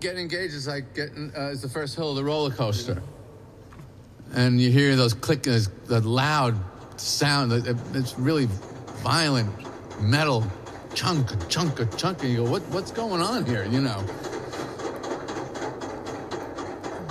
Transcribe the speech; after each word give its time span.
getting 0.00 0.20
engaged 0.20 0.54
is 0.54 0.66
like 0.66 0.94
getting 0.94 1.32
uh, 1.36 1.48
is 1.48 1.62
the 1.62 1.68
first 1.68 1.96
hill 1.96 2.10
of 2.10 2.16
the 2.16 2.24
roller 2.24 2.50
coaster, 2.50 3.02
and 4.34 4.60
you 4.60 4.70
hear 4.70 4.96
those 4.96 5.14
click, 5.14 5.42
the 5.42 6.02
loud 6.04 6.58
sound. 7.00 7.52
It's 7.94 8.18
really 8.18 8.48
violent 9.02 9.50
metal 10.00 10.44
chunk, 10.96 11.48
chunk, 11.48 11.96
chunk, 11.96 12.22
and 12.22 12.32
you 12.32 12.38
go, 12.38 12.50
what, 12.50 12.62
what's 12.70 12.90
going 12.90 13.20
on 13.20 13.44
here? 13.44 13.64
You 13.64 13.82
know. 13.82 14.02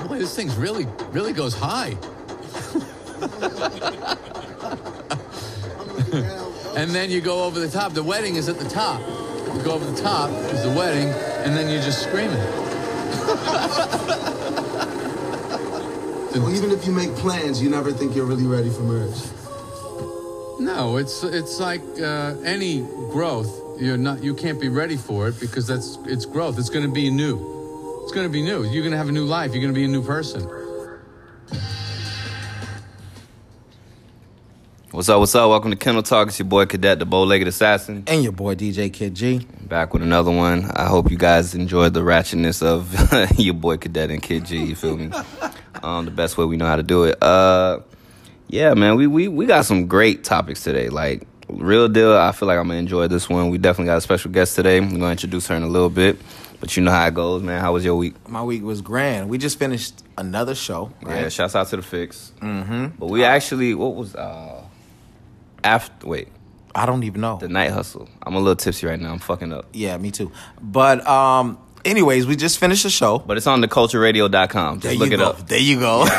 Boy, 0.07 0.17
this 0.17 0.35
thing's 0.35 0.55
really, 0.55 0.87
really 1.11 1.33
goes 1.33 1.53
high. 1.53 1.89
and 6.75 6.91
then 6.91 7.09
you 7.09 7.21
go 7.21 7.43
over 7.43 7.59
the 7.59 7.69
top. 7.69 7.93
The 7.93 8.03
wedding 8.03 8.35
is 8.35 8.49
at 8.49 8.57
the 8.57 8.69
top. 8.69 8.99
You 9.55 9.63
go 9.63 9.73
over 9.73 9.85
the 9.85 10.01
top 10.01 10.31
is 10.31 10.63
the 10.63 10.71
wedding, 10.71 11.09
and 11.45 11.55
then 11.55 11.69
you're 11.69 11.81
just 11.81 12.03
screaming. 12.03 12.64
Well, 16.35 16.53
even 16.53 16.69
if 16.71 16.85
you 16.85 16.91
make 16.91 17.15
plans, 17.15 17.61
you 17.61 17.69
never 17.69 17.93
think 17.93 18.13
you're 18.13 18.25
really 18.25 18.45
ready 18.45 18.69
for 18.69 18.81
marriage. 18.81 19.21
No, 20.59 20.97
it's 20.97 21.23
it's 21.23 21.61
like 21.61 21.81
uh, 21.97 22.35
any 22.43 22.81
growth. 23.09 23.49
You're 23.79 23.95
not. 23.95 24.21
You 24.21 24.33
can't 24.35 24.59
be 24.59 24.67
ready 24.67 24.97
for 24.97 25.29
it 25.29 25.39
because 25.39 25.65
that's 25.65 25.97
it's 26.05 26.25
growth. 26.25 26.59
It's 26.59 26.69
going 26.69 26.85
to 26.85 26.91
be 26.91 27.09
new. 27.09 28.01
It's 28.03 28.11
going 28.11 28.27
to 28.27 28.31
be 28.31 28.41
new. 28.41 28.65
You're 28.65 28.81
going 28.81 28.91
to 28.91 28.97
have 28.97 29.07
a 29.07 29.13
new 29.13 29.23
life. 29.23 29.53
You're 29.53 29.61
going 29.61 29.73
to 29.73 29.79
be 29.79 29.85
a 29.85 29.87
new 29.87 30.03
person. 30.03 30.43
What's 34.91 35.07
up? 35.07 35.19
What's 35.19 35.35
up? 35.35 35.49
Welcome 35.49 35.71
to 35.71 35.77
Kennel 35.77 36.03
Talk. 36.03 36.27
It's 36.27 36.39
your 36.39 36.47
boy 36.47 36.65
Cadet, 36.65 36.99
the 36.99 37.05
bow-legged 37.05 37.47
assassin, 37.47 38.03
And 38.07 38.23
your 38.23 38.31
boy 38.31 38.55
DJ 38.55 38.91
Kid 38.91 39.13
G. 39.13 39.45
back 39.67 39.93
with 39.93 40.01
another 40.01 40.31
one. 40.31 40.69
I 40.71 40.85
hope 40.85 41.11
you 41.11 41.17
guys 41.17 41.53
enjoyed 41.55 41.93
the 41.93 42.01
ratchetness 42.01 42.61
of 42.61 43.39
your 43.39 43.55
boy 43.55 43.77
Cadet 43.77 44.09
and 44.11 44.21
Kid 44.21 44.45
G. 44.45 44.65
You 44.65 44.75
feel 44.75 44.97
me? 44.97 45.11
um, 45.85 46.05
the 46.05 46.11
best 46.11 46.37
way 46.37 46.45
we 46.45 46.57
know 46.57 46.65
how 46.65 46.75
to 46.75 46.83
do 46.83 47.03
it. 47.03 47.21
Uh, 47.21 47.79
yeah, 48.47 48.73
man, 48.73 48.95
we 48.95 49.07
we 49.07 49.27
we 49.27 49.45
got 49.45 49.65
some 49.65 49.87
great 49.87 50.23
topics 50.23 50.63
today. 50.63 50.89
Like 50.89 51.27
real 51.47 51.87
deal. 51.87 52.13
I 52.13 52.31
feel 52.31 52.47
like 52.47 52.57
I'm 52.57 52.67
gonna 52.67 52.79
enjoy 52.79 53.07
this 53.07 53.29
one. 53.29 53.49
We 53.49 53.57
definitely 53.57 53.87
got 53.87 53.97
a 53.97 54.01
special 54.01 54.31
guest 54.31 54.55
today. 54.55 54.77
I'm 54.77 54.89
gonna 54.89 55.11
introduce 55.11 55.47
her 55.47 55.55
in 55.55 55.63
a 55.63 55.67
little 55.67 55.89
bit, 55.89 56.17
but 56.59 56.75
you 56.75 56.83
know 56.83 56.91
how 56.91 57.05
it 57.07 57.13
goes, 57.13 57.43
man. 57.43 57.61
How 57.61 57.73
was 57.73 57.85
your 57.85 57.95
week? 57.95 58.27
My 58.27 58.43
week 58.43 58.63
was 58.63 58.81
grand. 58.81 59.29
We 59.29 59.37
just 59.37 59.59
finished 59.59 60.03
another 60.17 60.55
show. 60.55 60.91
Right? 61.01 61.21
Yeah, 61.21 61.29
shouts 61.29 61.55
out 61.55 61.67
to 61.67 61.75
the 61.75 61.81
fix. 61.81 62.31
Mm-hmm. 62.41 62.97
But 62.99 63.07
we 63.07 63.23
actually, 63.23 63.73
what 63.75 63.95
was 63.95 64.15
uh 64.15 64.63
after? 65.63 66.07
Wait, 66.07 66.29
I 66.73 66.85
don't 66.85 67.03
even 67.03 67.21
know. 67.21 67.37
the 67.37 67.47
night 67.47 67.71
hustle. 67.71 68.09
I'm 68.23 68.35
a 68.35 68.39
little 68.39 68.55
tipsy 68.55 68.87
right 68.87 68.99
now. 68.99 69.11
I'm 69.11 69.19
fucking 69.19 69.53
up. 69.53 69.67
Yeah, 69.73 69.97
me 69.97 70.11
too. 70.11 70.31
But 70.61 71.05
um, 71.07 71.57
anyways, 71.85 72.27
we 72.27 72.35
just 72.35 72.57
finished 72.57 72.83
the 72.83 72.89
show. 72.89 73.19
But 73.19 73.37
it's 73.37 73.47
on 73.47 73.61
thecultureradio.com. 73.61 74.79
Just 74.81 74.83
there 74.83 74.97
look 74.97 75.11
it 75.11 75.17
go. 75.17 75.29
up. 75.29 75.47
There 75.47 75.59
you 75.59 75.79
go. 75.79 76.05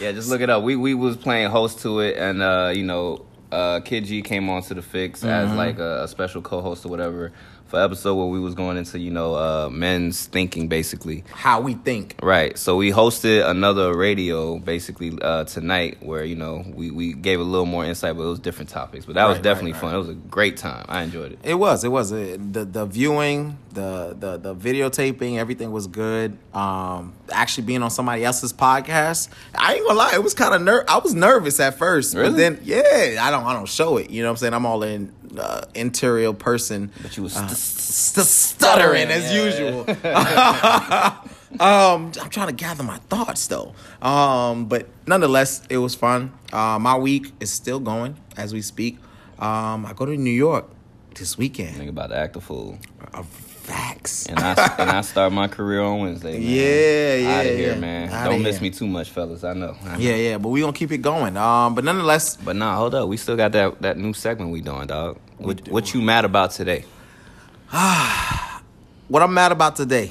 Yeah, 0.00 0.12
just 0.12 0.28
look 0.28 0.40
it 0.40 0.48
up. 0.48 0.62
We 0.62 0.76
we 0.76 0.94
was 0.94 1.16
playing 1.16 1.50
host 1.50 1.80
to 1.80 1.98
it, 1.98 2.16
and 2.16 2.40
uh, 2.40 2.70
you 2.72 2.84
know, 2.84 3.26
uh, 3.50 3.80
Kid 3.80 4.04
G 4.04 4.22
came 4.22 4.48
on 4.48 4.62
to 4.62 4.74
the 4.74 4.82
fix 4.82 5.24
as 5.24 5.52
like 5.54 5.80
a, 5.80 6.04
a 6.04 6.08
special 6.08 6.40
co-host 6.40 6.84
or 6.86 6.88
whatever 6.88 7.32
for 7.68 7.80
episode 7.80 8.14
where 8.14 8.26
we 8.26 8.40
was 8.40 8.54
going 8.54 8.76
into 8.76 8.98
you 8.98 9.10
know 9.10 9.34
uh, 9.34 9.68
men's 9.70 10.26
thinking 10.26 10.68
basically. 10.68 11.24
How 11.32 11.60
we 11.60 11.74
think. 11.74 12.16
Right. 12.22 12.58
So 12.58 12.76
we 12.76 12.90
hosted 12.90 13.48
another 13.48 13.94
radio 13.96 14.58
basically 14.58 15.16
uh, 15.20 15.44
tonight 15.44 15.98
where 16.00 16.24
you 16.24 16.36
know 16.36 16.64
we 16.74 16.90
we 16.90 17.12
gave 17.12 17.40
a 17.40 17.44
little 17.44 17.66
more 17.66 17.84
insight, 17.84 18.16
but 18.16 18.22
it 18.24 18.28
was 18.28 18.38
different 18.40 18.70
topics. 18.70 19.04
But 19.04 19.14
that 19.14 19.26
was 19.26 19.38
definitely 19.38 19.72
right, 19.72 19.80
fun. 19.80 19.94
It 19.94 19.98
was 19.98 20.08
a 20.08 20.14
great 20.14 20.56
time. 20.56 20.84
I 20.88 21.02
enjoyed 21.02 21.32
it. 21.32 21.38
It 21.44 21.54
was. 21.54 21.84
It 21.84 21.90
was. 21.90 22.12
Uh, 22.12 22.36
the 22.38 22.64
the 22.64 22.86
viewing, 22.86 23.58
the 23.72 24.16
the 24.18 24.38
the 24.38 24.54
videotaping, 24.54 25.36
everything 25.38 25.70
was 25.70 25.86
good. 25.86 26.36
Um, 26.54 27.12
actually 27.30 27.64
being 27.64 27.82
on 27.82 27.90
somebody 27.90 28.24
else's 28.24 28.52
podcast, 28.52 29.28
I 29.54 29.74
ain't 29.74 29.86
gonna 29.86 29.98
lie, 29.98 30.12
it 30.14 30.22
was 30.22 30.34
kind 30.34 30.54
of 30.54 30.62
ner. 30.62 30.84
I 30.88 30.98
was 30.98 31.14
nervous 31.14 31.60
at 31.60 31.76
first, 31.76 32.14
Really? 32.14 32.30
but 32.30 32.36
then 32.36 32.60
yeah, 32.64 33.16
I 33.20 33.30
don't 33.30 33.44
I 33.44 33.52
don't 33.52 33.68
show 33.68 33.98
it. 33.98 34.10
You 34.10 34.22
know 34.22 34.28
what 34.28 34.32
I'm 34.32 34.36
saying? 34.38 34.54
I'm 34.54 34.64
all 34.66 34.82
in 34.82 35.12
uh, 35.36 35.62
interior 35.74 36.32
person. 36.32 36.90
But 37.02 37.16
you 37.16 37.22
was 37.24 37.36
uh, 37.36 37.46
st- 37.48 37.56
st- 38.26 38.26
stuttering 38.26 39.08
as 39.08 39.32
Yeah. 39.32 39.44
usual. 39.44 39.84
um, 41.60 42.12
I'm 42.20 42.30
trying 42.30 42.48
to 42.48 42.52
gather 42.54 42.82
my 42.82 42.98
thoughts 43.08 43.46
though. 43.46 43.74
Um, 44.02 44.66
but 44.66 44.86
nonetheless, 45.06 45.62
it 45.68 45.78
was 45.78 45.94
fun. 45.94 46.32
Uh, 46.52 46.78
my 46.78 46.96
week 46.96 47.32
is 47.40 47.52
still 47.52 47.80
going 47.80 48.16
as 48.36 48.52
we 48.52 48.62
speak. 48.62 48.98
Um, 49.38 49.86
I 49.86 49.92
go 49.94 50.04
to 50.06 50.16
New 50.16 50.30
York 50.30 50.66
this 51.14 51.36
weekend. 51.38 51.76
Think 51.76 51.90
about 51.90 52.08
to 52.10 52.16
act 52.16 52.36
a 52.36 52.40
fool. 52.40 52.78
Uh, 53.12 53.22
facts. 53.68 54.26
And 54.26 54.38
I 54.38 54.74
and 54.78 54.90
I 54.90 55.00
start 55.02 55.32
my 55.32 55.48
career 55.48 55.80
on 55.82 56.00
Wednesday. 56.00 56.32
Man. 56.38 56.42
Yeah, 56.42 57.14
yeah, 57.14 57.38
Out 57.40 57.46
of 57.46 57.52
here, 57.56 57.72
yeah. 57.74 57.78
man. 57.78 58.08
Outta 58.12 58.30
Don't 58.30 58.42
miss 58.42 58.56
here. 58.56 58.62
me 58.62 58.70
too 58.70 58.86
much, 58.86 59.10
fellas. 59.10 59.44
I 59.44 59.52
know. 59.52 59.76
I 59.84 59.92
know. 59.92 59.98
Yeah, 59.98 60.14
yeah, 60.16 60.38
but 60.38 60.48
we 60.48 60.60
gonna 60.60 60.72
keep 60.72 60.90
it 60.92 60.98
going. 60.98 61.36
Um, 61.36 61.74
but 61.74 61.84
nonetheless, 61.84 62.36
But 62.36 62.56
nah, 62.56 62.76
hold 62.76 62.94
up. 62.94 63.08
We 63.08 63.16
still 63.16 63.36
got 63.36 63.52
that 63.52 63.80
that 63.82 63.96
new 63.98 64.12
segment 64.14 64.50
we 64.50 64.60
doing, 64.62 64.86
dog. 64.86 65.18
What, 65.38 65.64
do. 65.64 65.70
what 65.70 65.92
you 65.94 66.00
mad 66.02 66.24
about 66.24 66.50
today? 66.52 66.84
what 69.08 69.22
I'm 69.22 69.32
mad 69.34 69.52
about 69.52 69.76
today 69.76 70.10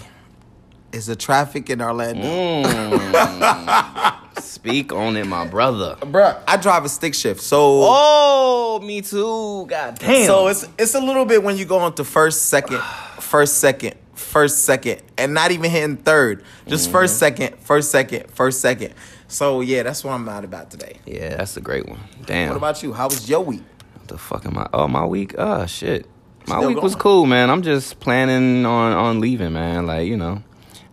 is 0.92 1.08
the 1.08 1.16
traffic 1.16 1.70
in 1.70 1.82
Orlando. 1.82 2.24
Mm. 2.24 4.14
Speak 4.42 4.94
on 4.94 5.18
it, 5.18 5.26
my 5.26 5.48
brother. 5.48 5.96
Bruh, 6.02 6.40
I 6.48 6.58
drive 6.58 6.86
a 6.86 6.90
stick 6.90 7.14
shift, 7.16 7.42
so 7.42 7.82
Oh, 7.84 8.80
me 8.84 9.02
too. 9.02 9.66
God 9.68 9.98
damn. 10.00 10.26
so 10.28 10.48
it's 10.48 10.68
it's 10.78 10.94
a 10.96 11.00
little 11.00 11.26
bit 11.26 11.42
when 11.44 11.58
you 11.58 11.66
go 11.66 11.86
into 11.88 12.04
first, 12.04 12.48
second, 12.50 12.80
first, 13.28 13.58
second, 13.58 13.96
first, 14.14 14.64
second, 14.64 15.02
and 15.18 15.34
not 15.34 15.52
even 15.52 15.70
hitting 15.70 15.98
third. 15.98 16.44
Just 16.66 16.90
first, 16.90 17.16
mm-hmm. 17.16 17.20
second, 17.20 17.60
first, 17.60 17.92
second, 17.92 18.32
first, 18.32 18.62
second. 18.62 18.94
So 19.28 19.62
yeah, 19.62 19.84
that's 19.84 20.04
what 20.04 20.14
I'm 20.14 20.24
mad 20.24 20.46
about 20.46 20.72
today. 20.72 21.00
yeah, 21.06 21.36
that's 21.36 21.58
a 21.58 21.62
great 21.62 21.88
one. 21.88 22.00
Damn. 22.26 22.50
What 22.50 22.58
about 22.58 22.82
you? 22.82 22.94
How 22.94 23.06
was 23.06 23.30
your 23.30 23.42
week? 23.42 23.64
What 23.96 24.08
the 24.08 24.18
fuck 24.18 24.46
am 24.46 24.58
I? 24.58 24.68
Oh, 24.74 24.88
my 24.88 25.06
week. 25.06 25.36
Oh 25.38 25.66
shit. 25.66 26.08
My 26.48 26.60
Still 26.60 26.70
week 26.70 26.82
was 26.82 26.96
cool, 26.96 27.26
man. 27.26 27.50
I'm 27.50 27.62
just 27.62 28.00
planning 28.00 28.66
on 28.66 28.94
on 28.94 29.20
leaving, 29.20 29.52
man. 29.52 29.86
Like 29.86 30.08
you 30.08 30.16
know, 30.16 30.42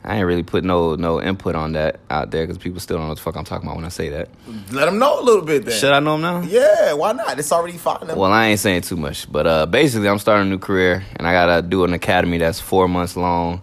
I 0.07 0.19
ain't 0.19 0.27
really 0.27 0.43
put 0.43 0.65
no 0.65 0.97
no 0.97 1.21
input 1.21 1.55
on 1.55 1.73
that 1.73 1.99
out 2.11 2.31
there 2.31 2.45
because 2.45 2.59
people 2.59 2.79
still 2.79 2.99
don't 2.99 3.07
know 3.07 3.11
what 3.11 3.17
the 3.17 3.23
fuck 3.23 3.37
I'm 3.37 3.45
talking 3.45 3.67
about 3.67 3.77
when 3.77 3.87
I 3.87 3.89
say 3.89 4.11
that. 4.11 4.29
Let 4.71 4.85
them 4.85 4.99
know 4.99 5.19
a 5.19 5.23
little 5.23 5.41
bit 5.41 5.65
then. 5.65 5.79
Should 5.79 5.93
I 5.93 6.01
know 6.01 6.19
them 6.19 6.21
now? 6.21 6.43
Yeah, 6.43 6.93
why 6.93 7.13
not? 7.13 7.39
It's 7.39 7.51
already 7.51 7.79
fine. 7.79 8.09
Well, 8.09 8.31
I 8.31 8.49
ain't 8.49 8.61
saying 8.61 8.83
too 8.83 8.97
much, 8.97 9.31
but 9.33 9.47
uh, 9.47 9.65
basically, 9.65 10.09
I'm 10.11 10.19
starting 10.19 10.47
a 10.49 10.51
new 10.51 10.59
career, 10.59 11.03
and 11.17 11.27
I 11.27 11.33
gotta 11.33 11.63
do 11.63 11.85
an 11.85 11.95
academy 11.95 12.37
that's 12.37 12.61
four 12.61 12.87
months 12.87 13.17
long. 13.17 13.63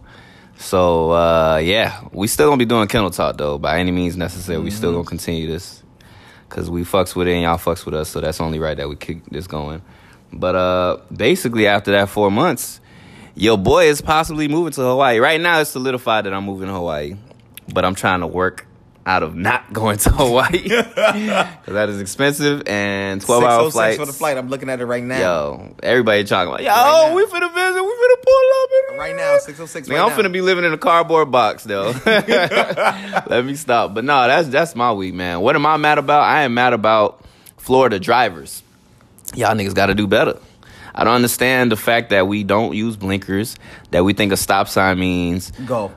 So 0.58 1.12
uh, 1.12 1.58
yeah, 1.64 2.02
we 2.12 2.26
still 2.26 2.48
gonna 2.48 2.58
be 2.58 2.66
doing 2.66 2.88
kennel 2.88 3.12
talk 3.12 3.38
though, 3.38 3.60
by 3.60 3.80
any 3.80 3.92
means 3.92 4.18
necessary. 4.18 4.58
We 4.60 4.72
still 4.72 4.94
gonna 4.94 5.04
continue 5.04 5.46
this 5.46 5.84
because 6.50 6.72
we 6.72 6.82
fucks 6.84 7.16
with 7.16 7.28
it 7.28 7.34
and 7.34 7.44
y'all 7.44 7.58
fucks 7.58 7.86
with 7.86 7.94
us, 7.94 8.10
so 8.10 8.20
that's 8.20 8.42
only 8.42 8.58
right 8.58 8.76
that 8.78 8.90
we 8.90 8.96
keep 8.96 9.24
this 9.30 9.46
going. 9.46 9.84
But 10.34 10.56
uh, 10.56 10.98
basically, 11.16 11.68
after 11.68 11.92
that 11.92 12.10
four 12.10 12.32
months, 12.32 12.81
your 13.36 13.58
boy 13.58 13.86
is 13.86 14.02
possibly 14.02 14.48
moving 14.48 14.74
to 14.74 14.82
Hawaii. 14.82 15.20
Right 15.20 15.40
now, 15.40 15.60
it's 15.62 15.70
solidified 15.70 16.26
that 16.26 16.34
I'm 16.34 16.46
moving 16.46 16.68
to 16.68 16.74
Hawaii, 16.74 17.16
but 17.74 17.86
I'm 17.86 17.96
trying 17.96 18.20
to 18.22 18.28
work 18.28 18.68
out 19.04 19.24
of 19.24 19.36
not 19.36 19.74
going 19.74 19.98
to 19.98 20.12
Hawaii 20.12 20.62
because 20.62 20.94
that 21.66 21.90
is 21.90 22.00
expensive 22.02 22.62
and 22.68 23.20
12 23.20 23.44
hour 23.44 23.64
606 23.72 23.74
flights 23.74 23.98
for 23.98 24.06
the 24.06 24.14
flight. 24.14 24.38
I'm 24.38 24.50
looking 24.50 24.70
at 24.70 24.80
it 24.80 24.86
right 24.86 25.04
now. 25.04 25.20
Yo, 25.20 25.76
everybody 25.82 26.24
talking 26.24 26.54
about, 26.54 26.62
yo, 26.64 26.70
Right 26.70 27.10
now. 27.10 27.16
we 27.16 27.26
finna 27.26 27.52
visit, 27.54 27.82
we 27.84 27.90
finna 27.92 28.22
pull 28.24 28.94
up. 28.94 29.00
Right 29.00 29.16
now, 29.16 29.38
606 29.40 29.88
Nigga, 29.88 29.92
right 30.00 30.12
I'm 30.12 30.18
finna 30.18 30.32
be 30.32 30.42
living 30.42 30.66
in 30.66 30.74
a 30.74 30.78
cardboard 30.78 31.32
box 31.32 31.64
though. 31.64 31.94
Let 32.06 33.44
me 33.46 33.56
stop. 33.56 33.94
But 33.96 34.04
no, 34.04 34.28
that's 34.28 34.50
that's 34.50 34.76
my 34.76 34.92
week, 34.94 35.14
man. 35.16 35.42
What 35.42 35.56
am 35.56 35.66
I 35.66 35.78
mad 35.78 35.98
about? 35.98 36.22
I 36.22 36.44
am 36.44 36.54
mad 36.54 36.74
about 36.74 37.24
Florida 37.58 38.00
drivers. 38.00 38.62
Y'all 39.34 39.56
niggas 39.56 39.74
gotta 39.74 39.96
do 39.96 40.06
better. 40.08 40.38
I 40.94 41.04
don't 41.04 41.16
understand 41.16 41.72
the 41.72 41.78
fact 41.78 42.10
that 42.10 42.28
we 42.28 42.44
don't 42.44 42.76
use 42.76 42.98
blinkers, 42.98 43.56
that 43.92 44.04
we 44.04 44.14
think 44.14 44.32
a 44.34 44.38
stop 44.38 44.68
sign 44.68 45.00
means 45.00 45.52
Go. 45.66 45.92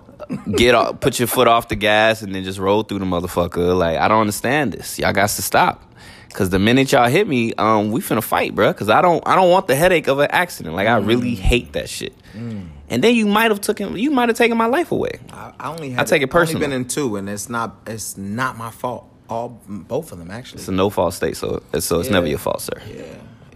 get 0.57 0.74
off, 0.74 1.01
put 1.01 1.18
your 1.18 1.28
foot 1.28 1.48
off 1.48 1.68
the 1.68 1.77
gas 1.77 2.22
and 2.22 2.34
then 2.34 2.45
just 2.45 2.59
roll 2.59 2.83
through 2.83 3.01
the 3.01 3.04
motherfucker. 3.04 3.77
Like 3.77 3.98
I 3.98 4.09
don't 4.09 4.21
understand 4.21 4.72
this. 4.72 4.98
Y'all 4.98 5.13
got 5.13 5.28
to 5.30 5.42
stop. 5.42 5.91
Cause 6.33 6.51
the 6.51 6.59
minute 6.59 6.91
y'all 6.91 7.09
hit 7.09 7.28
me, 7.28 7.54
um, 7.54 7.92
we 7.92 8.01
finna 8.01 8.21
fight, 8.22 8.57
bro. 8.57 8.74
Cause 8.74 8.89
I 8.89 9.01
don't, 9.03 9.22
I 9.24 9.36
don't 9.36 9.51
want 9.51 9.68
the 9.68 9.77
headache 9.77 10.09
of 10.09 10.18
an 10.18 10.27
accident. 10.33 10.74
Like 10.74 10.89
I 10.89 10.97
really 10.97 11.36
hate 11.36 11.74
that 11.74 11.89
shit. 11.89 12.13
And 12.34 13.03
then 13.04 13.15
you 13.15 13.27
might 13.27 13.53
have 13.53 13.60
taken, 13.60 13.97
you 13.97 14.10
might 14.10 14.28
have 14.28 14.36
taken 14.36 14.57
my 14.59 14.66
life 14.66 14.91
away. 14.91 15.21
I, 15.33 15.53
I 15.60 15.68
only 15.71 15.97
I 15.97 16.03
take 16.03 16.22
it 16.22 16.24
I've 16.24 16.30
personal. 16.30 16.65
Only 16.65 16.74
been 16.74 16.83
in 16.83 16.89
two, 16.89 17.15
and 17.16 17.28
it's 17.30 17.48
not 17.48 17.77
it's 17.86 18.16
not 18.16 18.57
my 18.59 18.71
fault. 18.72 19.09
All 19.28 19.60
both 19.68 20.10
of 20.10 20.18
them 20.18 20.30
actually. 20.33 20.59
It's 20.59 20.66
a 20.68 20.72
no 20.72 20.91
fault 20.91 21.15
state, 21.15 21.36
so 21.36 21.63
so 21.78 22.01
it's 22.01 22.09
Yeah. 22.09 22.13
never 22.15 22.27
your 22.27 22.39
fault, 22.39 22.63
sir. 22.63 22.80
yeah. 22.92 23.04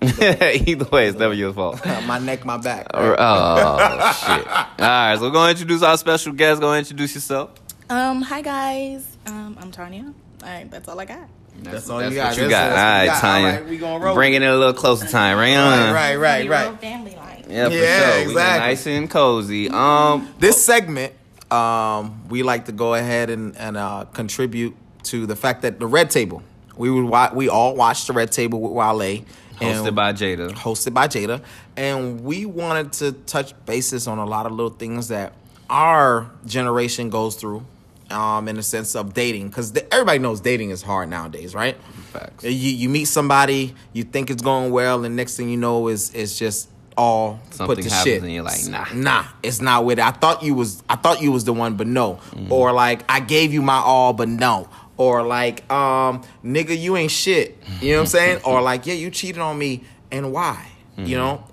Either 0.02 0.84
way, 0.86 1.08
it's 1.08 1.18
never 1.18 1.34
your 1.34 1.52
fault. 1.52 1.84
my 2.06 2.18
neck, 2.18 2.44
my 2.44 2.56
back. 2.56 2.86
Oh 2.94 4.12
shit! 4.12 4.46
All 4.48 4.62
right, 4.78 5.16
so 5.16 5.22
we're 5.22 5.30
gonna 5.30 5.50
introduce 5.50 5.82
our 5.82 5.96
special 5.98 6.32
guest. 6.32 6.60
Go 6.60 6.74
introduce 6.74 7.14
yourself. 7.14 7.50
Um, 7.90 8.22
hi 8.22 8.40
guys. 8.42 9.16
Um, 9.26 9.56
I'm 9.60 9.70
Tanya. 9.72 10.12
All 10.42 10.48
right, 10.48 10.70
that's 10.70 10.88
all 10.88 10.98
I 11.00 11.04
got. 11.04 11.28
That's 11.60 11.88
all 11.90 11.98
That's 11.98 12.12
you 12.12 12.16
got. 12.16 12.28
what 12.28 12.36
you 12.42 12.48
got. 12.48 12.70
that's 12.70 13.22
what 13.22 13.28
All 13.28 13.34
right. 13.34 13.42
Tanya. 13.42 13.46
All 13.48 13.52
right, 13.54 13.68
we 13.70 13.78
gonna 13.78 14.04
roll. 14.04 14.14
Bringing 14.14 14.42
it 14.42 14.46
a 14.46 14.56
little 14.56 14.72
closer, 14.74 15.06
Tanya. 15.08 15.36
Right 15.36 15.54
on. 15.56 15.92
Right, 15.92 16.14
right, 16.16 16.48
right, 16.48 16.68
right. 16.68 16.80
Family 16.80 17.16
life. 17.16 17.46
Yeah, 17.48 17.68
for 17.68 17.74
Yeah, 17.74 18.08
sure. 18.10 18.16
We 18.26 18.30
exactly. 18.32 18.68
nice 18.68 18.86
and 18.86 19.10
cozy. 19.10 19.68
Um, 19.70 20.32
This 20.38 20.64
segment 20.64 21.14
um, 21.50 22.28
we 22.28 22.42
like 22.44 22.66
to 22.66 22.72
go 22.72 22.94
ahead 22.94 23.30
and, 23.30 23.56
and 23.56 23.76
uh, 23.76 24.04
contribute 24.12 24.76
to 25.04 25.26
the 25.26 25.34
fact 25.34 25.62
that 25.62 25.80
the 25.80 25.86
Red 25.86 26.10
Table. 26.10 26.42
We 26.76 26.90
would 26.90 27.06
wa- 27.06 27.32
we 27.34 27.48
all 27.48 27.74
watched 27.74 28.06
the 28.06 28.12
Red 28.12 28.30
Table 28.30 28.60
with 28.60 28.70
Wale. 28.72 29.24
Hosted 29.60 29.94
by 29.94 30.12
Jada. 30.12 30.50
hosted 30.52 30.94
by 30.94 31.08
Jada, 31.08 31.42
and 31.76 32.22
we 32.24 32.46
wanted 32.46 32.92
to 32.94 33.12
touch 33.12 33.52
bases 33.66 34.06
on 34.06 34.18
a 34.18 34.26
lot 34.26 34.46
of 34.46 34.52
little 34.52 34.70
things 34.70 35.08
that 35.08 35.32
our 35.70 36.30
generation 36.46 37.10
goes 37.10 37.34
through, 37.36 37.64
um, 38.10 38.48
in 38.48 38.56
the 38.56 38.62
sense 38.62 38.94
of 38.94 39.12
dating, 39.14 39.48
because 39.48 39.72
everybody 39.92 40.18
knows 40.18 40.40
dating 40.40 40.70
is 40.70 40.82
hard 40.82 41.08
nowadays, 41.10 41.54
right? 41.54 41.76
Facts. 42.12 42.44
You 42.44 42.50
you 42.50 42.88
meet 42.88 43.04
somebody, 43.06 43.74
you 43.92 44.04
think 44.04 44.30
it's 44.30 44.42
going 44.42 44.70
well, 44.70 45.04
and 45.04 45.14
next 45.16 45.36
thing 45.36 45.48
you 45.50 45.56
know 45.58 45.88
is 45.88 46.14
is 46.14 46.38
just 46.38 46.68
all 46.96 47.38
Something 47.50 47.76
put 47.76 47.84
to 47.84 47.90
happens 47.90 48.04
shit. 48.04 48.22
and 48.22 48.32
you're 48.32 48.42
like, 48.42 48.66
nah. 48.66 48.86
nah, 48.92 49.24
it's 49.42 49.60
not 49.60 49.84
with 49.84 49.98
it. 50.00 50.04
I 50.04 50.10
thought 50.10 50.42
you 50.42 50.54
was 50.54 50.82
I 50.88 50.96
thought 50.96 51.22
you 51.22 51.30
was 51.32 51.44
the 51.44 51.52
one, 51.52 51.76
but 51.76 51.86
no. 51.86 52.14
Mm-hmm. 52.14 52.52
Or 52.52 52.72
like 52.72 53.04
I 53.08 53.20
gave 53.20 53.52
you 53.52 53.62
my 53.62 53.76
all, 53.76 54.12
but 54.12 54.28
no. 54.28 54.68
Or 54.98 55.26
like, 55.26 55.70
um, 55.72 56.22
nigga, 56.44 56.78
you 56.78 56.96
ain't 56.96 57.10
shit. 57.12 57.56
You 57.80 57.92
know 57.92 57.96
what 57.98 58.00
I'm 58.02 58.06
saying? 58.08 58.40
or 58.44 58.60
like, 58.60 58.84
yeah, 58.84 58.94
you 58.94 59.10
cheated 59.10 59.40
on 59.40 59.56
me, 59.58 59.84
and 60.10 60.32
why? 60.32 60.66
Mm-hmm. 60.96 61.06
You 61.06 61.16
know, 61.16 61.44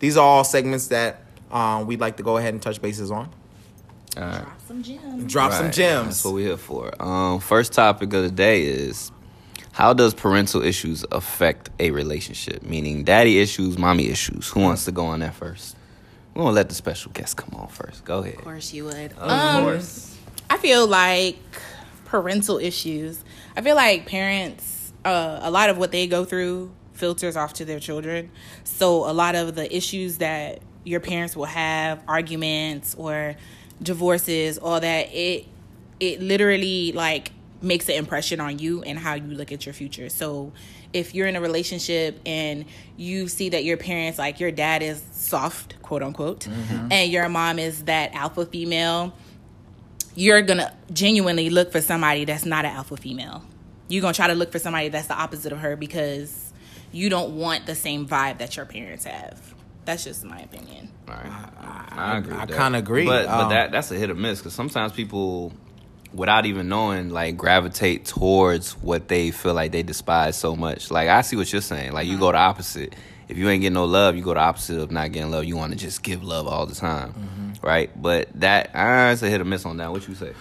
these 0.00 0.16
are 0.16 0.26
all 0.26 0.44
segments 0.44 0.88
that 0.88 1.22
um, 1.50 1.86
we'd 1.86 2.00
like 2.00 2.16
to 2.18 2.22
go 2.22 2.36
ahead 2.38 2.52
and 2.54 2.62
touch 2.62 2.82
bases 2.82 3.10
on. 3.10 3.30
All 4.16 4.22
right. 4.24 4.44
Some 4.66 4.82
gems. 4.82 5.32
Drop 5.32 5.52
some 5.52 5.70
gems. 5.70 6.06
That's 6.08 6.24
what 6.24 6.34
we're 6.34 6.48
here 6.48 6.56
for. 6.56 6.92
Um, 7.02 7.40
first 7.40 7.72
topic 7.72 8.12
of 8.12 8.22
the 8.24 8.30
day 8.30 8.64
is 8.64 9.10
how 9.72 9.92
does 9.94 10.12
parental 10.12 10.62
issues 10.62 11.04
affect 11.12 11.70
a 11.80 11.92
relationship? 11.92 12.62
Meaning 12.62 13.04
daddy 13.04 13.38
issues, 13.40 13.78
mommy 13.78 14.08
issues. 14.08 14.48
Who 14.48 14.60
wants 14.60 14.84
to 14.86 14.92
go 14.92 15.06
on 15.06 15.20
that 15.20 15.34
first? 15.34 15.76
We're 16.34 16.42
gonna 16.42 16.54
let 16.54 16.68
the 16.68 16.74
special 16.74 17.12
guest 17.12 17.36
come 17.36 17.58
on 17.58 17.68
first. 17.68 18.04
Go 18.04 18.18
ahead. 18.18 18.34
Of 18.34 18.44
course 18.44 18.72
you 18.74 18.84
would. 18.84 19.12
Of 19.12 19.30
Um, 19.30 19.62
course. 19.64 20.16
I 20.50 20.58
feel 20.58 20.86
like 20.86 21.38
parental 22.12 22.58
issues. 22.58 23.24
I 23.56 23.62
feel 23.62 23.74
like 23.74 24.04
parents, 24.04 24.92
uh, 25.02 25.38
a 25.40 25.50
lot 25.50 25.70
of 25.70 25.78
what 25.78 25.92
they 25.92 26.06
go 26.06 26.26
through 26.26 26.70
filters 26.92 27.38
off 27.38 27.54
to 27.54 27.64
their 27.64 27.80
children. 27.80 28.30
So 28.64 29.10
a 29.10 29.14
lot 29.14 29.34
of 29.34 29.54
the 29.54 29.74
issues 29.74 30.18
that 30.18 30.60
your 30.84 31.00
parents 31.00 31.34
will 31.34 31.46
have, 31.46 32.02
arguments 32.06 32.94
or 32.96 33.34
divorces, 33.82 34.58
all 34.58 34.78
that, 34.78 35.08
it 35.14 35.46
it 36.00 36.20
literally 36.20 36.92
like 36.92 37.32
makes 37.62 37.88
an 37.88 37.94
impression 37.94 38.40
on 38.40 38.58
you 38.58 38.82
and 38.82 38.98
how 38.98 39.14
you 39.14 39.28
look 39.28 39.50
at 39.50 39.64
your 39.64 39.72
future. 39.72 40.10
So 40.10 40.52
if 40.92 41.14
you're 41.14 41.28
in 41.28 41.36
a 41.36 41.40
relationship 41.40 42.20
and 42.26 42.66
you 42.98 43.26
see 43.26 43.48
that 43.50 43.64
your 43.64 43.78
parents 43.78 44.18
like 44.18 44.38
your 44.38 44.50
dad 44.50 44.82
is 44.82 45.02
soft, 45.12 45.80
quote 45.80 46.02
unquote, 46.02 46.46
and 46.90 47.10
your 47.10 47.26
mom 47.30 47.58
is 47.58 47.84
that 47.84 48.12
alpha 48.14 48.44
female, 48.44 49.14
you're 50.14 50.42
gonna 50.42 50.72
genuinely 50.92 51.50
look 51.50 51.72
for 51.72 51.80
somebody 51.80 52.24
that's 52.24 52.44
not 52.44 52.64
an 52.64 52.72
alpha 52.72 52.96
female. 52.96 53.42
You're 53.88 54.02
gonna 54.02 54.14
try 54.14 54.28
to 54.28 54.34
look 54.34 54.52
for 54.52 54.58
somebody 54.58 54.88
that's 54.88 55.08
the 55.08 55.14
opposite 55.14 55.52
of 55.52 55.58
her 55.58 55.76
because 55.76 56.52
you 56.92 57.08
don't 57.08 57.36
want 57.36 57.66
the 57.66 57.74
same 57.74 58.06
vibe 58.06 58.38
that 58.38 58.56
your 58.56 58.66
parents 58.66 59.04
have. 59.04 59.54
That's 59.84 60.04
just 60.04 60.24
my 60.24 60.38
opinion. 60.40 60.90
All 61.08 61.14
right. 61.14 61.48
I, 61.90 62.18
agree. 62.18 62.32
I 62.34 62.40
with 62.40 62.50
that. 62.50 62.58
kinda 62.58 62.78
agree. 62.78 63.06
but 63.06 63.26
but 63.26 63.32
Um, 63.44 63.48
that 63.50 63.72
that's 63.72 63.90
a 63.90 63.96
hit 63.96 64.10
or 64.10 64.14
miss 64.14 64.38
because 64.38 64.54
sometimes 64.54 64.92
people, 64.92 65.52
without 66.14 66.46
even 66.46 66.68
knowing, 66.68 67.10
like 67.10 67.36
gravitate 67.36 68.04
towards 68.04 68.72
what 68.78 69.08
they 69.08 69.30
feel 69.30 69.54
like 69.54 69.72
they 69.72 69.82
despise 69.82 70.36
so 70.36 70.54
much. 70.54 70.90
Like 70.90 71.08
I 71.08 71.22
see 71.22 71.36
what 71.36 71.52
you're 71.52 71.62
saying. 71.62 71.92
Like 71.92 72.06
you 72.06 72.18
go 72.18 72.30
the 72.32 72.38
opposite. 72.38 72.94
If 73.32 73.38
you 73.38 73.48
ain't 73.48 73.62
getting 73.62 73.74
no 73.74 73.86
love, 73.86 74.14
you 74.14 74.22
go 74.22 74.34
the 74.34 74.40
opposite 74.40 74.78
of 74.78 74.90
not 74.90 75.10
getting 75.10 75.30
love. 75.30 75.44
You 75.44 75.56
want 75.56 75.72
to 75.72 75.78
just 75.78 76.02
give 76.02 76.22
love 76.22 76.46
all 76.46 76.66
the 76.66 76.74
time, 76.74 77.12
Mm-hmm. 77.14 77.66
right? 77.66 77.90
But 78.00 78.28
that 78.40 78.70
it's 78.74 79.22
a 79.22 79.28
hit 79.30 79.40
or 79.40 79.44
miss 79.44 79.64
on 79.66 79.78
that. 79.78 79.90
What 79.90 80.06
you 80.06 80.14
say? 80.14 80.32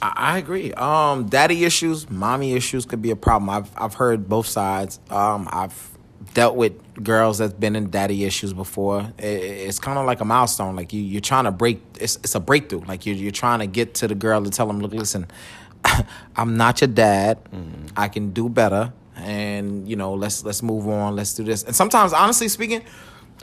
I, 0.00 0.12
I 0.16 0.38
agree. 0.38 0.72
Um, 0.74 1.26
daddy 1.28 1.64
issues, 1.64 2.08
mommy 2.08 2.52
issues 2.54 2.86
could 2.86 3.02
be 3.02 3.10
a 3.10 3.16
problem. 3.16 3.50
I've 3.50 3.70
I've 3.76 3.94
heard 3.94 4.28
both 4.28 4.46
sides. 4.46 5.00
Um, 5.10 5.48
I've 5.50 5.76
dealt 6.34 6.54
with 6.56 6.72
girls 7.02 7.38
that's 7.38 7.54
been 7.54 7.74
in 7.74 7.90
daddy 7.90 8.24
issues 8.24 8.52
before. 8.52 9.00
It, 9.18 9.24
it's 9.24 9.80
kind 9.80 9.98
of 9.98 10.06
like 10.06 10.20
a 10.20 10.24
milestone. 10.24 10.76
Like 10.76 10.92
you, 10.92 11.02
you're 11.02 11.20
trying 11.20 11.44
to 11.44 11.50
break. 11.50 11.82
It's 12.00 12.16
it's 12.16 12.36
a 12.36 12.40
breakthrough. 12.40 12.82
Like 12.86 13.04
you're 13.06 13.16
you're 13.16 13.32
trying 13.32 13.58
to 13.58 13.66
get 13.66 13.94
to 13.94 14.06
the 14.06 14.14
girl 14.14 14.44
to 14.44 14.50
tell 14.50 14.68
them, 14.68 14.78
look, 14.78 14.92
listen, 14.92 15.26
I'm 16.36 16.56
not 16.56 16.80
your 16.80 16.88
dad. 16.88 17.38
I 17.96 18.06
can 18.08 18.30
do 18.30 18.48
better. 18.48 18.92
And 19.18 19.88
you 19.88 19.96
know, 19.96 20.14
let's 20.14 20.44
let's 20.44 20.62
move 20.62 20.88
on. 20.88 21.16
Let's 21.16 21.34
do 21.34 21.44
this. 21.44 21.64
And 21.64 21.74
sometimes, 21.74 22.12
honestly 22.12 22.48
speaking, 22.48 22.82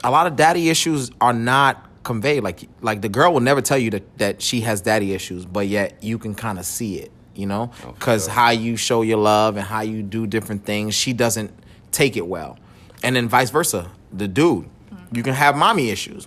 a 0.02 0.10
lot 0.10 0.26
of 0.26 0.36
daddy 0.36 0.68
issues 0.68 1.10
are 1.20 1.32
not 1.32 1.86
conveyed. 2.02 2.42
Like 2.42 2.68
like 2.80 3.02
the 3.02 3.08
girl 3.08 3.32
will 3.32 3.40
never 3.40 3.60
tell 3.60 3.78
you 3.78 3.90
that 3.90 4.18
that 4.18 4.42
she 4.42 4.62
has 4.62 4.80
daddy 4.80 5.12
issues, 5.12 5.44
but 5.44 5.68
yet 5.68 6.02
you 6.02 6.18
can 6.18 6.34
kind 6.34 6.58
of 6.58 6.66
see 6.66 6.98
it. 6.98 7.12
You 7.34 7.46
know, 7.46 7.70
oh, 7.84 7.92
because 7.92 8.26
how 8.26 8.50
you 8.50 8.76
show 8.76 9.02
your 9.02 9.18
love 9.18 9.56
and 9.56 9.66
how 9.66 9.82
you 9.82 10.02
do 10.02 10.26
different 10.26 10.64
things, 10.64 10.94
she 10.94 11.12
doesn't 11.12 11.52
take 11.92 12.16
it 12.16 12.26
well, 12.26 12.58
and 13.02 13.14
then 13.14 13.28
vice 13.28 13.50
versa. 13.50 13.90
The 14.10 14.26
dude, 14.26 14.70
you 15.12 15.22
can 15.22 15.34
have 15.34 15.54
mommy 15.54 15.90
issues 15.90 16.26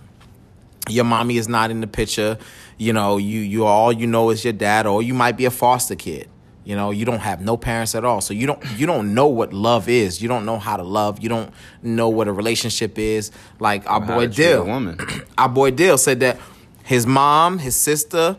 your 0.88 1.04
mommy 1.04 1.36
is 1.36 1.48
not 1.48 1.70
in 1.70 1.80
the 1.80 1.86
picture 1.86 2.38
you 2.78 2.92
know 2.92 3.16
you 3.18 3.40
you 3.40 3.64
all 3.64 3.92
you 3.92 4.06
know 4.06 4.30
is 4.30 4.44
your 4.44 4.52
dad 4.52 4.86
or 4.86 5.02
you 5.02 5.14
might 5.14 5.36
be 5.36 5.44
a 5.44 5.50
foster 5.50 5.94
kid 5.94 6.28
you 6.64 6.76
know 6.76 6.90
you 6.90 7.04
don't 7.04 7.20
have 7.20 7.40
no 7.40 7.56
parents 7.56 7.94
at 7.94 8.04
all. 8.04 8.20
So 8.20 8.34
you 8.34 8.46
don't 8.46 8.62
you 8.76 8.86
don't 8.86 9.14
know 9.14 9.26
what 9.26 9.52
love 9.52 9.88
is. 9.88 10.20
You 10.22 10.28
don't 10.28 10.44
know 10.44 10.58
how 10.58 10.76
to 10.76 10.82
love. 10.82 11.20
You 11.20 11.28
don't 11.28 11.52
know 11.82 12.08
what 12.08 12.28
a 12.28 12.32
relationship 12.32 12.98
is. 12.98 13.30
Like 13.58 13.88
our 13.90 14.00
boy 14.00 14.26
dill. 14.28 14.64
woman. 14.66 14.98
our 15.38 15.48
boy 15.48 15.70
dill 15.70 15.98
said 15.98 16.20
that 16.20 16.38
his 16.84 17.06
mom 17.06 17.58
his 17.58 17.76
sister 17.76 18.36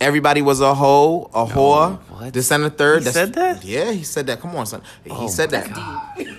everybody 0.00 0.42
was 0.42 0.60
a 0.60 0.74
hoe 0.74 1.30
a 1.32 1.46
whore. 1.46 1.98
what? 2.10 2.32
this 2.32 2.50
and 2.52 2.62
the 2.64 2.70
third 2.70 3.02
He 3.02 3.08
said 3.10 3.32
that? 3.34 3.64
yeah 3.64 3.90
he 3.92 4.02
said 4.04 4.26
that. 4.26 4.40
Come 4.40 4.54
on 4.56 4.66
son. 4.66 4.82
He 5.04 5.10
Oh, 5.10 5.26
said 5.28 5.50
that 5.50 5.66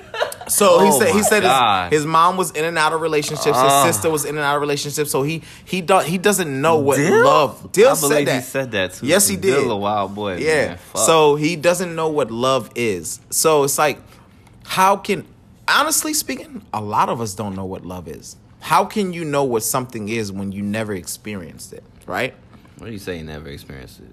so 0.47 0.79
he 0.79 0.89
Oh 0.89 0.99
said 0.99 1.13
he 1.15 1.23
said 1.23 1.43
his, 1.91 1.99
his 1.99 2.05
mom 2.05 2.37
was 2.37 2.51
in 2.51 2.65
and 2.65 2.77
out 2.77 2.93
of 2.93 3.01
relationships. 3.01 3.55
Ah. 3.57 3.85
His 3.85 3.95
sister 3.95 4.09
was 4.09 4.25
in 4.25 4.35
and 4.35 4.43
out 4.43 4.55
of 4.55 4.61
relationships. 4.61 5.11
So 5.11 5.23
he 5.23 5.43
he 5.65 5.81
do, 5.81 5.99
he 5.99 6.17
doesn't 6.17 6.61
know 6.61 6.77
what 6.77 6.97
Dill? 6.97 7.23
love. 7.25 7.71
Dill 7.71 7.91
I 7.91 7.93
said 7.93 8.09
believe 8.09 8.25
that. 8.27 8.35
he 8.35 8.41
said 8.41 8.71
that 8.71 8.93
too. 8.93 9.07
Yes, 9.07 9.27
he 9.27 9.35
Dill 9.35 9.61
did. 9.63 9.71
a 9.71 9.75
wild 9.75 10.15
boy. 10.15 10.37
Yeah. 10.37 10.77
So 10.95 11.35
he 11.35 11.55
doesn't 11.55 11.95
know 11.95 12.09
what 12.09 12.31
love 12.31 12.69
is. 12.75 13.19
So 13.29 13.63
it's 13.63 13.77
like, 13.77 13.99
how 14.65 14.97
can 14.97 15.25
honestly 15.67 16.13
speaking, 16.13 16.65
a 16.73 16.81
lot 16.81 17.09
of 17.09 17.21
us 17.21 17.33
don't 17.33 17.55
know 17.55 17.65
what 17.65 17.85
love 17.85 18.07
is. 18.07 18.35
How 18.59 18.85
can 18.85 19.13
you 19.13 19.23
know 19.23 19.43
what 19.43 19.63
something 19.63 20.09
is 20.09 20.31
when 20.31 20.51
you 20.51 20.61
never 20.61 20.93
experienced 20.93 21.73
it? 21.73 21.83
Right? 22.05 22.33
what 22.77 22.87
do 22.87 22.93
you 22.93 22.99
say? 22.99 23.17
You 23.17 23.23
never 23.23 23.47
experienced 23.49 23.99
it. 23.99 24.07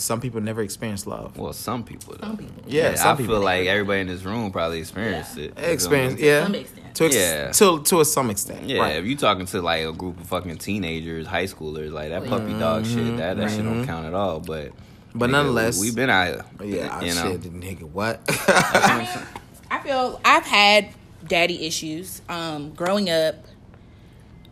Some 0.00 0.20
people 0.20 0.40
never 0.40 0.62
experience 0.62 1.06
love. 1.06 1.36
Well, 1.38 1.52
some 1.52 1.84
people. 1.84 2.14
Though. 2.18 2.26
Some 2.28 2.36
people. 2.36 2.62
Yeah, 2.66 2.94
some 2.94 3.08
I 3.14 3.16
people. 3.16 3.34
feel 3.36 3.42
like 3.44 3.66
everybody 3.66 4.00
in 4.00 4.06
this 4.08 4.22
room 4.22 4.50
probably 4.52 4.78
experienced 4.80 5.36
it. 5.38 5.54
Experience, 5.58 6.20
You 6.20 6.26
know 6.26 6.32
yeah. 6.38 6.42
some 6.44 6.54
extent. 6.54 6.94
To, 6.96 7.04
ex- 7.06 7.14
Yeah. 7.16 7.50
to 7.52 7.82
to 7.82 8.00
a 8.00 8.04
some 8.04 8.30
extent. 8.30 8.60
what 8.60 8.64
I 8.64 8.66
mean? 8.68 8.76
Yeah, 8.76 8.82
Right. 8.82 8.96
if 8.96 9.04
you're 9.04 9.18
talking 9.18 9.46
to 9.46 9.60
like 9.62 9.84
a 9.84 9.92
group 9.92 10.18
of 10.20 10.26
fucking 10.26 10.56
teenagers, 10.58 11.26
high 11.26 11.44
schoolers, 11.44 11.92
like 11.92 12.08
that 12.10 12.26
puppy 12.26 12.52
dog 12.54 12.86
shit, 12.86 13.16
that 13.18 13.36
that 13.36 13.50
shit 13.50 13.64
don't 13.64 13.84
count 13.86 14.06
at 14.06 14.14
all. 14.14 14.40
But 14.40 14.70
Mm-hmm. 14.72 15.18
But 15.20 15.28
nigga, 15.28 15.32
nonetheless- 15.32 15.80
we, 15.80 15.86
have 15.86 15.96
been 15.96 16.10
out. 16.10 16.44
here, 16.60 16.76
Yeah, 16.76 17.00
you 17.00 17.14
know. 17.14 17.22
shit, 17.32 17.40
nigga, 17.42 17.82
what? 17.90 18.20
I 18.48 18.98
mean, 18.98 19.26
I 19.70 19.78
feel 19.82 20.20
I've 20.24 20.44
had 20.44 20.88
daddy 21.26 21.66
issues. 21.66 22.20
Um, 22.28 22.72
growing 22.74 23.08
up, 23.08 23.36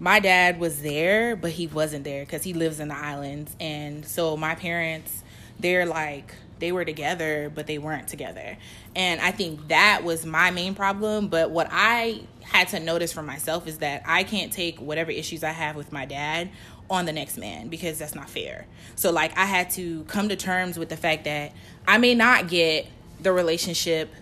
my 0.00 0.21
dad 0.21 0.59
was 0.59 0.83
there, 0.83 1.37
but 1.37 1.52
he 1.52 1.66
wasn't 1.66 2.04
there 2.04 2.25
because 2.25 2.42
he 2.42 2.52
lives 2.52 2.80
in 2.80 2.88
the 2.88 2.97
islands, 2.97 3.54
and 3.61 4.04
so 4.07 4.37
my 4.37 4.54
parents, 4.54 5.23
they're 5.58 5.87
like 5.87 6.34
they 6.61 6.70
were 6.73 6.84
together, 6.84 7.50
but 7.54 7.66
they 7.66 7.78
weren't 7.78 8.08
together, 8.08 8.56
and 8.94 9.20
I 9.20 9.32
think 9.32 9.68
that 9.68 10.04
was 10.04 10.25
my 10.25 10.50
main 10.50 10.75
problem. 10.75 11.28
But 11.28 11.50
what 11.50 11.68
I 11.70 12.23
had 12.42 12.68
to 12.68 12.80
notice 12.80 13.12
for 13.12 13.23
myself 13.23 13.66
is 13.66 13.78
that 13.78 14.02
I 14.06 14.23
can't 14.23 14.52
take 14.52 14.78
whatever 14.78 15.11
issues 15.11 15.42
I 15.42 15.50
have 15.50 15.76
with 15.76 15.92
my 15.92 16.04
dad 16.04 16.50
on 16.90 17.06
the 17.06 17.12
next 17.12 17.38
man 17.38 17.68
because 17.68 17.99
that's 17.99 18.14
not 18.14 18.28
fair. 18.28 18.66
So 18.94 19.11
like 19.11 19.37
I 19.37 19.46
had 19.46 19.70
to 19.70 20.04
come 20.04 20.28
to 20.28 20.37
terms 20.37 20.78
with 20.78 20.88
the 20.88 20.96
fact 20.96 21.25
that 21.25 21.52
I 21.88 21.99
may 21.99 22.14
not 22.14 22.49
get 22.49 22.87
the 23.20 23.32
relationship 23.32 24.12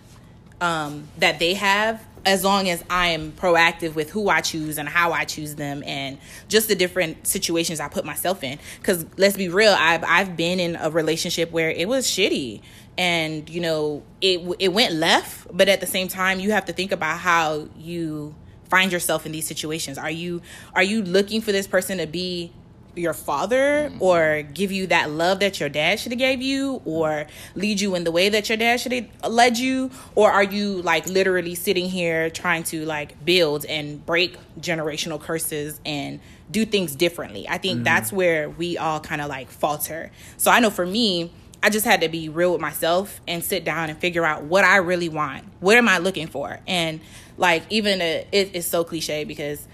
um, 0.61 1.07
that 1.17 1.39
they 1.39 1.55
have 1.55 2.03
as 2.25 2.43
long 2.43 2.69
as 2.69 2.83
I 2.89 3.09
am 3.09 3.31
proactive 3.33 3.95
with 3.95 4.09
who 4.09 4.29
I 4.29 4.41
choose 4.41 4.77
and 4.77 4.87
how 4.87 5.11
I 5.11 5.25
choose 5.25 5.55
them 5.55 5.83
and 5.85 6.17
just 6.47 6.67
the 6.67 6.75
different 6.75 7.27
situations 7.27 7.79
I 7.79 7.89
put 7.89 8.05
myself 8.05 8.43
in. 8.43 8.59
Because 8.79 9.05
let's 9.17 9.35
be 9.35 9.49
real, 9.49 9.75
I've 9.77 10.03
I've 10.03 10.37
been 10.37 10.59
in 10.59 10.75
a 10.75 10.89
relationship 10.89 11.51
where 11.51 11.69
it 11.69 11.87
was 11.87 12.07
shitty 12.07 12.61
and 12.97 13.49
you 13.49 13.61
know 13.61 14.03
it 14.21 14.41
it 14.59 14.73
went 14.73 14.93
left, 14.93 15.47
but 15.51 15.67
at 15.67 15.79
the 15.79 15.87
same 15.87 16.07
time 16.07 16.39
you 16.39 16.51
have 16.51 16.65
to 16.65 16.73
think 16.73 16.91
about 16.91 17.19
how 17.19 17.67
you 17.77 18.35
find 18.69 18.91
yourself 18.91 19.25
in 19.25 19.31
these 19.31 19.45
situations. 19.45 19.97
Are 19.97 20.11
you 20.11 20.41
are 20.73 20.83
you 20.83 21.03
looking 21.03 21.41
for 21.41 21.51
this 21.51 21.67
person 21.67 21.97
to 21.97 22.07
be 22.07 22.51
your 22.95 23.13
father 23.13 23.89
mm-hmm. 23.89 24.01
or 24.01 24.43
give 24.53 24.71
you 24.71 24.87
that 24.87 25.09
love 25.09 25.39
that 25.39 25.59
your 25.59 25.69
dad 25.69 25.99
should 25.99 26.11
have 26.11 26.19
gave 26.19 26.41
you 26.41 26.81
or 26.85 27.25
lead 27.55 27.81
you 27.81 27.95
in 27.95 28.03
the 28.03 28.11
way 28.11 28.29
that 28.29 28.49
your 28.49 28.57
dad 28.57 28.79
should 28.79 28.91
have 28.91 29.07
led 29.27 29.57
you? 29.57 29.91
Or 30.15 30.31
are 30.31 30.43
you 30.43 30.81
like 30.81 31.07
literally 31.07 31.55
sitting 31.55 31.89
here 31.89 32.29
trying 32.29 32.63
to 32.65 32.85
like 32.85 33.23
build 33.25 33.65
and 33.65 34.05
break 34.05 34.37
generational 34.59 35.19
curses 35.19 35.79
and 35.85 36.19
do 36.51 36.65
things 36.65 36.95
differently? 36.95 37.47
I 37.47 37.57
think 37.57 37.75
mm-hmm. 37.77 37.83
that's 37.83 38.11
where 38.11 38.49
we 38.49 38.77
all 38.77 38.99
kind 38.99 39.21
of 39.21 39.29
like 39.29 39.49
falter. 39.49 40.11
So 40.37 40.51
i 40.51 40.59
know 40.59 40.69
for 40.69 40.85
me 40.85 41.31
I 41.63 41.69
just 41.69 41.85
had 41.85 42.01
to 42.01 42.09
be 42.09 42.27
real 42.27 42.51
with 42.51 42.59
myself 42.59 43.21
and 43.25 43.41
sit 43.41 43.63
down 43.63 43.89
and 43.89 43.97
figure 43.97 44.25
out 44.25 44.43
what 44.43 44.65
I 44.65 44.77
really 44.77 45.07
want. 45.07 45.45
What 45.61 45.77
am 45.77 45.87
I 45.87 45.99
looking 45.99 46.27
for? 46.27 46.59
And 46.67 46.99
like 47.37 47.63
even 47.69 48.01
a, 48.01 48.27
it, 48.33 48.51
it's 48.53 48.67
so 48.67 48.83
cliche 48.83 49.23
because 49.23 49.65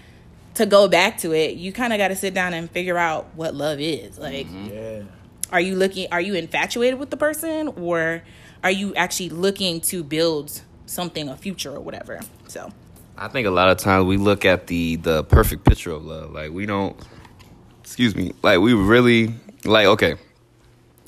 to 0.60 0.66
go 0.66 0.88
back 0.88 1.16
to 1.18 1.32
it, 1.32 1.56
you 1.56 1.72
kind 1.72 1.92
of 1.92 1.98
got 1.98 2.08
to 2.08 2.16
sit 2.16 2.34
down 2.34 2.52
and 2.52 2.70
figure 2.70 2.98
out 2.98 3.26
what 3.34 3.54
love 3.54 3.80
is. 3.80 4.18
Like, 4.18 4.46
mm-hmm. 4.46 4.68
Yeah. 4.68 5.02
are 5.50 5.60
you 5.60 5.74
looking? 5.74 6.06
Are 6.12 6.20
you 6.20 6.34
infatuated 6.34 7.00
with 7.00 7.08
the 7.08 7.16
person, 7.16 7.68
or 7.68 8.22
are 8.62 8.70
you 8.70 8.94
actually 8.94 9.30
looking 9.30 9.80
to 9.82 10.04
build 10.04 10.60
something, 10.84 11.30
a 11.30 11.36
future, 11.36 11.74
or 11.74 11.80
whatever? 11.80 12.20
So, 12.46 12.70
I 13.16 13.28
think 13.28 13.46
a 13.46 13.50
lot 13.50 13.70
of 13.70 13.78
times 13.78 14.04
we 14.04 14.18
look 14.18 14.44
at 14.44 14.66
the 14.66 14.96
the 14.96 15.24
perfect 15.24 15.64
picture 15.64 15.92
of 15.92 16.04
love. 16.04 16.32
Like 16.32 16.52
we 16.52 16.66
don't 16.66 16.94
excuse 17.82 18.14
me, 18.14 18.32
like 18.42 18.60
we 18.60 18.74
really 18.74 19.34
like 19.64 19.86
okay. 19.86 20.16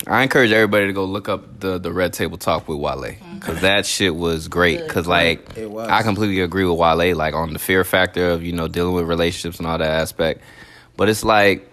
I 0.05 0.23
encourage 0.23 0.51
everybody 0.51 0.87
to 0.87 0.93
go 0.93 1.05
look 1.05 1.29
up 1.29 1.59
the 1.59 1.77
the 1.77 1.93
Red 1.93 2.13
Table 2.13 2.37
Talk 2.37 2.67
with 2.67 2.79
Wale 2.79 3.15
cuz 3.43 3.61
that 3.61 3.85
shit 3.85 4.15
was 4.15 4.47
great 4.47 4.87
cuz 4.87 5.05
like 5.07 5.57
It 5.57 5.69
was. 5.69 5.87
I 5.89 6.01
completely 6.01 6.41
agree 6.41 6.65
with 6.65 6.77
Wale 6.79 7.15
like 7.15 7.33
on 7.33 7.53
the 7.53 7.59
fear 7.59 7.83
factor 7.83 8.31
of, 8.31 8.43
you 8.43 8.53
know, 8.53 8.67
dealing 8.67 8.95
with 8.95 9.05
relationships 9.05 9.59
and 9.59 9.67
all 9.67 9.77
that 9.77 9.91
aspect. 10.01 10.41
But 10.97 11.09
it's 11.09 11.23
like 11.23 11.69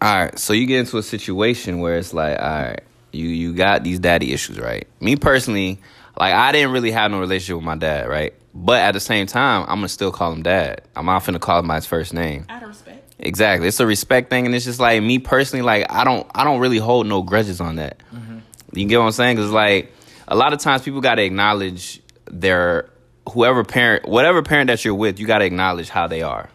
all 0.00 0.14
right, 0.14 0.38
so 0.38 0.52
you 0.52 0.66
get 0.66 0.80
into 0.80 0.98
a 0.98 1.02
situation 1.02 1.78
where 1.78 1.96
it's 1.96 2.12
like, 2.12 2.38
all 2.38 2.46
right, 2.46 2.80
you 3.12 3.26
you 3.28 3.54
got 3.54 3.84
these 3.84 3.98
daddy 3.98 4.34
issues, 4.34 4.58
right? 4.58 4.86
Me 5.00 5.16
personally, 5.16 5.80
like 6.18 6.34
I 6.34 6.52
didn't 6.52 6.72
really 6.72 6.90
have 6.90 7.10
no 7.10 7.20
relationship 7.20 7.56
with 7.56 7.64
my 7.64 7.76
dad, 7.76 8.08
right? 8.08 8.34
But 8.54 8.82
at 8.82 8.92
the 8.92 9.00
same 9.00 9.26
time, 9.26 9.62
I'm 9.62 9.76
gonna 9.78 9.88
still 9.88 10.12
call 10.12 10.32
him 10.32 10.42
dad. 10.42 10.82
I'm 10.94 11.06
not 11.06 11.24
finna 11.24 11.40
call 11.40 11.60
him 11.60 11.68
by 11.68 11.76
his 11.76 11.86
first 11.86 12.12
name. 12.12 12.44
out 12.50 12.62
of 12.62 12.68
respect. 12.68 13.14
Exactly, 13.18 13.68
it's 13.68 13.80
a 13.80 13.86
respect 13.86 14.28
thing, 14.28 14.44
and 14.44 14.54
it's 14.54 14.64
just 14.66 14.80
like 14.80 15.02
me 15.02 15.18
personally, 15.18 15.62
like 15.62 15.86
I 15.90 16.04
don't 16.04 16.26
I 16.34 16.44
don't 16.44 16.60
really 16.60 16.78
hold 16.78 17.06
no 17.06 17.22
grudges 17.22 17.60
on 17.60 17.76
that. 17.76 18.02
Mm-hmm. 18.14 18.33
You 18.74 18.86
get 18.86 18.98
what 18.98 19.06
I'm 19.06 19.12
saying? 19.12 19.36
Because 19.36 19.50
like 19.50 19.92
a 20.28 20.36
lot 20.36 20.52
of 20.52 20.60
times 20.60 20.82
people 20.82 21.00
got 21.00 21.16
to 21.16 21.22
acknowledge 21.22 22.00
their 22.26 22.90
whoever 23.30 23.64
parent, 23.64 24.08
whatever 24.08 24.42
parent 24.42 24.68
that 24.68 24.84
you're 24.84 24.94
with, 24.94 25.18
you 25.18 25.26
got 25.26 25.38
to 25.38 25.44
acknowledge 25.44 25.88
how 25.88 26.06
they 26.06 26.22
are. 26.22 26.48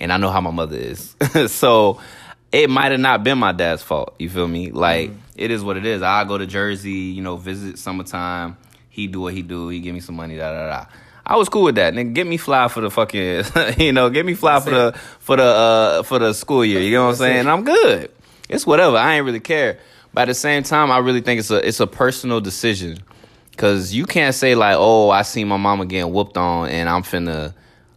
And 0.00 0.12
I 0.12 0.16
know 0.16 0.30
how 0.30 0.40
my 0.40 0.52
mother 0.52 0.76
is, 0.76 1.16
so 1.48 2.00
it 2.52 2.70
might 2.70 2.92
have 2.92 3.00
not 3.00 3.24
been 3.24 3.36
my 3.38 3.52
dad's 3.52 3.82
fault. 3.82 4.14
You 4.18 4.30
feel 4.30 4.46
me? 4.46 4.70
Like 4.70 5.10
it 5.34 5.50
is 5.50 5.64
what 5.64 5.76
it 5.76 5.84
is. 5.84 6.02
I 6.02 6.24
go 6.24 6.38
to 6.38 6.46
Jersey, 6.46 6.92
you 6.92 7.20
know, 7.22 7.36
visit 7.36 7.78
summertime. 7.78 8.56
He 8.90 9.08
do 9.08 9.22
what 9.22 9.34
he 9.34 9.42
do. 9.42 9.68
He 9.68 9.80
give 9.80 9.94
me 9.94 10.00
some 10.00 10.14
money. 10.14 10.36
Da 10.36 10.52
da 10.52 10.68
da. 10.68 10.86
I 11.26 11.36
was 11.36 11.48
cool 11.48 11.64
with 11.64 11.74
that. 11.74 11.94
Nigga, 11.94 12.14
get 12.14 12.26
me 12.26 12.38
fly 12.38 12.68
for 12.68 12.80
the 12.80 12.90
fucking, 12.90 13.44
you 13.78 13.92
know, 13.92 14.08
get 14.08 14.24
me 14.24 14.34
fly 14.34 14.60
for 14.60 14.70
the 14.70 14.92
for 15.18 15.36
the 15.36 15.42
uh 15.42 16.02
for 16.04 16.18
the 16.18 16.32
school 16.32 16.64
year. 16.64 16.80
You 16.80 16.92
know 16.92 17.04
what 17.04 17.10
I'm 17.10 17.16
saying? 17.16 17.46
I'm 17.48 17.64
good. 17.64 18.10
It's 18.48 18.66
whatever. 18.66 18.96
I 18.96 19.16
ain't 19.16 19.26
really 19.26 19.40
care. 19.40 19.78
But 20.12 20.22
at 20.22 20.28
the 20.28 20.34
same 20.34 20.62
time, 20.62 20.90
I 20.90 20.98
really 20.98 21.20
think 21.20 21.38
it's 21.40 21.50
a 21.50 21.66
it's 21.66 21.80
a 21.80 21.86
personal 21.86 22.40
decision. 22.40 22.98
Cause 23.56 23.92
you 23.92 24.06
can't 24.06 24.34
say 24.36 24.54
like, 24.54 24.76
oh, 24.78 25.10
I 25.10 25.22
see 25.22 25.42
my 25.44 25.56
mama 25.56 25.84
getting 25.84 26.12
whooped 26.12 26.36
on, 26.36 26.68
and 26.68 26.88
I'm 26.88 27.02
finna, 27.02 27.54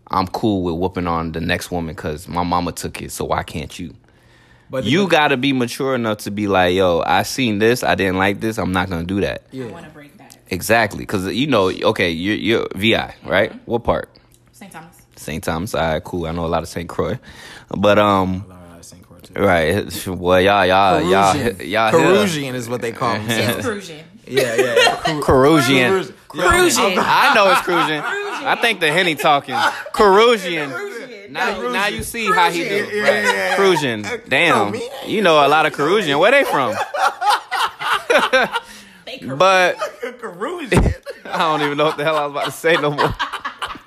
I'm 0.08 0.26
cool 0.28 0.64
with 0.64 0.76
whooping 0.76 1.06
on 1.06 1.34
the 1.34 1.40
next 1.40 1.70
woman 1.70 1.94
because 1.96 2.28
my 2.28 2.42
mama 2.44 2.72
took 2.72 3.00
it. 3.02 3.12
So 3.12 3.26
why 3.26 3.44
can't 3.44 3.78
you? 3.78 3.94
But 4.72 4.86
You 4.86 5.08
got 5.08 5.28
to 5.28 5.38
be 5.38 5.54
mature 5.54 5.94
enough 5.96 6.20
to 6.20 6.32
be 6.32 6.48
like, 6.48 6.74
yo, 6.74 7.04
I 7.06 7.22
seen 7.24 7.60
this, 7.60 7.84
I 7.84 7.94
didn't 7.94 8.18
like 8.18 8.40
this, 8.40 8.58
I'm 8.58 8.72
not 8.72 8.90
gonna 8.90 9.04
do 9.06 9.22
that. 9.22 9.44
Yeah. 9.52 9.66
I 9.66 9.72
want 9.72 9.86
to 9.86 9.92
break 9.92 10.18
that. 10.18 10.36
Exactly, 10.50 11.00
because 11.02 11.28
you 11.28 11.46
know, 11.46 11.70
okay, 11.70 12.10
you're, 12.10 12.38
you're 12.38 12.68
VI, 12.76 13.14
right? 13.24 13.54
What 13.68 13.84
part? 13.84 14.10
St. 14.54 14.72
Thomas. 14.72 14.98
St. 15.16 15.44
Thomas. 15.44 15.76
All 15.76 15.82
right, 15.82 16.04
cool. 16.04 16.26
I 16.26 16.32
know 16.32 16.46
a 16.46 16.48
lot 16.48 16.64
of 16.64 16.70
St. 16.70 16.90
Croix, 16.90 17.20
but 17.70 18.00
um, 18.00 18.46
Uh, 18.50 18.82
St. 18.82 19.04
Croix, 19.08 19.20
too. 19.20 19.21
Right. 19.36 20.08
Well, 20.08 20.42
y'all, 20.42 20.66
y'all, 20.66 21.02
y'all, 21.02 21.36
y'all, 21.36 21.36
here. 21.36 21.54
Perusian 21.92 22.54
is 22.54 22.70
what 22.70 22.82
they 22.82 22.92
call 22.92 23.14
them. 23.14 23.26
It's 23.30 23.66
Perusian. 23.66 24.02
yeah, 24.28 24.56
yeah. 24.56 25.20
Carusian. 25.22 26.14
Perusian. 26.30 26.96
I 26.98 27.34
know 27.34 27.52
it's 27.52 27.62
cruising. 27.62 28.02
I 28.02 28.56
think 28.62 28.80
the 28.80 28.92
Henny 28.92 29.16
talking. 29.16 29.56
Carusian. 29.94 31.30
Now, 31.32 31.72
now 31.72 31.88
you 31.88 32.04
see 32.04 32.26
how 32.26 32.50
he 32.52 32.64
do. 32.68 32.76
Yeah, 32.76 33.04
Right. 33.04 33.24
yeah, 33.24 33.32
yeah. 33.32 33.56
Cruisian. 33.58 34.30
Damn. 34.30 34.72
me. 34.72 34.90
You 35.06 35.22
know 35.22 35.46
a 35.46 35.48
lot 35.48 35.66
of 35.66 35.74
Carusian. 35.74 36.20
Where 36.20 36.32
they 36.32 36.44
from? 36.44 36.74
They 39.06 39.18
Perusian. 39.18 39.38
But 39.38 39.78
Perusian. 40.20 40.94
I 41.26 41.38
don't 41.38 41.62
even 41.62 41.78
know 41.78 41.86
what 41.86 41.98
the 41.98 42.04
hell 42.04 42.18
I 42.18 42.26
was 42.26 42.32
about 42.32 42.46
to 42.46 42.52
say 42.52 42.76
no 42.76 42.92
more. 42.92 43.14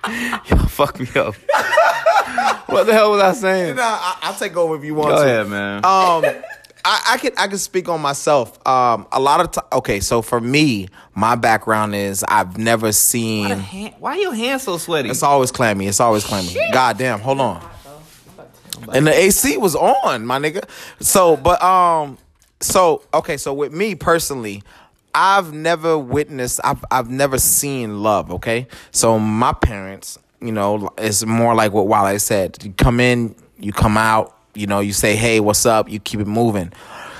Y'all 0.49 0.66
fuck 0.66 0.99
me 1.00 1.08
up. 1.16 1.34
what 2.66 2.84
the 2.84 2.92
hell 2.92 3.11
was 3.12 3.23
I 3.23 3.32
saying? 3.32 3.76
Nah, 3.76 3.82
I, 3.82 4.18
I'll 4.23 4.34
take 4.34 4.56
over 4.56 4.76
if 4.76 4.84
you 4.84 4.94
want 4.94 5.11
Go 5.11 5.16
to. 5.16 5.23
ahead, 5.25 5.49
man. 5.49 5.76
Um, 5.84 6.25
I, 6.87 7.12
I 7.12 7.18
can 7.18 7.32
I 7.38 7.49
can 7.49 7.56
speak 7.56 7.88
on 7.88 8.02
myself. 8.02 8.58
Um, 8.68 9.06
a 9.11 9.18
lot 9.18 9.40
of 9.40 9.52
time. 9.52 9.64
Okay, 9.73 10.00
so 10.00 10.20
for 10.20 10.38
me, 10.40 10.88
my 11.14 11.34
background 11.34 11.94
is 11.94 12.23
I've 12.28 12.58
never 12.58 12.92
seen. 12.92 13.58
Why 13.99 14.16
your 14.16 14.34
hands 14.34 14.64
so 14.64 14.76
sweaty? 14.76 15.08
It's 15.08 15.23
always 15.23 15.50
clammy. 15.50 15.87
It's 15.87 16.00
always 16.00 16.25
clammy. 16.25 16.54
God 16.73 16.99
damn. 16.99 17.20
Hold 17.20 17.40
on. 17.40 17.70
And 18.92 19.06
the 19.06 19.14
AC 19.14 19.56
was 19.56 19.75
on, 19.75 20.26
my 20.26 20.38
nigga. 20.38 20.68
So, 21.00 21.38
but 21.38 21.62
um, 21.62 22.18
so 22.61 23.02
okay. 23.14 23.38
So 23.38 23.54
with 23.54 23.73
me 23.73 23.94
personally, 23.94 24.62
I've 25.14 25.52
never 25.52 25.97
witnessed. 25.97 26.61
I've 26.64 26.85
I've 26.90 27.11
never 27.11 27.38
seen 27.38 28.02
love. 28.02 28.30
Okay. 28.33 28.66
So 28.90 29.18
my 29.18 29.52
parents, 29.52 30.18
you 30.40 30.52
know, 30.52 30.90
it's 30.99 31.25
more 31.25 31.54
like 31.54 31.73
what 31.73 31.87
Wale 31.87 32.18
said. 32.18 32.59
You 32.62 32.73
come 32.73 33.00
in, 33.00 33.35
you 33.59 33.73
come 33.73 33.97
out. 33.97 34.37
You 34.54 34.66
know, 34.66 34.80
you 34.80 34.92
say, 34.92 35.16
"Hey, 35.16 35.40
what's 35.40 35.66
up?" 35.66 35.88
You 35.88 35.99
keep 35.99 36.21
it 36.21 36.26
moving. 36.26 36.73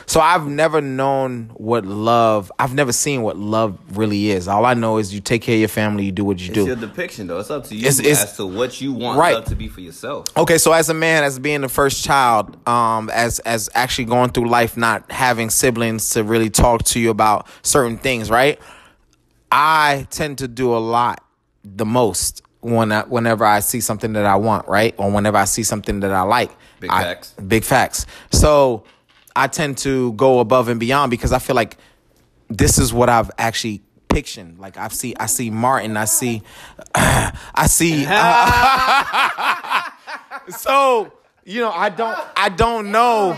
So 0.07 0.21
I've 0.21 0.47
never 0.47 0.81
known 0.81 1.51
what 1.55 1.85
love. 1.87 2.53
I've 2.59 2.75
never 2.75 2.93
seen 2.93 3.23
what 3.23 3.37
love 3.39 3.79
really 3.97 4.31
is. 4.31 4.49
All 4.49 4.65
I 4.67 4.75
know 4.75 4.99
is 4.99 5.15
you 5.15 5.21
take 5.21 5.43
care 5.43 5.55
of 5.55 5.61
your 5.61 5.69
family. 5.69 6.05
You 6.05 6.13
do 6.13 6.25
what 6.25 6.39
you 6.41 6.49
do. 6.53 6.61
It's 6.61 6.75
do. 6.75 6.81
your 6.81 6.89
depiction, 6.89 7.27
though. 7.27 7.39
It's 7.39 7.51
up 7.51 7.65
to 7.69 7.75
you 7.75 7.81
It's- 7.81 7.99
it's- 8.01 8.23
as 8.25 8.37
to 8.37 8.47
what 8.47 8.81
you 8.81 8.93
want 8.93 9.19
Right. 9.19 9.35
love 9.35 9.47
to 9.47 9.57
be 9.57 9.69
for 9.69 9.81
yourself. 9.81 10.27
Okay, 10.37 10.59
so 10.59 10.73
as 10.73 10.89
a 10.91 10.95
man, 10.95 11.25
as 11.25 11.39
being 11.39 11.63
the 11.63 11.69
first 11.69 12.05
child, 12.05 12.57
um, 12.69 13.11
as 13.11 13.39
as 13.41 13.71
actually 13.75 14.05
going 14.05 14.31
through 14.31 14.49
life, 14.49 14.77
not 14.77 15.11
having 15.11 15.49
siblings 15.51 16.11
to 16.11 16.23
really 16.23 16.51
talk 16.51 16.83
to 16.85 17.01
you 17.01 17.11
about 17.11 17.47
certain 17.63 17.97
things, 17.99 18.31
right? 18.31 18.59
I 19.51 20.07
tend 20.11 20.39
to 20.39 20.49
do 20.49 20.75
a 20.75 20.79
lot, 20.79 21.23
the 21.65 21.87
most 21.87 22.43
when 22.61 22.93
I, 22.93 23.03
whenever 23.03 23.45
I 23.45 23.61
see 23.61 23.81
something 23.81 24.15
that 24.15 24.25
I 24.25 24.37
want, 24.37 24.67
right, 24.69 24.95
or 24.97 25.11
whenever 25.11 25.37
I 25.37 25.45
see 25.45 25.63
something 25.63 26.01
that 26.01 26.13
I 26.13 26.23
like. 26.23 26.51
Big 26.81 26.91
I- 26.91 27.03
facts. 27.03 27.35
Big 27.47 27.65
facts. 27.65 28.07
So 28.33 28.85
I 29.37 29.49
tend 29.49 29.79
to 29.79 30.13
go 30.13 30.41
above 30.41 30.69
and 30.69 30.79
beyond 30.79 31.11
because 31.11 31.33
I 31.33 31.39
feel 31.39 31.57
like 31.57 31.77
this 32.49 32.79
is 32.79 32.93
what 32.93 33.09
I've 33.09 33.31
actually 33.39 33.83
pictured. 34.09 34.59
Like 34.59 34.77
I 34.77 34.89
see, 34.89 35.15
I 35.17 35.27
see 35.27 35.51
Martin. 35.51 35.97
I 35.97 36.05
see, 36.05 36.43
I 36.95 37.67
see. 37.67 38.05
so 40.57 41.13
you 41.45 41.61
know, 41.61 41.71
I 41.71 41.91
don't, 41.91 42.19
I 42.37 42.49
don't 42.49 42.91
know. 42.91 43.37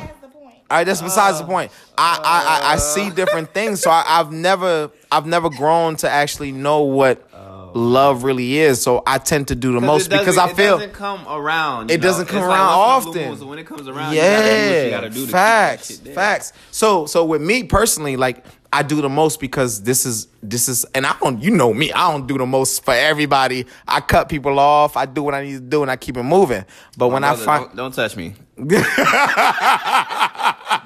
All 0.69 0.79
right, 0.79 0.85
that's 0.85 1.01
besides 1.01 1.39
the 1.39 1.45
uh, 1.45 1.49
point. 1.49 1.73
I, 1.97 2.21
I, 2.23 2.71
I, 2.71 2.73
I 2.73 2.77
see 2.77 3.11
different 3.11 3.55
things, 3.55 3.81
so 3.81 3.91
I, 3.91 4.03
I've 4.05 4.33
never, 4.33 4.91
I've 5.13 5.27
never 5.27 5.49
grown 5.49 5.95
to 5.97 6.11
actually 6.11 6.51
know 6.51 6.83
what 6.83 7.26
love 7.77 8.25
really 8.25 8.59
is. 8.59 8.83
So 8.83 9.03
I 9.07 9.19
tend 9.19 9.49
to 9.49 9.55
do 9.55 9.73
the 9.73 9.81
most 9.81 10.11
because 10.11 10.39
I 10.39 10.53
feel 10.53 10.77
it 10.77 10.79
doesn't 10.79 10.93
come 10.95 11.27
around. 11.29 11.91
It 11.91 12.01
know? 12.01 12.03
doesn't 12.03 12.27
come 12.27 12.39
It's 12.39 12.47
around 12.47 12.79
once 12.79 13.05
in 13.05 13.11
a 13.11 13.13
blue 13.13 13.23
often. 13.23 13.39
So 13.39 13.47
when 13.47 13.59
it 13.59 13.67
comes 13.67 13.89
around, 13.89 14.15
you 14.15 14.21
gotta 14.21 14.43
do 14.43 14.51
what 14.51 14.57
you 14.57 14.73
yeah, 14.75 14.91
gotta 14.91 15.09
do 15.09 15.15
to 15.15 15.21
keep 15.21 15.31
that 15.33 15.81
facts, 15.81 15.99
facts. 16.15 16.53
So, 16.71 17.07
so 17.07 17.25
with 17.25 17.43
me 17.43 17.65
personally, 17.65 18.17
like 18.17 18.45
I 18.73 18.83
do 18.83 19.01
the 19.01 19.09
most 19.09 19.41
because 19.41 19.83
this 19.83 20.05
is 20.05 20.29
this 20.43 20.69
is, 20.69 20.85
and 20.95 21.07
I 21.07 21.17
don't, 21.21 21.43
you 21.43 21.51
know 21.51 21.73
me, 21.73 21.93
I 21.93 22.11
don't 22.11 22.27
do 22.27 22.37
the 22.39 22.47
most 22.47 22.85
for 22.85 22.95
everybody. 22.95 23.67
I 23.87 24.01
cut 24.01 24.29
people 24.29 24.59
off. 24.59 24.97
I 24.97 25.07
do 25.07 25.23
what 25.23 25.35
I 25.35 25.45
need 25.45 25.55
to 25.55 25.61
do, 25.61 25.83
and 25.83 25.91
I 25.91 25.97
keep 25.97 26.17
it 26.17 26.23
moving. 26.23 26.65
But 26.97 27.09
when 27.09 27.23
Brother, 27.23 27.43
I 27.43 27.45
find, 27.45 27.65
don't, 27.67 27.77
don't 27.77 27.95
touch 27.95 28.17
me. 28.17 28.35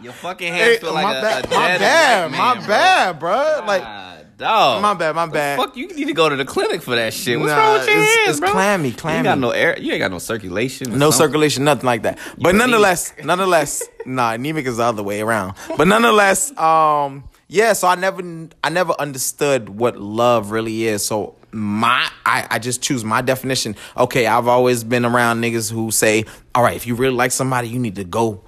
Your 0.03 0.13
fucking 0.15 0.53
hands 0.53 0.65
Hey, 0.65 0.79
feel 0.79 0.93
like 0.95 1.03
my 1.05 1.19
a, 1.19 1.23
bad, 1.23 1.47
a 1.47 1.49
my 1.51 1.79
bad, 1.79 2.31
my 2.31 2.55
man, 2.55 2.67
bad, 2.67 3.19
bro. 3.19 3.65
Like, 3.67 3.83
Ah, 3.85 4.19
dog. 4.41 4.83
my 4.83 4.95
bad, 4.95 5.15
my 5.15 5.27
bad. 5.27 5.59
Fuck, 5.59 5.77
you 5.77 5.87
need 5.89 6.07
to 6.07 6.13
go 6.13 6.29
to 6.29 6.35
the 6.37 6.45
clinic 6.45 6.83
for 6.83 6.95
that 6.97 7.13
shit. 7.15 7.39
What's 7.39 7.51
Nah, 7.53 7.57
wrong 7.59 7.73
with 7.79 7.87
your 7.89 7.97
it's- 7.99 8.17
hands, 8.17 8.31
it's 8.31 8.41
bro? 8.41 8.51
clammy, 8.51 8.89
You 8.89 9.09
ain't 9.11 9.25
got 9.25 9.39
no 9.39 9.51
air. 9.51 9.79
You 9.79 9.93
ain't 9.93 10.01
got 10.01 10.11
no 10.11 10.19
circulation. 10.19 10.91
no 10.91 11.11
something. 11.11 11.13
circulation, 11.27 11.65
nothing 11.65 11.87
like 11.87 12.03
that. 12.03 12.19
But 12.39 12.55
nonetheless, 12.57 13.13
nonetheless, 13.25 13.83
nah, 14.07 14.33
anemic 14.33 14.67
is 14.67 14.79
the 14.79 14.85
other 14.85 15.03
way 15.03 15.21
around. 15.21 15.55
But 15.77 15.87
nonetheless, 15.87 16.57
um, 16.59 17.25
yeah. 17.49 17.73
So 17.75 17.87
I 17.89 17.95
never, 17.95 18.23
I 18.65 18.69
never 18.71 18.95
understood 18.99 19.69
what 19.69 19.97
love 19.97 20.51
really 20.51 20.85
is. 20.87 21.05
So 21.05 21.37
my 21.53 22.09
I, 22.25 22.47
I 22.51 22.59
just 22.59 22.81
choose 22.83 23.05
my 23.05 23.23
definition. 23.23 23.75
Okay, 23.97 24.27
I've 24.27 24.47
always 24.49 24.85
been 24.85 25.05
around 25.05 25.41
niggas 25.43 25.71
who 25.71 25.91
say, 25.91 26.25
all 26.55 26.63
right, 26.63 26.77
if 26.77 26.87
you 26.87 26.95
really 26.95 27.15
like 27.15 27.33
somebody, 27.33 27.69
you 27.69 27.79
need 27.79 27.97
to 27.97 28.05
go 28.05 28.43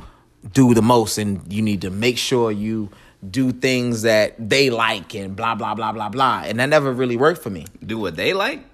do 0.52 0.72
the 0.74 0.82
most 0.82 1.18
and 1.18 1.52
you 1.52 1.62
need 1.62 1.80
to 1.82 1.90
make 1.90 2.18
sure 2.18 2.50
you 2.50 2.90
do 3.28 3.52
things 3.52 4.02
that 4.02 4.34
they 4.38 4.70
like 4.70 5.14
and 5.14 5.36
blah 5.36 5.54
blah 5.54 5.74
blah 5.74 5.92
blah 5.92 6.08
blah. 6.08 6.42
And 6.44 6.58
that 6.60 6.68
never 6.68 6.92
really 6.92 7.16
worked 7.16 7.42
for 7.42 7.50
me. 7.50 7.66
Do 7.84 7.98
what 7.98 8.16
they 8.16 8.32
like. 8.32 8.64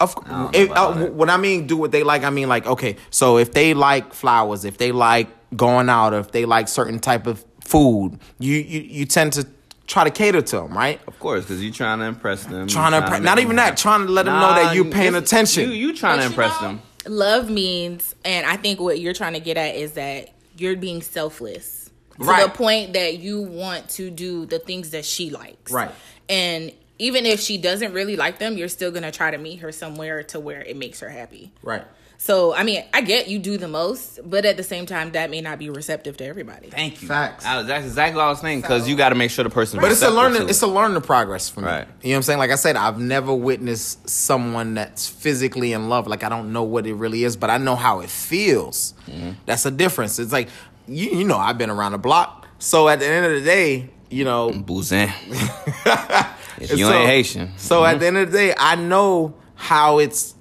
Of 0.00 0.14
don't 0.26 0.54
if, 0.54 0.70
uh, 0.72 1.06
when 1.06 1.30
I 1.30 1.36
mean 1.36 1.66
do 1.66 1.76
what 1.76 1.92
they 1.92 2.02
like, 2.02 2.24
I 2.24 2.30
mean 2.30 2.48
like 2.48 2.66
okay, 2.66 2.96
so 3.10 3.38
if 3.38 3.52
they 3.52 3.74
like 3.74 4.12
flowers, 4.12 4.64
if 4.64 4.78
they 4.78 4.92
like 4.92 5.28
going 5.56 5.88
out, 5.88 6.12
or 6.12 6.18
if 6.18 6.32
they 6.32 6.44
like 6.44 6.68
certain 6.68 6.98
type 6.98 7.26
of 7.26 7.44
food, 7.60 8.18
you 8.38 8.56
you, 8.56 8.80
you 8.80 9.04
tend 9.06 9.32
to 9.34 9.46
try 9.86 10.04
to 10.04 10.10
cater 10.10 10.42
to 10.42 10.56
them, 10.56 10.76
right? 10.76 11.00
Of 11.06 11.18
course, 11.18 11.44
because 11.44 11.62
you're 11.62 11.72
trying 11.72 12.00
to 12.00 12.06
impress 12.06 12.44
them. 12.44 12.66
Trying 12.66 12.92
to 12.92 12.98
You're 12.98 13.06
impre- 13.06 13.12
make 13.12 13.22
not 13.22 13.38
even 13.38 13.56
that, 13.56 13.76
trying 13.76 14.06
to 14.06 14.12
let 14.12 14.24
them 14.24 14.38
know 14.40 14.54
that 14.54 14.74
you're 14.74 14.86
paying 14.86 15.14
attention. 15.14 15.70
You, 15.70 15.76
you 15.76 15.96
trying 15.96 16.18
to 16.18 16.18
But 16.18 16.24
you 16.24 16.30
impress 16.30 16.62
know, 16.62 16.68
them. 16.68 16.82
Love 17.06 17.50
means, 17.50 18.14
and 18.24 18.46
I 18.46 18.56
think 18.56 18.80
what 18.80 18.98
you're 18.98 19.12
trying 19.12 19.34
to 19.34 19.40
get 19.40 19.56
at 19.56 19.74
is 19.74 19.92
that 19.92 20.30
you're 20.56 20.76
being 20.76 21.02
selfless 21.02 21.83
to 22.18 22.24
Right. 22.24 22.44
the 22.44 22.50
point 22.50 22.92
that 22.94 23.18
you 23.18 23.42
want 23.42 23.88
to 23.90 24.10
do 24.10 24.46
the 24.46 24.58
things 24.58 24.90
that 24.90 25.04
she 25.04 25.30
likes. 25.30 25.72
Right. 25.72 25.90
And 26.28 26.72
even 26.98 27.26
if 27.26 27.40
she 27.40 27.58
doesn't 27.58 27.92
really 27.92 28.16
like 28.16 28.38
them, 28.38 28.56
you're 28.56 28.68
still 28.68 28.90
gonna 28.90 29.10
try 29.10 29.30
to 29.30 29.38
meet 29.38 29.60
her 29.60 29.72
somewhere 29.72 30.22
to 30.24 30.40
where 30.40 30.62
it 30.62 30.76
makes 30.76 31.00
her 31.00 31.08
happy. 31.08 31.52
Right. 31.62 31.84
So 32.16 32.54
I 32.54 32.62
mean, 32.62 32.82
I 32.94 33.02
get 33.02 33.28
you 33.28 33.38
do 33.38 33.58
the 33.58 33.68
most, 33.68 34.20
but 34.24 34.44
at 34.46 34.56
the 34.56 34.62
same 34.62 34.86
time, 34.86 35.12
that 35.12 35.28
may 35.28 35.40
not 35.42 35.58
be 35.58 35.68
receptive 35.68 36.16
to 36.18 36.24
everybody. 36.24 36.70
Thank 36.70 37.02
you. 37.02 37.08
Facts. 37.08 37.44
I 37.44 37.58
was, 37.58 37.66
that's 37.66 37.84
exactly 37.84 38.16
what 38.16 38.26
I 38.26 38.28
was 38.30 38.40
saying. 38.40 38.62
Because 38.62 38.88
you 38.88 38.96
got 38.96 39.10
to 39.10 39.14
make 39.16 39.30
sure 39.30 39.42
the 39.42 39.50
person. 39.50 39.80
But 39.80 39.90
it's 39.92 40.00
a 40.00 40.08
learning. 40.08 40.48
It's 40.48 40.62
a 40.62 40.66
learning 40.66 41.02
progress 41.02 41.50
for 41.50 41.60
me. 41.60 41.66
Right. 41.66 41.86
You 42.02 42.10
know 42.10 42.14
what 42.14 42.16
I'm 42.18 42.22
saying? 42.22 42.38
Like 42.38 42.50
I 42.52 42.54
said, 42.54 42.76
I've 42.76 42.98
never 42.98 43.34
witnessed 43.34 44.08
someone 44.08 44.74
that's 44.74 45.06
physically 45.08 45.72
in 45.72 45.88
love. 45.90 46.06
Like 46.06 46.22
I 46.22 46.28
don't 46.30 46.52
know 46.52 46.62
what 46.62 46.86
it 46.86 46.94
really 46.94 47.24
is, 47.24 47.36
but 47.36 47.50
I 47.50 47.58
know 47.58 47.76
how 47.76 48.00
it 48.00 48.08
feels. 48.08 48.94
Mm-hmm. 49.06 49.32
That's 49.44 49.66
a 49.66 49.70
difference. 49.72 50.18
It's 50.18 50.32
like 50.32 50.48
you, 50.86 51.10
you 51.18 51.24
know, 51.24 51.36
I've 51.38 51.58
been 51.58 51.70
around 51.70 51.92
the 51.92 51.98
block. 51.98 52.46
So 52.58 52.88
at 52.88 52.98
the 53.00 53.06
end 53.06 53.26
of 53.26 53.32
the 53.32 53.40
day, 53.42 53.90
you 54.10 54.24
know, 54.24 54.50
boozing. 54.52 55.10
if 55.28 56.70
you 56.70 56.86
so- 56.86 56.92
ain't 56.92 57.08
Haitian, 57.08 57.52
So 57.56 57.84
at 57.84 58.00
the 58.00 58.06
end 58.06 58.16
of 58.18 58.30
the 58.30 58.36
day, 58.38 58.54
I 58.56 58.76
know 58.76 59.34
how 59.54 59.98
it's. 59.98 60.34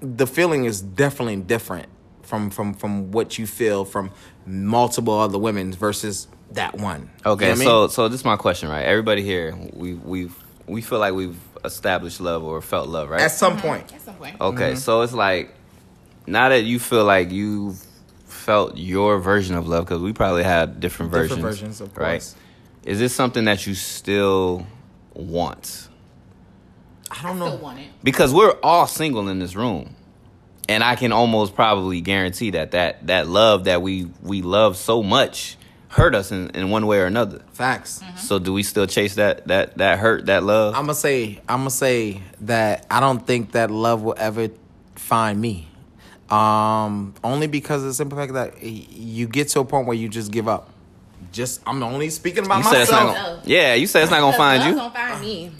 The 0.00 0.26
feeling 0.26 0.64
is 0.64 0.80
definitely 0.80 1.36
different 1.36 1.86
from 2.22 2.50
from 2.50 2.74
from 2.74 3.12
what 3.12 3.38
you 3.38 3.46
feel 3.46 3.84
from 3.84 4.10
multiple 4.44 5.14
other 5.14 5.38
women 5.38 5.72
versus 5.72 6.26
that 6.52 6.76
one. 6.76 7.10
You 7.24 7.30
Okay, 7.32 7.44
know 7.44 7.50
what 7.52 7.60
I 7.60 7.64
so 7.64 7.80
mean? 7.82 7.88
so 7.90 8.08
this 8.08 8.20
is 8.20 8.24
my 8.24 8.36
question, 8.36 8.68
right? 8.70 8.82
Everybody 8.84 9.22
here, 9.22 9.56
we 9.72 9.94
we 9.94 10.30
we 10.66 10.80
feel 10.82 10.98
like 10.98 11.14
we've 11.14 11.38
established 11.64 12.20
love 12.20 12.42
or 12.42 12.60
felt 12.60 12.88
love, 12.88 13.08
right? 13.08 13.20
at 13.20 13.30
some 13.30 13.56
point, 13.58 13.92
At 13.94 14.00
some 14.02 14.14
point. 14.16 14.36
okay, 14.40 14.70
Mm-hmm. 14.72 14.78
so 14.78 15.02
it's 15.02 15.12
like 15.14 15.54
now 16.26 16.48
that 16.48 16.64
you 16.64 16.80
feel 16.80 17.04
like 17.04 17.30
you've 17.30 17.80
felt 18.48 18.78
your 18.78 19.18
version 19.18 19.54
of 19.56 19.68
love, 19.68 19.84
because 19.84 20.00
we 20.00 20.14
probably 20.14 20.42
had 20.42 20.80
different 20.80 21.12
versions, 21.12 21.36
Different 21.36 21.54
versions, 21.54 21.80
of 21.82 21.94
right? 21.98 22.12
course. 22.12 22.34
Is 22.84 22.98
this 22.98 23.14
something 23.14 23.44
that 23.44 23.66
you 23.66 23.74
still 23.74 24.66
want? 25.12 25.88
I 27.10 27.22
don't 27.24 27.36
Still 27.36 27.50
know. 27.50 27.62
want 27.62 27.78
it. 27.78 27.88
Because 28.02 28.32
we're 28.32 28.56
all 28.62 28.86
single 28.86 29.28
in 29.28 29.38
this 29.38 29.54
room, 29.54 29.94
and 30.66 30.82
I 30.82 30.94
can 30.96 31.12
almost 31.12 31.54
probably 31.54 32.00
guarantee 32.00 32.50
that 32.52 32.70
that 32.70 33.06
that 33.08 33.28
love 33.28 33.64
that 33.64 33.82
we 33.82 34.08
we 34.22 34.40
love 34.40 34.76
so 34.78 35.02
much 35.02 35.56
hurt 35.88 36.14
us 36.14 36.32
in, 36.32 36.50
in 36.50 36.70
one 36.70 36.86
way 36.86 36.98
or 37.00 37.06
another. 37.06 37.42
Facts. 37.52 38.00
Mm-hmm. 38.02 38.16
So 38.16 38.38
do 38.38 38.52
we 38.54 38.62
still 38.62 38.86
chase 38.86 39.14
that 39.16 39.46
that 39.48 39.76
that 39.78 39.98
hurt 39.98 40.26
that 40.26 40.42
love? 40.42 40.74
I'm 40.74 40.82
gonna 40.82 40.94
say 40.94 41.40
I'm 41.48 41.60
gonna 41.60 41.70
say 41.70 42.22
that 42.42 42.86
I 42.90 43.00
don't 43.00 43.26
think 43.26 43.52
that 43.52 43.70
love 43.70 44.00
will 44.02 44.16
ever 44.16 44.48
find 44.94 45.38
me. 45.40 45.68
Um, 46.30 47.14
only 47.24 47.46
because 47.46 47.82
of 47.82 47.88
the 47.88 47.94
simple 47.94 48.18
fact 48.18 48.34
that 48.34 48.62
you 48.62 49.26
get 49.26 49.48
to 49.48 49.60
a 49.60 49.64
point 49.64 49.86
where 49.86 49.96
you 49.96 50.08
just 50.08 50.30
give 50.30 50.46
up. 50.48 50.70
Just 51.32 51.60
I'm 51.66 51.82
only 51.82 52.10
speaking 52.10 52.44
about 52.44 52.58
you 52.58 52.64
said 52.64 52.78
myself. 52.80 53.16
gonna, 53.16 53.42
yeah, 53.44 53.74
you 53.74 53.86
said 53.86 54.02
it's 54.02 54.10
not 54.10 54.20
gonna 54.20 54.36
find 54.36 54.60
Love 54.60 54.68
you. 54.68 54.74
Don't 54.76 54.94
find 54.94 55.20
me. 55.20 55.50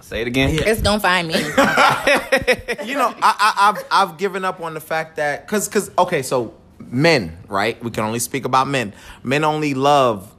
Say 0.00 0.20
it 0.20 0.26
again. 0.28 0.50
It's 0.52 0.82
gonna 0.82 1.00
find 1.00 1.26
me. 1.26 1.34
you 2.84 2.94
know, 2.94 3.12
I, 3.20 3.34
I, 3.38 3.54
I've 3.58 3.84
I've 3.90 4.18
given 4.18 4.44
up 4.44 4.60
on 4.60 4.74
the 4.74 4.80
fact 4.80 5.16
that 5.16 5.46
because 5.46 5.68
because 5.68 5.90
okay, 5.98 6.22
so 6.22 6.54
men, 6.78 7.36
right? 7.48 7.82
We 7.82 7.90
can 7.90 8.04
only 8.04 8.18
speak 8.18 8.44
about 8.44 8.68
men. 8.68 8.92
Men 9.22 9.44
only 9.44 9.74
love 9.74 10.32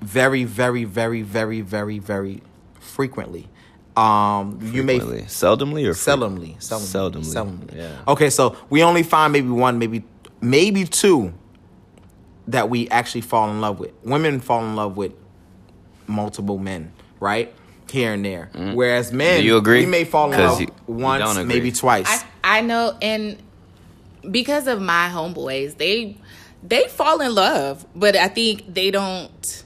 very, 0.00 0.44
very, 0.44 0.84
very, 0.84 1.22
very, 1.22 1.60
very, 1.60 1.98
very 1.98 2.42
frequently. 2.80 3.48
Um, 3.96 4.58
you 4.72 4.82
may 4.82 4.98
Frequently. 4.98 5.22
seldomly 5.28 5.86
or 5.86 5.92
seldomly, 5.92 6.56
seldomly, 6.58 7.20
Seldomly. 7.24 7.34
seldomly. 7.34 7.76
Yeah. 7.76 7.90
Okay, 8.08 8.28
so 8.30 8.56
we 8.68 8.82
only 8.82 9.04
find 9.04 9.32
maybe 9.32 9.48
one, 9.48 9.78
maybe 9.78 10.04
maybe 10.40 10.84
two 10.84 11.32
that 12.48 12.68
we 12.68 12.88
actually 12.88 13.20
fall 13.20 13.48
in 13.50 13.60
love 13.60 13.78
with. 13.78 13.92
Women 14.02 14.40
fall 14.40 14.64
in 14.64 14.74
love 14.76 14.96
with 14.96 15.12
multiple 16.06 16.58
men, 16.58 16.92
right? 17.20 17.54
Here 17.90 18.12
and 18.12 18.24
there. 18.24 18.50
Whereas 18.74 19.12
men, 19.12 19.38
Mm. 19.38 19.42
Do 19.42 19.46
you 19.46 19.56
agree? 19.56 19.80
we 19.84 19.86
may 19.90 20.04
fall 20.04 20.32
in 20.32 20.38
love 20.40 20.60
you- 20.60 20.66
you 20.88 20.94
once, 20.94 21.22
don't 21.36 21.46
maybe 21.46 21.70
twice. 21.70 22.06
I 22.42 22.58
I 22.58 22.60
know, 22.62 22.94
and 23.00 23.36
because 24.30 24.66
of 24.66 24.80
my 24.82 25.08
homeboys, 25.08 25.76
they 25.78 26.16
they 26.66 26.88
fall 26.88 27.20
in 27.20 27.34
love, 27.34 27.86
but 27.94 28.16
I 28.16 28.26
think 28.28 28.74
they 28.74 28.90
don't. 28.90 29.63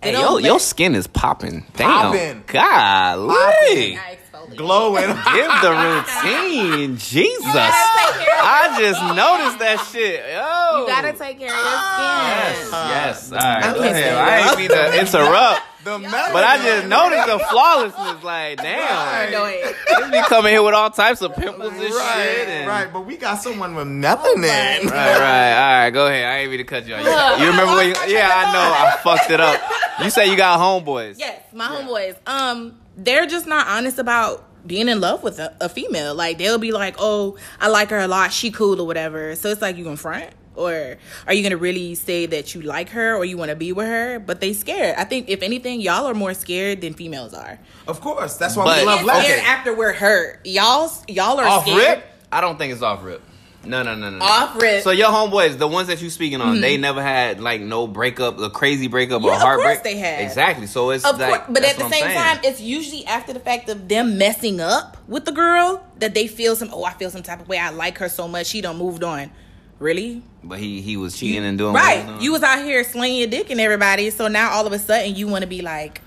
They 0.00 0.12
Hey, 0.12 0.20
yo, 0.20 0.34
let- 0.34 0.44
your 0.44 0.60
skin 0.60 0.94
is 0.94 1.06
popping. 1.06 1.64
Damn. 1.76 1.88
Popping. 2.12 2.44
Golly. 2.46 3.28
Popping. 3.34 3.98
I 3.98 4.16
exfoliate. 4.16 4.56
Glowing. 4.56 5.06
Give 5.34 5.52
the 5.62 5.72
routine. 5.74 6.96
Jesus. 6.98 7.44
gotta 7.52 8.14
take 8.14 8.26
care 8.26 8.38
of 8.38 8.44
I 8.44 8.76
just 8.78 9.02
noticed 9.16 9.58
that 9.58 9.88
shit. 9.92 10.20
Yo. 10.20 10.80
You 10.80 10.86
gotta 10.86 11.12
take 11.12 11.38
care 11.38 11.52
of 11.52 11.58
your 11.58 11.80
skin. 11.90 12.70
Yes. 12.72 13.32
All 13.32 13.38
right. 13.38 13.62
Go 13.74 13.80
can't 13.80 13.96
ahead. 13.96 14.14
I 14.14 14.48
ain't 14.48 14.58
mean 14.58 14.68
to 14.70 15.00
interrupt. 15.00 15.60
The 15.84 15.98
But 15.98 16.44
I 16.44 16.56
just 16.62 16.86
noticed 16.88 17.26
the 17.26 17.38
flawlessness. 17.38 18.22
Like, 18.24 18.58
damn. 18.58 19.32
No, 19.32 19.44
it- 19.44 19.76
They 19.88 20.10
be 20.20 20.26
coming 20.26 20.52
here 20.52 20.62
with 20.62 20.74
all 20.74 20.90
types 20.90 21.22
of 21.22 21.34
pimples 21.34 21.72
and 21.72 21.80
right, 21.80 22.22
shit. 22.36 22.48
And, 22.48 22.68
right. 22.68 22.92
But 22.92 23.06
we 23.06 23.16
got 23.16 23.36
someone 23.42 23.74
with 23.74 23.86
melanin. 23.86 24.42
Right, 24.44 24.84
right. 24.84 25.52
All 25.52 25.82
right, 25.84 25.90
go 25.90 26.06
ahead. 26.06 26.24
I 26.24 26.38
ain't 26.38 26.50
mean 26.50 26.58
to 26.58 26.64
cut 26.64 26.86
you 26.86 26.94
off. 26.94 27.38
You, 27.38 27.44
you 27.44 27.50
remember 27.50 27.74
when 27.76 27.88
you, 27.88 27.94
Yeah, 28.08 28.30
I 28.32 28.52
know. 28.52 28.58
I 28.60 28.96
fucked 29.02 29.30
it 29.30 29.40
up. 29.40 29.60
You 30.02 30.10
say 30.10 30.30
you 30.30 30.36
got 30.36 30.58
homeboys. 30.60 31.18
Yes, 31.18 31.42
my 31.52 31.66
homeboys. 31.66 32.16
Um, 32.26 32.78
they're 32.96 33.26
just 33.26 33.46
not 33.46 33.66
honest 33.68 33.98
about 33.98 34.44
being 34.66 34.88
in 34.88 35.00
love 35.00 35.22
with 35.22 35.38
a, 35.38 35.56
a 35.60 35.68
female. 35.68 36.14
Like 36.14 36.38
they'll 36.38 36.58
be 36.58 36.72
like, 36.72 36.96
"Oh, 36.98 37.36
I 37.60 37.68
like 37.68 37.90
her 37.90 37.98
a 37.98 38.06
lot. 38.08 38.32
She 38.32 38.50
cool 38.50 38.80
or 38.80 38.86
whatever." 38.86 39.34
So 39.34 39.48
it's 39.48 39.62
like 39.62 39.76
you 39.76 39.84
gonna 39.84 39.96
front, 39.96 40.30
or 40.58 40.96
are 41.26 41.32
you 41.34 41.42
gonna 41.42 41.56
really 41.56 41.94
say 41.94 42.26
that 42.26 42.54
you 42.54 42.62
like 42.62 42.90
her 42.90 43.14
or 43.14 43.24
you 43.24 43.36
want 43.36 43.50
to 43.50 43.56
be 43.56 43.72
with 43.72 43.86
her? 43.86 44.18
But 44.18 44.40
they 44.40 44.52
scared. 44.52 44.96
I 44.98 45.04
think 45.04 45.28
if 45.28 45.42
anything, 45.42 45.80
y'all 45.80 46.06
are 46.06 46.14
more 46.14 46.34
scared 46.34 46.80
than 46.80 46.94
females 46.94 47.32
are. 47.32 47.58
Of 47.86 48.00
course, 48.00 48.36
that's 48.36 48.56
why 48.56 48.64
But- 48.64 48.80
we 48.80 48.86
love 48.86 48.98
Get 48.98 49.06
love. 49.06 49.24
scared 49.24 49.40
after 49.44 49.74
we're 49.74 49.92
hurt. 49.92 50.40
Y'all, 50.44 50.90
y'all 51.06 51.38
are 51.40 51.46
Off 51.46 51.62
scared. 51.62 51.78
rip? 51.78 52.04
I 52.30 52.40
don't 52.40 52.58
think 52.58 52.72
it's 52.72 52.82
off 52.82 53.02
rip. 53.04 53.22
No, 53.64 53.82
no, 53.82 53.94
no, 53.96 54.08
no. 54.08 54.18
no. 54.18 54.24
Off 54.24 54.60
rip. 54.60 54.82
So 54.82 54.92
your 54.92 55.08
homeboys, 55.08 55.58
the 55.58 55.66
ones 55.66 55.88
that 55.88 56.00
you 56.00 56.10
speaking 56.10 56.40
on, 56.40 56.60
they 56.60 56.74
mm-hmm. 56.74 56.82
never 56.82 57.02
had 57.02 57.40
like 57.40 57.60
no 57.60 57.86
breakup, 57.86 58.38
a 58.38 58.50
crazy 58.50 58.86
breakup 58.86 59.20
Yeah, 59.22 59.28
or 59.28 59.34
of 59.34 59.40
heartbreak. 59.40 59.78
course 59.78 59.80
they 59.80 59.96
had. 59.98 60.20
Exactly. 60.22 60.66
So 60.66 60.90
it's 60.90 61.04
Of 61.04 61.18
like, 61.18 61.44
course, 61.44 61.50
but 61.50 61.64
at 61.64 61.76
the 61.76 61.88
same 61.88 62.04
time, 62.04 62.38
it's 62.44 62.60
usually 62.60 63.04
after 63.06 63.32
the 63.32 63.40
fact 63.40 63.68
of 63.68 63.88
them 63.88 64.16
messing 64.16 64.60
up 64.60 64.96
with 65.08 65.24
the 65.24 65.32
girl 65.32 65.84
that 65.98 66.14
they 66.14 66.28
feel 66.28 66.54
some. 66.56 66.70
Oh, 66.72 66.84
I 66.84 66.92
feel 66.92 67.10
some 67.10 67.22
type 67.22 67.40
of 67.40 67.48
way. 67.48 67.58
I 67.58 67.70
like 67.70 67.98
her 67.98 68.08
so 68.08 68.28
much. 68.28 68.46
She 68.46 68.60
don't 68.60 68.78
moved 68.78 69.02
on. 69.02 69.30
Really? 69.78 70.22
but 70.42 70.58
he 70.58 70.80
he 70.80 70.96
was 70.96 71.16
cheating 71.18 71.44
and 71.44 71.58
doing 71.58 71.72
what 71.74 71.80
was 71.82 71.88
right. 71.96 72.06
doing. 72.06 72.20
You 72.22 72.32
was 72.32 72.42
out 72.42 72.64
here 72.64 72.82
slinging 72.84 73.18
your 73.18 73.28
dick 73.28 73.50
and 73.50 73.60
everybody. 73.60 74.10
So 74.10 74.28
now 74.28 74.50
all 74.52 74.66
of 74.66 74.72
a 74.72 74.78
sudden 74.78 75.14
you 75.14 75.26
want 75.28 75.42
to 75.42 75.48
be 75.48 75.62
like, 75.62 76.00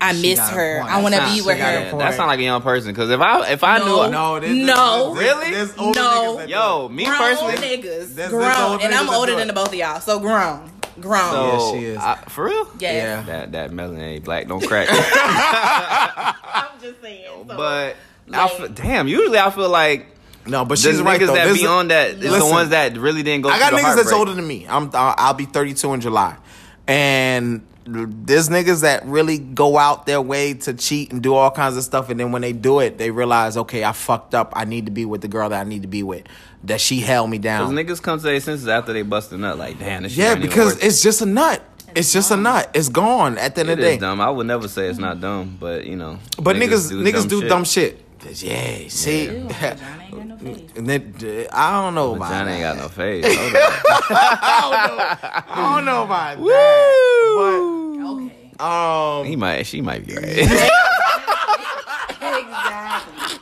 I 0.00 0.12
miss 0.14 0.38
her. 0.50 0.80
I 0.82 1.00
want 1.02 1.14
to 1.14 1.20
be 1.26 1.40
with 1.42 1.58
her. 1.58 1.72
Yeah, 1.80 1.90
point. 1.90 1.98
that 2.02 2.14
sound 2.14 2.28
like 2.28 2.40
a 2.40 2.42
young 2.42 2.62
person. 2.62 2.92
Because 2.92 3.10
if 3.10 3.20
I 3.20 3.50
if 3.52 3.62
I 3.62 3.78
No. 3.78 4.04
knew, 4.06 4.10
No, 4.10 4.40
there's, 4.40 4.56
No. 4.56 5.14
there's, 5.14 5.26
Really? 5.36 5.50
There's 5.52 5.78
older 5.78 6.00
No. 6.00 6.40
yo, 6.46 6.88
me 6.88 7.04
grown 7.04 7.18
personally, 7.18 7.54
niggas, 7.56 7.82
There's- 7.82 8.12
there's 8.14 8.30
grown, 8.30 8.56
old 8.72 8.80
and 8.82 8.94
I'm 8.94 9.08
older 9.10 9.36
than 9.36 9.46
the 9.48 9.52
both 9.54 9.68
of 9.68 9.74
y'all. 9.74 10.00
So 10.00 10.18
grown, 10.18 10.70
grown. 11.00 11.30
so 11.30 11.74
Yeah, 11.74 11.78
she 11.80 11.86
is. 11.86 11.98
I, 11.98 12.16
for 12.28 12.44
real. 12.46 12.68
yes. 12.78 12.94
Yeah. 12.94 13.22
That 13.22 13.52
that 13.52 13.70
melanin 13.70 14.02
ain't 14.02 14.24
black, 14.24 14.48
don't 14.48 14.66
crack. 14.66 14.88
I'm 14.90 16.80
just 16.80 17.00
saying. 17.02 17.24
So, 17.26 17.44
but 17.44 17.96
I 18.32 18.42
like- 18.44 18.52
feel, 18.52 18.68
damn, 18.68 19.08
usually 19.08 19.38
I 19.38 19.50
feel 19.50 19.68
like 19.68 20.06
No, 20.48 20.64
but 20.64 20.78
the 20.78 20.88
she's 20.90 21.00
niggas 21.00 21.04
right 21.04 21.20
though. 21.20 21.26
that 21.34 21.44
There's 21.46 21.58
be 21.58 21.64
a- 21.64 21.68
on 21.68 21.88
that 21.88 22.10
is 22.10 22.38
the 22.38 22.46
ones 22.46 22.70
that 22.70 22.96
really 22.96 23.22
didn't 23.22 23.42
go. 23.42 23.48
I 23.48 23.58
got 23.58 23.70
through 23.70 23.78
the 23.78 23.84
niggas 23.84 23.96
that's 23.96 24.12
older 24.12 24.34
than 24.34 24.46
me. 24.46 24.66
I'm 24.68 24.90
I'll 24.94 25.14
I'll 25.18 25.34
be 25.34 25.44
32 25.46 25.92
in 25.94 26.00
July, 26.00 26.36
and 26.86 27.66
there's 27.88 28.48
niggas 28.48 28.82
that 28.82 29.06
really 29.06 29.38
go 29.38 29.78
out 29.78 30.06
their 30.06 30.20
way 30.20 30.54
to 30.54 30.74
cheat 30.74 31.12
and 31.12 31.22
do 31.22 31.34
all 31.34 31.50
kinds 31.50 31.76
of 31.76 31.84
stuff, 31.84 32.10
and 32.10 32.18
then 32.18 32.32
when 32.32 32.42
they 32.42 32.52
do 32.52 32.80
it, 32.80 32.98
they 32.98 33.10
realize, 33.12 33.56
okay, 33.56 33.84
I 33.84 33.92
fucked 33.92 34.34
up. 34.34 34.52
I 34.56 34.64
need 34.64 34.86
to 34.86 34.92
be 34.92 35.04
with 35.04 35.20
the 35.20 35.28
girl 35.28 35.48
that 35.50 35.60
I 35.64 35.68
need 35.68 35.82
to 35.82 35.88
be 35.88 36.02
with. 36.02 36.24
That 36.64 36.80
she 36.80 36.98
held 37.00 37.30
me 37.30 37.38
down. 37.38 37.66
Cause 37.66 37.74
niggas 37.74 38.02
come 38.02 38.18
to 38.18 38.24
their 38.24 38.40
senses 38.40 38.66
after 38.66 38.92
they 38.92 39.02
bust 39.02 39.30
a 39.32 39.38
nut. 39.38 39.56
Like, 39.56 39.78
damn, 39.78 40.02
this 40.02 40.16
Yeah, 40.16 40.32
ain't 40.32 40.42
because 40.42 40.74
worth 40.74 40.84
it's 40.84 41.00
just 41.02 41.20
a 41.22 41.26
nut. 41.26 41.62
It's 41.94 42.12
just 42.12 42.30
a 42.32 42.36
nut. 42.36 42.70
It's 42.74 42.88
gone 42.88 43.38
at 43.38 43.54
the 43.54 43.60
end 43.60 43.70
It 43.70 43.72
of 43.74 43.78
the 43.78 43.84
day. 43.84 43.96
dumb. 43.98 44.20
I 44.20 44.28
would 44.30 44.46
never 44.46 44.66
say 44.68 44.88
it's 44.88 44.98
not 44.98 45.20
dumb, 45.20 45.56
but 45.60 45.86
you 45.86 45.94
know. 45.96 46.18
But 46.42 46.56
niggas, 46.56 46.90
niggas 46.92 47.28
do, 47.28 47.48
dumb, 47.48 47.64
shit. 47.64 47.92
shit. 47.98 48.05
Cause 48.26 48.42
yeah, 48.42 48.88
see, 48.88 49.24
Ew, 49.26 49.48
vagina 49.48 50.02
ain't 50.02 50.10
got 50.16 50.26
no 50.26 50.36
and 50.76 50.86
then 50.88 51.14
uh, 51.22 51.46
I 51.52 51.80
don't 51.80 51.94
know 51.94 52.14
about 52.16 52.30
John 52.30 52.48
ain't 52.48 52.60
that. 52.60 52.74
got 52.76 52.82
no 52.82 52.88
face. 52.88 53.24
Hold 53.24 53.54
on. 54.74 54.98
I 55.48 55.74
don't 55.76 55.84
know 55.84 56.02
about 56.02 56.38
Woo! 56.38 58.16
Okay. 58.26 58.50
that. 58.58 58.64
Um, 58.64 59.26
He 59.26 59.36
might. 59.36 59.62
She 59.64 59.80
might 59.80 60.04
be 60.06 60.14
right. 60.16 60.26
Exactly. 62.26 63.38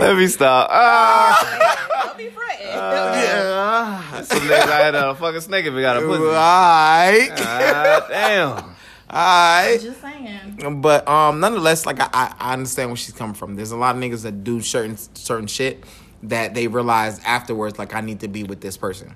Let 0.00 0.16
me 0.16 0.26
stop. 0.28 0.68
Ah, 0.70 2.04
Don't 2.06 2.18
be 2.18 2.28
fretting. 2.28 2.66
yeah. 2.66 4.22
some 4.22 4.38
niggas 4.40 4.68
out 4.68 4.94
here 4.94 5.04
a 5.10 5.14
fucking 5.14 5.40
snake 5.40 5.66
if 5.66 5.74
we 5.74 5.80
got 5.82 5.96
a 5.96 6.00
pussy. 6.00 6.22
Alright. 6.24 7.30
Ah, 7.38 8.06
damn. 8.08 8.74
Alright. 9.10 9.80
Just 9.80 10.00
saying. 10.02 10.80
But 10.82 11.08
um, 11.08 11.40
nonetheless, 11.40 11.86
like 11.86 12.00
I, 12.00 12.08
I, 12.12 12.34
I 12.38 12.52
understand 12.52 12.90
where 12.90 12.96
she's 12.96 13.14
coming 13.14 13.34
from. 13.34 13.56
There's 13.56 13.70
a 13.70 13.76
lot 13.76 13.96
of 13.96 14.02
niggas 14.02 14.22
that 14.22 14.44
do 14.44 14.60
certain 14.60 14.96
certain 15.14 15.46
shit 15.46 15.84
that 16.24 16.54
they 16.54 16.66
realize 16.68 17.18
afterwards, 17.24 17.78
like 17.78 17.94
I 17.94 18.00
need 18.00 18.20
to 18.20 18.28
be 18.28 18.44
with 18.44 18.60
this 18.60 18.76
person. 18.76 19.14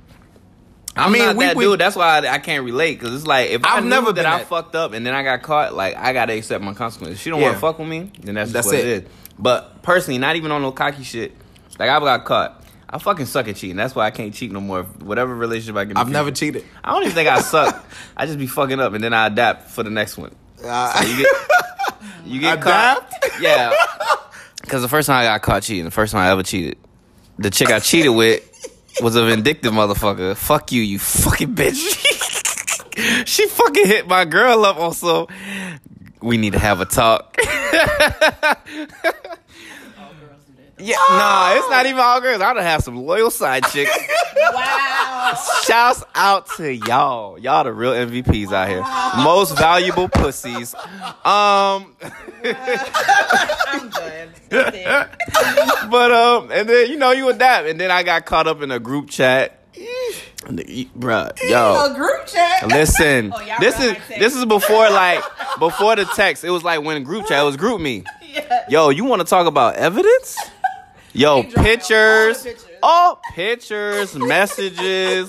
I'm 0.97 1.09
I 1.09 1.13
mean, 1.13 1.23
not 1.27 1.37
we- 1.37 1.45
that 1.47 1.57
we- 1.57 1.65
dude. 1.65 1.81
That's 1.81 1.97
why 1.97 2.19
I, 2.27 2.35
I 2.35 2.39
can't 2.39 2.65
relate. 2.65 3.01
Cause 3.01 3.15
it's 3.15 3.27
like 3.27 3.51
if 3.51 3.65
I 3.65 3.77
I've 3.77 3.83
knew 3.85 3.91
never 3.91 4.07
that 4.13 4.15
been 4.15 4.27
I 4.27 4.45
fucked 4.45 4.75
up 4.75 4.93
and 4.93 5.07
then 5.07 5.15
I 5.15 5.23
got 5.23 5.43
caught, 5.43 5.75
like 5.75 5.97
I 5.97 6.13
gotta 6.13 6.35
accept 6.35 6.63
my 6.65 6.75
consequences. 6.75 7.19
If 7.19 7.23
she 7.23 7.31
don't 7.31 7.41
Yeah. 7.41 7.47
want 7.47 7.57
to 7.57 7.61
fuck 7.61 7.79
with 7.79 7.89
me, 7.89 8.11
then 8.21 8.35
that's, 8.37 8.53
That's 8.53 8.67
what 8.67 8.77
it. 8.77 8.87
it 8.87 9.05
is. 9.05 9.11
But 9.39 9.83
personally, 9.83 10.19
not 10.19 10.37
even 10.37 10.51
on 10.53 10.63
no 10.63 10.73
cocky 10.73 11.03
shit. 11.03 11.35
Like 11.79 11.89
I 11.91 11.99
got 11.99 12.25
caught. 12.25 12.62
I 12.93 12.99
fucking 12.99 13.25
suck 13.27 13.49
at 13.49 13.57
cheating. 13.57 13.77
That's 13.77 13.95
why 13.95 14.05
I 14.07 14.11
can't 14.11 14.35
cheat 14.35 14.53
no 14.53 14.61
more. 14.61 14.83
Whatever 14.83 15.35
relationship 15.35 15.77
I 15.77 15.85
get. 15.85 15.95
the 15.95 16.01
I've 16.01 16.11
never 16.11 16.31
cheated. 16.31 16.65
I 16.85 16.93
don't 16.93 17.03
even 17.05 17.15
think 17.15 17.29
I 17.29 17.41
suck. 17.41 17.85
I 18.17 18.27
just 18.27 18.39
be 18.39 18.47
fucking 18.47 18.81
up 18.81 18.93
and 18.93 19.03
then 19.03 19.15
I 19.15 19.27
adapt 19.29 19.71
for 19.71 19.83
the 19.83 19.89
next 19.91 20.19
one. 20.19 20.35
Uh, 20.63 20.93
So 21.01 21.09
you 21.09 21.17
get 21.23 21.27
you 22.27 22.41
get 22.41 22.59
Adapt? 22.59 23.11
caught. 23.23 23.41
Yeah. 23.41 23.73
Because 24.61 24.83
the 24.83 24.89
first 24.89 25.07
time 25.07 25.21
I 25.21 25.25
got 25.25 25.43
caught 25.43 25.63
cheating, 25.63 25.85
the 25.85 25.91
first 25.91 26.13
time 26.13 26.21
I 26.21 26.31
ever 26.31 26.43
cheated, 26.43 26.77
the 27.39 27.51
chick 27.51 27.69
I 27.71 27.79
cheated 27.81 28.15
with 28.15 28.43
was 29.01 29.17
a 29.17 29.25
vindictive 29.25 29.73
motherfucker. 29.73 30.37
Fuck 30.37 30.71
you, 30.71 30.83
you 30.83 30.99
fucking 30.99 31.55
bitch. 31.55 33.25
she 33.27 33.49
fucking 33.49 33.87
hit 33.87 34.07
my 34.07 34.25
girl 34.27 34.65
up 34.67 34.77
also. 34.77 35.29
We 36.21 36.37
need 36.37 36.53
to 36.53 36.59
have 36.59 36.81
a 36.81 36.85
talk. 36.85 37.37
yeah, 40.83 40.97
nah, 41.11 41.55
it's 41.55 41.69
not 41.71 41.87
even 41.87 42.01
all 42.01 42.21
girls. 42.21 42.43
I 42.43 42.53
done 42.55 42.63
have 42.63 42.83
some 42.83 42.97
loyal 42.97 43.31
side 43.31 43.65
chicks. 43.73 43.97
Wow. 44.53 45.39
Shouts 45.65 46.05
out 46.15 46.47
to 46.57 46.75
y'all. 46.75 47.39
Y'all 47.39 47.63
the 47.65 47.73
real 47.73 47.93
MVPs 47.93 48.53
out 48.53 48.69
here. 48.69 48.83
Most 49.23 49.57
valuable 49.57 50.09
pussies. 50.09 50.75
Um 50.75 51.97
I'm 52.45 53.89
good. 53.89 54.29
That's 54.49 54.77
it. 54.77 55.11
but 55.91 56.13
um 56.13 56.51
and 56.51 56.69
then 56.69 56.91
you 56.91 56.99
know 56.99 57.13
you 57.13 57.29
adapt 57.29 57.69
and 57.69 57.81
then 57.81 57.91
I 57.91 58.03
got 58.03 58.27
caught 58.27 58.47
up 58.47 58.63
in 58.63 58.71
a 58.73 58.81
group 58.81 59.09
chat. 59.09 59.59
Bruh, 60.45 61.31
yo, 61.49 61.87
A 61.87 61.95
group 61.95 62.27
chat. 62.27 62.67
Listen, 62.67 63.33
Oh, 63.35 63.57
this 63.61 63.79
is 63.81 63.97
this 64.19 64.35
is 64.37 64.45
before 64.45 64.91
like 64.91 65.23
before 65.61 65.95
the 65.95 66.05
text. 66.05 66.43
It 66.45 66.51
was 66.51 66.65
like 66.65 66.83
when 66.83 67.03
group 67.05 67.27
chat 67.27 67.41
it 67.41 67.45
was 67.45 67.57
GroupMe. 67.57 68.05
Yo, 68.69 68.89
you 68.89 69.05
want 69.05 69.21
to 69.21 69.27
talk 69.27 69.47
about 69.47 69.77
evidence? 69.77 70.37
Yo, 71.15 71.43
They 71.43 71.49
all 71.49 71.51
the 71.51 71.63
pictures, 71.63 72.43
pictures. 72.43 72.67
all 72.83 73.21
pictures, 73.35 74.15
messages, 74.17 75.29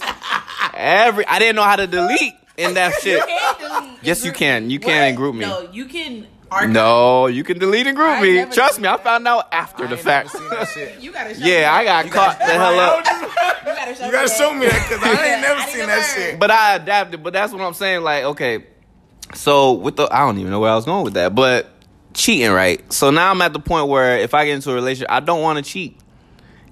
every. 0.74 1.26
I 1.28 1.40
didn't 1.40 1.56
know 1.58 1.64
how 1.64 1.76
to 1.76 1.88
delete 1.88 2.34
in 2.58 2.76
that 2.76 2.94
shit. 3.02 3.26
Can't 3.26 3.60
delete 3.60 3.98
Yes, 4.04 4.24
you 4.24 4.32
can. 4.32 4.70
You 4.70 4.80
can 4.80 5.10
in 5.14 5.16
What? 5.20 5.34
GroupMe. 5.36 5.42
No, 5.42 5.62
you 5.72 5.86
can. 5.86 6.28
Archive. 6.52 6.70
No, 6.70 7.26
you 7.28 7.44
can 7.44 7.58
delete 7.58 7.88
and 7.88 7.98
GroupMe. 7.98 8.54
Trust 8.54 8.80
me, 8.80 8.88
I 8.88 8.98
found 8.98 9.28
out 9.28 9.48
after 9.52 9.88
the 9.88 9.98
fact. 9.98 10.36
You 11.02 11.12
gotta. 11.12 11.34
Show 11.36 11.46
yeah, 11.46 11.74
I 11.74 11.80
me 11.80 11.86
got 11.86 12.12
caught 12.12 12.40
the 12.40 12.46
hell 12.46 12.80
up. 12.80 13.06
You 13.66 13.70
gotta 13.74 13.96
show 13.96 14.06
you 14.06 14.12
gotta 14.12 14.30
show 14.30 14.54
me 14.54 14.66
that 14.68 14.88
because 14.90 15.04
I 15.04 15.10
ain't 15.10 15.20
Yeah, 15.26 15.42
never 15.42 15.60
I 15.62 15.66
seen 15.70 15.88
that 15.88 15.98
learn. 16.18 16.32
shit. 16.32 16.40
But 16.40 16.52
I 16.52 16.76
adapted. 16.76 17.24
But 17.24 17.34
that's 17.34 17.52
what 17.54 17.62
I'm 17.62 17.74
saying. 17.74 18.04
Like, 18.04 18.24
okay, 18.26 18.66
so 19.34 19.72
with 19.74 19.96
the, 19.96 20.08
I 20.14 20.20
don't 20.20 20.38
even 20.38 20.52
know 20.52 20.60
where 20.60 20.72
I 20.72 20.76
was 20.76 20.86
going 20.86 21.04
with 21.06 21.14
that. 21.16 21.34
But 21.34 21.70
cheating, 22.14 22.52
right? 22.52 22.92
So 22.94 23.10
now 23.12 23.32
I'm 23.32 23.42
at 23.42 23.54
the 23.54 23.60
point 23.60 23.88
where 23.88 24.18
if 24.20 24.34
I 24.34 24.46
get 24.46 24.56
into 24.56 24.72
a 24.72 24.76
relationship, 24.76 25.12
I 25.12 25.20
don't 25.20 25.42
want 25.42 25.64
to 25.64 25.70
cheat. 25.70 26.00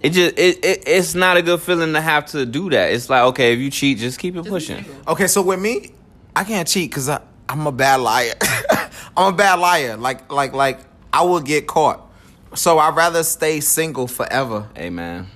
It 0.02 0.12
just 0.12 0.38
it, 0.38 0.66
it 0.66 0.84
it's 0.88 1.14
not 1.14 1.38
a 1.38 1.42
good 1.42 1.62
feeling 1.62 1.94
to 1.94 2.02
have 2.02 2.26
to 2.28 2.46
do 2.46 2.70
that. 2.72 2.92
It's 2.94 3.10
like 3.10 3.24
okay, 3.30 3.54
if 3.54 3.60
you 3.60 3.70
cheat, 3.70 4.00
just 4.00 4.18
keep 4.20 4.36
it 4.36 4.40
Just 4.40 4.50
pushing. 4.50 4.84
Okay, 5.08 5.28
so 5.28 5.42
with 5.44 5.60
me, 5.60 5.92
I 6.36 6.44
can't 6.44 6.68
cheat 6.68 6.90
because 6.90 7.08
I 7.10 7.22
I'm 7.48 7.68
a 7.68 7.72
bad 7.72 7.98
liar. 8.02 8.34
I'm 9.18 9.34
a 9.34 9.38
bad 9.38 9.60
liar. 9.60 9.98
Like 9.98 10.32
like 10.32 10.54
like 10.54 10.80
I 11.14 11.22
will 11.24 11.42
get 11.42 11.68
caught. 11.68 12.10
So 12.56 12.80
I'd 12.80 12.96
rather 12.96 13.24
stay 13.24 13.60
single 13.60 14.08
forever. 14.08 14.70
Hey 14.76 14.90
man, 14.90 15.28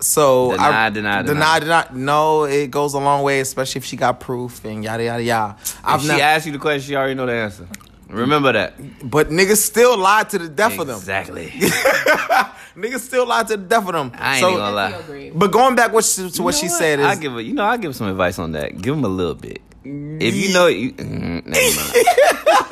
So 0.00 0.52
Deny, 0.52 0.86
I, 0.86 0.90
deny, 0.90 1.22
deny, 1.22 1.58
deny. 1.58 1.84
deny. 1.84 1.86
No, 1.92 2.44
it 2.44 2.70
goes 2.70 2.94
a 2.94 2.98
long 3.00 3.22
way, 3.24 3.40
especially 3.40 3.80
if 3.80 3.84
she 3.84 3.96
got 3.96 4.20
proof 4.20 4.64
and 4.64 4.82
yada 4.82 5.04
yada 5.04 5.22
yada. 5.22 5.56
if 5.60 5.78
I've 5.84 6.00
she 6.00 6.08
not, 6.08 6.20
asked 6.20 6.46
you 6.46 6.52
the 6.52 6.58
question, 6.58 6.80
she 6.88 6.96
already 6.96 7.14
know 7.14 7.26
the 7.26 7.32
answer. 7.34 7.68
Remember 8.14 8.52
that. 8.52 8.74
but 9.08 9.28
niggas 9.30 9.56
still 9.58 9.96
lie 9.98 10.24
to 10.24 10.38
the 10.38 10.48
death 10.48 10.78
of 10.78 10.86
them. 10.86 10.96
Exactly. 10.96 11.46
Niggas 12.76 13.00
still 13.00 13.26
lie 13.26 13.42
to 13.44 13.56
the 13.56 13.62
death 13.62 13.86
of 13.86 13.92
them. 13.92 14.10
I 14.18 14.34
ain't 14.36 14.40
So- 14.40 14.48
even 14.50 14.60
gonna 14.60 14.74
lie. 14.76 14.92
Feel. 15.02 15.34
But 15.34 15.52
going 15.52 15.76
back 15.76 15.92
what 15.92 16.04
she, 16.04 16.28
to 16.30 16.42
what 16.42 16.54
she 16.56 16.66
know 16.66 16.72
said 16.78 16.98
is, 17.00 17.06
I 17.06 17.12
is, 17.12 17.18
give 17.20 17.36
a, 17.36 17.42
you 17.42 17.54
know 17.54 17.64
I 17.64 17.76
give 17.76 17.94
some 17.94 18.08
advice 18.08 18.38
on 18.38 18.52
that. 18.52 18.80
Give 18.80 18.94
him 18.96 19.04
a 19.04 19.08
little 19.08 19.34
bit. 19.34 19.60
If 19.84 20.34
you 20.34 20.52
know 20.52 20.66
you, 20.66 20.92
mm, 20.94 21.44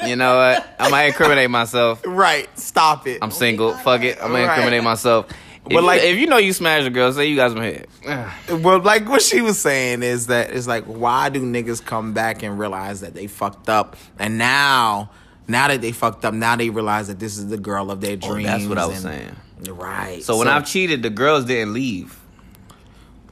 you 0.08 0.16
know 0.16 0.34
what? 0.36 0.76
I 0.80 0.88
might 0.90 1.04
incriminate 1.04 1.50
myself. 1.50 2.02
right. 2.06 2.48
Stop 2.58 3.06
it. 3.06 3.18
I'm 3.22 3.30
single. 3.30 3.74
Fuck 3.74 4.02
it. 4.02 4.16
I'm 4.20 4.32
gonna 4.32 4.46
Right. 4.46 4.54
incriminate 4.56 4.82
myself. 4.82 5.26
If 5.30 5.64
But 5.66 5.74
you, 5.74 5.80
like- 5.82 6.02
if 6.02 6.18
you 6.18 6.26
know 6.26 6.38
you 6.38 6.52
smash 6.52 6.84
a 6.84 6.90
girl, 6.90 7.12
say 7.12 7.26
you 7.26 7.36
got 7.36 7.52
some 7.52 7.60
head. 7.60 7.86
Well, 8.62 8.80
like 8.80 9.08
what 9.08 9.22
she 9.22 9.40
was 9.40 9.60
saying 9.60 10.02
is 10.02 10.26
that 10.28 10.50
it's 10.50 10.66
like, 10.66 10.84
why 10.86 11.28
do 11.28 11.40
niggas 11.42 11.84
come 11.84 12.12
back 12.12 12.42
and 12.42 12.58
realize 12.58 13.02
that 13.02 13.14
they 13.14 13.28
fucked 13.28 13.68
up, 13.68 13.96
and 14.18 14.38
now, 14.38 15.10
now 15.48 15.68
that 15.68 15.80
they 15.80 15.92
fucked 15.92 16.24
up, 16.24 16.34
now 16.34 16.56
they 16.56 16.70
realize 16.70 17.08
that 17.08 17.18
this 17.18 17.36
is 17.38 17.48
the 17.48 17.58
girl 17.58 17.90
of 17.90 18.00
their 18.00 18.16
Oh, 18.22 18.28
dreams. 18.34 18.46
that's 18.48 18.66
what 18.66 18.78
I 18.78 18.86
was 18.86 19.04
and- 19.04 19.36
saying. 19.64 19.76
Right. 19.76 20.22
So 20.24 20.38
when 20.38 20.48
I've 20.48 20.66
cheated, 20.66 21.02
the 21.02 21.10
girls 21.10 21.44
didn't 21.44 21.72
leave. 21.72 22.18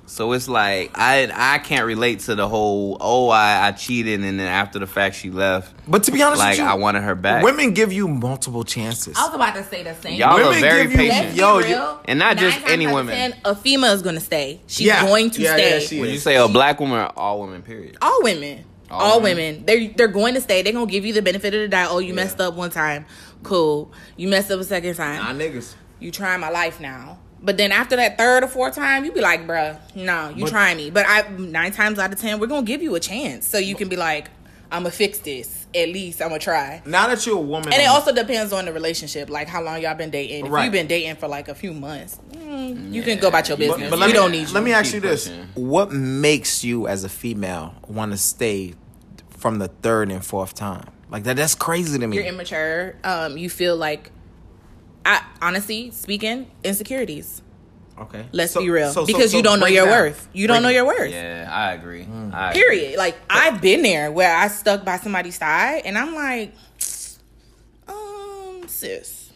So 0.07 0.33
it's 0.33 0.49
like 0.49 0.91
I 0.97 1.31
I 1.33 1.59
can't 1.59 1.87
relate 1.87 2.19
to 2.21 2.35
the 2.35 2.49
whole 2.49 2.97
oh 3.01 3.29
I, 3.29 3.69
I 3.69 3.73
cheated 3.73 4.21
and 4.21 4.41
then 4.41 4.47
after 4.47 4.81
the 4.81 4.87
fact 4.89 5.15
she 5.15 5.31
left. 5.31 5.73
but 5.89 6.03
to 6.05 6.11
be 6.11 6.21
honest 6.21 6.41
Like 6.41 6.51
with 6.53 6.59
you, 6.59 6.65
I 6.65 6.75
wanted 6.75 7.03
her 7.05 7.15
back. 7.15 7.45
Women 7.45 7.75
give 7.75 7.93
you 7.93 8.09
multiple 8.09 8.65
chances. 8.65 9.17
I 9.17 9.27
was 9.27 9.35
about 9.37 9.55
to 9.55 9.63
say 9.63 9.85
the 9.85 9.95
same. 9.95 10.15
Y'all 10.19 10.35
Women 10.37 10.57
are 10.57 10.61
very 10.61 10.83
give 10.83 10.91
you- 10.93 10.97
patient. 10.99 11.21
Let's 11.27 11.35
be 11.35 11.41
Yo, 11.41 11.59
real. 11.61 12.01
and 12.07 12.19
not 12.19 12.39
just 12.39 12.59
any 12.67 12.87
out 12.89 12.95
women. 12.95 13.15
10, 13.33 13.35
a 13.45 13.55
female 13.55 13.93
is 13.93 14.03
gonna 14.03 14.19
stay. 14.19 14.61
She's 14.67 14.87
Yeah. 14.89 15.03
going 15.07 15.31
to 15.31 15.43
Yeah, 15.43 15.53
stay. 15.55 15.71
yeah, 15.75 15.79
she 15.79 16.01
When 16.01 16.09
is. 16.09 16.15
you 16.15 16.21
say 16.21 16.35
a 16.37 16.49
black 16.49 16.81
woman 16.81 16.99
or 16.99 17.07
all 17.17 17.41
women, 17.43 17.63
period. 17.63 17.97
All 18.03 18.19
women. 18.23 18.65
All 18.91 19.01
All, 19.01 19.21
women. 19.21 19.37
women. 19.63 19.65
They're 19.67 19.89
they're 19.97 20.09
going 20.09 20.35
to 20.35 20.41
stay. 20.41 20.63
They're 20.63 20.73
gonna 20.73 20.87
give 20.91 21.05
you 21.07 21.13
the 21.13 21.23
benefit 21.23 21.55
of 21.55 21.61
the 21.61 21.69
doubt. 21.69 21.91
Oh, 21.93 21.99
you 21.99 22.13
messed 22.15 22.41
up 22.41 22.55
one 22.55 22.71
time. 22.71 23.07
Cool. 23.43 23.93
You 24.17 24.29
messed 24.29 24.51
up 24.51 24.61
a 24.61 24.65
second 24.65 24.95
time. 24.97 25.23
Nah, 25.23 25.45
niggas. 25.45 25.75
you 25.99 26.11
trying 26.11 26.41
my 26.41 26.51
life 26.51 26.81
now. 26.81 27.19
But 27.43 27.57
then 27.57 27.73
after 27.73 27.97
that 27.97 28.19
third 28.19 28.45
or 28.45 28.49
fourth 28.49 28.75
time, 28.75 29.05
you 29.07 29.13
be 29.13 29.23
like, 29.23 29.47
bruh, 29.47 29.79
no, 29.95 30.29
you 30.29 30.45
But- 30.45 30.51
trying 30.51 30.77
me. 30.77 30.91
But 30.91 31.07
I 31.09 31.27
nine 31.39 31.73
times 31.73 31.99
out 31.99 32.13
of 32.13 32.21
ten, 32.21 32.39
we're 32.39 32.47
gonna 32.49 32.67
give 32.67 32.83
you 32.83 32.95
a 32.97 33.01
chance. 33.01 33.47
So 33.47 33.57
you 33.59 33.75
can 33.75 33.89
be 33.89 33.97
like, 33.97 34.29
I'ma 34.73 34.91
fix 34.91 35.19
this. 35.19 35.67
At 35.75 35.89
least 35.89 36.21
I'ma 36.23 36.39
try. 36.39 36.83
Now 36.85 37.09
that 37.09 37.25
you're 37.27 37.37
a 37.37 37.41
woman, 37.41 37.73
And 37.73 37.83
it 37.83 37.87
also 37.87 38.13
depends 38.13 38.53
on 38.53 38.65
the 38.65 38.73
relationship, 38.73 39.31
like 39.31 39.49
how 39.49 39.63
long 39.63 39.81
y'all 39.83 39.95
been 39.95 40.11
dating. 40.11 40.47
If 40.47 40.53
Right. 40.53 40.65
you've 40.65 40.73
been 40.73 40.87
dating 40.87 41.17
for 41.17 41.29
like 41.29 41.49
a 41.49 41.55
few 41.55 41.73
months, 41.73 42.19
mm, 42.33 42.93
you 42.93 43.03
can 43.03 43.19
go 43.19 43.29
about 43.29 43.49
your 43.49 43.57
business. 43.57 43.91
but 43.91 43.97
we 43.97 44.01
let 44.01 44.07
me, 44.09 44.13
don't 44.13 44.31
need 44.33 44.49
you. 44.49 44.55
Let 44.55 44.63
me 44.65 44.73
ask 44.73 44.87
Keep 44.93 44.95
you 45.05 45.09
this: 45.11 45.29
pushing. 45.29 45.47
What 45.55 45.93
makes 45.93 46.65
you, 46.65 46.87
as 46.89 47.05
a 47.05 47.09
female, 47.09 47.75
want 47.89 48.13
to 48.13 48.19
stay 48.19 48.75
from 49.31 49.59
the 49.59 49.69
third 49.69 50.11
and 50.11 50.25
fourth 50.25 50.55
time? 50.55 50.87
Like 51.11 51.25
that? 51.25 51.37
That's 51.37 51.55
crazy 51.55 51.99
to 51.99 52.07
me. 52.07 52.17
You're 52.17 52.27
immature. 52.27 52.95
Um, 53.05 53.37
you 53.37 53.51
feel 53.51 53.77
like, 53.77 54.11
I 55.05 55.25
honestly 55.43 55.91
speaking, 55.93 56.51
insecurities. 56.63 57.43
Okay. 58.01 58.27
Let's 58.33 58.53
So- 58.53 58.61
be 58.61 58.71
real, 58.71 58.93
so- 58.93 59.03
so- 59.03 59.07
because 59.07 59.31
so 59.33 59.37
you 59.37 59.43
don't 59.43 59.61
know 59.61 59.67
your 59.67 59.87
it 59.87 59.91
worth. 59.91 60.29
You 60.33 60.47
don't 60.47 60.57
Break 60.57 60.63
know 60.63 60.69
your 60.71 60.87
worth. 60.87 61.11
Yeah, 61.11 61.49
I 61.51 61.73
agree. 61.73 62.07
I 62.33 62.51
agree. 62.51 62.63
Period. 62.63 62.99
Like 62.99 63.17
I've 63.29 63.61
been 63.61 63.83
there 63.83 64.11
where 64.11 64.35
I 64.35 64.49
stuck 64.49 64.85
by 64.85 64.99
somebody's 64.99 65.37
side, 65.39 65.83
and 65.85 65.97
I'm 65.99 66.15
like, 66.15 66.53
um, 67.89 68.63
sis, 68.67 69.31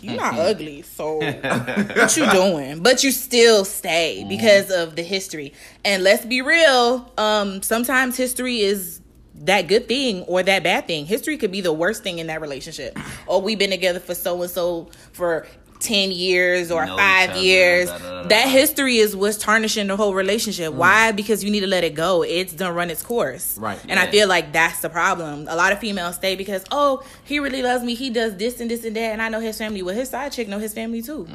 you're 0.00 0.16
not 0.16 0.34
ugly, 0.38 0.82
so 0.82 1.16
what 1.18 2.16
you 2.16 2.30
doing? 2.30 2.82
But 2.82 3.02
you 3.04 3.10
still 3.10 3.64
stay 3.64 4.24
because 4.28 4.70
of 4.70 4.96
the 4.96 5.02
history. 5.02 5.52
And 5.84 6.02
let's 6.04 6.24
be 6.24 6.42
real, 6.42 7.10
um, 7.18 7.62
sometimes 7.62 8.16
history 8.16 8.60
is 8.60 9.00
that 9.42 9.68
good 9.68 9.88
thing 9.88 10.22
or 10.24 10.42
that 10.42 10.62
bad 10.62 10.86
thing. 10.86 11.06
History 11.06 11.38
could 11.38 11.50
be 11.52 11.62
the 11.62 11.72
worst 11.72 12.02
thing 12.02 12.18
in 12.18 12.26
that 12.26 12.40
relationship. 12.42 12.98
Or 13.26 13.40
we've 13.40 13.58
been 13.58 13.70
together 13.70 13.98
for 14.00 14.14
so 14.14 14.42
and 14.42 14.50
so 14.50 14.90
for 15.12 15.46
10 15.80 16.10
years 16.12 16.70
or 16.70 16.86
Know 16.86 16.96
five 16.96 17.36
years. 17.36 17.88
da, 17.88 17.98
da, 17.98 18.22
da. 18.22 18.28
That 18.28 18.48
history 18.48 18.98
is 18.98 19.16
what's 19.16 19.36
tarnishing 19.38 19.86
the 19.86 19.96
whole 19.96 20.14
relationship. 20.14 20.72
Why? 20.72 21.10
Because 21.12 21.42
you 21.42 21.50
need 21.50 21.60
to 21.60 21.66
let 21.66 21.82
it 21.84 21.94
go. 21.94 22.22
It's 22.22 22.52
done 22.52 22.74
run 22.74 22.90
its 22.90 23.02
course. 23.02 23.56
Right. 23.58 23.78
And 23.88 23.98
I 23.98 24.10
feel 24.10 24.28
like 24.28 24.52
that's 24.52 24.80
the 24.80 24.88
problem. 24.90 25.46
A 25.48 25.56
lot 25.56 25.72
of 25.72 25.78
females 25.78 26.16
stay 26.16 26.36
because, 26.36 26.64
oh, 26.70 27.02
he 27.24 27.38
really 27.40 27.62
loves 27.62 27.82
me. 27.82 27.94
He 27.94 28.10
does 28.10 28.36
this 28.36 28.60
and 28.60 28.70
this 28.70 28.84
and 28.84 28.94
that. 28.96 29.12
And 29.12 29.20
I 29.22 29.28
know 29.30 29.40
his 29.40 29.58
family. 29.58 29.82
Well, 29.82 29.94
his 29.94 30.10
side 30.10 30.32
chick 30.32 30.48
know 30.48 30.58
his 30.58 30.74
family 30.74 31.02
too. 31.02 31.26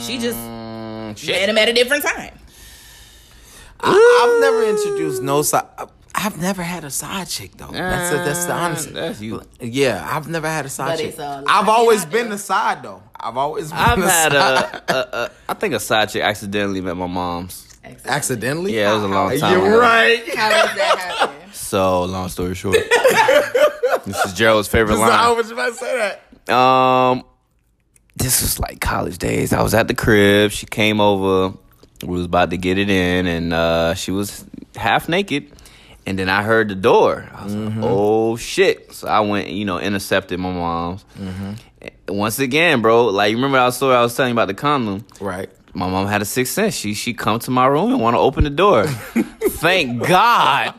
She 0.00 0.18
just 0.18 0.38
Mm, 0.38 1.26
met 1.28 1.48
him 1.48 1.58
at 1.58 1.68
a 1.68 1.72
different 1.72 2.02
time. 2.04 2.38
I, 3.80 3.90
I've 3.92 4.40
never 4.40 4.64
introduced 4.68 5.22
no 5.22 5.42
side. 5.42 5.64
I've 6.24 6.40
never 6.40 6.62
had 6.62 6.84
a 6.84 6.90
side 6.90 7.28
chick 7.28 7.52
though. 7.56 7.68
That's 7.70 8.10
the, 8.10 8.16
that's 8.18 8.44
the 8.46 8.52
Uh, 8.54 8.56
honest. 8.58 8.92
that's 8.94 9.20
you. 9.20 9.42
Yeah, 9.60 10.06
I've 10.10 10.28
never 10.28 10.48
had 10.48 10.64
a 10.66 10.68
side 10.68 10.88
But 10.92 10.96
chick. 10.98 11.08
it's 11.10 11.18
a 11.18 11.22
lot 11.22 11.44
I've 11.46 11.68
always 11.68 12.04
out 12.04 12.10
been 12.10 12.22
there. 12.28 12.36
the 12.36 12.38
side 12.38 12.82
though. 12.82 13.02
I've 13.18 13.36
always 13.36 13.70
been 13.70 13.78
I've 13.78 14.00
the 14.00 14.08
had 14.10 14.32
side. 14.32 14.82
a, 14.88 14.94
a, 14.94 15.22
a, 15.24 15.30
I 15.48 15.54
think 15.54 15.74
a 15.74 15.80
side 15.80 16.10
chick 16.10 16.22
accidentally 16.22 16.80
met 16.80 16.96
my 16.96 17.06
mom's. 17.06 17.76
accidentally. 18.06 18.74
Yeah, 18.76 18.92
it 18.92 18.94
was 18.94 19.02
a 19.04 19.08
long 19.08 19.38
time. 19.38 19.52
You're 19.58 19.68
ago. 19.68 19.78
right. 19.80 20.36
How 20.36 20.48
does 20.50 20.76
that 20.76 20.98
happen? 21.18 21.52
So, 21.52 22.04
long 22.04 22.28
story 22.28 22.54
short, 22.54 22.76
this 24.06 24.24
is 24.24 24.32
Gerald's 24.34 24.68
favorite 24.68 24.96
I 25.00 25.26
line. 25.28 25.36
was 25.36 25.50
about 25.50 25.68
to 25.70 25.74
say 25.74 26.16
that. 26.46 26.54
Um, 26.54 27.24
this 28.16 28.42
was 28.42 28.58
like 28.58 28.80
college 28.80 29.18
days. 29.18 29.52
I 29.52 29.62
was 29.62 29.74
at 29.74 29.88
the 29.88 29.94
crib. 29.94 30.50
She 30.52 30.66
came 30.66 31.00
over. 31.00 31.56
We 32.02 32.08
was 32.16 32.26
about 32.26 32.50
to 32.50 32.56
get 32.58 32.76
it 32.78 32.90
in, 32.90 33.26
and 33.26 33.52
uh, 33.52 33.94
she 33.94 34.10
was 34.10 34.44
half 34.76 35.08
naked. 35.08 35.50
And 36.06 36.18
then 36.18 36.28
I 36.28 36.42
heard 36.42 36.68
the 36.68 36.74
door. 36.74 37.26
I 37.32 37.44
was 37.44 37.54
like, 37.54 37.68
mm-hmm. 37.70 37.84
"Oh 37.84 38.36
shit!" 38.36 38.92
So 38.92 39.08
I 39.08 39.20
went, 39.20 39.48
you 39.48 39.64
know, 39.64 39.78
intercepted 39.78 40.38
my 40.38 40.52
mom's. 40.52 41.04
Mm-hmm. 41.18 41.52
Once 42.08 42.38
again, 42.38 42.82
bro, 42.82 43.06
like 43.06 43.30
you 43.30 43.36
remember 43.36 43.56
that 43.58 43.72
story 43.72 43.96
I 43.96 44.02
was 44.02 44.14
telling 44.14 44.30
you 44.30 44.34
about 44.34 44.48
the 44.48 44.54
condom. 44.54 45.06
Right. 45.20 45.48
My 45.72 45.88
mom 45.88 46.06
had 46.06 46.22
a 46.22 46.24
sixth 46.24 46.52
sense. 46.52 46.74
She 46.74 46.94
she 46.94 47.14
come 47.14 47.40
to 47.40 47.50
my 47.50 47.66
room 47.66 47.90
and 47.90 48.00
want 48.00 48.14
to 48.14 48.20
open 48.20 48.44
the 48.44 48.50
door. 48.50 48.86
Thank 48.86 50.06
God. 50.06 50.74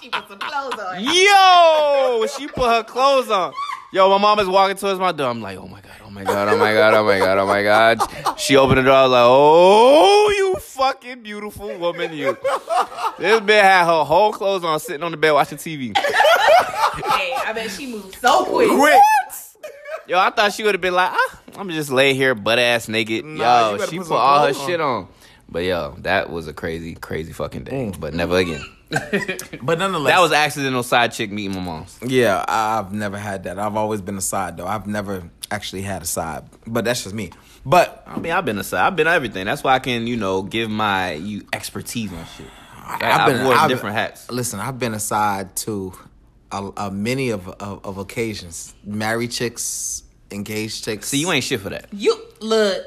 She 0.00 0.08
put 0.08 0.28
some 0.28 0.38
clothes 0.38 0.78
on. 0.78 1.04
Yo, 1.04 2.26
she 2.38 2.46
put 2.46 2.68
her 2.70 2.82
clothes 2.84 3.30
on. 3.30 3.52
Yo, 3.92 4.08
my 4.10 4.18
mom 4.18 4.38
is 4.38 4.48
walking 4.48 4.76
towards 4.76 5.00
my 5.00 5.12
door. 5.12 5.30
I'm 5.30 5.42
like, 5.42 5.58
oh 5.58 5.66
my 5.66 5.80
god, 5.80 5.87
oh 6.08 6.10
my 6.10 6.24
god, 6.24 6.48
oh 6.48 6.56
my 6.56 6.72
god, 6.72 6.94
oh 6.94 7.04
my 7.04 7.18
god, 7.18 7.38
oh 7.38 7.46
my 7.46 7.62
god. 7.62 8.38
She 8.40 8.56
opened 8.56 8.78
the 8.78 8.82
door. 8.82 8.94
I 8.94 9.02
was 9.02 9.12
like, 9.12 9.24
oh, 9.26 10.34
you 10.36 10.56
fucking 10.60 11.22
beautiful 11.22 11.76
woman, 11.78 12.14
you. 12.14 12.36
This 13.18 13.40
bitch 13.40 13.62
had 13.62 13.84
her 13.84 14.04
whole 14.04 14.32
clothes 14.32 14.64
on, 14.64 14.80
sitting 14.80 15.02
on 15.02 15.10
the 15.10 15.16
bed 15.16 15.32
watching 15.32 15.58
TV. 15.58 15.96
Hey, 15.96 17.34
I 17.44 17.52
bet 17.54 17.70
she 17.70 17.86
moved 17.86 18.14
so 18.14 18.44
quick. 18.46 18.70
Quick. 18.70 19.00
Yo, 20.06 20.18
I 20.18 20.30
thought 20.30 20.54
she 20.54 20.62
would 20.62 20.74
have 20.74 20.80
been 20.80 20.94
like, 20.94 21.10
ah, 21.12 21.40
I'm 21.56 21.68
just 21.68 21.90
lay 21.90 22.14
here 22.14 22.34
butt 22.34 22.58
ass 22.58 22.88
naked. 22.88 23.26
Nah, 23.26 23.72
yo, 23.72 23.86
she 23.86 23.98
put 23.98 24.08
put 24.08 24.14
all 24.14 24.46
her 24.46 24.58
on. 24.58 24.66
shit 24.66 24.80
on. 24.80 25.08
But 25.50 25.64
yo, 25.64 25.96
that 25.98 26.30
was 26.30 26.48
a 26.48 26.54
crazy, 26.54 26.94
crazy 26.94 27.32
fucking 27.32 27.64
day. 27.64 27.92
But 27.98 28.14
never 28.14 28.38
again. 28.38 28.64
But 29.62 29.78
nonetheless, 29.78 30.14
That 30.14 30.20
was 30.20 30.32
accidental 30.32 30.82
side 30.82 31.12
chick 31.12 31.30
meeting 31.30 31.54
my 31.56 31.60
mom's. 31.62 31.98
Yeah, 32.04 32.44
I've 32.48 32.92
never 32.92 33.18
had 33.18 33.44
that. 33.44 33.58
I've 33.58 33.76
always 33.76 34.00
been 34.00 34.16
a 34.16 34.20
side 34.22 34.56
though. 34.56 34.66
I've 34.66 34.86
never 34.86 35.22
actually 35.50 35.82
had 35.82 36.02
a 36.02 36.06
side, 36.06 36.44
but 36.66 36.84
that's 36.84 37.02
just 37.04 37.14
me. 37.14 37.30
But 37.66 38.02
I 38.06 38.18
mean, 38.18 38.32
I've 38.32 38.44
been 38.44 38.58
a 38.58 38.64
side. 38.64 38.86
I've 38.86 38.96
been 38.96 39.06
everything. 39.06 39.44
That's 39.46 39.62
why 39.62 39.74
I 39.74 39.78
can, 39.78 40.06
you 40.06 40.16
know, 40.16 40.42
give 40.42 40.70
my 40.70 41.12
you 41.12 41.46
expertise 41.52 42.12
on 42.12 42.24
shit. 42.36 42.46
I, 42.82 43.26
I've, 43.30 43.44
wore 43.44 43.54
I've- 43.54 43.72
different 43.72 43.96
hats. 43.96 44.30
Listen, 44.30 44.60
I've 44.60 44.78
been 44.78 44.94
a 44.94 45.00
side 45.00 45.54
to 45.56 45.92
a, 46.50 46.70
a 46.78 46.90
many 46.90 47.30
of, 47.30 47.46
of 47.48 47.84
of 47.84 47.98
occasions. 47.98 48.74
Married 48.84 49.30
chicks, 49.32 50.02
engaged 50.30 50.84
chicks. 50.84 51.08
See, 51.08 51.18
you 51.18 51.30
ain't 51.30 51.44
shit 51.44 51.60
for 51.60 51.68
that. 51.70 51.86
You 51.92 52.18
look. 52.40 52.82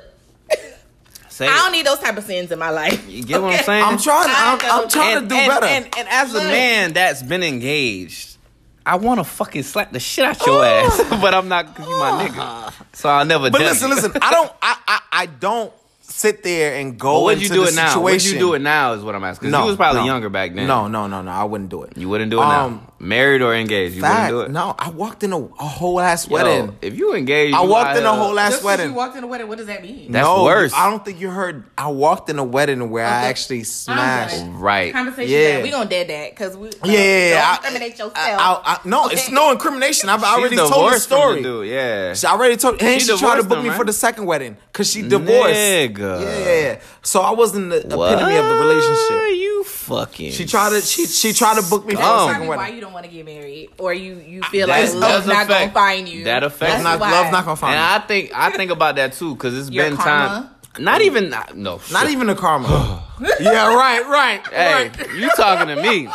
Say 1.42 1.48
I 1.48 1.58
don't 1.58 1.72
need 1.72 1.86
those 1.86 2.00
type 2.00 2.18
of 2.18 2.24
sins 2.24 2.52
in 2.52 2.60
my 2.60 2.70
life. 2.70 3.10
You 3.10 3.24
get 3.24 3.42
what 3.42 3.54
I'm 3.54 3.64
saying? 3.64 3.84
I'm 3.84 3.98
trying. 3.98 4.30
I'm, 4.30 4.60
I'm 4.84 4.88
trying 4.90 5.18
and, 5.18 5.30
to 5.30 5.36
do 5.36 5.40
and, 5.42 5.50
better. 5.50 5.66
And, 5.66 5.86
and 5.98 6.08
as 6.10 6.34
a 6.36 6.40
man 6.40 6.94
that's 6.94 7.24
been 7.24 7.42
engaged, 7.44 8.38
I 8.86 8.96
want 8.98 9.20
to 9.20 9.24
fucking 9.24 9.64
slap 9.64 9.92
the 9.92 10.00
shit 10.00 10.26
out 10.26 10.46
your 10.46 10.64
ass, 10.64 11.04
but 11.22 11.34
I'm 11.34 11.48
not 11.48 11.78
you 11.80 11.86
my 11.86 12.28
nigga. 12.28 12.74
So 12.94 13.10
I'll 13.10 13.26
never. 13.26 13.50
but 13.50 13.62
listen, 13.62 13.92
it. 13.92 13.96
listen. 13.96 14.12
I 14.22 14.32
don't. 14.32 14.52
I, 14.62 14.78
I 14.88 15.00
I 15.12 15.26
don't 15.26 15.74
sit 16.02 16.44
there 16.44 16.76
and 16.76 17.00
go 17.00 17.14
But 17.20 17.24
would 17.24 17.34
into 17.38 17.44
you 17.46 17.54
do 17.54 17.62
the 17.64 17.70
it 17.70 17.76
now? 17.76 17.88
situation. 17.94 18.30
Would 18.30 18.34
you 18.34 18.40
do 18.40 18.54
it 18.54 18.60
now? 18.60 18.94
Is 18.94 19.04
what 19.04 19.16
I'm 19.16 19.24
asking. 19.24 19.52
'Cause 19.52 19.60
you 19.60 19.66
was 19.66 19.76
probably 19.78 20.02
no. 20.02 20.06
younger 20.08 20.30
back 20.30 20.54
then. 20.54 20.68
No, 20.68 20.88
no, 20.88 21.08
no, 21.08 21.22
no. 21.22 21.32
I 21.32 21.44
wouldn't 21.46 21.70
do 21.70 21.84
it. 21.84 21.98
you 21.98 22.10
wouldn't 22.10 22.30
do 22.32 22.40
it 22.40 22.44
Um, 22.44 22.74
now. 22.86 22.91
Married 23.02 23.42
or 23.42 23.56
engaged, 23.56 23.96
you 23.96 24.02
Fact, 24.02 24.32
wouldn't 24.32 24.54
do 24.54 24.60
it. 24.60 24.64
no. 24.64 24.76
I 24.78 24.90
walked 24.92 25.24
in 25.24 25.34
a, 25.34 25.40
a 25.40 25.66
whole 25.66 26.00
ass 26.00 26.28
Yo, 26.28 26.36
wedding. 26.36 26.78
if 26.84 26.96
you 26.96 27.16
engaged, 27.16 27.56
I 27.56 27.64
you 27.64 27.70
walked 27.70 27.98
in 27.98 28.06
a 28.06 28.14
whole 28.14 28.38
ass 28.38 28.52
Just 28.52 28.62
'cause 28.62 28.66
wedding. 28.66 28.90
you 28.90 28.94
walked 28.94 29.16
in 29.18 29.24
a 29.24 29.28
wedding, 29.28 29.48
what 29.48 29.58
does 29.58 29.66
that 29.68 29.82
mean? 29.82 30.12
That's 30.12 30.24
no, 30.24 30.44
worse. 30.44 30.72
I 30.74 30.88
don't 30.90 31.04
think 31.04 31.20
you 31.20 31.32
heard. 31.32 31.64
I 31.78 31.88
walked 31.88 32.30
in 32.30 32.38
a 32.38 32.44
wedding 32.44 32.92
where 32.92 33.06
I 33.06 33.18
Okay. 33.22 33.28
actually 33.30 33.60
I'm 33.60 33.66
smashed. 33.66 34.38
done. 34.38 34.60
Right. 34.60 34.94
Conversation. 34.94 35.32
Yeah. 35.32 35.58
Yeah. 35.58 35.64
We 35.64 35.72
gonna 35.72 35.90
dead 35.90 36.10
that 36.10 36.30
because 36.32 36.56
we. 36.56 36.70
Yeah, 36.84 36.92
yeah, 36.92 37.00
yeah. 37.02 37.34
Don't 37.34 37.42
I- 37.42 37.56
incriminate 37.56 37.92
yourself. 37.94 38.14
I, 38.16 38.32
I, 38.34 38.62
I, 38.74 38.80
no, 38.86 39.08
it's 39.08 39.24
Okay. 39.26 39.34
no 39.34 39.52
incrimination. 39.52 40.08
I've 40.10 40.24
I 40.24 40.34
already 40.36 40.56
told 40.56 40.70
the 40.70 40.76
divorced 40.76 41.10
from 41.10 41.18
story. 41.18 41.42
dude, 41.44 41.68
Yeah. 41.70 42.14
She 42.14 42.28
already 42.28 42.56
told, 42.58 42.82
and 42.84 43.02
She 43.02 43.08
she, 43.08 43.18
tried 43.18 43.38
to 43.38 43.42
divorced 43.42 43.50
book 43.50 43.58
him, 43.58 43.64
me 43.64 43.70
right? 43.70 43.78
for 43.80 43.86
the 43.86 43.94
second 43.94 44.26
wedding 44.28 44.58
because 44.72 44.92
she 44.92 45.02
divorced. 45.02 45.56
Nigga. 45.56 46.22
Yeah, 46.22 46.38
yeah, 46.38 46.62
yeah. 46.62 46.80
So 47.02 47.22
I 47.22 47.32
wasn't 47.32 47.72
the 47.72 47.78
epitome 47.80 48.36
of 48.38 48.46
the 48.46 48.56
relationship. 48.60 49.38
You 49.42 49.64
fucking. 49.92 50.32
She 50.32 50.46
tried 50.46 50.70
to, 50.72 50.82
she, 50.82 51.06
she 51.06 51.34
tried 51.34 51.62
to 51.62 51.70
book 51.70 51.86
me 51.86 51.94
for 51.96 52.02
That's 52.02 52.10
the 52.10 52.18
second 52.28 52.32
probably 52.34 52.48
why 52.50 52.58
wedding. 52.58 52.76
you 52.76 52.82
don't 52.82 52.94
want 52.94 53.06
to 53.06 53.12
get 53.12 53.26
married, 53.26 53.70
or 53.78 53.94
you 53.94 54.16
you 54.16 54.42
feel 54.44 54.68
like 54.68 54.86
That 54.90 54.96
love's 54.98 55.26
does 55.26 55.28
not 55.28 55.48
gonna 55.48 55.72
find 55.72 56.08
you. 56.10 56.24
that 56.26 56.44
affects- 56.44 56.74
That's 56.76 56.84
Not, 56.84 57.00
why. 57.00 57.12
love's 57.12 57.32
not 57.32 57.46
gonna 57.46 57.56
find 57.56 57.76
And 57.76 57.82
me. 57.82 57.96
I 57.96 58.08
think 58.08 58.32
I 58.34 58.52
think 58.58 58.72
about 58.72 58.96
that 58.96 59.14
too 59.14 59.36
because 59.36 59.58
it's 59.58 59.70
Your 59.70 59.86
been 59.86 59.98
karma? 59.98 60.28
time. 60.76 60.84
Not 60.86 61.02
even 61.02 61.30
no. 61.30 61.82
Not 61.92 62.04
shit. 62.04 62.12
even 62.12 62.28
the 62.28 62.36
karma. 62.36 63.04
yeah, 63.42 63.76
right, 63.76 64.08
right, 64.08 64.48
Hey, 64.48 64.74
right. 64.88 65.14
you 65.16 65.30
talking 65.36 65.68
to 65.76 65.82
me? 65.82 66.08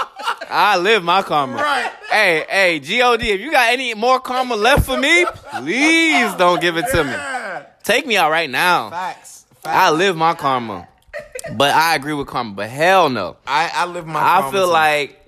I 0.49 0.79
live 0.79 1.05
my 1.05 1.21
karma. 1.23 1.57
Right. 1.57 1.93
Hey, 2.11 2.45
hey, 2.49 2.79
God, 2.99 3.23
if 3.23 3.39
you 3.41 3.51
got 3.51 3.71
any 3.73 3.93
more 3.93 4.19
karma 4.19 4.57
left 4.57 4.87
for 4.87 4.97
me, 4.97 5.27
please 5.61 6.33
don't 6.37 6.61
give 6.61 6.77
it 6.79 6.87
to 6.91 7.05
me. 7.05 7.15
Take 7.83 8.07
me 8.07 8.17
out 8.17 8.31
right 8.31 8.49
now. 8.49 8.89
Facts. 8.91 9.45
I 9.65 9.91
live 9.91 10.17
my 10.17 10.33
karma. 10.35 10.89
But 11.57 11.75
I 11.75 11.95
agree 11.95 12.13
with 12.15 12.27
karma. 12.27 12.55
But 12.55 12.69
hell 12.69 13.09
no. 13.09 13.37
I, 13.47 13.71
I 13.73 13.87
live 13.87 14.07
my. 14.07 14.21
I 14.21 14.41
karma 14.41 14.53
feel 14.53 14.67
too. 14.67 14.73
like 14.73 15.23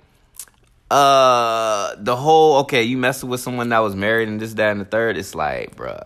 uh 0.91 1.95
the 1.99 2.15
whole 2.15 2.57
okay, 2.61 2.83
you 2.83 2.97
messing 2.97 3.29
with 3.29 3.39
someone 3.39 3.69
that 3.69 3.79
was 3.79 3.95
married 3.95 4.27
and 4.27 4.39
this, 4.39 4.53
that, 4.55 4.71
and 4.71 4.81
the 4.81 4.85
third. 4.85 5.17
It's 5.17 5.35
like, 5.35 5.75
bruh. 5.75 6.01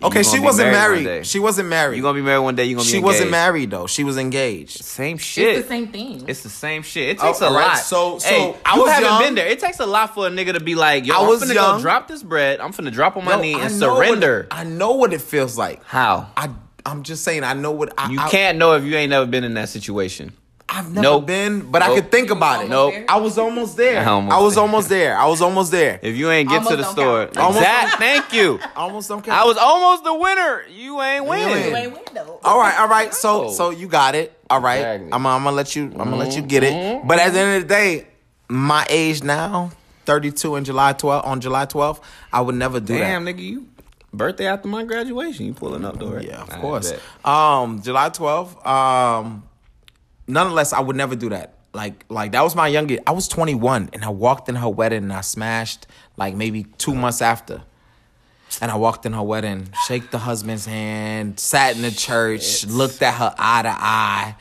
Okay, 0.00 0.22
she 0.22 0.38
wasn't 0.38 0.70
married 0.70 1.04
married. 1.04 1.26
She 1.26 1.40
wasn't 1.40 1.68
married. 1.68 1.96
You're 1.96 2.02
gonna 2.04 2.14
be 2.18 2.22
married 2.22 2.42
one 2.44 2.54
day. 2.54 2.64
you're 2.66 2.76
gonna 2.76 2.86
be 2.86 2.90
she 2.92 3.00
wasn't 3.00 3.30
married 3.32 3.70
though. 3.70 3.86
She 3.88 4.04
was 4.04 4.16
engaged. 4.16 4.84
Same 4.84 5.18
shit. 5.18 5.58
It's 5.58 5.62
the 5.66 5.68
same 5.74 5.88
thing. 5.88 6.24
It's 6.28 6.42
the 6.44 6.48
same 6.48 6.82
shit. 6.82 7.08
It 7.10 7.18
Oh, 7.20 7.26
takes 7.26 7.40
a 7.40 7.46
alright, 7.46 7.66
lot. 7.68 7.78
so- 7.78 8.18
so 8.18 8.28
hey, 8.28 8.56
I 8.64 8.76
you 8.76 8.82
was 8.82 8.90
haven't 8.92 9.08
young. 9.08 9.22
been 9.22 9.34
there. 9.34 9.46
It 9.48 9.58
takes 9.58 9.80
a 9.80 9.86
lot 9.86 10.14
for 10.14 10.28
a 10.28 10.30
nigga 10.30 10.52
to 10.54 10.60
be 10.60 10.76
like, 10.76 11.04
yo, 11.06 11.14
I 11.14 11.18
I 11.24 11.26
was 11.28 11.42
am 11.42 11.48
finna 11.48 11.54
young. 11.54 11.76
go 11.78 11.82
drop 11.82 12.06
this 12.06 12.22
bread. 12.22 12.60
I'm 12.60 12.72
finna 12.72 12.92
drop 12.92 13.16
on 13.16 13.24
my 13.24 13.34
Yo, 13.36 13.40
knee 13.40 13.54
I 13.56 13.66
and 13.66 13.80
know 13.80 13.94
what- 13.94 14.06
surrender. 14.06 14.46
I 14.52 14.64
know 14.64 14.92
what 14.92 15.12
it 15.12 15.20
feels 15.20 15.58
like. 15.58 15.82
How? 15.84 16.30
I 16.36 16.50
I'm 16.88 17.02
just 17.02 17.24
saying. 17.24 17.44
I 17.44 17.52
know 17.54 17.70
what 17.72 17.92
I, 17.98 18.10
You 18.10 18.18
I, 18.20 18.28
can't 18.28 18.58
know 18.58 18.74
if 18.74 18.84
you 18.84 18.94
ain't 18.96 19.10
never 19.10 19.26
been 19.26 19.44
in 19.44 19.54
that 19.54 19.68
situation. 19.68 20.32
I've 20.70 20.90
never 20.92 21.00
Nope. 21.02 21.26
been, 21.26 21.70
but 21.70 21.80
I 21.80 21.94
could 21.94 22.10
think 22.10 22.30
about 22.30 22.62
it. 22.62 22.68
Nope. 22.68 22.92
I 23.08 23.16
was 23.18 23.38
almost 23.38 23.78
there. 23.78 24.06
Almost 24.08 24.34
I 24.36 24.40
was 24.40 24.54
there. 24.54 24.62
almost 24.62 24.88
there. 24.90 25.16
I 25.16 25.26
was 25.26 25.40
almost 25.40 25.70
there. 25.70 25.98
If 26.02 26.14
you 26.14 26.30
ain't 26.30 26.48
get 26.50 26.66
to 26.66 26.76
the 26.76 26.84
store, 26.84 27.24
count. 27.24 27.38
Almost 27.38 27.58
exact. 27.60 27.96
Thank 27.98 28.32
you. 28.34 28.60
Almost 28.76 29.08
don't 29.08 29.22
care. 29.24 29.32
I 29.32 29.44
was 29.44 29.56
almost 29.56 30.04
the 30.04 30.12
winner. 30.12 30.64
You 30.68 31.00
ain't 31.00 31.24
winning. 31.24 31.70
You 31.70 31.76
ain't 31.76 31.92
win 31.94 32.02
though. 32.12 32.38
All 32.44 32.58
right, 32.58 32.78
all 32.78 32.88
right. 32.88 33.14
So 33.14 33.50
so 33.50 33.70
you 33.70 33.88
got 33.88 34.14
it. 34.14 34.38
All 34.50 34.60
right. 34.60 34.76
Exactly. 34.76 35.12
I'm, 35.12 35.26
I'm 35.26 35.44
gonna 35.44 35.56
let 35.56 35.74
you. 35.74 35.84
I'm 35.84 35.96
gonna 36.10 36.16
let 36.16 36.36
you 36.36 36.42
get 36.42 36.62
it. 36.62 36.74
Mm-hmm. 36.74 37.08
But 37.08 37.18
at 37.18 37.32
the 37.32 37.38
end 37.40 37.62
of 37.62 37.68
the 37.68 37.74
day, 37.74 38.06
my 38.50 38.86
age 38.90 39.22
now, 39.22 39.70
32 40.04 40.56
in 40.56 40.64
July 40.64 40.92
12 40.92 41.24
on 41.24 41.40
July 41.40 41.64
12th, 41.64 42.00
I 42.30 42.42
would 42.42 42.54
never 42.56 42.78
do 42.78 42.96
Damn, 42.98 43.24
that. 43.24 43.36
nigga, 43.36 43.42
you 43.42 43.66
birthday 44.18 44.46
after 44.46 44.68
my 44.68 44.84
graduation. 44.84 45.46
You 45.46 45.54
pulling 45.54 45.84
up 45.84 45.98
though, 45.98 46.10
right? 46.10 46.26
Yeah, 46.26 46.42
of 46.42 46.50
I 46.52 46.60
course. 46.60 46.92
Um, 47.24 47.80
July 47.80 48.10
12th. 48.10 48.66
Um, 48.66 49.48
nonetheless, 50.26 50.74
I 50.74 50.80
would 50.80 50.96
never 50.96 51.16
do 51.16 51.30
that. 51.30 51.54
Like, 51.72 52.04
like 52.08 52.32
that 52.32 52.42
was 52.42 52.54
my 52.54 52.68
youngest. 52.68 53.02
I 53.06 53.12
was 53.12 53.28
21, 53.28 53.90
and 53.92 54.04
I 54.04 54.08
walked 54.08 54.48
in 54.48 54.56
her 54.56 54.68
wedding, 54.68 55.04
and 55.04 55.12
I 55.12 55.20
smashed 55.22 55.86
like 56.16 56.34
maybe 56.34 56.64
two 56.76 56.94
months 56.94 57.22
after. 57.22 57.62
And 58.60 58.70
I 58.70 58.76
walked 58.76 59.04
in 59.06 59.12
her 59.12 59.22
wedding, 59.22 59.68
shake 59.86 60.10
the 60.10 60.18
husband's 60.18 60.64
hand, 60.64 61.38
sat 61.38 61.76
in 61.76 61.82
the 61.82 61.90
church, 61.90 62.66
looked 62.66 63.02
at 63.02 63.14
her 63.14 63.34
eye 63.38 63.62
to 63.62 63.68
eye. 63.68 64.36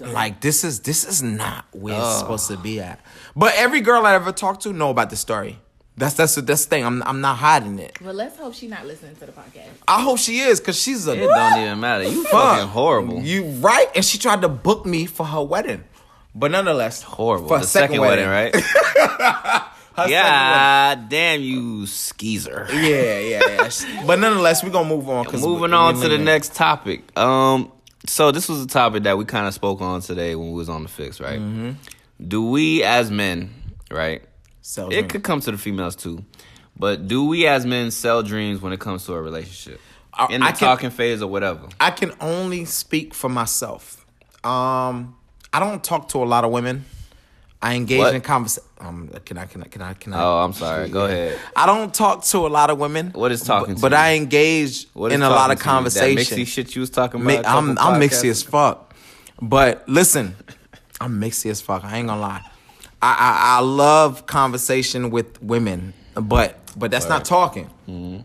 Like 0.00 0.40
this 0.40 0.64
is 0.64 0.80
this 0.80 1.04
is 1.06 1.22
not 1.22 1.64
where 1.72 1.98
it's 1.98 2.18
supposed 2.18 2.48
to 2.48 2.56
be 2.58 2.80
at. 2.80 3.00
But 3.34 3.54
every 3.56 3.80
girl 3.80 4.04
I 4.04 4.14
ever 4.14 4.32
talked 4.32 4.62
to 4.64 4.72
know 4.72 4.90
about 4.90 5.08
the 5.10 5.16
story. 5.16 5.58
That's 5.98 6.14
that's 6.14 6.36
the 6.36 6.42
that's 6.42 6.64
the 6.64 6.70
thing. 6.70 6.84
I'm 6.86 7.02
I'm 7.02 7.20
not 7.20 7.36
hiding 7.38 7.78
it. 7.78 8.00
Well, 8.00 8.14
let's 8.14 8.38
hope 8.38 8.54
she's 8.54 8.70
not 8.70 8.86
listening 8.86 9.16
to 9.16 9.26
the 9.26 9.32
podcast. 9.32 9.68
I 9.86 10.00
hope 10.02 10.18
she 10.18 10.38
is 10.38 10.60
because 10.60 10.80
she's 10.80 11.06
a 11.08 11.12
It 11.12 11.26
don't 11.26 11.60
even 11.60 11.80
matter. 11.80 12.04
You 12.04 12.24
fucking 12.24 12.68
horrible. 12.68 13.20
You 13.20 13.44
right? 13.60 13.88
And 13.94 14.04
she 14.04 14.16
tried 14.18 14.42
to 14.42 14.48
book 14.48 14.86
me 14.86 15.06
for 15.06 15.26
her 15.26 15.42
wedding, 15.42 15.84
but 16.34 16.50
nonetheless, 16.52 17.02
horrible. 17.02 17.48
For 17.48 17.58
the 17.58 17.64
a 17.64 17.66
second, 17.66 18.00
wedding, 18.00 18.28
right? 18.28 18.54
Her 19.98 20.08
God 20.08 21.08
damn 21.08 21.40
you, 21.40 21.84
skeezer. 21.86 22.68
yeah, 22.72 23.18
yeah, 23.18 23.40
yeah. 23.48 24.06
but 24.06 24.20
nonetheless, 24.20 24.62
we're 24.62 24.70
gonna 24.70 24.88
move 24.88 25.08
on. 25.08 25.24
'cause 25.24 25.42
Moving 25.42 25.72
we- 25.72 25.76
on 25.76 26.00
to 26.00 26.08
the 26.08 26.18
next 26.18 26.54
topic. 26.54 27.02
Um, 27.18 27.72
so 28.06 28.30
this 28.30 28.48
was 28.48 28.62
a 28.62 28.68
topic 28.68 29.02
that 29.02 29.18
we 29.18 29.24
kind 29.24 29.48
of 29.48 29.54
spoke 29.54 29.80
on 29.80 30.00
today 30.00 30.36
when 30.36 30.50
we 30.52 30.54
was 30.54 30.68
on 30.68 30.84
the 30.84 30.88
fix, 30.88 31.20
right? 31.20 31.40
Mm-hmm. 31.40 31.72
Do 32.28 32.48
we 32.48 32.84
as 32.84 33.10
men, 33.10 33.50
right? 33.90 34.22
Sell 34.68 34.92
It 34.92 35.08
could 35.08 35.22
come 35.22 35.40
to 35.40 35.50
the 35.50 35.56
females 35.56 35.96
too, 35.96 36.22
but 36.78 37.08
do 37.08 37.24
we 37.24 37.46
as 37.46 37.64
men 37.64 37.90
sell 37.90 38.22
dreams 38.22 38.60
when 38.60 38.74
it 38.74 38.78
comes 38.78 39.06
to 39.06 39.14
a 39.14 39.22
relationship? 39.22 39.80
In 40.28 40.42
the 40.42 40.46
I 40.46 40.52
can- 40.52 40.58
talking 40.68 40.90
phase 40.90 41.22
or 41.22 41.26
whatever. 41.26 41.68
I 41.80 41.90
can 41.90 42.12
only 42.20 42.66
speak 42.66 43.14
for 43.14 43.30
myself. 43.30 44.04
Um, 44.44 45.16
I 45.54 45.58
don't 45.58 45.82
talk 45.82 46.08
to 46.10 46.18
a 46.18 46.26
lot 46.26 46.44
of 46.44 46.50
women. 46.50 46.84
I 47.62 47.76
engage 47.76 47.98
What? 48.00 48.14
in 48.14 48.20
conversation. 48.20 48.68
Um, 48.78 49.08
can 49.24 49.38
I? 49.38 49.46
Can 49.46 49.62
I? 49.62 49.66
Can 49.68 49.80
I? 49.80 49.94
Can 49.94 50.12
I? 50.12 50.22
Oh, 50.22 50.38
I'm 50.44 50.52
sorry. 50.52 50.90
Go 50.90 51.06
ahead. 51.06 51.38
I 51.56 51.64
don't 51.64 51.94
talk 51.94 52.24
to 52.24 52.46
a 52.46 52.48
lot 52.48 52.68
of 52.68 52.78
women. 52.78 53.12
What 53.14 53.32
is 53.32 53.42
talking 53.42 53.74
but, 53.76 53.80
to 53.80 53.80
But? 53.80 53.94
I 53.94 54.16
engage 54.16 54.86
in 54.94 55.22
a 55.22 55.30
lot 55.30 55.50
of 55.50 55.56
you? 55.56 55.56
That 55.56 55.64
conversation. 55.64 56.38
mixy 56.38 56.46
shit 56.46 56.74
you 56.76 56.80
was 56.82 56.90
talking 56.90 57.22
about. 57.22 57.46
I'm 57.46 57.70
I'm 57.70 57.76
podcasts 58.00 58.22
mixy 58.22 58.30
as 58.30 58.42
fuck. 58.42 58.94
But 59.40 59.88
listen, 59.88 60.36
I'm 61.00 61.18
mixy 61.18 61.50
as 61.50 61.62
fuck. 61.62 61.84
I 61.84 61.96
ain't 61.96 62.08
gonna 62.08 62.20
lie. 62.20 62.44
I 63.02 63.12
I, 63.12 63.58
I 63.58 63.60
love 63.60 64.26
conversation 64.26 65.10
with 65.10 65.40
women, 65.42 65.94
but 66.14 66.58
but 66.76 66.90
that's 66.90 67.08
not 67.08 67.24
talking. 67.24 67.66
Mm-hmm. 67.88 68.20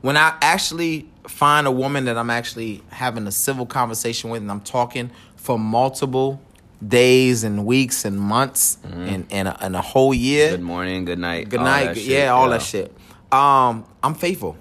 When 0.00 0.16
I 0.16 0.36
actually 0.42 1.08
find 1.28 1.66
a 1.66 1.70
woman 1.70 2.04
that 2.04 2.18
I'm 2.18 2.30
actually 2.30 2.82
having 2.90 3.26
a 3.26 3.32
civil 3.32 3.66
conversation 3.66 4.30
with, 4.30 4.42
and 4.42 4.50
I'm 4.50 4.60
talking 4.60 5.10
for 5.36 5.58
multiple 5.58 6.40
days 6.86 7.44
and 7.44 7.64
weeks 7.64 8.04
and 8.04 8.20
months 8.20 8.78
and 8.84 9.26
and 9.30 9.48
a, 9.48 9.64
and 9.64 9.74
a 9.76 9.80
whole 9.80 10.12
year. 10.14 10.48
Mm-hmm. 10.48 10.56
Good 10.56 10.64
morning, 10.64 11.04
good 11.04 11.18
night. 11.18 11.48
Good 11.48 11.60
night. 11.60 11.94
shit, 11.94 12.06
yeah, 12.06 12.28
all 12.28 12.50
that 12.50 12.62
shit. 12.62 12.94
Um, 13.32 13.84
I'm 14.02 14.14
faithful. 14.14 14.56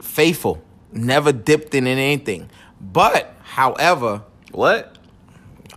Faithful. 0.00 0.62
Never 0.92 1.32
dipped 1.32 1.74
in 1.74 1.86
anything. 1.86 2.48
But, 2.80 3.34
however, 3.42 4.22
What? 4.50 4.96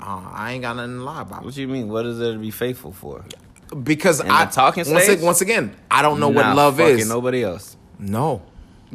Uh, 0.06 0.22
I 0.34 0.52
ain't 0.54 0.62
got 0.62 0.76
nothing 0.76 0.98
to 0.98 1.04
lie 1.04 1.22
about. 1.22 1.44
What 1.44 1.56
you 1.58 1.68
mean? 1.68 1.90
What 1.90 2.06
is 2.06 2.20
there 2.20 2.34
to 2.34 2.40
be 2.40 2.52
faithful 2.52 2.92
for? 2.92 3.24
Because 3.84 4.20
In 4.20 4.30
I 4.30 4.46
the 4.46 4.52
talking 4.52 4.92
once, 4.92 5.04
stage? 5.06 5.18
ag- 5.20 5.24
once 5.24 5.42
again, 5.42 5.76
I 5.90 6.02
don't 6.02 6.20
know 6.20 6.30
Nah, 6.30 6.36
what 6.48 6.56
love 6.56 6.78
fucking 6.78 7.00
is. 7.00 7.10
Nobody 7.10 7.44
else. 7.44 7.76
No. 7.98 8.42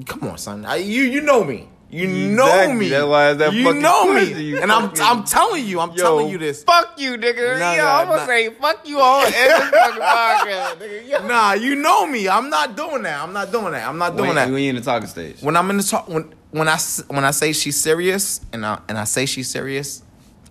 Come 0.07 0.25
on, 0.25 0.39
son. 0.39 0.65
I, 0.65 0.77
you 0.77 1.03
you 1.03 1.21
know 1.23 1.43
me. 1.45 1.69
You 1.93 2.07
know 2.07 2.47
Exactly. 2.47 2.77
me. 2.77 2.89
That's 2.89 3.05
why 3.07 3.31
it's 3.31 3.39
that 3.41 3.53
you 3.53 3.65
fucking 3.65 3.83
know 3.83 4.03
question, 4.13 4.39
me. 4.39 4.45
you 4.45 4.59
and 4.61 4.71
I'm 4.71 4.91
fucking- 4.91 5.03
I'm 5.03 5.25
telling 5.25 5.67
you, 5.67 5.81
I'm 5.81 5.93
telling 5.97 6.29
you 6.29 6.39
this. 6.39 6.63
Fuck 6.63 7.01
you, 7.01 7.15
nigga. 7.19 7.59
Nah, 7.59 7.73
Yo, 7.75 7.83
nah, 7.83 7.99
I'm 7.99 8.07
gonna 8.07 8.21
nah. 8.21 8.27
say 8.27 8.51
fuck 8.51 8.87
you 8.89 9.01
all 9.01 9.27
in 9.27 9.33
this 9.33 9.71
fucking 9.71 10.01
podcast, 10.03 10.77
nigga. 10.77 11.09
Yo. 11.09 11.27
Nah, 11.27 11.53
you 11.55 11.75
know 11.75 12.07
me. 12.07 12.29
I'm 12.29 12.49
not 12.49 12.77
doing 12.77 13.03
that. 13.03 13.21
I'm 13.21 13.33
not 13.33 13.51
doing 13.51 13.73
that. 13.73 13.89
I'm 13.89 13.99
not 13.99 14.17
doing 14.17 14.29
when, 14.29 14.37
that. 14.37 14.51
when 14.51 14.63
you 14.63 14.71
in 14.71 14.77
the 14.77 14.83
talking 14.83 15.09
stage. 15.09 15.43
when 15.43 15.57
I'm 15.57 15.69
in 15.71 15.79
the 15.79 15.83
talk 15.83 16.09
when 16.09 16.33
when 16.53 16.69
I 16.69 16.75
s- 16.75 17.03
when 17.09 17.25
I 17.25 17.33
say 17.33 17.53
she's 17.53 17.79
serious 17.81 18.41
and 18.53 18.65
I 18.65 18.79
and 18.89 18.97
I 18.97 19.03
say 19.05 19.27
she's 19.27 19.51
serious, 19.51 20.05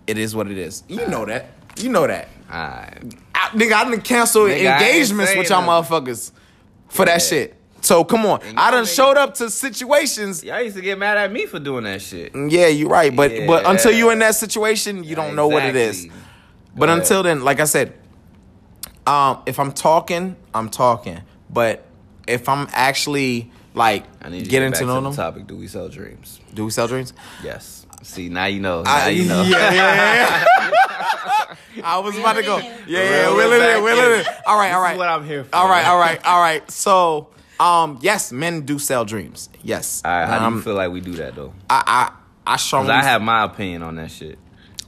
it 0.10 0.18
is 0.18 0.36
what 0.36 0.50
it 0.50 0.58
is. 0.58 0.84
You 0.88 1.08
know 1.08 1.26
that. 1.26 1.52
You 1.78 1.90
know 1.90 2.08
that. 2.08 2.30
Alright. 2.52 3.16
I, 3.36 3.50
nigga, 3.50 3.74
I 3.74 3.90
didn't 3.90 4.04
cancel 4.04 4.44
Nigga, 4.44 4.74
engagements 4.74 5.36
with 5.36 5.50
y'all 5.50 5.62
nothing. 5.62 5.98
motherfuckers 5.98 6.32
for 6.88 7.06
that 7.06 7.22
shit. 7.22 7.56
So 7.82 8.04
come 8.04 8.26
on, 8.26 8.42
And 8.42 8.60
I 8.60 8.72
done 8.72 8.86
showed 8.86 9.16
up 9.16 9.36
to 9.36 9.50
situations. 9.50 10.44
Y'all 10.44 10.62
used 10.62 10.76
to 10.76 10.82
get 10.82 10.98
mad 10.98 11.18
at 11.18 11.32
me 11.32 11.46
for 11.46 11.60
doing 11.60 11.86
that 11.86 12.02
shit. 12.02 12.34
Yeah, 12.36 12.68
you're 12.68 12.90
right, 12.90 13.16
but 13.16 13.32
but 13.48 13.66
until 13.66 13.92
you're 13.92 14.12
in 14.12 14.20
that 14.20 14.36
situation, 14.36 15.04
you 15.06 15.16
don't 15.16 15.34
know 15.36 15.48
what 15.48 15.64
it 15.64 15.78
is. 15.78 16.06
Exactly. 16.06 16.22
But 16.76 16.90
ahead. 16.90 17.00
until 17.00 17.24
then, 17.24 17.44
like 17.44 17.62
I 17.62 17.64
said, 17.66 17.94
um, 19.08 19.44
if 19.46 19.60
I'm 19.60 19.72
talking, 19.72 20.36
I'm 20.54 20.70
talking. 20.70 21.22
But 21.50 21.86
if 22.28 22.50
I'm 22.50 22.68
actually 22.72 23.50
like 23.74 24.04
I 24.22 24.30
need 24.30 24.50
getting 24.50 24.74
to 24.74 24.80
to 24.80 24.86
get 24.86 24.88
back 24.88 24.88
know 24.88 24.96
to 24.96 25.02
them, 25.02 25.12
the 25.12 25.16
topic. 25.16 25.48
Do 25.48 25.56
we 25.56 25.68
sell 25.68 25.88
dreams? 25.88 26.42
do 26.54 26.66
we 26.66 26.72
sell 26.72 26.88
dreams? 26.88 27.14
Yes. 27.44 27.79
See, 28.02 28.30
now 28.30 28.46
you 28.46 28.60
know. 28.60 28.84
Now 28.84 29.06
I, 29.06 29.10
you 29.10 29.26
know. 29.26 29.42
Yeah, 29.44 29.72
yeah, 29.74 30.46
yeah. 30.54 31.56
I 31.84 32.00
was 32.00 32.18
about 32.18 32.34
to 32.34 32.44
go. 32.44 32.58
Yeah, 32.58 32.74
yeah, 32.88 33.28
Reel 33.28 33.32
it 33.32 33.36
will 33.36 33.52
it 33.54 33.60
back 33.60 33.78
in, 33.78 33.84
will 33.84 33.98
it 33.98 34.20
in. 34.20 34.20
in. 34.22 34.34
All 34.46 34.58
right, 34.58 34.72
This 34.72 34.94
is 34.94 34.98
what 34.98 35.10
I'm 35.10 35.26
here 35.26 35.44
for. 35.44 35.56
All 35.56 35.70
right, 35.70 35.86
all 35.86 35.98
right, 36.00 36.26
all 36.26 36.42
right. 36.42 36.70
So, 36.72 37.30
um, 37.60 38.00
yes, 38.02 38.32
men 38.32 38.62
do 38.62 38.80
sell 38.80 39.06
dreams. 39.06 39.50
Yes. 39.62 40.02
All 40.04 40.12
right. 40.12 40.26
How 40.26 40.40
do 40.40 40.46
um, 40.46 40.56
you 40.56 40.62
feel 40.62 40.76
like 40.76 40.92
we 40.92 41.02
do 41.02 41.14
that 41.14 41.36
though? 41.36 41.54
I, 41.70 41.84
I, 41.86 42.12
I 42.48 42.52
Cause 42.54 42.64
strongly. 42.64 42.92
I 42.92 43.04
have 43.04 43.22
my 43.22 43.44
opinion 43.44 43.84
on 43.84 43.96
that 43.96 44.12
shit. 44.12 44.40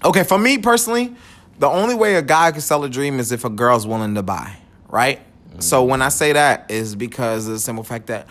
Okay, 0.04 0.24
for 0.24 0.40
me 0.40 0.58
personally, 0.58 1.16
the 1.60 1.68
only 1.68 1.96
way 1.96 2.16
a 2.16 2.22
guy 2.22 2.52
can 2.52 2.62
sell 2.62 2.84
a 2.84 2.90
dream 2.90 3.20
is 3.20 3.32
if 3.32 3.46
a 3.46 3.50
girl's 3.50 3.86
willing 3.86 4.16
to 4.16 4.24
buy, 4.24 4.56
right? 4.90 5.22
So 5.60 5.84
when 5.84 6.02
I 6.02 6.10
say 6.10 6.34
that 6.34 6.72
is 6.72 6.96
because 6.96 7.46
of 7.46 7.54
the 7.54 7.60
simple 7.60 7.84
fact 7.84 8.08
that 8.08 8.26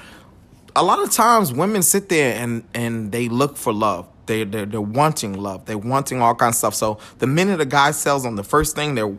a 0.74 0.82
lot 0.82 1.00
of 1.00 1.12
times 1.12 1.52
women 1.52 1.82
sit 1.82 2.08
there 2.08 2.34
and 2.36 2.64
and 2.74 3.12
they 3.12 3.28
look 3.28 3.56
for 3.56 3.72
love. 3.72 4.08
They 4.30 4.44
they're, 4.44 4.64
they're 4.64 4.80
wanting 4.80 5.34
love. 5.34 5.66
They're 5.66 5.76
wanting 5.76 6.22
all 6.22 6.36
kinds 6.36 6.54
of 6.54 6.58
stuff. 6.58 6.74
So 6.76 6.98
the 7.18 7.26
minute 7.26 7.60
a 7.60 7.66
guy 7.66 7.90
sells 7.90 8.24
on 8.24 8.36
the 8.36 8.44
first 8.44 8.76
thing, 8.76 8.94
they're 8.94 9.16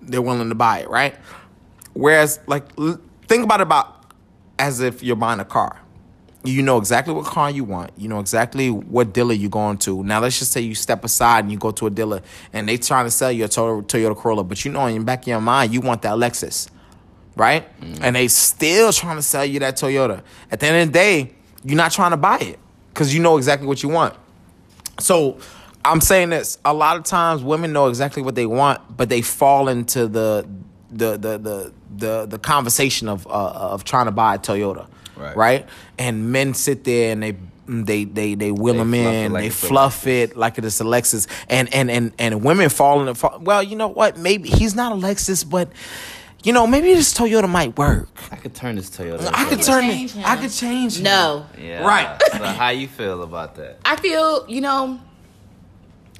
they're 0.00 0.22
willing 0.22 0.48
to 0.48 0.54
buy 0.54 0.78
it, 0.80 0.88
right? 0.88 1.14
Whereas 1.92 2.40
like 2.46 2.74
think 3.28 3.44
about 3.44 3.60
it 3.60 3.64
about 3.64 4.06
as 4.58 4.80
if 4.80 5.02
you're 5.02 5.16
buying 5.16 5.38
a 5.38 5.44
car. 5.44 5.80
You 6.44 6.62
know 6.62 6.78
exactly 6.78 7.12
what 7.12 7.26
car 7.26 7.50
you 7.50 7.64
want. 7.64 7.90
You 7.98 8.08
know 8.08 8.20
exactly 8.20 8.70
what 8.70 9.12
dealer 9.12 9.34
you're 9.34 9.50
going 9.50 9.76
to. 9.78 10.02
Now 10.02 10.20
let's 10.20 10.38
just 10.38 10.52
say 10.52 10.62
you 10.62 10.74
step 10.74 11.04
aside 11.04 11.44
and 11.44 11.52
you 11.52 11.58
go 11.58 11.70
to 11.72 11.86
a 11.86 11.90
dealer 11.90 12.22
and 12.54 12.66
they 12.66 12.78
trying 12.78 13.04
to 13.04 13.10
sell 13.10 13.30
you 13.30 13.44
a 13.44 13.48
Toyota, 13.48 13.86
Toyota 13.86 14.16
Corolla, 14.16 14.44
but 14.44 14.64
you 14.64 14.72
know 14.72 14.86
in 14.86 14.98
the 14.98 15.04
back 15.04 15.22
of 15.22 15.28
your 15.28 15.40
mind 15.42 15.74
you 15.74 15.82
want 15.82 16.00
that 16.02 16.14
Lexus, 16.14 16.70
right? 17.36 17.68
Mm-hmm. 17.80 18.02
And 18.02 18.16
they 18.16 18.28
still 18.28 18.92
trying 18.92 19.16
to 19.16 19.22
sell 19.22 19.44
you 19.44 19.60
that 19.60 19.76
Toyota. 19.76 20.22
At 20.50 20.60
the 20.60 20.66
end 20.66 20.88
of 20.88 20.88
the 20.88 20.98
day, 20.98 21.32
you're 21.64 21.76
not 21.76 21.92
trying 21.92 22.12
to 22.12 22.16
buy 22.16 22.38
it 22.38 22.58
because 22.88 23.14
you 23.14 23.20
know 23.20 23.36
exactly 23.36 23.66
what 23.66 23.82
you 23.82 23.90
want. 23.90 24.14
So 25.00 25.38
I'm 25.84 26.00
saying 26.00 26.30
this. 26.30 26.58
A 26.64 26.72
lot 26.72 26.96
of 26.96 27.04
times 27.04 27.42
women 27.42 27.72
know 27.72 27.88
exactly 27.88 28.22
what 28.22 28.34
they 28.34 28.46
want, 28.46 28.96
but 28.96 29.08
they 29.08 29.22
fall 29.22 29.68
into 29.68 30.06
the 30.06 30.46
the 30.90 31.12
the 31.12 31.38
the 31.38 31.72
the, 31.96 32.26
the 32.26 32.38
conversation 32.38 33.08
of 33.08 33.26
uh, 33.26 33.30
of 33.30 33.84
trying 33.84 34.06
to 34.06 34.12
buy 34.12 34.36
a 34.36 34.38
Toyota. 34.38 34.86
Right. 35.16 35.36
Right? 35.36 35.68
And 35.98 36.32
men 36.32 36.54
sit 36.54 36.84
there 36.84 37.12
and 37.12 37.22
they 37.22 37.36
they 37.66 38.04
they 38.04 38.34
they 38.34 38.50
wheel 38.50 38.74
They 38.74 38.78
them 38.78 38.94
in, 38.94 39.32
like 39.32 39.44
they 39.44 39.50
fluff 39.50 40.06
it 40.06 40.36
like 40.36 40.58
it's 40.58 40.80
a 40.80 40.84
Lexus, 40.84 41.26
and 41.48 41.72
and 41.72 41.90
and 41.90 42.12
and 42.18 42.44
women 42.44 42.68
fall 42.68 43.00
in. 43.00 43.06
The, 43.06 43.38
well, 43.40 43.62
you 43.62 43.76
know 43.76 43.88
what? 43.88 44.18
Maybe 44.18 44.48
he's 44.48 44.74
not 44.74 44.92
a 44.92 44.94
Lexus, 44.94 45.48
but 45.48 45.70
you 46.44 46.52
know 46.52 46.66
maybe 46.66 46.94
this 46.94 47.12
Toyota 47.12 47.48
might 47.48 47.76
work. 47.76 48.08
I 48.30 48.36
could 48.36 48.54
turn 48.54 48.76
this 48.76 48.90
Toyota. 48.90 49.28
I 49.32 49.48
could 49.48 49.62
turn 49.62 49.82
change 49.82 50.12
it. 50.12 50.18
him. 50.18 50.24
I 50.24 50.36
could 50.36 50.52
change. 50.52 50.98
him. 50.98 51.04
No. 51.04 51.46
a- 51.56 51.60
Yeah. 51.60 51.84
Right. 51.86 52.20
so 52.32 52.44
how 52.44 52.68
you 52.68 52.86
feel 52.86 53.22
about 53.22 53.56
that? 53.56 53.78
I 53.84 53.96
feel, 53.96 54.46
you 54.48 54.60
know, 54.60 55.00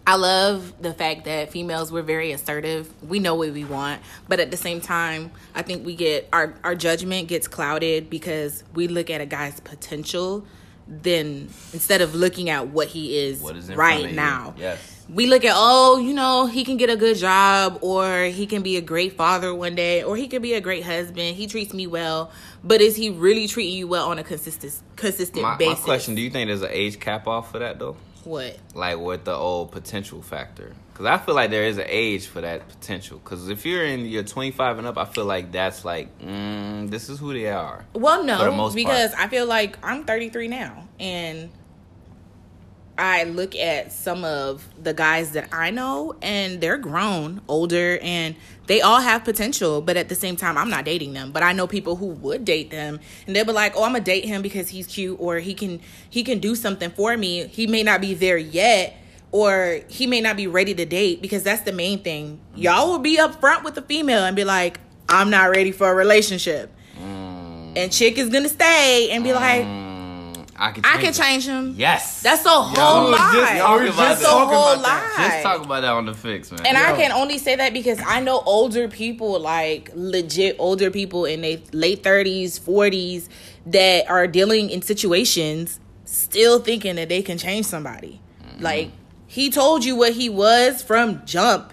I 0.06 0.16
love 0.16 0.74
the 0.82 0.92
fact 0.92 1.24
that 1.24 1.50
females 1.50 1.90
we're 1.92 2.02
very 2.02 2.32
assertive. 2.32 2.92
We 3.02 3.20
know 3.20 3.34
what 3.36 3.52
we 3.52 3.64
want, 3.64 4.02
but 4.28 4.40
at 4.40 4.50
the 4.50 4.56
same 4.56 4.80
time, 4.80 5.30
I 5.54 5.62
think 5.62 5.86
we 5.86 5.94
get 5.94 6.28
our 6.32 6.54
our 6.64 6.74
judgment 6.74 7.28
gets 7.28 7.46
clouded 7.48 8.10
because 8.10 8.64
we 8.74 8.88
look 8.88 9.08
at 9.10 9.20
a 9.20 9.26
guy's 9.26 9.60
potential 9.60 10.44
then 10.86 11.48
instead 11.72 12.02
of 12.02 12.14
looking 12.14 12.50
at 12.50 12.68
what 12.68 12.88
he 12.88 13.18
is, 13.18 13.40
What 13.40 13.56
is 13.56 13.72
right 13.74 14.12
now. 14.12 14.54
Yes. 14.58 14.93
We 15.08 15.26
look 15.26 15.44
at, 15.44 15.52
oh, 15.54 15.98
you 15.98 16.14
know, 16.14 16.46
he 16.46 16.64
can 16.64 16.76
get 16.76 16.88
a 16.88 16.96
good 16.96 17.16
job 17.16 17.78
or 17.82 18.24
he 18.24 18.46
can 18.46 18.62
be 18.62 18.76
a 18.76 18.80
great 18.80 19.16
father 19.16 19.54
one 19.54 19.74
day 19.74 20.02
or 20.02 20.16
he 20.16 20.28
can 20.28 20.40
be 20.40 20.54
a 20.54 20.60
great 20.60 20.84
husband. 20.84 21.36
He 21.36 21.46
treats 21.46 21.74
me 21.74 21.86
well, 21.86 22.30
but 22.62 22.80
is 22.80 22.96
he 22.96 23.10
really 23.10 23.46
treating 23.46 23.76
you 23.76 23.86
well 23.86 24.08
on 24.08 24.18
a 24.18 24.24
consistent 24.24 24.80
consistent 24.96 25.42
My, 25.42 25.52
my 25.52 25.58
basis? 25.58 25.84
question: 25.84 26.14
Do 26.14 26.22
you 26.22 26.30
think 26.30 26.48
there's 26.48 26.62
an 26.62 26.70
age 26.72 26.98
cap 27.00 27.26
off 27.26 27.52
for 27.52 27.58
that 27.58 27.78
though? 27.78 27.96
What? 28.24 28.58
Like 28.74 28.98
with 28.98 29.24
the 29.24 29.34
old 29.34 29.72
potential 29.72 30.22
factor? 30.22 30.72
Because 30.92 31.06
I 31.06 31.18
feel 31.18 31.34
like 31.34 31.50
there 31.50 31.64
is 31.64 31.76
an 31.76 31.86
age 31.88 32.26
for 32.26 32.40
that 32.40 32.68
potential. 32.68 33.18
Because 33.18 33.48
if 33.48 33.66
you're 33.66 33.84
in 33.84 34.06
your 34.06 34.22
25 34.22 34.78
and 34.78 34.86
up, 34.86 34.96
I 34.96 35.04
feel 35.04 35.24
like 35.24 35.50
that's 35.52 35.84
like 35.84 36.18
mm, 36.20 36.88
this 36.88 37.08
is 37.08 37.18
who 37.18 37.32
they 37.34 37.48
are. 37.48 37.84
Well, 37.92 38.24
no, 38.24 38.70
because 38.72 39.10
part. 39.12 39.26
I 39.26 39.28
feel 39.28 39.46
like 39.46 39.76
I'm 39.82 40.04
33 40.04 40.48
now, 40.48 40.88
and 40.98 41.50
I 42.96 43.24
look 43.24 43.56
at 43.56 43.92
some 43.92 44.24
of 44.24 44.68
the 44.82 44.94
guys 44.94 45.32
that 45.32 45.48
I 45.52 45.70
know, 45.70 46.14
and 46.22 46.60
they're 46.60 46.78
grown, 46.78 47.40
older, 47.48 47.98
and 48.00 48.36
they 48.66 48.80
all 48.80 49.00
have 49.00 49.24
potential. 49.24 49.80
But 49.80 49.96
at 49.96 50.08
the 50.08 50.14
same 50.14 50.36
time, 50.36 50.56
I'm 50.56 50.70
not 50.70 50.84
dating 50.84 51.12
them. 51.12 51.32
But 51.32 51.42
I 51.42 51.52
know 51.52 51.66
people 51.66 51.96
who 51.96 52.06
would 52.06 52.44
date 52.44 52.70
them, 52.70 53.00
and 53.26 53.34
they'll 53.34 53.44
be 53.44 53.52
like, 53.52 53.76
"Oh, 53.76 53.82
I'm 53.82 53.92
gonna 53.92 54.04
date 54.04 54.24
him 54.24 54.42
because 54.42 54.68
he's 54.68 54.86
cute, 54.86 55.16
or 55.20 55.38
he 55.38 55.54
can 55.54 55.80
he 56.08 56.22
can 56.22 56.38
do 56.38 56.54
something 56.54 56.90
for 56.90 57.16
me. 57.16 57.46
He 57.48 57.66
may 57.66 57.82
not 57.82 58.00
be 58.00 58.14
there 58.14 58.38
yet." 58.38 58.96
Or 59.32 59.80
he 59.88 60.06
may 60.06 60.20
not 60.20 60.36
be 60.36 60.46
ready 60.46 60.74
to 60.76 60.84
date 60.84 61.20
because 61.20 61.42
that's 61.42 61.62
the 61.62 61.72
main 61.72 62.04
thing. 62.04 62.38
Y'all 62.54 62.88
will 62.88 63.00
be 63.00 63.18
upfront 63.18 63.64
with 63.64 63.74
the 63.74 63.82
female 63.82 64.24
and 64.24 64.36
be 64.36 64.44
like, 64.44 64.78
I'm 65.08 65.28
not 65.28 65.50
ready 65.50 65.72
for 65.72 65.90
a 65.90 65.94
relationship. 65.94 66.72
Mm. 66.96 67.72
And 67.76 67.92
chick 67.92 68.16
is 68.16 68.28
gonna 68.28 68.48
stay 68.48 69.10
and 69.10 69.24
be 69.24 69.32
like, 69.32 69.64
I 70.56 70.70
can 70.70 70.84
I 70.84 70.98
can 70.98 71.12
change 71.12 71.24
change 71.44 71.46
him. 71.46 71.74
Yes. 71.76 72.22
That's 72.22 72.44
a 72.44 72.48
whole 72.48 73.10
was 73.10 73.18
just 73.18 73.58
talking 73.58 73.92
That's 73.96 74.20
about 74.20 74.42
a 74.42 74.46
whole 74.46 74.76
lie. 74.76 74.82
that. 74.82 75.30
Just 75.30 75.42
talk 75.42 75.64
about 75.64 75.80
that 75.80 75.92
on 75.92 76.06
the 76.06 76.14
fix, 76.14 76.50
man. 76.50 76.66
And 76.66 76.76
I 76.76 76.96
can 76.96 77.12
only 77.12 77.38
say 77.38 77.56
that 77.56 77.72
because 77.72 78.00
I 78.04 78.20
know 78.20 78.40
older 78.40 78.88
people, 78.88 79.38
like 79.40 79.90
legit 79.94 80.56
older 80.58 80.90
people 80.90 81.24
in 81.24 81.40
their 81.42 81.58
late 81.72 82.02
30s, 82.02 82.60
40s, 82.60 83.28
that 83.66 84.08
are 84.08 84.26
dealing 84.26 84.70
in 84.70 84.82
situations 84.82 85.80
still 86.04 86.60
thinking 86.60 86.96
that 86.96 87.08
they 87.08 87.22
can 87.22 87.38
change 87.38 87.66
somebody. 87.66 88.20
Mm-hmm. 88.42 88.62
Like, 88.62 88.90
he 89.26 89.50
told 89.50 89.84
you 89.84 89.96
what 89.96 90.12
he 90.12 90.28
was 90.28 90.82
from 90.82 91.24
jump. 91.24 91.72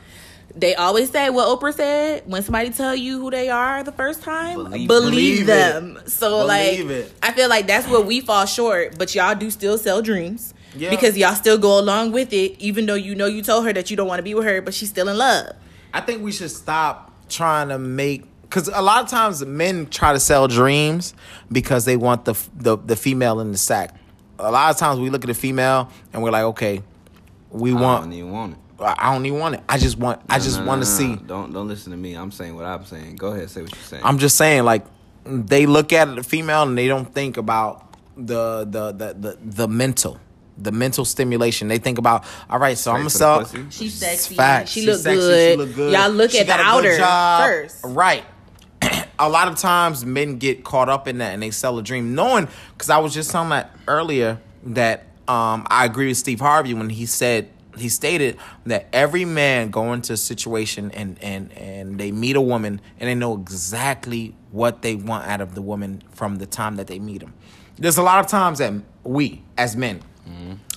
They 0.55 0.75
always 0.75 1.09
say 1.11 1.29
what 1.29 1.47
Oprah 1.47 1.73
said 1.73 2.23
when 2.25 2.43
somebody 2.43 2.69
tell 2.71 2.95
you 2.95 3.19
who 3.19 3.31
they 3.31 3.49
are 3.49 3.83
the 3.83 3.91
first 3.91 4.21
time, 4.21 4.55
Believe- 4.63 4.87
believe, 4.87 5.11
believe 5.11 5.45
them. 5.47 5.99
So 6.07 6.45
Believe 6.45 6.87
like, 6.87 6.97
it. 6.97 7.13
I 7.23 7.31
feel 7.31 7.49
like 7.49 7.67
that's 7.67 7.87
where 7.87 8.01
we 8.01 8.21
fall 8.21 8.45
short. 8.45 8.97
But 8.97 9.15
y'all 9.15 9.35
do 9.35 9.49
still 9.49 9.77
sell 9.77 10.01
dreams 10.01 10.53
Yeah. 10.75 10.89
because 10.89 11.17
y'all 11.17 11.35
still 11.35 11.57
go 11.57 11.79
along 11.79 12.11
with 12.11 12.33
it, 12.33 12.55
even 12.59 12.85
though 12.85 12.95
you 12.95 13.15
know 13.15 13.27
you 13.27 13.41
told 13.41 13.65
her 13.65 13.73
that 13.73 13.89
you 13.89 13.97
don't 13.97 14.07
want 14.07 14.19
to 14.19 14.23
be 14.23 14.33
with 14.33 14.45
her, 14.45 14.61
but 14.61 14.73
she's 14.73 14.89
still 14.89 15.07
in 15.07 15.17
love. 15.17 15.53
I 15.93 16.01
think 16.01 16.21
we 16.23 16.31
should 16.31 16.51
stop 16.51 17.11
trying 17.29 17.69
to 17.69 17.77
make 17.79 18.25
because 18.43 18.67
a 18.73 18.81
lot 18.81 19.01
of 19.03 19.09
times 19.09 19.45
men 19.45 19.85
try 19.87 20.11
to 20.11 20.19
sell 20.19 20.47
dreams 20.49 21.13
because 21.51 21.85
they 21.85 21.95
want 21.97 22.25
the 22.25 22.33
the, 22.55 22.77
the 22.77 22.95
female 22.97 23.39
in 23.39 23.51
the 23.53 23.57
sack. 23.57 23.95
A 24.39 24.51
lot 24.51 24.71
of 24.71 24.77
times 24.77 24.99
we 24.99 25.09
look 25.09 25.23
at 25.23 25.29
a 25.29 25.33
female 25.33 25.89
and 26.11 26.21
we're 26.23 26.31
like, 26.31 26.43
okay, 26.43 26.81
we 27.51 27.71
I 27.71 27.79
want. 27.79 28.11
don't 28.11 28.31
want 28.31 28.53
it. 28.53 28.57
I 28.83 29.13
don't 29.13 29.25
even 29.25 29.39
want 29.39 29.55
it. 29.55 29.61
I 29.69 29.77
just 29.77 29.97
want. 29.97 30.21
I 30.29 30.37
No, 30.37 30.43
just 30.43 30.59
no, 30.59 30.65
want 30.65 30.83
to 30.83 30.89
no, 30.89 30.97
see. 30.97 31.15
Don't 31.15 31.53
don't 31.53 31.67
listen 31.67 31.91
to 31.91 31.97
me. 31.97 32.15
I'm 32.15 32.31
saying 32.31 32.55
what 32.55 32.65
I'm 32.65 32.85
saying. 32.85 33.15
Go 33.15 33.27
ahead, 33.33 33.49
say 33.49 33.61
what 33.61 33.73
you're 33.75 33.83
saying. 33.83 34.03
I'm 34.05 34.17
just 34.17 34.37
saying, 34.37 34.63
like 34.63 34.85
they 35.25 35.65
look 35.65 35.93
at 35.93 36.15
the 36.15 36.23
female 36.23 36.63
and 36.63 36.77
they 36.77 36.87
don't 36.87 37.13
think 37.13 37.37
about 37.37 37.95
the 38.17 38.65
the 38.65 38.91
the 38.91 39.13
the, 39.13 39.37
the 39.41 39.67
mental. 39.67 40.19
The 40.57 40.71
mental 40.71 41.05
stimulation. 41.05 41.69
They 41.69 41.79
think 41.79 41.97
about, 41.97 42.23
all 42.47 42.59
right, 42.59 42.77
so 42.77 42.91
I'm 42.91 42.97
gonna 42.99 43.09
Straight 43.09 43.19
for 43.37 43.39
the 43.39 43.45
sell. 43.45 43.63
pussy? 43.63 43.85
She's 43.85 43.93
sexy. 43.95 44.35
Fact. 44.35 44.69
She 44.69 44.81
She's 44.81 44.89
look 44.89 44.99
sexy, 44.99 45.19
good. 45.19 45.51
She 45.51 45.57
look 45.57 45.75
good. 45.75 45.93
Y'all 45.93 46.09
look 46.11 46.31
She 46.31 46.39
at 46.39 46.45
the 46.45 46.53
got 46.53 46.59
a 46.59 46.81
good 46.81 47.01
outer 47.01 47.47
first. 47.67 47.83
Right. 47.83 48.23
a 49.19 49.29
lot 49.29 49.47
of 49.47 49.55
times 49.57 50.05
men 50.05 50.37
get 50.37 50.63
caught 50.63 50.87
up 50.89 51.07
in 51.07 51.17
that 51.19 51.33
and 51.33 51.41
they 51.41 51.49
sell 51.51 51.79
a 51.79 51.83
dream, 51.83 52.13
knowing 52.13 52.47
because 52.73 52.89
I 52.91 52.97
was 52.99 53.13
just 53.13 53.31
telling 53.31 53.49
that 53.49 53.75
earlier 53.87 54.39
that 54.65 55.05
um, 55.27 55.65
I 55.69 55.85
agree 55.85 56.07
with 56.09 56.17
Steve 56.17 56.39
Harvey 56.41 56.73
when 56.75 56.89
he 56.89 57.05
said 57.07 57.49
he 57.77 57.89
stated 57.89 58.37
that 58.65 58.87
every 58.93 59.25
man 59.25 59.69
go 59.69 59.93
into 59.93 60.13
a 60.13 60.17
situation 60.17 60.91
and 60.91 61.17
and 61.21 61.51
and 61.53 61.99
they 61.99 62.11
meet 62.11 62.35
a 62.35 62.41
woman 62.41 62.81
and 62.99 63.09
they 63.09 63.15
know 63.15 63.33
exactly 63.37 64.35
what 64.51 64.81
they 64.81 64.95
want 64.95 65.27
out 65.27 65.41
of 65.41 65.55
the 65.55 65.61
woman 65.61 66.01
from 66.11 66.37
the 66.37 66.45
time 66.45 66.75
that 66.75 66.87
they 66.87 66.99
meet 66.99 67.19
them. 67.21 67.33
There's 67.77 67.97
a 67.97 68.03
lot 68.03 68.19
of 68.19 68.27
times 68.27 68.59
that 68.59 68.73
we 69.03 69.43
as 69.57 69.75
men. 69.75 70.01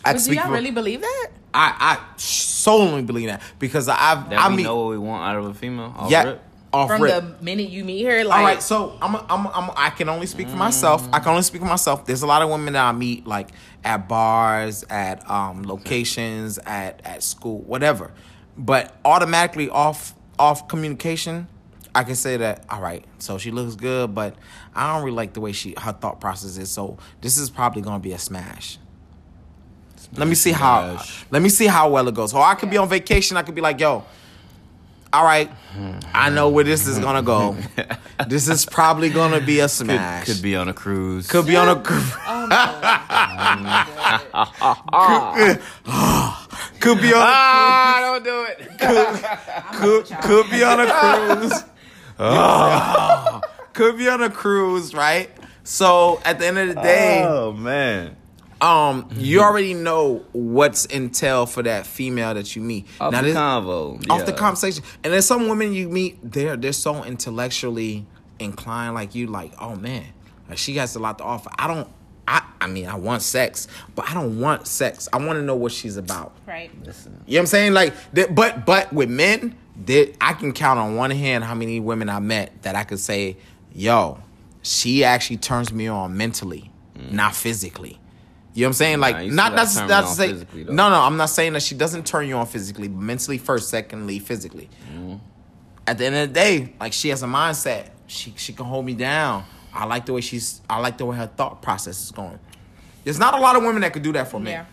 I 0.05 0.13
But 0.13 0.23
do 0.25 0.33
y'all 0.35 0.45
for- 0.47 0.53
really 0.53 0.71
believe 0.71 1.01
that? 1.01 1.29
I 1.53 1.75
I 1.79 2.17
solely 2.17 3.03
believe 3.03 3.29
that 3.29 3.41
because 3.59 3.89
I've 3.89 4.29
that 4.31 4.39
I 4.41 4.49
we 4.49 4.57
mean 4.57 4.67
know 4.67 4.77
what 4.77 4.91
we 4.91 4.99
want 4.99 5.23
out 5.23 5.37
of 5.37 5.45
a 5.47 5.55
female. 5.55 5.95
Off 5.97 6.11
yeah 6.11 6.25
rip. 6.25 6.43
Off 6.75 6.89
From 6.89 7.03
rip. 7.03 7.23
the 7.23 7.45
minute 7.45 7.71
you 7.71 7.85
meet 7.85 8.05
her, 8.05 8.25
like 8.25 8.39
All 8.39 8.45
right, 8.45 8.63
so 8.63 8.99
I'm, 9.01 9.15
I'm, 9.15 9.47
I'm, 9.47 9.71
I 9.77 9.91
can 9.91 10.09
only 10.09 10.27
speak 10.27 10.49
for 10.49 10.57
myself. 10.57 11.09
I 11.13 11.21
can 11.21 11.29
only 11.29 11.43
speak 11.43 11.61
for 11.61 11.69
myself. 11.69 12.05
There's 12.05 12.23
a 12.23 12.27
lot 12.27 12.43
of 12.43 12.51
women 12.51 12.75
that 12.75 12.85
I 12.85 12.93
meet 12.93 13.27
like 13.27 13.51
at 13.85 14.09
bars, 14.09 14.85
at 14.91 15.29
um, 15.31 15.63
locations, 15.63 16.59
at 16.59 17.01
at 17.05 17.23
school, 17.23 17.61
whatever. 17.61 18.13
But 18.57 18.97
automatically 19.05 19.71
off 19.71 20.15
off 20.39 20.67
communication, 20.69 21.47
I 21.95 22.03
can 22.03 22.17
say 22.17 22.37
that. 22.39 22.65
All 22.69 22.81
right, 22.81 23.05
so 23.19 23.39
she 23.39 23.51
looks 23.51 23.77
good, 23.77 24.15
but 24.15 24.35
I 24.75 24.93
don't 24.93 25.05
really 25.05 25.17
like 25.17 25.33
the 25.33 25.41
way 25.41 25.53
she 25.53 25.75
her 25.79 25.93
thought 25.93 26.21
process 26.21 26.59
is. 26.59 26.71
So 26.71 26.99
this 27.21 27.39
is 27.39 27.51
probably 27.51 27.83
gonna 27.83 28.01
be 28.01 28.13
a 28.13 28.19
smash. 28.19 28.79
Let 30.17 30.29
me 30.29 30.35
see 30.35 30.53
how. 30.53 30.97
Smash. 30.97 31.27
Let 31.31 31.43
me 31.43 31.49
see 31.49 31.67
how 31.67 31.91
well 31.91 32.09
it 32.09 32.15
goes. 32.15 32.35
Or 32.35 32.43
I 32.45 32.55
could 32.55 32.71
be 32.71 32.77
on 32.77 32.89
vacation. 32.89 33.37
I 33.37 33.43
could 33.43 33.55
be 33.55 33.61
like, 33.61 33.81
yo. 33.81 34.05
All 35.15 35.25
right, 35.25 35.49
I 36.13 36.29
know 36.31 36.49
where 36.49 36.65
this 36.65 36.89
is 36.89 36.99
gonna 36.99 37.23
go. 37.23 37.57
This 38.29 38.49
is 38.49 38.65
probably 38.65 39.11
gonna 39.11 39.41
be 39.41 39.59
a 39.61 39.65
Could, 39.65 39.71
smash. 39.71 40.27
could 40.27 40.41
be 40.43 40.57
on 40.57 40.69
a 40.69 40.73
cruise. 40.73 41.27
Could 41.29 41.47
be 41.47 41.57
on 41.57 41.69
a 41.69 41.81
cru- 41.83 41.99
could 46.81 47.01
be 47.01 47.13
on 47.13 47.21
a 47.21 47.27
ah, 47.27 47.99
don't 48.01 48.25
do 48.25 48.47
it. 48.49 48.59
could, 49.75 50.07
could 50.23 50.51
be 50.51 50.63
on 50.63 50.81
a 50.81 50.87
cruise. 50.91 51.65
Ah. 52.19 53.41
could 53.73 53.99
be 53.99 54.09
on 54.09 54.23
a 54.23 54.31
cruise, 54.31 54.95
right? 54.95 55.31
So 55.65 56.21
at 56.25 56.39
the 56.39 56.47
end 56.47 56.59
of 56.59 56.69
the 56.69 56.75
day, 56.83 57.23
Oh 57.25 57.53
man. 57.53 58.17
Um, 58.65 59.09
you 59.17 59.41
already 59.41 59.75
know 59.75 60.25
what's 60.33 60.87
entail 60.87 61.45
for 61.47 61.63
that 61.65 61.87
female 61.87 62.33
that 62.35 62.57
you 62.57 62.63
meet. 62.63 62.87
Off 63.01 63.13
the 63.13 63.21
this- 63.23 63.37
convo. 63.37 64.11
off 64.11 64.25
the 64.25 64.33
conversation. 64.33 64.83
And 65.03 65.13
there's 65.13 65.27
some 65.27 65.49
women 65.49 65.73
you 65.75 65.89
meet, 65.89 66.19
they're 66.23 66.57
they're 66.57 66.73
so 66.73 67.05
intellectually 67.05 68.07
inclined, 68.39 68.95
like 68.95 69.15
you, 69.15 69.27
like, 69.27 69.53
oh 69.61 69.77
man, 69.77 70.05
like 70.49 70.59
she 70.59 70.75
has 70.77 70.97
a 70.97 70.99
lot 70.99 71.19
to 71.19 71.25
offer. 71.25 71.51
I 71.59 71.67
don't 71.67 71.89
I 72.27 72.43
I 72.61 72.67
mean 72.67 72.87
I 72.87 72.95
want 72.95 73.21
sex, 73.23 73.69
but 73.95 74.09
I 74.09 74.15
don't 74.15 74.41
want 74.41 74.67
sex. 74.67 75.09
I 75.13 75.19
want 75.19 75.39
to 75.39 75.43
know 75.43 75.57
what 75.57 75.73
she's 75.73 75.97
about. 75.99 76.35
right. 76.47 76.71
You 76.73 76.91
know 76.91 76.93
what 77.27 77.39
I'm 77.41 77.47
saying? 77.47 77.75
Like 77.75 77.93
that, 78.15 78.35
but 78.35 78.65
but 78.65 78.93
with 78.93 79.11
men, 79.11 79.57
there, 79.77 80.07
I 80.21 80.33
can 80.33 80.53
count 80.53 80.79
on 80.79 80.97
one 80.97 81.11
hand 81.11 81.45
how 81.45 81.55
many 81.55 81.81
women 81.81 82.09
I 82.09 82.21
met 82.21 82.63
that 82.63 82.75
I 82.77 82.85
could 82.85 83.01
say, 83.01 83.37
yo, 83.75 84.21
she 84.63 85.05
actually 85.05 85.37
turns 85.37 85.71
me 85.73 85.87
on 85.87 86.17
mentally, 86.17 86.71
not 87.11 87.35
physically. 87.35 88.01
You 88.55 88.63
know 88.63 88.67
what 88.67 88.69
I'm 88.69 88.73
saying? 88.75 89.01
Like 89.01 89.17
Nah, 89.17 89.23
you 89.23 89.31
not 89.33 89.57
that's 89.57 89.75
that's 89.75 89.89
gotta 89.89 90.29
not 90.29 90.39
to 90.39 90.47
say 90.55 90.65
no 90.65 90.89
no. 90.89 91.01
I'm 91.01 91.17
not 91.17 91.27
saying 91.31 91.55
that 91.55 91.63
she 91.63 91.75
doesn't 91.75 92.07
turn 92.07 92.29
you 92.29 92.37
on 92.37 92.47
physically, 92.47 92.87
but 92.89 93.01
mentally 93.01 93.37
first, 93.39 93.69
secondly 93.69 94.21
physically. 94.21 94.71
Mm-hmm. 94.93 95.17
At 95.87 95.99
the 95.99 96.07
end 96.07 96.15
of 96.15 96.29
the 96.29 96.35
day, 96.35 96.73
like 96.81 96.93
she 96.93 97.09
has 97.09 97.23
a 97.23 97.27
mindset. 97.27 97.89
She 98.07 98.33
she 98.37 98.53
can 98.53 98.65
hold 98.67 98.87
me 98.87 98.95
down. 98.95 99.45
I 99.73 99.87
like 99.87 100.07
the 100.07 100.13
way 100.13 100.21
she's. 100.21 100.61
I 100.71 100.79
like 100.79 100.99
the 100.99 101.05
way 101.05 101.17
her 101.17 101.27
thought 101.27 101.63
process 101.63 102.01
is 102.05 102.13
going. 102.13 102.39
There's 103.03 103.19
not 103.19 103.35
a 103.35 103.41
lot 103.41 103.57
of 103.57 103.65
women 103.65 103.83
that 103.83 103.93
could 103.93 104.03
do 104.03 104.13
that 104.13 104.29
for 104.29 104.39
me. 104.39 104.53
Yeah. 104.53 104.67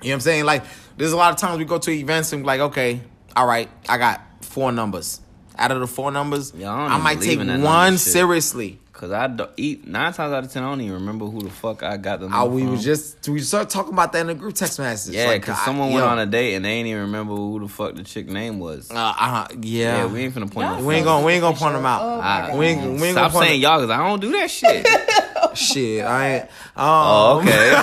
You 0.00 0.10
know 0.10 0.10
what 0.10 0.14
I'm 0.14 0.20
saying? 0.20 0.44
Like, 0.44 0.64
there's 0.96 1.12
a 1.12 1.16
lot 1.16 1.32
of 1.32 1.38
times 1.38 1.58
we 1.58 1.64
go 1.64 1.78
to 1.78 1.90
events 1.90 2.32
and 2.32 2.42
be 2.42 2.46
like, 2.46 2.60
okay, 2.60 3.00
all 3.34 3.46
right, 3.46 3.68
I 3.88 3.98
got 3.98 4.20
four 4.42 4.70
numbers. 4.70 5.20
Out 5.58 5.70
of 5.72 5.80
the 5.80 5.86
four 5.86 6.10
numbers, 6.12 6.52
Yeah, 6.54 6.72
I 6.72 6.94
I 6.94 6.98
might 6.98 7.20
take 7.20 7.38
one 7.38 7.46
number 7.48 7.90
shit. 7.92 8.00
seriously. 8.00 8.78
Cause 8.94 9.10
I 9.10 9.26
don't 9.26 9.50
eat 9.56 9.88
nine 9.88 10.12
times 10.12 10.32
out 10.32 10.44
of 10.44 10.52
ten. 10.52 10.62
I 10.62 10.68
don't 10.70 10.80
even 10.80 10.94
remember 10.94 11.26
who 11.26 11.42
the 11.42 11.50
fuck 11.50 11.82
I 11.82 11.96
got 11.96 12.20
the. 12.20 12.26
I, 12.26 12.42
number 12.42 12.54
we 12.54 12.62
from. 12.62 12.70
was 12.70 12.84
just 12.84 13.28
we 13.28 13.40
started 13.40 13.68
talking 13.68 13.92
about 13.92 14.12
that 14.12 14.20
in 14.20 14.28
the 14.28 14.34
group 14.34 14.54
text 14.54 14.78
messages. 14.78 15.16
yeah, 15.16 15.26
like, 15.26 15.42
cause 15.42 15.58
I- 15.58 15.64
someone 15.64 15.88
yo, 15.88 15.96
went 15.96 16.06
on 16.06 16.20
a 16.20 16.26
date 16.26 16.54
and 16.54 16.64
they 16.64 16.70
ain't 16.70 16.86
even 16.86 17.02
remember 17.02 17.34
who 17.34 17.58
the 17.58 17.66
fuck 17.68 17.96
the 17.96 18.04
chick 18.04 18.28
name 18.28 18.60
was. 18.60 18.92
Uh, 18.92 18.94
uh, 18.94 19.48
yeah, 19.60 19.96
yeah, 19.96 20.06
we 20.06 20.20
ain't 20.20 20.32
finna 20.32 20.48
point. 20.48 20.68
Y'all 20.68 20.78
no 20.80 20.86
we 20.86 20.94
ain't 20.94 21.04
gonna 21.04 21.26
we 21.26 21.32
ain't 21.32 21.42
gonna 21.42 21.56
point 21.56 21.74
them 21.74 21.84
out. 21.84 22.02
Oh, 22.02 22.18
my 22.18 22.56
we 22.56 22.66
ain't, 22.66 22.82
we 23.00 23.08
ain't 23.08 23.16
Stop 23.16 23.32
gonna 23.32 23.46
saying 23.46 23.60
y'all, 23.60 23.80
cause 23.80 23.90
I 23.90 23.96
don't 23.96 24.20
do 24.20 24.30
that 24.30 24.48
shit. 24.48 24.86
Shit, 25.54 26.04
I 26.04 26.28
ain't. 26.34 26.44
Um, 26.44 26.48
oh, 26.76 27.40
okay. 27.42 27.74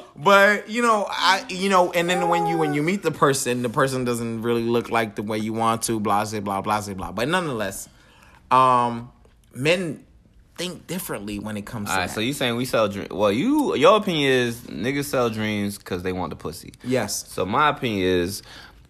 But 0.16 0.68
you 0.68 0.82
know, 0.82 1.06
I 1.08 1.44
you 1.48 1.70
know, 1.70 1.92
and 1.92 2.08
then 2.10 2.28
when 2.28 2.46
you 2.46 2.58
when 2.58 2.74
you 2.74 2.82
meet 2.82 3.02
the 3.02 3.10
person, 3.10 3.62
the 3.62 3.70
person 3.70 4.04
doesn't 4.04 4.42
really 4.42 4.62
look 4.62 4.90
like 4.90 5.16
the 5.16 5.22
way 5.22 5.38
you 5.38 5.54
want 5.54 5.82
to. 5.82 5.98
Blah 5.98 6.24
blah 6.26 6.40
blah 6.40 6.60
blah 6.60 6.80
blah. 6.80 6.94
blah. 6.94 7.12
But 7.12 7.28
nonetheless, 7.28 7.88
um, 8.50 9.10
men 9.54 10.04
think 10.56 10.86
differently 10.86 11.38
when 11.38 11.56
it 11.56 11.64
comes 11.64 11.88
to 11.88 11.92
All 11.92 11.98
right, 12.00 12.06
that. 12.08 12.14
so 12.14 12.20
you 12.20 12.32
saying 12.32 12.56
we 12.56 12.64
sell 12.66 12.88
dreams? 12.88 13.08
Well, 13.10 13.32
you 13.32 13.74
your 13.76 13.96
opinion 13.96 14.30
is 14.30 14.60
niggas 14.62 15.04
sell 15.06 15.30
dreams 15.30 15.78
because 15.78 16.02
they 16.02 16.12
want 16.12 16.30
the 16.30 16.36
pussy. 16.36 16.74
yes, 16.84 17.26
So 17.28 17.46
my 17.46 17.70
opinion 17.70 18.06
is, 18.06 18.42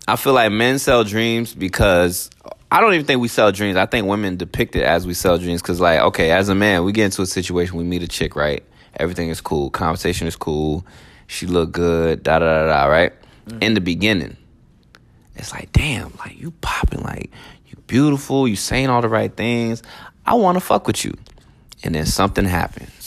I 0.08 0.16
feel 0.16 0.32
like 0.32 0.50
men 0.50 0.78
sell 0.80 1.04
dreams 1.04 1.54
because 1.54 2.28
I 2.72 2.80
don't 2.80 2.94
even 2.94 3.06
think 3.06 3.20
we 3.20 3.28
sell 3.28 3.52
dreams. 3.52 3.76
I 3.76 3.86
think 3.86 4.06
women 4.08 4.36
depict 4.36 4.74
it 4.76 4.82
as 4.82 5.06
we 5.06 5.14
sell 5.14 5.38
dreams 5.38 5.62
because, 5.62 5.80
like, 5.80 6.00
okay, 6.00 6.30
as 6.32 6.48
a 6.48 6.54
man, 6.54 6.84
we 6.84 6.92
get 6.92 7.04
into 7.06 7.22
a 7.22 7.26
situation, 7.26 7.76
we 7.76 7.84
meet 7.84 8.02
a 8.02 8.08
chick, 8.08 8.34
right? 8.36 8.64
Everything 8.96 9.28
is 9.28 9.40
cool, 9.40 9.70
conversation 9.70 10.26
is 10.26 10.34
cool, 10.36 10.84
she 11.28 11.46
look 11.46 11.70
good, 11.72 12.22
da 12.24 12.38
da 12.40 12.62
da 12.62 12.66
da, 12.66 12.84
right? 12.86 13.12
In 13.60 13.74
the 13.74 13.80
beginning, 13.80 14.36
it's 15.36 15.52
like, 15.52 15.72
damn, 15.72 16.12
like 16.18 16.38
you 16.40 16.50
popping, 16.60 17.02
like 17.02 17.30
beautiful, 17.90 18.48
you 18.48 18.56
saying 18.56 18.88
all 18.88 19.02
the 19.02 19.08
right 19.08 19.34
things. 19.34 19.82
I 20.24 20.34
want 20.34 20.56
to 20.56 20.60
fuck 20.60 20.86
with 20.86 21.04
you, 21.04 21.12
and 21.82 21.94
then 21.94 22.06
something 22.06 22.44
happens 22.44 23.00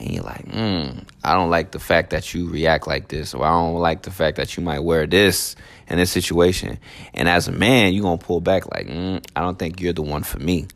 and 0.00 0.10
you're 0.10 0.24
like, 0.24 0.46
mm, 0.46 1.04
I 1.22 1.34
don't 1.34 1.50
like 1.50 1.72
the 1.72 1.78
fact 1.78 2.10
that 2.10 2.32
you 2.32 2.48
react 2.48 2.86
like 2.86 3.08
this, 3.08 3.34
or 3.34 3.44
I 3.44 3.50
don't 3.50 3.74
like 3.74 4.02
the 4.02 4.10
fact 4.10 4.38
that 4.38 4.56
you 4.56 4.62
might 4.62 4.80
wear 4.80 5.06
this 5.06 5.54
in 5.88 5.98
this 5.98 6.10
situation. 6.10 6.78
And 7.12 7.28
as 7.28 7.48
a 7.48 7.52
man, 7.52 7.92
you're 7.92 8.02
gonna 8.02 8.18
pull 8.18 8.40
back 8.40 8.70
like, 8.72 8.86
mm, 8.86 9.24
I 9.36 9.40
don't 9.42 9.58
think 9.58 9.80
you're 9.80 9.92
the 9.92 10.02
one 10.02 10.22
for 10.22 10.38
me. 10.38 10.66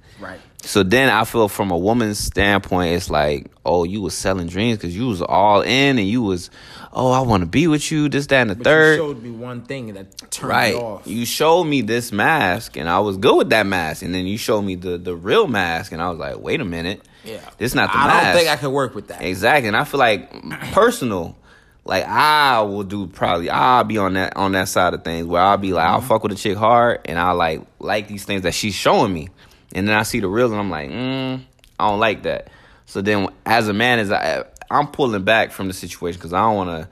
So 0.65 0.83
then 0.83 1.11
I 1.11 1.25
feel 1.25 1.49
from 1.49 1.71
a 1.71 1.77
woman's 1.77 2.19
standpoint, 2.19 2.95
it's 2.95 3.11
like, 3.11 3.51
oh, 3.65 3.85
you 3.85 4.01
was 4.01 4.15
selling 4.15 4.47
dreams 4.47 4.79
because 4.79 4.97
you 4.97 5.07
was 5.09 5.21
all 5.21 5.61
in 5.61 5.99
and 5.99 6.09
you 6.09 6.23
was, 6.23 6.51
oh, 6.93 7.13
I 7.13 7.21
want 7.21 7.43
to 7.43 7.47
be 7.47 7.67
with 7.67 7.91
you, 7.93 8.09
this, 8.09 8.27
that, 8.29 8.41
and 8.41 8.51
the 8.51 8.55
But 8.57 8.65
third. 8.65 8.93
you 8.93 8.97
showed 8.97 9.23
me 9.23 9.31
one 9.31 9.63
thing 9.63 9.95
that 9.95 10.31
turned 10.31 10.49
right. 10.51 10.75
off. 10.75 11.07
You 11.07 11.27
showed 11.27 11.65
me 11.65 11.83
this 11.83 12.13
mask 12.13 12.77
and 12.77 12.89
I 12.89 13.01
was 13.01 13.17
good 13.19 13.37
with 13.37 13.51
that 13.51 13.67
mask. 13.67 14.03
And 14.03 14.15
then 14.15 14.27
you 14.27 14.39
showed 14.39 14.63
me 14.63 14.75
the, 14.75 14.97
the 14.97 15.15
real 15.15 15.47
mask 15.47 15.93
and 15.93 16.01
I 16.01 16.09
was 16.11 16.19
like, 16.19 16.39
wait 16.39 16.61
a 16.61 16.65
minute. 16.65 17.03
yeah, 17.25 17.41
This 17.59 17.75
not 17.75 17.93
the 17.93 17.99
I 17.99 18.07
mask. 18.07 18.17
I 18.17 18.25
don't 18.25 18.37
think 18.39 18.49
I 18.51 18.57
could 18.57 18.71
work 18.71 18.95
with 18.95 19.09
that. 19.09 19.23
Exactly, 19.23 19.69
and 19.69 19.77
I 19.77 19.85
feel 19.85 20.01
like 20.01 20.31
personal, 20.73 21.37
like 21.85 22.05
I 22.05 22.63
will 22.63 22.85
do 22.85 23.07
probably 23.07 23.51
I'll 23.51 23.85
be 23.85 23.99
on 23.99 24.15
that 24.15 24.37
on 24.37 24.53
that 24.53 24.69
side 24.69 24.95
of 24.95 25.05
things 25.05 25.27
where 25.27 25.43
I'll 25.43 25.59
be 25.59 25.73
like 25.73 25.87
I'll 25.87 25.99
mm-hmm. 25.99 26.09
fuck 26.09 26.23
with 26.23 26.33
a 26.33 26.35
chick 26.37 26.57
hard 26.57 27.01
and 27.05 27.19
I 27.19 27.33
like 27.33 27.61
like 27.79 28.09
these 28.09 28.25
things 28.25 28.43
that 28.43 28.55
she's 28.55 28.75
showing 28.75 29.13
me, 29.13 29.29
and 29.75 29.89
then 29.89 29.97
I 29.97 30.03
see 30.03 30.21
the 30.21 30.29
real 30.29 30.51
and 30.51 30.61
I'm 30.61 30.71
like, 30.71 30.91
mm, 30.91 31.41
I 31.79 31.89
don't 31.89 32.01
like 32.01 32.23
that. 32.25 32.49
So 32.87 33.01
then, 33.03 33.29
as 33.47 33.69
a 33.69 33.73
man, 33.73 33.99
as 33.99 34.13
I 34.13 34.45
I'm 34.71 34.89
pulling 34.89 35.25
back 35.25 35.51
from 35.53 35.69
the 35.69 35.75
situation 35.75 36.19
because 36.19 36.33
I 36.33 36.41
don't 36.41 36.57
want 36.57 36.71
to 36.71 36.89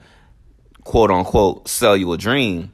quote 0.83 1.11
unquote 1.11 1.67
sell 1.67 1.95
you 1.97 2.11
a 2.13 2.17
dream. 2.17 2.71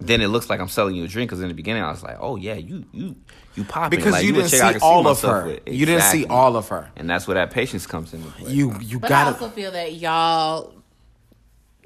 Then 0.00 0.20
it 0.20 0.28
looks 0.28 0.50
like 0.50 0.60
I'm 0.60 0.68
selling 0.68 0.96
you 0.96 1.04
a 1.04 1.08
dream 1.08 1.26
because 1.26 1.40
in 1.40 1.48
the 1.48 1.54
beginning 1.54 1.82
I 1.82 1.90
was 1.90 2.02
like, 2.02 2.16
oh 2.20 2.36
yeah, 2.36 2.54
you 2.54 2.84
you 2.92 3.16
you 3.54 3.64
popping 3.64 3.98
because 3.98 4.12
like, 4.12 4.24
you 4.24 4.32
a 4.32 4.36
didn't 4.36 4.48
see 4.50 4.60
I 4.60 4.72
can 4.72 4.82
all 4.82 5.06
of 5.06 5.20
her. 5.22 5.46
with. 5.46 5.60
You 5.68 5.86
didn't 5.86 6.02
see 6.02 6.26
all 6.26 6.56
of 6.56 6.68
her. 6.68 6.90
and 6.96 7.08
that's 7.08 7.26
where 7.28 7.36
that 7.36 7.50
patience 7.52 7.86
comes 7.86 8.12
in. 8.12 8.22
You 8.46 8.74
you 8.80 8.98
But 8.98 9.12
I 9.12 9.24
gotta. 9.24 9.30
also 9.32 9.48
feel 9.50 9.70
that 9.72 9.94
y'all 9.94 10.74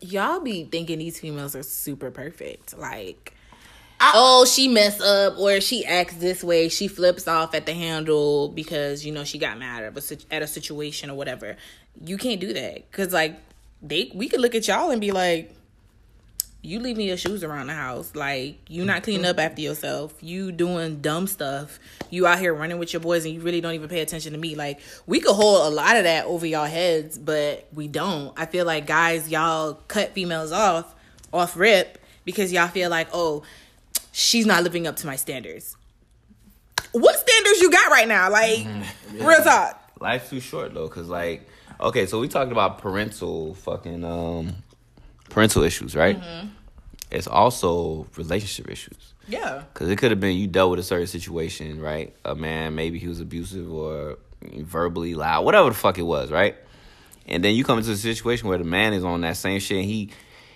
y'all 0.01 0.41
be 0.41 0.65
thinking 0.65 0.99
these 0.99 1.21
females 1.21 1.55
are 1.55 1.63
super 1.63 2.11
perfect. 2.11 2.77
Like 2.77 3.35
oh, 4.01 4.45
she 4.45 4.69
messed 4.69 5.01
up 5.01 5.39
or 5.39 5.61
she 5.61 5.85
acts 5.85 6.15
this 6.17 6.43
way, 6.43 6.69
she 6.69 6.89
flips 6.89 7.27
off 7.27 7.55
at 7.55 7.67
the 7.67 7.75
handle 7.75 8.49
because 8.49 9.05
you 9.05 9.13
know 9.13 9.25
she 9.25 9.39
got 9.39 9.59
mad 9.59 9.85
at 9.85 9.97
a, 9.97 10.19
at 10.31 10.43
a 10.43 10.47
situation 10.47 11.11
or 11.11 11.15
whatever. 11.15 11.57
You 12.05 12.17
can't 12.17 12.41
do 12.41 12.53
that 12.53 12.91
cuz 12.93 13.13
like 13.13 13.37
they 13.83 14.11
we 14.15 14.29
could 14.29 14.41
look 14.41 14.55
at 14.55 14.67
y'all 14.69 14.91
and 14.91 15.01
be 15.01 15.13
like 15.13 15.53
you 16.61 16.81
leaving 16.81 17.07
your 17.07 17.17
shoes 17.17 17.45
around 17.45 17.69
the 17.69 17.75
house. 17.75 18.15
Like 18.15 18.59
you 18.69 18.85
not 18.85 19.03
cleaning 19.03 19.25
up 19.25 19.39
after 19.39 19.61
yourself. 19.61 20.15
You 20.21 20.53
doing 20.53 21.01
dumb 21.01 21.27
stuff. 21.27 21.79
You 22.11 22.27
out 22.27 22.39
here 22.39 22.53
running 22.53 22.79
with 22.79 22.93
your 22.93 23.01
boys 23.01 23.25
and 23.25 23.35
you 23.35 23.41
really 23.41 23.61
don't 23.61 23.75
even 23.75 23.89
pay 23.89 24.01
attention 24.01 24.33
to 24.33 24.39
me. 24.39 24.55
Like 24.55 24.81
we 25.07 25.21
could 25.21 25.35
hold 25.35 25.73
a 25.73 25.75
lot 25.75 25.97
of 25.97 26.05
that 26.05 26.27
over 26.27 26.47
y'all 26.47 26.67
heads, 26.67 27.17
but 27.17 27.69
we 27.73 27.89
don't. 27.89 28.33
I 28.37 28.47
feel 28.47 28.67
like 28.67 28.87
guys, 28.87 29.29
y'all 29.29 29.75
cut 29.89 30.13
females 30.13 30.53
off 30.53 30.95
off 31.33 31.57
rip 31.57 31.99
because 32.25 32.53
y'all 32.53 32.69
feel 32.69 32.91
like, 32.91 33.09
oh, 33.13 33.43
she's 34.19 34.47
not 34.47 34.65
living 34.65 34.87
up 34.87 34.97
to 34.97 35.07
my 35.07 35.17
standards. 35.17 35.77
What 36.93 37.17
standards 37.17 37.61
you 37.61 37.71
got 37.71 37.91
right 37.91 38.09
now? 38.09 38.31
Like 38.31 38.67
real 39.13 39.43
talk. 39.43 39.81
Life's 40.01 40.31
too 40.31 40.41
short 40.41 40.75
though, 40.75 40.89
cause 40.89 41.09
like, 41.09 41.49
okay, 41.81 42.07
so 42.07 42.21
we 42.21 42.29
talked 42.29 42.51
about 42.53 42.79
parental 42.79 43.55
fucking 43.55 44.05
um 44.05 44.55
parental 45.31 45.63
issues, 45.63 45.95
right? 45.95 46.21
It's 47.11 47.27
also 47.27 48.07
relationship 48.17 48.71
issues. 48.71 49.15
Yeah. 49.29 49.63
Cause 49.75 49.89
it 49.89 49.97
could 49.97 50.11
have 50.11 50.21
been 50.21 50.37
you 50.37 50.47
dealt 50.47 50.71
with 50.71 50.81
a 50.81 50.83
certain 50.83 51.07
situation, 51.07 51.81
right? 51.81 52.15
A 52.25 52.35
man, 52.35 52.75
maybe 52.75 52.99
he 52.99 53.09
was 53.09 53.21
abusive 53.21 53.73
or 53.73 54.19
verbally 54.43 55.15
loud, 55.15 55.45
whatever 55.45 55.69
the 55.69 55.75
fuck 55.75 55.99
it 55.99 56.03
was, 56.03 56.31
right? 56.31 56.57
And 57.27 57.45
then 57.45 57.55
you 57.55 57.63
come 57.63 57.79
into 57.79 57.93
a 57.93 57.97
situation 57.97 58.49
where 58.49 58.59
the 58.59 58.65
man 58.65 58.95
is 58.95 59.05
on 59.05 59.21
that 59.21 59.37
same 59.37 59.61
shit 59.61 59.79
and 59.79 59.87
he 59.87 60.11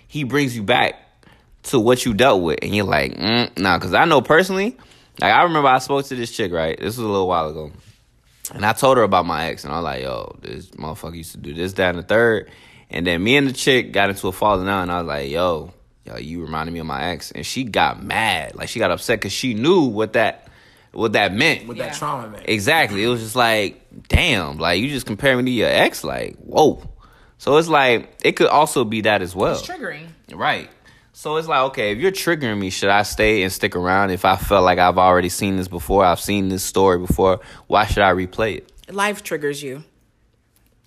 he 0.07 0.23
brings 0.23 0.55
you 0.55 0.63
back 0.63 0.95
to 1.63 1.79
what 1.79 2.05
you 2.05 2.13
dealt 2.13 2.41
with, 2.41 2.59
and 2.61 2.75
you're 2.75 2.85
like, 2.85 3.13
mm, 3.15 3.57
nah, 3.57 3.79
cause 3.79 3.93
I 3.93 4.05
know 4.05 4.21
personally, 4.21 4.77
like 5.19 5.31
I 5.33 5.43
remember 5.43 5.69
I 5.69 5.79
spoke 5.79 6.05
to 6.05 6.15
this 6.15 6.31
chick, 6.35 6.51
right? 6.51 6.77
This 6.77 6.97
was 6.97 6.99
a 6.99 7.07
little 7.09 7.27
while 7.27 7.49
ago. 7.49 7.71
And 8.53 8.65
I 8.65 8.73
told 8.73 8.97
her 8.97 9.03
about 9.03 9.25
my 9.25 9.45
ex, 9.47 9.63
and 9.63 9.71
I 9.73 9.77
was 9.77 9.83
like, 9.85 10.03
yo, 10.03 10.35
this 10.41 10.67
motherfucker 10.71 11.15
used 11.15 11.31
to 11.31 11.37
do 11.37 11.53
this, 11.53 11.73
that, 11.73 11.89
and 11.95 11.99
the 11.99 12.03
third. 12.03 12.51
And 12.89 13.07
then 13.07 13.23
me 13.23 13.37
and 13.37 13.47
the 13.47 13.53
chick 13.53 13.93
got 13.93 14.09
into 14.09 14.27
a 14.27 14.31
falling 14.33 14.67
out, 14.67 14.81
and 14.81 14.91
I 14.91 14.99
was 14.99 15.07
like, 15.07 15.29
yo, 15.31 15.73
yo, 16.05 16.17
you 16.17 16.41
reminded 16.41 16.73
me 16.73 16.79
of 16.79 16.85
my 16.85 17.11
ex. 17.11 17.31
And 17.31 17.45
she 17.45 17.63
got 17.63 18.03
mad. 18.03 18.55
Like, 18.55 18.67
she 18.67 18.79
got 18.79 18.91
upset 18.91 19.19
because 19.19 19.31
she 19.31 19.53
knew 19.53 19.83
what 19.85 20.13
that 20.13 20.49
what 20.91 21.13
that 21.13 21.33
meant. 21.33 21.67
With 21.67 21.77
Yeah. 21.77 21.85
that 21.85 21.95
trauma, 21.95 22.29
man. 22.29 22.41
Exactly. 22.45 23.03
It 23.03 23.07
was 23.07 23.21
just 23.21 23.35
like, 23.35 23.81
damn, 24.09 24.57
like, 24.57 24.79
you 24.81 24.89
just 24.89 25.05
compare 25.07 25.35
me 25.37 25.43
to 25.45 25.49
your 25.51 25.69
ex? 25.69 26.03
Like, 26.03 26.35
whoa. 26.37 26.83
So 27.39 27.57
it's 27.57 27.67
like, 27.69 28.13
it 28.23 28.33
could 28.33 28.47
also 28.47 28.83
be 28.83 29.01
that 29.01 29.21
as 29.23 29.33
well. 29.35 29.53
It's 29.53 29.65
triggering. 29.65 30.07
Right. 30.33 30.69
So 31.15 31.37
it's 31.37 31.47
like, 31.47 31.61
okay, 31.69 31.91
if 31.91 31.99
you're 31.99 32.11
triggering 32.11 32.59
me, 32.59 32.69
should 32.71 32.89
I 32.89 33.03
stay 33.03 33.43
and 33.43 33.51
stick 33.51 33.75
around? 33.75 34.09
If 34.09 34.25
I 34.25 34.35
felt 34.35 34.63
like 34.65 34.79
I've 34.79 34.97
already 34.97 35.29
seen 35.29 35.57
this 35.57 35.67
before, 35.67 36.03
I've 36.03 36.19
seen 36.19 36.49
this 36.49 36.63
story 36.63 36.97
before, 36.97 37.39
why 37.67 37.85
should 37.85 38.01
I 38.03 38.11
replay 38.13 38.57
it? 38.57 38.71
Life 38.93 39.21
triggers 39.23 39.61
you. 39.61 39.83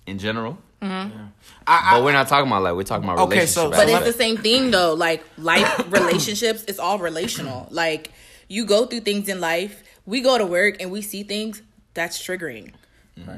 In 0.05 0.19
general? 0.19 0.57
Mm-hmm. 0.81 1.17
I, 1.65 1.95
But 1.95 2.03
we're 2.03 2.11
not 2.11 2.27
talking 2.27 2.47
about 2.51 2.61
like 2.61 2.75
we're 2.75 2.83
talking 2.83 3.05
about 3.05 3.17
Okay, 3.19 3.35
relationships. 3.37 3.53
so- 3.53 3.71
But 3.71 3.89
it's 3.89 4.05
the 4.05 4.13
same 4.13 4.37
thing 4.37 4.69
though. 4.71 4.93
Like 4.93 5.23
life 5.37 5.91
relationships, 5.91 6.63
it's 6.67 6.77
all 6.79 6.99
relational. 6.99 7.67
Like 7.71 8.11
you 8.47 8.65
go 8.65 8.85
through 8.85 9.01
things 9.01 9.27
in 9.29 9.39
life. 9.41 9.81
We 10.05 10.21
go 10.21 10.37
to 10.37 10.45
work 10.45 10.75
and 10.81 10.91
we 10.91 11.01
see 11.01 11.23
things 11.23 11.61
that's 11.93 12.21
triggering. 12.21 12.73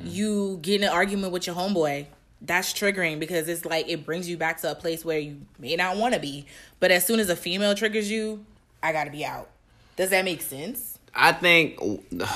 You 0.03 0.59
get 0.61 0.81
in 0.81 0.87
an 0.87 0.93
argument 0.93 1.31
with 1.31 1.47
your 1.47 1.55
homeboy. 1.55 2.07
That's 2.41 2.71
triggering 2.73 3.19
because 3.19 3.49
it's 3.49 3.65
like 3.65 3.89
it 3.89 4.05
brings 4.05 4.29
you 4.29 4.37
back 4.37 4.61
to 4.61 4.71
a 4.71 4.75
place 4.75 5.03
where 5.03 5.19
you 5.19 5.41
may 5.57 5.75
not 5.75 5.97
want 5.97 6.13
to 6.13 6.19
be. 6.19 6.45
But 6.79 6.91
as 6.91 7.05
soon 7.05 7.19
as 7.19 7.29
a 7.29 7.35
female 7.35 7.75
triggers 7.75 8.09
you, 8.09 8.45
I 8.81 8.93
gotta 8.93 9.11
be 9.11 9.25
out. 9.25 9.49
Does 9.97 10.09
that 10.11 10.23
make 10.23 10.41
sense? 10.41 10.97
I 11.13 11.33
think 11.33 11.77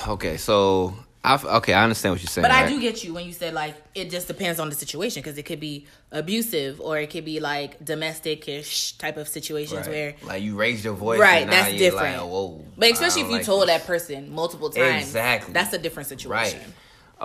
okay, 0.09 0.35
so 0.35 0.93
I 1.23 1.35
okay, 1.57 1.73
I 1.73 1.83
understand 1.83 2.15
what 2.15 2.21
you're 2.21 2.27
saying. 2.27 2.43
But 2.43 2.51
I 2.51 2.63
right? 2.63 2.69
do 2.69 2.81
get 2.81 3.01
you 3.05 3.13
when 3.13 3.25
you 3.25 3.31
said 3.31 3.53
like 3.53 3.75
it 3.95 4.09
just 4.09 4.27
depends 4.27 4.59
on 4.59 4.69
the 4.69 4.75
situation 4.75 5.21
because 5.21 5.37
it 5.37 5.43
could 5.43 5.61
be 5.61 5.85
abusive 6.11 6.81
or 6.81 6.97
it 6.99 7.09
could 7.09 7.23
be 7.23 7.39
like 7.39 7.83
domestic-ish 7.85 8.93
type 8.97 9.15
of 9.15 9.29
situations 9.29 9.87
Right. 9.87 9.89
where 9.89 10.15
like 10.23 10.43
you 10.43 10.57
raised 10.57 10.83
your 10.83 10.95
voice, 10.95 11.19
Right, 11.19 11.43
and 11.43 11.49
now 11.51 11.61
that's 11.61 11.69
you're 11.73 11.91
different. 11.91 12.17
Like, 12.17 12.29
Whoa, 12.29 12.65
But 12.77 12.91
especially 12.91 13.21
if 13.21 13.27
you 13.29 13.33
like 13.37 13.45
told 13.45 13.61
this. 13.69 13.77
that 13.77 13.87
person 13.87 14.33
multiple 14.33 14.69
times, 14.69 15.03
Exactly. 15.05 15.53
that's 15.53 15.73
a 15.73 15.77
different 15.77 16.09
situation. 16.09 16.59
Right. 16.59 16.67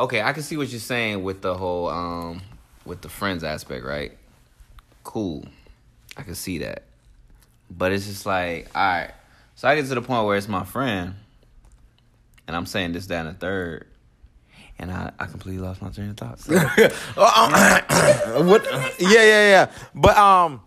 Okay, 0.05 0.23
I 0.23 0.33
can 0.33 0.45
see 0.45 0.57
what 0.57 0.69
you're 0.69 0.79
saying 0.79 1.25
with 1.25 1.41
the 1.43 1.57
whole 1.57 1.89
um 1.89 2.41
with 2.89 3.03
the 3.03 3.09
friends 3.09 3.45
aspect, 3.45 3.85
right? 3.85 4.17
Cool. 5.05 5.47
I 6.17 6.23
can 6.23 6.35
see 6.35 6.59
that. 6.59 6.83
But 7.71 7.93
it's 7.93 8.07
just 8.07 8.27
like, 8.27 8.69
all 8.75 8.83
right. 8.83 9.13
So 9.55 9.69
I 9.69 9.77
get 9.77 9.87
to 9.89 9.95
the 9.95 10.03
point 10.03 10.27
where 10.27 10.37
it's 10.37 10.49
my 10.49 10.65
friend 10.65 11.15
and 12.49 12.57
I'm 12.57 12.67
saying 12.67 12.93
this, 12.93 13.07
that, 13.07 13.27
and 13.27 13.37
the 13.37 13.39
third. 13.39 13.87
And 14.79 14.91
I, 14.91 15.13
I 15.19 15.27
completely 15.27 15.61
lost 15.61 15.83
my 15.83 15.91
train 15.91 16.11
of 16.11 16.17
thought. 16.17 16.41
So, 16.41 16.55
what? 18.45 18.65
Yeah, 18.99 19.09
yeah, 19.11 19.51
yeah. 19.51 19.71
But 19.95 20.17
um, 20.17 20.61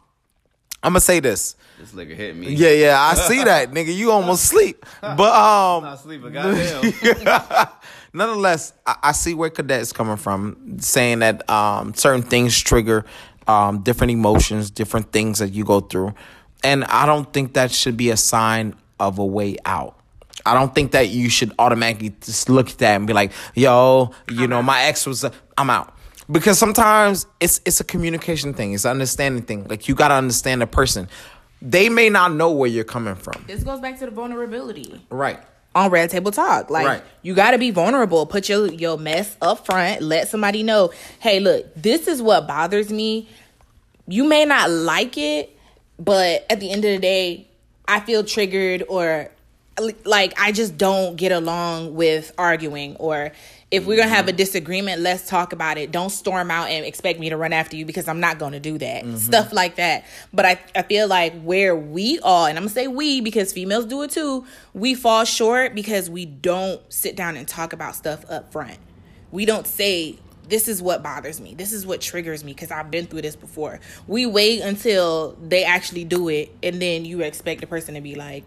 I'm 0.83 0.91
gonna 0.91 0.99
say 0.99 1.21
this. 1.21 1.55
this 1.79 1.91
nigga 1.91 2.15
hit 2.15 2.35
me. 2.35 2.53
Yeah, 2.53 2.71
yeah. 2.71 3.01
I 3.01 3.15
see 3.15 3.43
that, 3.43 3.71
nigga. 3.71 3.95
You 3.95 4.11
almost 4.11 4.43
sleep. 4.49 4.85
But 5.01 5.21
um, 5.21 5.83
Not 5.83 6.01
sleeping, 6.01 6.33
goddamn. 6.33 6.93
nonetheless, 8.13 8.73
I, 8.85 8.97
I 9.03 9.11
see 9.11 9.33
where 9.33 9.49
cadets 9.49 9.93
coming 9.93 10.17
from, 10.17 10.77
saying 10.79 11.19
that 11.19 11.49
um, 11.49 11.93
certain 11.93 12.21
things 12.21 12.57
trigger 12.59 13.05
um, 13.47 13.79
different 13.81 14.11
emotions, 14.11 14.69
different 14.71 15.11
things 15.11 15.39
that 15.39 15.53
you 15.53 15.63
go 15.63 15.79
through, 15.79 16.13
and 16.63 16.83
I 16.85 17.05
don't 17.05 17.31
think 17.31 17.53
that 17.53 17.71
should 17.71 17.97
be 17.97 18.09
a 18.09 18.17
sign 18.17 18.75
of 18.99 19.19
a 19.19 19.25
way 19.25 19.57
out. 19.65 19.97
I 20.45 20.53
don't 20.53 20.73
think 20.73 20.91
that 20.91 21.09
you 21.09 21.29
should 21.29 21.53
automatically 21.59 22.15
just 22.21 22.49
look 22.49 22.69
at 22.69 22.77
that 22.79 22.95
and 22.95 23.07
be 23.07 23.13
like, 23.13 23.31
"Yo, 23.55 24.11
you 24.29 24.47
know, 24.47 24.61
my 24.61 24.83
ex 24.83 25.05
was, 25.05 25.25
i 25.25 25.31
I'm 25.57 25.69
out." 25.69 25.93
Because 26.29 26.57
sometimes 26.57 27.25
it's 27.39 27.59
it's 27.65 27.79
a 27.79 27.83
communication 27.83 28.53
thing, 28.53 28.73
it's 28.73 28.85
an 28.85 28.91
understanding 28.91 29.43
thing. 29.43 29.67
Like 29.67 29.87
you 29.87 29.95
gotta 29.95 30.15
understand 30.15 30.61
the 30.61 30.67
person. 30.67 31.09
They 31.63 31.89
may 31.89 32.09
not 32.09 32.33
know 32.33 32.51
where 32.51 32.69
you're 32.69 32.83
coming 32.83 33.13
from. 33.13 33.43
This 33.45 33.63
goes 33.63 33.79
back 33.79 33.99
to 33.99 34.05
the 34.05 34.11
vulnerability 34.11 34.99
Right. 35.11 35.39
On 35.73 35.89
Red 35.89 36.09
Table 36.09 36.31
Talk. 36.31 36.69
Like 36.69 36.85
Right. 36.87 37.03
you 37.21 37.33
got 37.33 37.51
to 37.51 37.57
be 37.57 37.71
vulnerable. 37.71 38.25
Put 38.25 38.49
your 38.49 38.67
your 38.67 38.97
mess 38.97 39.35
up 39.41 39.65
front. 39.65 40.01
Let 40.01 40.27
somebody 40.27 40.63
know. 40.63 40.91
Hey, 41.19 41.39
look, 41.39 41.73
this 41.75 42.07
is 42.07 42.21
what 42.21 42.47
bothers 42.47 42.91
me. 42.91 43.29
You 44.07 44.23
may 44.25 44.45
not 44.45 44.69
like 44.69 45.17
it, 45.17 45.55
but 45.97 46.45
at 46.49 46.59
the 46.59 46.71
end 46.71 46.83
of 46.83 46.91
the 46.91 46.99
day, 46.99 47.47
I 47.87 47.99
feel 48.01 48.23
triggered 48.23 48.83
or 48.87 49.29
like 50.05 50.33
I 50.39 50.51
just 50.51 50.77
don't 50.77 51.15
get 51.15 51.31
along 51.31 51.95
with 51.95 52.31
arguing 52.37 52.95
or 52.97 53.31
if 53.71 53.85
we're 53.85 53.95
gonna 53.95 54.09
have 54.09 54.27
a 54.27 54.31
mm-hmm. 54.31 54.37
disagreement, 54.37 55.01
let's 55.01 55.27
talk 55.27 55.53
about 55.53 55.77
it. 55.77 55.91
Don't 55.91 56.09
storm 56.09 56.51
out 56.51 56.69
and 56.69 56.85
expect 56.85 57.19
me 57.19 57.29
to 57.29 57.37
run 57.37 57.53
after 57.53 57.77
you 57.77 57.85
because 57.85 58.07
I'm 58.09 58.19
not 58.19 58.37
gonna 58.37 58.59
do 58.59 58.77
that. 58.77 59.05
Mm-hmm. 59.05 59.15
Stuff 59.15 59.53
like 59.53 59.77
that. 59.77 60.05
But 60.33 60.45
I, 60.45 60.59
I 60.75 60.83
feel 60.83 61.07
like 61.07 61.41
where 61.41 61.75
we 61.75 62.19
all, 62.19 62.45
and 62.45 62.57
I'm 62.57 62.63
gonna 62.63 62.73
say 62.73 62.87
we 62.87 63.21
because 63.21 63.53
females 63.53 63.85
do 63.85 64.01
it 64.01 64.11
too, 64.11 64.45
we 64.73 64.93
fall 64.93 65.23
short 65.23 65.73
because 65.73 66.09
we 66.09 66.25
don't 66.25 66.81
sit 66.91 67.15
down 67.15 67.37
and 67.37 67.47
talk 67.47 67.71
about 67.71 67.95
stuff 67.95 68.25
up 68.29 68.51
front. 68.51 68.77
We 69.31 69.45
don't 69.45 69.65
say, 69.65 70.19
this 70.49 70.67
is 70.67 70.81
what 70.81 71.01
bothers 71.01 71.39
me. 71.39 71.55
This 71.55 71.71
is 71.71 71.85
what 71.85 72.01
triggers 72.01 72.43
me 72.43 72.51
because 72.51 72.71
I've 72.71 72.91
been 72.91 73.05
through 73.05 73.21
this 73.21 73.37
before. 73.37 73.79
We 74.05 74.25
wait 74.25 74.59
until 74.59 75.37
they 75.41 75.63
actually 75.63 76.03
do 76.03 76.27
it, 76.27 76.53
and 76.61 76.81
then 76.81 77.05
you 77.05 77.21
expect 77.21 77.61
the 77.61 77.67
person 77.67 77.95
to 77.95 78.01
be 78.01 78.15
like, 78.15 78.43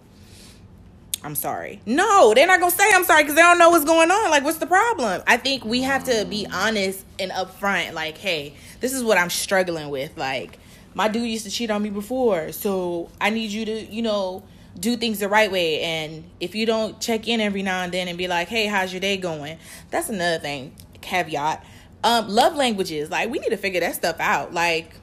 I'm 1.24 1.34
sorry. 1.34 1.80
No, 1.86 2.34
they're 2.34 2.46
not 2.46 2.60
gonna 2.60 2.70
say 2.70 2.84
I'm 2.92 3.04
sorry 3.04 3.22
because 3.22 3.34
they 3.34 3.40
don't 3.40 3.58
know 3.58 3.70
what's 3.70 3.86
going 3.86 4.10
on. 4.10 4.30
Like, 4.30 4.44
what's 4.44 4.58
the 4.58 4.66
problem? 4.66 5.22
I 5.26 5.38
think 5.38 5.64
we 5.64 5.80
have 5.80 6.04
to 6.04 6.26
be 6.26 6.46
honest 6.52 7.02
and 7.18 7.32
upfront. 7.32 7.94
Like, 7.94 8.18
hey, 8.18 8.54
this 8.80 8.92
is 8.92 9.02
what 9.02 9.16
I'm 9.16 9.30
struggling 9.30 9.88
with. 9.88 10.18
Like, 10.18 10.58
my 10.92 11.08
dude 11.08 11.26
used 11.26 11.46
to 11.46 11.50
cheat 11.50 11.70
on 11.70 11.82
me 11.82 11.88
before, 11.88 12.52
so 12.52 13.10
I 13.22 13.30
need 13.30 13.50
you 13.50 13.64
to, 13.64 13.80
you 13.86 14.02
know, 14.02 14.42
do 14.78 14.96
things 14.96 15.18
the 15.18 15.28
right 15.28 15.50
way. 15.50 15.80
And 15.80 16.24
if 16.40 16.54
you 16.54 16.66
don't 16.66 17.00
check 17.00 17.26
in 17.26 17.40
every 17.40 17.62
now 17.62 17.82
and 17.82 17.92
then 17.92 18.06
and 18.06 18.18
be 18.18 18.28
like, 18.28 18.48
hey, 18.48 18.66
how's 18.66 18.92
your 18.92 19.00
day 19.00 19.16
going? 19.16 19.58
That's 19.90 20.10
another 20.10 20.38
thing. 20.38 20.74
Caveat. 21.00 21.64
Um, 22.04 22.28
love 22.28 22.54
languages. 22.54 23.10
Like, 23.10 23.30
we 23.30 23.38
need 23.38 23.48
to 23.48 23.56
figure 23.56 23.80
that 23.80 23.94
stuff 23.94 24.16
out. 24.20 24.52
Like, 24.52 24.94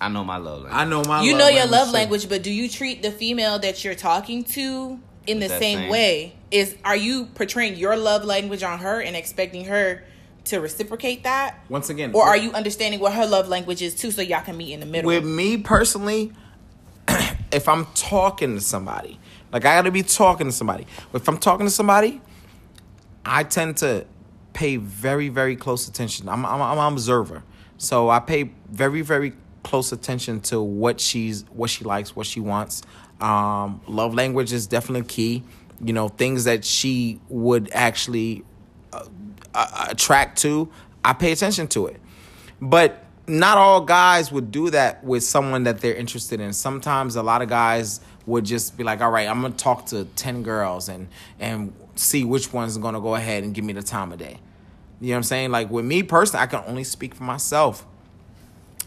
I 0.00 0.08
know 0.08 0.22
my 0.22 0.36
love 0.36 0.62
language. 0.62 0.72
I 0.72 0.84
know 0.84 1.02
my. 1.02 1.22
you 1.24 1.32
love 1.32 1.40
know 1.40 1.48
your 1.48 1.66
love 1.66 1.90
language, 1.90 2.28
but 2.28 2.44
do 2.44 2.52
you 2.52 2.68
treat 2.68 3.02
the 3.02 3.10
female 3.10 3.58
that 3.58 3.84
you're 3.84 3.96
talking 3.96 4.44
to 4.44 5.00
in 5.28 5.40
the 5.40 5.48
same, 5.48 5.78
same- 5.78 5.90
way? 5.90 6.34
Is 6.50 6.76
are 6.84 6.96
you 6.96 7.26
portraying 7.26 7.76
your 7.76 7.96
love 7.96 8.24
language 8.24 8.62
on 8.62 8.78
her 8.78 9.00
and 9.00 9.14
expecting 9.14 9.66
her 9.66 10.02
to 10.44 10.60
reciprocate 10.60 11.24
that? 11.24 11.58
Once 11.68 11.90
again, 11.90 12.12
Or 12.14 12.24
are 12.24 12.36
you 12.36 12.52
understanding 12.52 13.00
what 13.00 13.12
her 13.12 13.26
love 13.26 13.48
language 13.48 13.82
is 13.82 13.94
too, 13.94 14.10
so 14.10 14.22
y'all 14.22 14.42
can 14.42 14.56
meet 14.56 14.72
in 14.72 14.80
the 14.80 14.86
middle? 14.86 15.06
with 15.06 15.24
me 15.24 15.58
personally, 15.58 16.32
if 17.52 17.68
I'm 17.68 17.86
talking 17.94 18.54
to 18.54 18.60
somebody, 18.60 19.20
like 19.52 19.64
I 19.66 19.76
gotta 19.76 19.90
be 19.90 20.02
talking 20.02 20.46
to 20.46 20.52
somebody. 20.52 20.86
If 21.12 21.28
I'm 21.28 21.38
talking 21.38 21.66
to 21.66 21.70
somebody, 21.70 22.22
I 23.26 23.44
tend 23.44 23.76
to 23.78 24.06
pay 24.54 24.76
very, 24.76 25.28
very 25.28 25.54
close 25.54 25.86
attention. 25.86 26.28
I'm, 26.30 26.46
I'm, 26.46 26.62
I'm 26.62 26.78
an 26.78 26.92
observer, 26.94 27.42
so 27.76 28.08
I 28.08 28.20
pay 28.20 28.50
very, 28.70 29.02
very 29.02 29.34
close 29.62 29.92
attention 29.92 30.40
to 30.40 30.62
what 30.62 30.98
she's, 30.98 31.44
what 31.52 31.68
she 31.68 31.84
likes, 31.84 32.16
what 32.16 32.26
she 32.26 32.40
wants. 32.40 32.82
Um, 33.20 33.80
love 33.86 34.14
language 34.14 34.52
is 34.52 34.66
definitely 34.66 35.06
key. 35.08 35.42
You 35.80 35.92
know, 35.92 36.08
things 36.08 36.44
that 36.44 36.64
she 36.64 37.20
would 37.28 37.70
actually 37.72 38.44
uh, 38.92 39.04
uh, 39.54 39.86
attract 39.90 40.38
to. 40.42 40.68
I 41.04 41.12
pay 41.12 41.32
attention 41.32 41.68
to 41.68 41.86
it. 41.86 42.00
But 42.60 43.04
not 43.28 43.58
all 43.58 43.82
guys 43.82 44.32
would 44.32 44.50
do 44.50 44.70
that 44.70 45.04
with 45.04 45.22
someone 45.22 45.64
that 45.64 45.80
they're 45.80 45.94
interested 45.94 46.40
in. 46.40 46.52
Sometimes 46.52 47.16
a 47.16 47.22
lot 47.22 47.42
of 47.42 47.48
guys 47.48 48.00
would 48.26 48.44
just 48.44 48.76
be 48.76 48.84
like, 48.84 49.00
"All 49.00 49.10
right, 49.10 49.28
I'm 49.28 49.40
gonna 49.42 49.54
talk 49.54 49.86
to 49.86 50.04
ten 50.16 50.42
girls 50.42 50.88
and 50.88 51.08
and 51.38 51.72
see 51.94 52.24
which 52.24 52.52
one's 52.52 52.76
gonna 52.78 53.00
go 53.00 53.14
ahead 53.14 53.44
and 53.44 53.54
give 53.54 53.64
me 53.64 53.72
the 53.72 53.82
time 53.82 54.12
of 54.12 54.18
day." 54.18 54.38
You 55.00 55.08
know 55.08 55.14
what 55.14 55.16
I'm 55.18 55.22
saying? 55.24 55.50
Like 55.50 55.70
with 55.70 55.84
me 55.84 56.02
personally, 56.02 56.42
I 56.42 56.46
can 56.46 56.62
only 56.66 56.84
speak 56.84 57.14
for 57.14 57.24
myself. 57.24 57.86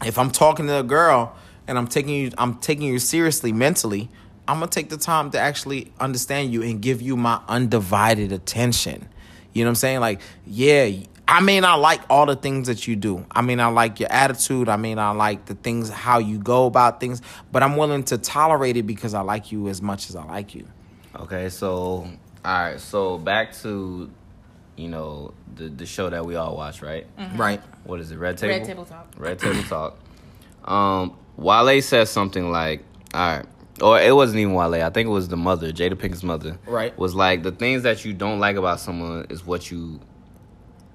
If 0.04 0.18
I'm 0.18 0.32
talking 0.32 0.68
to 0.68 0.80
a 0.80 0.84
girl 0.84 1.36
and 1.68 1.78
I'm 1.78 1.88
taking 1.88 2.16
you, 2.16 2.32
I'm 2.38 2.56
taking 2.56 2.88
you 2.88 3.00
seriously 3.00 3.52
mentally. 3.52 4.10
I'm 4.48 4.60
gonna 4.60 4.72
take 4.72 4.90
the 4.90 4.98
time 4.98 5.32
to 5.32 5.40
actually 5.40 5.92
understand 6.00 6.52
you 6.52 6.62
and 6.64 6.82
give 6.82 7.02
you 7.02 7.16
my 7.16 7.42
undivided 7.48 8.32
attention. 8.32 9.08
You 9.54 9.64
know 9.64 9.70
what 9.70 9.72
I'm 9.72 9.76
saying? 9.76 10.00
Like, 10.00 10.22
yeah, 10.46 10.90
I 11.28 11.40
may 11.40 11.60
not 11.60 11.80
like 11.80 12.02
all 12.10 12.26
the 12.26 12.36
things 12.36 12.68
that 12.68 12.88
you 12.88 12.96
do. 12.96 13.26
I 13.32 13.42
mean, 13.42 13.60
I 13.60 13.68
like 13.68 14.00
your 14.00 14.12
attitude. 14.12 14.68
I 14.68 14.78
mean, 14.78 15.00
I 15.00 15.12
like 15.12 15.46
the 15.46 15.56
things, 15.56 15.90
how 15.90 16.20
you 16.20 16.40
go 16.40 16.66
about 16.66 17.00
things, 17.00 17.22
but 17.52 17.64
I'm 17.64 17.78
willing 17.78 18.04
to 18.06 18.18
tolerate 18.18 18.78
it 18.78 18.84
because 18.84 19.14
I 19.14 19.22
like 19.22 19.52
you 19.52 19.70
as 19.70 19.82
much 19.82 20.10
as 20.10 20.16
I 20.16 20.26
like 20.26 20.56
you. 20.56 20.68
Okay, 21.16 21.50
so 21.50 21.70
all 21.70 22.10
right, 22.44 22.80
so 22.80 23.18
back 23.18 23.54
to 23.58 24.10
you 24.76 24.88
know 24.88 25.34
the 25.56 25.70
the 25.70 25.86
show 25.86 26.10
that 26.10 26.26
we 26.26 26.36
all 26.36 26.56
watch, 26.56 26.82
right? 26.82 27.06
Right. 27.36 27.62
What 27.84 28.00
is 28.00 28.12
it? 28.12 28.18
Red 28.18 28.38
Table. 28.38 28.54
Red 28.56 28.66
Table 28.66 28.86
Talk. 28.86 29.14
Red 29.18 29.40
Table 29.40 29.64
Talk. 29.64 29.98
Um, 30.66 31.16
Wale 31.38 31.82
said 31.82 32.08
something 32.08 32.52
like, 32.52 32.84
"All 33.14 33.38
right." 33.38 33.46
Or 33.82 34.00
it 34.00 34.16
wasn't 34.16 34.40
even 34.40 34.54
Wale. 34.54 34.76
I 34.76 34.90
think 34.92 35.08
it 35.08 35.12
was 35.12 35.28
the 35.28 35.38
mother, 35.38 35.72
Jada 35.72 35.94
Pinkett's 35.96 36.24
mother. 36.24 36.58
Right. 36.68 36.96
Was 36.98 37.16
like 37.16 37.44
the 37.44 37.52
things 37.52 37.84
that 37.84 38.06
you 38.06 38.14
don't 38.14 38.40
like 38.40 38.56
about 38.56 38.80
someone 38.80 39.26
is 39.30 39.46
what 39.46 39.72
you 39.72 40.00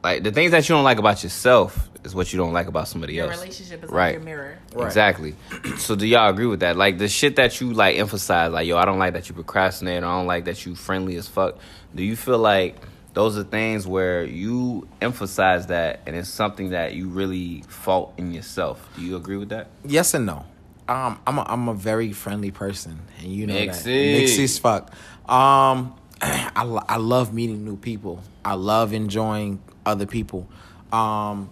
like. 0.05 0.23
The 0.23 0.31
things 0.31 0.53
that 0.53 0.69
you 0.69 0.75
don't 0.75 0.85
like 0.85 0.99
about 0.99 1.23
yourself 1.25 1.91
is 2.05 2.15
what 2.15 2.33
you 2.33 2.37
don't 2.39 2.53
like 2.53 2.69
about 2.69 2.87
somebody 2.87 3.19
else. 3.19 3.27
Your 3.27 3.33
else. 3.33 3.41
relationship 3.43 3.85
is 3.85 3.91
Right. 3.91 4.05
like 4.07 4.13
your 4.15 4.23
mirror. 4.23 4.59
Right. 4.73 4.87
Exactly. 4.87 5.35
So 5.79 5.97
do 5.97 6.07
y'all 6.07 6.31
agree 6.31 6.47
with 6.47 6.61
that? 6.61 6.77
Like 6.77 6.99
the 6.99 7.09
shit 7.09 7.37
that 7.37 7.61
you 7.61 7.73
like 7.73 7.97
emphasize, 7.99 8.53
like 8.53 8.67
yo, 8.69 8.77
I 8.77 8.85
don't 8.85 8.99
like 9.01 9.15
that 9.15 9.29
you 9.29 9.35
procrastinate, 9.35 10.03
or 10.03 10.07
I 10.07 10.17
don't 10.19 10.27
like 10.27 10.45
that 10.45 10.65
you 10.65 10.75
friendly 10.77 11.17
as 11.17 11.27
fuck. 11.27 11.59
Do 11.95 12.05
you 12.05 12.15
feel 12.15 12.39
like 12.39 12.77
those 13.15 13.37
are 13.37 13.43
things 13.45 13.87
where 13.87 14.23
you 14.25 14.87
emphasize 15.01 15.67
that, 15.69 16.01
and 16.07 16.15
it's 16.15 16.29
something 16.29 16.71
that 16.71 16.95
you 16.95 17.09
really 17.09 17.63
fault 17.67 18.13
in 18.17 18.33
yourself? 18.33 18.89
Do 18.97 19.03
you 19.03 19.17
agree 19.17 19.39
with 19.39 19.49
that? 19.49 19.69
Yes 19.85 20.15
and 20.15 20.25
no. 20.27 20.45
Um, 20.89 21.19
I'm 21.27 21.39
a, 21.39 21.43
I'm 21.49 21.69
a 21.69 21.75
very 21.75 22.13
friendly 22.13 22.51
person, 22.51 23.01
and 23.19 23.27
you 23.29 23.47
know 23.47 23.55
that. 23.55 23.87
As 23.87 24.59
fuck. 24.59 24.93
Um, 25.29 25.95
I 26.23 26.81
I 26.89 26.97
love 26.97 27.35
meeting 27.35 27.65
new 27.65 27.77
people. 27.77 28.23
I 28.45 28.55
love 28.55 28.93
enjoying 28.93 29.61
other 29.85 30.07
people. 30.07 30.49
Um, 30.93 31.51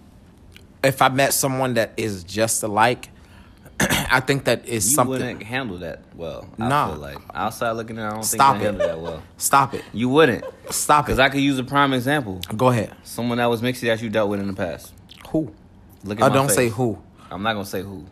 if 0.82 1.02
I 1.02 1.08
met 1.08 1.32
someone 1.34 1.74
that 1.74 1.92
is 1.96 2.22
just 2.22 2.62
alike, 2.62 3.08
I 3.80 4.20
think 4.20 4.44
that 4.44 4.66
is 4.68 4.88
You 4.88 4.94
something. 4.94 5.14
You 5.20 5.26
wouldn't 5.26 5.42
handle 5.42 5.78
that 5.78 6.02
well. 6.14 6.48
No. 6.56 6.68
Nah. 6.68 6.94
like 6.94 7.18
outside 7.34 7.72
looking 7.72 7.96
in, 7.96 8.02
I 8.04 8.10
don't 8.10 8.22
Stop 8.22 8.54
think 8.56 8.62
it. 8.62 8.66
handle 8.66 8.86
that 8.86 9.00
well. 9.00 9.22
Stop 9.36 9.74
it. 9.74 9.84
You 9.92 10.08
wouldn't, 10.10 10.44
Stop 10.70 11.04
it. 11.04 11.06
because. 11.06 11.18
I 11.18 11.28
could 11.28 11.40
use 11.40 11.58
a 11.58 11.64
prime 11.64 11.92
example. 11.92 12.40
Go 12.56 12.68
ahead. 12.68 12.94
Someone 13.02 13.38
that 13.38 13.46
was 13.46 13.62
mixy 13.62 13.88
that 13.88 14.00
you 14.00 14.10
dealt 14.10 14.30
with 14.30 14.38
in 14.40 14.46
the 14.46 14.54
past. 14.54 14.92
Who? 15.30 15.52
Look 16.04 16.20
at 16.20 16.24
Oh, 16.24 16.28
my 16.28 16.34
don't 16.34 16.46
face. 16.46 16.56
say 16.56 16.68
who. 16.68 16.98
I'm 17.30 17.42
not 17.42 17.54
gonna 17.54 17.64
say 17.64 17.82
who. 17.82 18.04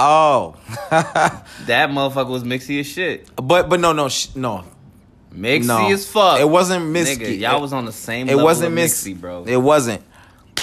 Oh, 0.00 0.56
That 0.90 1.90
motherfucker 1.90 2.28
was 2.30 2.42
mixy 2.44 2.80
as 2.80 2.86
shit. 2.86 3.28
but 3.36 3.68
but 3.68 3.80
no 3.80 3.92
no 3.92 4.08
sh- 4.08 4.34
no. 4.34 4.64
Mixy 5.34 5.66
No. 5.66 5.88
as 5.92 6.08
fuck. 6.08 6.40
It 6.40 6.48
wasn't 6.48 6.86
Miss 6.86 7.16
Nigga, 7.16 7.38
y'all 7.38 7.58
It- 7.58 7.60
was 7.62 7.72
on 7.72 7.84
the 7.84 7.92
same 7.92 8.28
It 8.28 8.32
level 8.32 8.44
wasn't. 8.44 8.74
Mixy, 8.74 9.18
bro. 9.18 9.44
It 9.46 9.56
wasn't. 9.56 10.02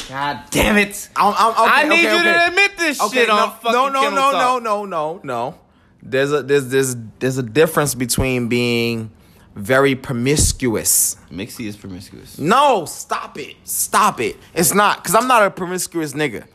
God 0.09 0.39
damn 0.51 0.77
it. 0.77 1.09
I'm, 1.15 1.33
I'm, 1.37 1.51
okay, 1.51 1.59
I 1.61 1.83
need 1.87 1.93
okay, 2.05 2.13
you 2.13 2.19
okay. 2.19 2.33
to 2.33 2.47
admit 2.47 2.77
this 2.77 2.97
shit 3.11 3.27
no, 3.27 3.53
no, 3.63 3.89
no, 3.89 4.09
no, 4.09 4.31
no, 4.31 4.59
no, 4.59 4.85
no, 4.85 5.19
no. 5.23 5.55
There's 6.01 6.31
a 6.31 6.43
there's 6.43 6.69
there's 6.69 6.95
there's 7.19 7.37
a 7.37 7.43
difference 7.43 7.93
between 7.95 8.47
being 8.47 9.11
very 9.55 9.95
promiscuous. 9.95 11.17
Mixy 11.31 11.65
is 11.67 11.75
promiscuous. 11.75 12.37
No, 12.37 12.85
stop 12.85 13.37
it, 13.37 13.55
stop 13.63 14.19
it. 14.21 14.37
It's 14.53 14.73
not 14.73 14.97
because 15.03 15.15
I'm 15.15 15.27
not 15.27 15.43
a 15.45 15.49
promiscuous 15.51 16.13
nigga. 16.13 16.45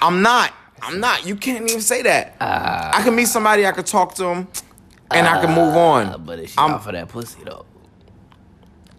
I'm 0.00 0.22
not. 0.22 0.52
I'm 0.84 1.00
not. 1.00 1.26
You 1.26 1.36
can't 1.36 1.68
even 1.68 1.80
say 1.80 2.02
that. 2.02 2.36
I 2.40 3.00
can 3.02 3.14
meet 3.16 3.28
somebody, 3.28 3.66
I 3.66 3.72
could 3.72 3.86
talk 3.86 4.14
to 4.16 4.22
them, 4.24 4.48
and 5.10 5.26
I 5.26 5.40
can 5.40 5.50
move 5.54 5.74
on. 5.76 6.06
Uh, 6.06 6.18
but 6.18 6.38
it's 6.38 6.56
I'm- 6.58 6.72
off 6.74 6.84
that 6.90 7.08
pussy 7.08 7.42
though. 7.44 7.64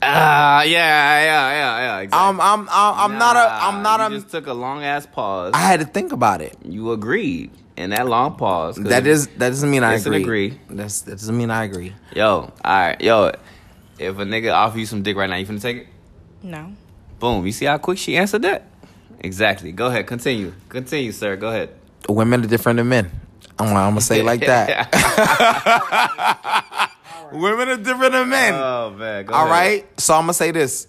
Ah, 0.02 0.62
yeah, 0.64 0.70
yeah, 0.70 1.24
yeah, 1.24 1.78
yeah. 1.80 2.00
Exactly. 2.02 2.28
I'm 2.28 2.40
I'm 2.42 2.70
I'm, 2.70 3.12
I'm 3.12 3.18
not 3.18 3.36
a 3.36 3.40
I'm 3.52 3.82
not 3.82 4.00
Nah, 4.00 4.08
a. 4.08 4.10
Just 4.20 4.30
took 4.30 4.46
a 4.48 4.54
long 4.54 4.84
ass 4.84 5.08
pause. 5.08 5.52
I 5.56 5.60
had 5.60 5.80
to 5.80 5.86
think 5.86 6.12
about 6.12 6.42
it. 6.42 6.56
you 6.64 6.92
agreed 6.92 7.50
in 7.76 7.90
that 7.90 8.06
long 8.08 8.36
pause. 8.36 8.76
'cause 8.78 8.86
That 8.88 9.08
is 9.08 9.28
that 9.38 9.50
doesn't 9.50 9.70
mean 9.72 9.84
I 9.84 9.96
agree. 9.96 10.22
agree. 10.22 10.60
That's 10.70 11.02
that 11.02 11.12
doesn't 11.18 11.36
mean 11.36 11.50
I 11.50 11.64
agree. 11.64 11.94
Yo, 12.16 12.32
all 12.42 12.52
right, 12.64 13.02
yo. 13.02 13.32
If 13.98 14.20
a 14.20 14.26
nigga 14.26 14.54
offer 14.54 14.78
you 14.78 14.86
some 14.86 15.02
dick 15.02 15.16
right 15.18 15.30
now, 15.30 15.38
you 15.38 15.46
finna 15.48 15.62
take 15.62 15.78
it? 15.78 15.88
No. 16.44 16.74
Boom. 17.20 17.46
You 17.46 17.52
see 17.54 17.66
how 17.66 17.78
quick 17.80 17.98
she 17.98 18.16
answered 18.18 18.42
that? 18.44 18.68
Exactly. 19.20 19.72
Go 19.72 19.88
ahead. 19.88 20.08
Continue. 20.08 20.54
Continue, 20.70 21.12
sir. 21.12 21.36
Go 21.36 21.50
ahead. 21.50 21.70
Women 22.10 22.44
are 22.44 22.48
different 22.48 22.78
than 22.78 22.90
men. 22.90 23.12
I'm, 23.58 23.68
I'm 23.70 23.92
gonna 23.92 24.02
say 24.02 24.20
it 24.20 24.26
like 24.26 24.42
that. 24.42 24.92
Women 27.32 27.70
are 27.70 27.78
different 27.78 28.12
than 28.14 28.30
men. 28.30 28.54
oh 28.54 28.92
man. 28.98 29.26
Go 29.26 29.34
All 29.34 29.46
ahead. 29.46 29.52
right. 29.52 30.00
So 30.00 30.14
I'm 30.14 30.24
gonna 30.24 30.34
say 30.34 30.52
this. 30.52 30.88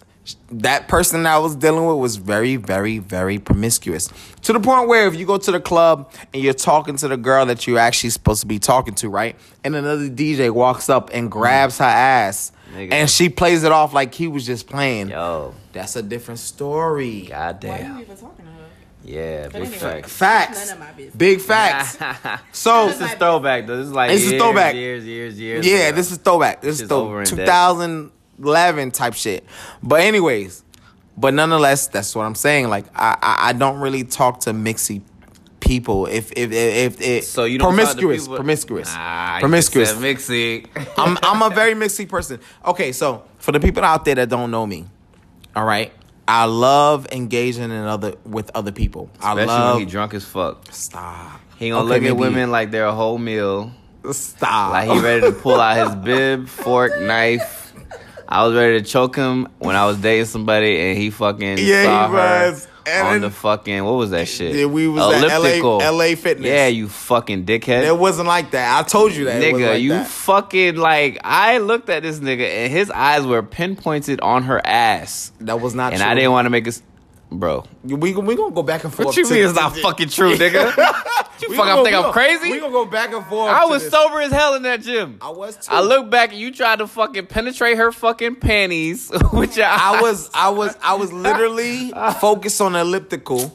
That 0.51 0.89
person 0.89 1.23
that 1.23 1.35
I 1.35 1.39
was 1.39 1.55
dealing 1.55 1.87
with 1.87 1.99
was 1.99 2.17
very, 2.17 2.57
very, 2.57 2.99
very 2.99 3.39
promiscuous. 3.39 4.09
To 4.43 4.53
the 4.53 4.59
point 4.59 4.89
where 4.89 5.07
if 5.07 5.15
you 5.15 5.25
go 5.25 5.39
to 5.39 5.53
the 5.53 5.61
club 5.61 6.11
and 6.35 6.43
you're 6.43 6.53
talking 6.53 6.97
to 6.97 7.07
the 7.07 7.17
girl 7.17 7.47
that 7.47 7.69
you're 7.69 7.79
actually 7.79 8.11
supposed 8.11 8.41
to 8.41 8.49
be 8.49 8.59
talking 8.59 8.95
to, 8.97 9.09
right? 9.09 9.37
And 9.63 9.77
another 9.77 10.09
DJ 10.09 10.51
walks 10.51 10.91
up 10.91 11.11
and 11.15 11.31
grabs 11.31 11.79
her 11.79 11.85
ass 11.85 12.51
Nigga. 12.77 12.93
and 12.93 13.11
she 13.11 13.29
plays 13.29 13.65
it 13.65 13.73
off 13.73 13.93
like 13.95 14.15
he 14.15 14.29
was 14.29 14.45
just 14.45 14.69
playing. 14.69 15.09
Yo. 15.09 15.55
That's 15.73 15.97
a 15.97 16.03
different 16.03 16.41
story. 16.41 17.23
God 17.31 17.61
damn. 17.61 18.01
even 18.01 18.17
talking 18.17 18.45
to 18.45 18.51
her? 18.51 18.67
Yeah. 19.05 19.49
Big 19.49 19.55
anyway. 19.57 19.77
facts. 19.79 20.13
Facts. 20.13 20.67
None 20.69 20.75
of 20.77 20.81
my 20.81 20.93
business. 20.93 21.17
Big 21.17 21.41
facts. 21.41 22.43
So 22.53 22.89
This 22.89 23.01
is 23.01 23.13
throwback 23.13 23.67
though. 23.67 23.77
This 23.79 23.87
is 23.87 23.93
like 23.93 24.11
This 24.11 24.25
is 24.25 24.31
years, 24.33 24.43
throwback. 24.43 24.75
Years, 24.75 25.05
years, 25.05 25.41
years. 25.41 25.67
Yeah, 25.67 25.89
ago. 25.89 25.97
this 25.97 26.11
is 26.13 26.19
throwback. 26.19 26.61
This 26.61 26.75
is 26.77 26.81
Shit's 26.81 26.93
over 26.93 27.21
and 27.21 27.29
dead. 27.31 27.47
2011 27.47 28.91
type 28.91 29.15
shit. 29.15 29.45
But 29.83 30.01
anyways, 30.01 30.65
but 31.17 31.33
nonetheless, 31.35 31.89
that's 31.89 32.15
what 32.15 32.25
I'm 32.25 32.35
saying. 32.35 32.69
Like 32.69 32.87
I, 32.95 33.17
I, 33.23 33.49
I 33.49 33.53
don't 33.53 33.79
really 33.81 34.05
talk 34.05 34.41
to 34.41 34.51
mixy 34.53 35.03
people. 35.61 36.07
If 36.07 36.33
if 36.37 36.53
if, 36.53 37.01
if 37.01 37.25
So 37.25 37.45
you 37.45 37.59
don't 37.59 37.75
promiscuous, 37.75 38.29
promiscuous, 38.29 38.89
Ah, 38.93 39.37
you 39.37 39.41
promiscuous. 39.41 39.93
Mixy. 39.95 40.67
I'm 40.99 41.19
I'm 41.23 41.43
a 41.43 41.55
very 41.55 41.75
mixy 41.75 42.09
person. 42.09 42.41
Okay, 42.65 42.93
so 42.93 43.25
for 43.39 43.53
the 43.53 43.61
people 43.61 43.85
out 43.85 44.05
there 44.05 44.15
that 44.17 44.29
don't 44.29 44.51
know 44.51 44.67
me, 44.67 44.87
all 45.55 45.65
right. 45.65 45.93
I 46.29 46.47
love 46.47 47.07
engaging 47.13 47.65
in 47.65 47.71
other 47.73 48.15
with 48.25 48.51
other 48.55 48.73
people. 48.73 49.09
I 49.21 49.31
Especially 49.33 49.47
love 49.47 49.75
when 49.77 49.85
he 49.87 49.91
drunk 49.91 50.13
as 50.15 50.25
fuck. 50.25 50.65
stop. 50.73 51.41
He 51.57 51.69
gonna 51.71 51.83
Okay, 51.83 51.89
look 51.89 51.97
at 51.99 52.03
maybe- 52.03 52.13
women 52.13 52.51
like 52.51 52.71
they're 52.73 52.87
a 52.87 52.93
whole 52.95 53.17
meal. 53.19 53.73
Stop. 54.11 54.73
Like 54.73 54.91
he 54.91 54.99
ready 55.01 55.21
to 55.23 55.33
pull 55.33 55.61
out 55.61 55.77
his 55.87 55.95
bib, 56.05 56.49
fork, 56.49 57.01
knife. 57.01 57.73
I 58.29 58.45
was 58.45 58.57
ready 58.57 58.81
to 58.81 58.85
choke 58.85 59.15
him 59.15 59.47
when 59.59 59.77
I 59.77 59.87
was 59.87 59.99
dating 59.99 60.25
somebody, 60.27 60.81
and 60.81 60.99
he 60.99 61.11
fucking 61.11 61.59
Yeah, 61.59 61.85
saw 61.85 62.07
he 62.09 62.13
her 62.13 62.51
was. 62.51 62.69
And 62.87 63.09
on 63.09 63.21
the 63.21 63.31
fucking 63.31 63.85
what 63.85 63.93
was 63.95 64.11
that 64.11 64.29
shit? 64.29 64.55
Yeah, 64.55 64.67
we 64.67 64.87
was 64.87 65.15
at 65.15 65.29
LA 65.29 65.37
Elliptical. 65.37 65.79
LA 65.79 66.15
Fitness. 66.15 66.47
Yeah, 66.47 66.69
you 66.69 66.89
fucking 66.89 67.45
dickhead. 67.45 67.85
it 67.85 67.99
wasn't 67.99 68.29
like 68.29 68.53
that. 68.53 68.79
I 68.79 68.89
told 68.89 69.13
you 69.13 69.25
that. 69.25 69.43
nigga, 69.43 69.73
like 69.73 69.83
you 69.83 69.91
that. 69.91 70.07
fucking 70.07 70.77
like. 70.77 71.19
I 71.25 71.59
looked 71.59 71.89
at 71.89 72.03
this 72.05 72.21
nigga, 72.21 72.49
and 72.49 72.73
his 72.73 72.91
eyes 72.91 73.27
were 73.27 73.43
pinpointed 73.43 74.21
on 74.21 74.45
her 74.45 74.65
ass, 74.65 75.33
that 75.41 75.61
was 75.61 75.75
not 75.75 75.93
and 75.93 76.01
true. 76.01 76.11
I 76.11 76.15
didn't 76.15 76.33
want 76.33 76.47
to 76.47 76.51
make 76.51 76.69
us, 76.69 76.83
bro. 77.31 77.65
We 77.85 78.15
we 78.15 78.35
gonna 78.37 78.55
go 78.55 78.63
back 78.63 78.85
and 78.85 78.93
forth. 78.93 79.07
What 79.07 79.17
you 79.17 79.25
to- 79.27 79.33
mean 79.35 79.45
it's 79.45 79.55
not 79.55 79.77
fucking 79.77 80.09
true, 80.11 80.35
nigga? 80.37 80.77
you 81.41 81.49
We 81.51 81.57
fuck, 81.57 81.67
gonna 81.67 81.73
I 81.73 81.75
go- 81.77 81.85
think 81.85 81.93
we 81.93 81.95
I'm 81.97 82.03
gonna- 82.03 82.13
crazy. 82.13 82.51
We 82.53 82.61
gonna 82.61 82.73
go 82.73 82.85
back 82.87 83.13
and 83.13 83.25
forth. 83.27 83.51
I 83.51 83.65
was 83.67 83.83
this. 83.83 83.93
sober 83.93 84.21
as 84.21 84.33
hell 84.33 84.55
in 84.55 84.63
that 84.63 84.83
gym. 84.83 85.19
I 85.21 85.31
was 85.31 85.57
too. 85.57 85.73
I 85.75 85.81
look 85.81 86.11
back 86.11 86.31
and 86.31 86.39
you 86.41 86.53
tried 86.53 86.79
to 86.81 86.87
fucking 86.87 87.27
penetrate 87.27 87.77
her 87.77 87.93
fucking 87.93 88.37
panties 88.37 89.11
with 89.33 89.57
your 89.57 89.67
I 89.67 89.97
eyes. 89.97 90.03
was 90.03 90.31
I 90.35 90.49
was 90.51 90.77
I 90.83 90.95
was 90.95 91.13
literally 91.13 91.91
focused 92.21 92.61
on 92.61 92.75
elliptical. 92.75 93.53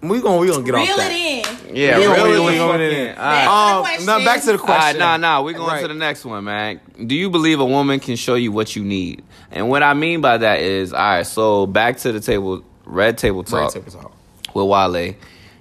We 0.00 0.20
gonna 0.20 0.36
we 0.38 0.46
gonna 0.46 0.62
get 0.62 0.74
Reel 0.74 0.82
off 0.92 0.96
that. 0.98 1.10
it 1.10 1.68
in. 1.70 1.74
yeah, 1.76 1.96
Reel 1.96 2.12
it 2.12 2.22
really 2.22 2.52
in. 2.52 2.58
going 2.58 2.80
in. 2.80 3.18
All 3.18 3.24
right. 3.24 3.46
Um, 3.78 3.82
Back 3.82 3.98
to 3.98 4.06
the 4.06 4.06
now 4.18 4.24
back 4.24 4.40
to 4.42 4.52
the 4.52 4.58
question. 4.58 5.02
All 5.02 5.08
right, 5.08 5.20
nah, 5.20 5.38
nah. 5.38 5.42
We're 5.42 5.54
going 5.54 5.68
Right. 5.70 5.82
to 5.82 5.88
the 5.88 5.94
next 5.94 6.24
one, 6.24 6.44
man. 6.44 6.80
Do 7.04 7.16
you 7.16 7.28
believe 7.30 7.58
a 7.58 7.64
woman 7.64 7.98
can 7.98 8.14
show 8.14 8.34
you 8.36 8.52
what 8.52 8.76
you 8.76 8.84
need? 8.84 9.24
And 9.50 9.68
what 9.68 9.82
I 9.82 9.94
mean 9.94 10.20
by 10.20 10.38
that 10.38 10.60
is, 10.60 10.92
all 10.92 11.00
right. 11.00 11.26
So 11.26 11.66
back 11.66 11.96
to 11.98 12.12
the 12.12 12.20
table, 12.20 12.62
red 12.88 13.18
table 13.18 13.44
talk 13.44 13.72
take 13.72 13.86
us 13.86 13.94
out. 13.96 14.12
with 14.54 14.66
Wale. 14.66 15.14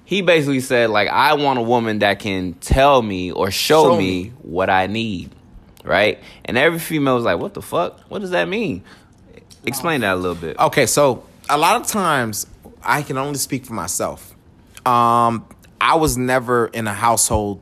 He 0.06 0.22
basically 0.22 0.62
said, 0.62 0.90
like, 0.90 1.10
I 1.10 1.34
want 1.34 1.60
a 1.60 1.62
woman 1.62 2.00
that 2.00 2.20
can 2.20 2.54
tell 2.54 3.02
me 3.02 3.32
or 3.32 3.52
show, 3.52 3.84
Show 3.92 3.98
me, 3.98 4.24
me. 4.24 4.30
what 4.42 4.70
I 4.70 4.88
need, 4.88 5.32
right? 5.84 6.20
And 6.46 6.58
every 6.58 6.80
female 6.80 7.16
was 7.16 7.26
like, 7.26 7.40
"What 7.40 7.54
the 7.54 7.62
fuck? 7.62 8.00
What 8.10 8.20
does 8.20 8.30
that 8.32 8.48
mean?" 8.48 8.84
Explain 9.66 10.02
that 10.02 10.14
a 10.14 10.16
little 10.16 10.36
bit. 10.36 10.58
Okay, 10.58 10.86
so 10.86 11.24
a 11.50 11.58
lot 11.58 11.82
of 11.82 11.88
times 11.88 12.48
I 12.82 13.02
can 13.02 13.18
only 13.18 13.38
speak 13.38 13.66
for 13.66 13.74
myself. 13.74 14.34
Um, 14.86 15.46
I 15.82 15.96
was 15.96 16.18
never 16.18 16.68
in 16.68 16.88
a 16.88 16.94
household 16.94 17.62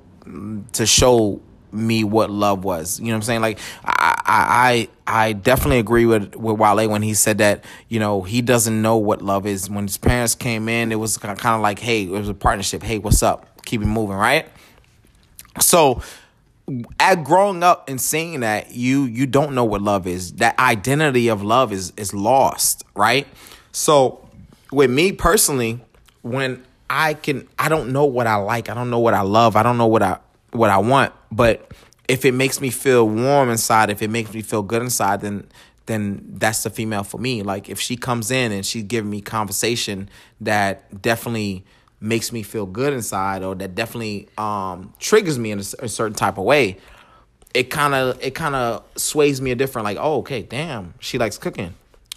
to 0.73 0.85
show 0.85 1.41
me 1.75 2.03
what 2.03 2.29
love 2.29 2.63
was. 2.63 2.99
You 2.99 3.07
know 3.07 3.11
what 3.11 3.15
I'm 3.17 3.21
saying? 3.23 3.41
Like 3.41 3.59
I 3.83 4.87
I 5.07 5.27
I 5.27 5.33
definitely 5.33 5.79
agree 5.79 6.05
with 6.05 6.35
with 6.35 6.57
Wale 6.57 6.89
when 6.89 7.01
he 7.01 7.13
said 7.13 7.37
that, 7.39 7.63
you 7.89 7.99
know, 7.99 8.21
he 8.21 8.41
doesn't 8.41 8.81
know 8.81 8.97
what 8.97 9.21
love 9.21 9.45
is. 9.45 9.69
When 9.69 9.85
his 9.85 9.97
parents 9.97 10.35
came 10.35 10.69
in, 10.69 10.91
it 10.91 10.95
was 10.95 11.17
kind 11.17 11.37
of 11.39 11.61
like, 11.61 11.79
hey, 11.79 12.03
it 12.03 12.09
was 12.09 12.29
a 12.29 12.33
partnership. 12.33 12.83
Hey, 12.83 12.97
what's 12.97 13.21
up? 13.21 13.63
Keep 13.65 13.81
it 13.81 13.87
moving, 13.87 14.15
right? 14.15 14.47
So 15.59 16.01
at 16.99 17.23
growing 17.23 17.63
up 17.63 17.87
and 17.89 18.01
seeing 18.01 18.39
that 18.39 18.71
you 18.71 19.03
you 19.03 19.27
don't 19.27 19.53
know 19.53 19.63
what 19.63 19.81
love 19.81 20.07
is 20.07 20.33
that 20.33 20.57
identity 20.57 21.27
of 21.27 21.43
love 21.43 21.71
is 21.71 21.93
is 21.95 22.13
lost 22.13 22.83
right 22.95 23.27
so 23.71 24.27
with 24.71 24.89
me 24.89 25.11
personally 25.11 25.79
when 26.23 26.63
i 26.89 27.13
can 27.13 27.47
i 27.59 27.69
don't 27.69 27.93
know 27.93 28.05
what 28.05 28.25
i 28.25 28.35
like 28.35 28.67
i 28.67 28.73
don't 28.73 28.89
know 28.89 28.99
what 28.99 29.13
i 29.13 29.21
love 29.21 29.55
i 29.55 29.61
don't 29.61 29.77
know 29.77 29.85
what 29.85 30.01
i 30.01 30.17
what 30.57 30.69
i 30.69 30.77
want. 30.77 31.13
But 31.31 31.71
if 32.07 32.25
it 32.25 32.33
makes 32.33 32.61
me 32.61 32.69
feel 32.69 33.07
warm 33.07 33.49
inside 33.49 33.89
if 33.89 34.01
it 34.01 34.09
makes 34.09 34.33
me 34.33 34.41
feel 34.41 34.61
good 34.61 34.81
inside 34.81 35.21
then 35.21 35.47
then 35.87 36.25
that's 36.37 36.63
the 36.63 36.71
female 36.71 37.03
for 37.03 37.19
me. 37.19 37.43
Like 37.43 37.69
if 37.69 37.79
she 37.79 37.95
comes 37.95 38.31
in 38.31 38.51
and 38.51 38.65
she's 38.65 38.83
giving 38.83 39.09
me 39.09 39.21
conversation 39.21 40.09
that 40.41 41.01
definitely 41.01 41.63
makes 41.99 42.31
me 42.31 42.41
feel 42.41 42.65
good 42.65 42.91
inside 42.91 43.43
or 43.43 43.53
that 43.55 43.75
definitely 43.75 44.27
um, 44.37 44.93
triggers 44.99 45.37
me 45.37 45.51
in 45.51 45.59
a, 45.59 45.65
a 45.79 45.87
certain 45.87 46.15
type 46.15 46.37
of 46.39 46.43
way 46.43 46.77
it 47.55 47.69
kind 47.69 47.95
of 47.95 48.21
it 48.21 48.35
kind 48.35 48.53
of 48.53 48.83
sways 48.97 49.41
me 49.41 49.49
a 49.49 49.55
different 49.55 49.85
like 49.85 49.97
oh 49.99 50.17
okay 50.17 50.43
damn 50.43 50.93
she 50.99 51.17
likes 51.17 51.37
cooking. 51.37 51.73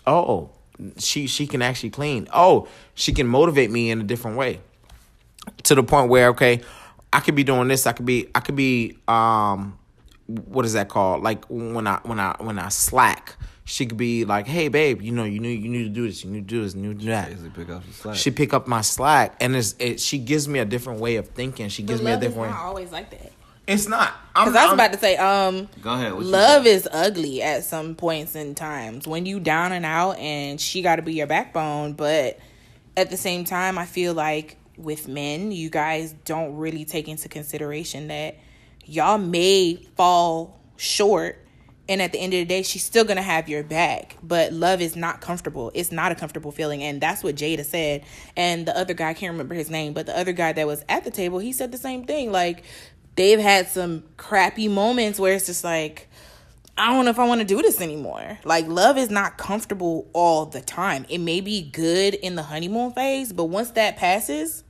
Oh 0.07 0.51
she 0.99 1.27
she 1.29 1.47
can 1.47 1.63
actually 1.63 1.91
clean. 1.91 2.29
Oh 2.33 2.67
she 2.95 3.13
can 3.13 3.29
motivate 3.29 3.71
me 3.71 3.91
in 3.91 4.01
a 4.01 4.05
different 4.05 4.37
way. 4.37 4.61
To 5.63 5.77
the 5.77 5.85
point 5.85 6.11
where 6.11 6.29
okay 6.31 6.61
i 7.13 7.21
could 7.21 7.35
be 7.35 7.45
doing 7.45 7.69
this 7.69 7.87
i 7.87 7.93
could 7.93 8.07
be 8.07 8.29
i 8.35 8.41
could 8.41 8.57
be 8.57 8.97
um 9.09 9.79
what 10.27 10.65
is 10.65 10.75
that 10.75 10.89
called 10.89 11.23
like 11.23 11.45
when 11.49 11.87
i 11.87 11.99
when 12.05 12.21
i 12.21 12.35
when 12.39 12.59
i 12.59 12.69
slack 12.69 13.37
she 13.65 13.87
could 13.87 13.97
be 13.99 14.25
like 14.25 14.47
hey 14.47 14.69
babe 14.69 15.01
you 15.03 15.13
know 15.13 15.25
you 15.25 15.41
need 15.41 15.63
you 15.63 15.69
need 15.71 15.85
to 15.85 15.89
do 15.91 16.07
this 16.07 16.25
you 16.25 16.31
need 16.31 16.47
to 16.49 16.55
do 16.55 16.63
this 16.63 16.75
you 16.75 16.83
need 16.83 16.99
to 16.99 17.05
do 17.05 17.11
that 17.11 17.29
Basically 17.29 17.51
pick 17.65 17.71
up 17.71 17.87
the 17.87 17.93
slack. 17.93 18.17
she 18.17 18.31
pick 18.31 18.55
up 18.55 18.67
my 18.67 18.81
slack 18.81 19.37
and 19.41 19.55
it's 19.57 19.75
it, 19.79 20.01
she 20.01 20.19
gives 20.19 20.47
me 20.49 20.59
a 20.59 20.65
different 20.65 21.01
way 21.01 21.17
of 21.17 21.29
thinking 21.29 21.69
she 21.69 21.83
gives 21.83 22.01
But 22.01 22.05
me 22.07 22.11
a 22.11 22.15
love 22.15 22.23
is 22.23 22.29
different 22.31 22.51
not 22.53 22.59
way 22.61 22.67
always 22.67 22.93
like 22.93 23.11
that. 23.11 23.33
it's 23.67 23.87
not 23.89 24.15
Because 24.35 24.55
I 24.55 24.63
was 24.63 24.71
I'm- 24.71 24.75
about 24.75 24.93
to 24.93 24.99
say, 24.99 25.17
um, 25.17 25.69
Go 25.83 25.93
ahead. 25.93 26.13
love 26.15 26.67
is 26.67 26.89
ugly 26.93 27.43
at 27.43 27.65
some 27.65 27.95
points 27.95 28.35
in 28.35 28.55
times 28.55 29.07
when 29.07 29.27
you 29.27 29.41
down 29.41 29.73
and 29.73 29.85
out, 29.85 30.17
and 30.19 30.59
she 30.61 30.81
got 30.81 30.97
to 30.97 31.03
be 31.03 31.13
your 31.15 31.27
backbone. 31.27 31.93
But 31.95 32.39
at 32.97 33.11
the 33.11 33.17
same 33.19 33.45
time, 33.45 33.77
I 33.77 33.85
feel 33.85 34.15
like 34.15 34.57
with 34.79 35.09
men, 35.09 35.53
you 35.53 35.71
guys 35.71 36.15
don't 36.25 36.57
really 36.57 36.85
take 36.85 37.09
into 37.09 37.29
consideration 37.29 38.09
that 38.09 38.37
y'all 38.85 39.19
may 39.19 39.77
fall 39.97 40.61
short. 40.77 41.45
And 41.91 42.03
at 42.03 42.13
the 42.13 42.19
end 42.19 42.35
of 42.35 42.39
the 42.41 42.45
day, 42.45 42.63
she's 42.63 42.85
still 42.85 43.05
gonna 43.05 43.23
have 43.23 43.49
your 43.49 43.63
back. 43.63 44.17
But 44.23 44.53
love 44.53 44.81
is 44.81 44.95
not 44.95 45.21
comfortable. 45.21 45.73
It's 45.75 45.91
not 45.91 46.13
a 46.13 46.15
comfortable 46.15 46.53
feeling. 46.53 46.83
And 46.83 47.01
that's 47.01 47.25
what 47.25 47.35
Jada 47.35 47.65
said. 47.65 48.05
And 48.37 48.67
the 48.67 48.77
other 48.77 48.95
guy, 48.95 49.11
I 49.11 49.15
can't 49.15 49.33
remember 49.33 49.55
his 49.55 49.71
name, 49.71 49.95
but 49.95 50.07
the 50.07 50.17
other 50.17 50.33
guy 50.33 50.53
that 50.53 50.67
was 50.67 50.85
at 50.89 51.05
the 51.05 51.11
table, 51.11 51.39
he 51.39 51.53
said 51.53 51.73
the 51.73 51.79
same 51.79 52.05
thing. 52.05 52.31
Like, 52.31 52.63
they've 53.17 53.41
had 53.41 53.69
some 53.69 54.05
crappy 54.17 54.69
moments 54.69 55.19
where 55.19 55.35
it's 55.35 55.47
just 55.47 55.65
like, 55.65 56.09
I 56.77 56.93
don't 56.93 57.05
know 57.05 57.11
if 57.11 57.19
I 57.19 57.27
want 57.27 57.41
to 57.41 57.47
do 57.47 57.61
this 57.61 57.81
anymore. 57.81 58.39
Like, 58.45 58.69
love 58.69 58.97
is 58.97 59.11
not 59.11 59.37
comfortable 59.37 60.09
all 60.13 60.47
the 60.47 60.61
time. 60.61 61.07
It 61.09 61.19
may 61.19 61.41
be 61.41 61.63
good 61.63 62.15
in 62.15 62.37
the 62.37 62.45
honeymoon 62.45 62.93
phase, 62.93 63.33
but 63.33 63.47
once 63.47 63.73
that 63.73 63.97
passes, 63.97 64.63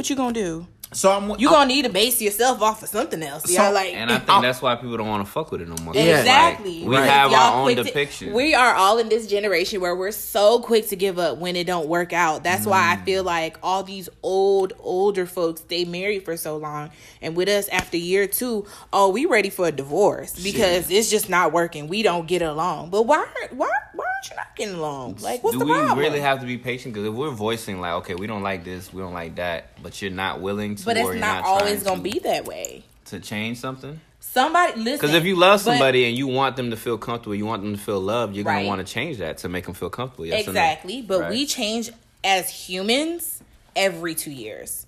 what 0.00 0.08
you 0.10 0.16
gonna 0.16 0.32
do? 0.32 0.66
so 0.92 1.08
i'm 1.12 1.38
You 1.38 1.48
gonna 1.48 1.66
need 1.66 1.82
to 1.84 1.88
base 1.88 2.20
yourself 2.20 2.60
off 2.62 2.82
of 2.82 2.88
something 2.88 3.22
else. 3.22 3.44
So- 3.44 3.62
Y'all 3.62 3.72
like, 3.72 3.94
And 3.94 4.10
I 4.10 4.18
think 4.18 4.42
that's 4.42 4.60
why 4.60 4.74
people 4.74 4.96
don't 4.96 5.06
want 5.06 5.24
to 5.24 5.30
fuck 5.30 5.52
with 5.52 5.60
it 5.60 5.68
no 5.68 5.76
more. 5.84 5.94
Yeah. 5.94 6.18
Exactly. 6.18 6.80
Like, 6.80 6.88
we 6.88 6.96
Because 6.96 7.08
have 7.08 7.30
y'all 7.30 7.40
our 7.40 7.56
own 7.58 7.62
quick 7.66 7.76
to- 7.76 7.84
depiction. 7.84 8.32
we 8.32 8.54
are 8.56 8.74
all 8.74 8.98
in 8.98 9.08
this 9.08 9.28
generation 9.28 9.80
where 9.80 9.94
we're 9.94 10.10
so 10.10 10.58
quick 10.58 10.88
to 10.88 10.96
give 10.96 11.16
up 11.20 11.38
when 11.38 11.54
it 11.54 11.64
don't 11.68 11.86
work 11.86 12.12
out. 12.12 12.42
That's 12.42 12.66
why 12.66 12.80
Mm. 12.80 12.92
I 13.02 13.04
feel 13.04 13.22
like 13.22 13.56
all 13.62 13.84
these 13.84 14.08
old, 14.24 14.72
older 14.80 15.26
folks, 15.26 15.60
they 15.68 15.84
married 15.84 16.24
for 16.24 16.36
so 16.36 16.56
long. 16.56 16.90
And 17.22 17.36
with 17.36 17.48
us 17.48 17.68
after 17.68 17.96
year 17.96 18.26
two, 18.26 18.66
oh, 18.92 19.10
we 19.10 19.26
ready 19.26 19.50
for 19.50 19.68
a 19.68 19.72
divorce 19.72 20.32
because 20.42 20.90
it's 20.90 21.08
just 21.08 21.28
not 21.28 21.52
working. 21.52 21.86
We 21.86 22.02
don't 22.02 22.26
get 22.26 22.42
along. 22.42 22.90
But 22.90 23.02
why 23.02 23.26
why 23.52 23.70
why 23.94 24.06
aren't 24.28 24.36
not 24.36 24.56
getting 24.56 24.74
along? 24.74 25.16
Like 25.20 25.42
what's 25.42 25.54
Do 25.56 25.60
the 25.60 25.64
we 25.66 25.72
really 26.00 26.20
have 26.20 26.40
to 26.40 26.46
be 26.46 26.58
patient? 26.58 26.94
Because 26.94 27.08
if 27.08 27.14
we're 27.14 27.30
voicing 27.30 27.80
like, 27.80 27.92
okay, 27.94 28.14
we 28.14 28.26
don't 28.26 28.42
like 28.42 28.64
this, 28.64 28.92
we 28.92 29.00
don't 29.00 29.14
like 29.14 29.36
that, 29.36 29.82
but 29.82 30.00
you're 30.02 30.10
not 30.10 30.40
willing 30.40 30.74
to, 30.76 30.84
but 30.84 30.96
it's 30.96 31.08
not, 31.08 31.20
not 31.20 31.44
always 31.44 31.82
gonna 31.82 31.96
to, 31.96 32.02
be 32.02 32.18
that 32.20 32.44
way. 32.44 32.82
to 33.06 33.20
change 33.20 33.58
something. 33.58 34.00
Somebody 34.20 34.78
listen. 34.78 34.92
Because 34.98 35.14
if 35.14 35.24
you 35.24 35.34
love 35.36 35.60
but- 35.60 35.72
somebody 35.72 36.04
and 36.04 36.16
you 36.16 36.26
want 36.28 36.56
them 36.56 36.70
to 36.70 36.76
feel 36.76 36.98
comfortable, 36.98 37.34
you 37.34 37.46
want 37.46 37.62
them 37.62 37.74
to 37.74 37.80
feel 37.80 38.00
loved, 38.00 38.36
you're 38.36 38.44
Right. 38.44 38.58
gonna 38.58 38.68
want 38.68 38.86
to 38.86 38.92
change 38.92 39.18
that 39.18 39.38
to 39.38 39.48
make 39.48 39.64
them 39.64 39.74
feel 39.74 39.90
comfortable. 39.90 40.26
Yes 40.26 40.42
or 40.46 40.52
no? 40.52 40.60
Exactly. 40.60 41.02
But 41.02 41.20
Right. 41.20 41.30
we 41.30 41.46
change 41.46 41.90
as 42.22 42.48
humans 42.50 43.42
every 43.74 44.14
two 44.14 44.30
years. 44.30 44.86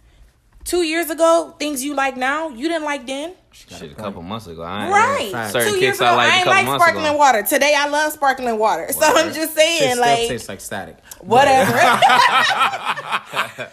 Two 0.65 0.83
years 0.83 1.11
ago, 1.11 1.55
things 1.59 1.85
you 1.85 1.95
like 1.95 2.17
now, 2.17 2.49
you 2.49 2.69
didn't 2.69 2.85
like 2.85 3.07
then. 3.07 3.35
Shit, 3.51 3.93
a 3.93 3.95
couple 3.95 4.23
months 4.23 4.47
ago, 4.47 4.63
I 4.63 4.85
ain't 4.85 4.93
Right. 4.93 5.51
Certain 5.51 5.75
Two 5.75 5.79
years 5.81 5.97
ago, 5.97 6.07
I 6.07 6.15
liked 6.15 6.31
a 6.31 6.35
I 6.35 6.39
ain't 6.61 6.69
like 6.69 6.81
sparkling 6.81 7.07
ago. 7.07 7.17
water. 7.17 7.43
Today, 7.43 7.75
I 7.77 7.89
love 7.89 8.13
sparkling 8.13 8.59
water. 8.59 8.91
So 8.93 9.05
I'm 9.05 9.33
just 9.35 9.55
saying, 9.55 9.79
Shit 9.81 9.91
still 9.93 10.01
like, 10.01 10.29
tastes 10.29 10.49
like 10.49 10.61
static 10.61 10.97
whatever. 11.23 11.73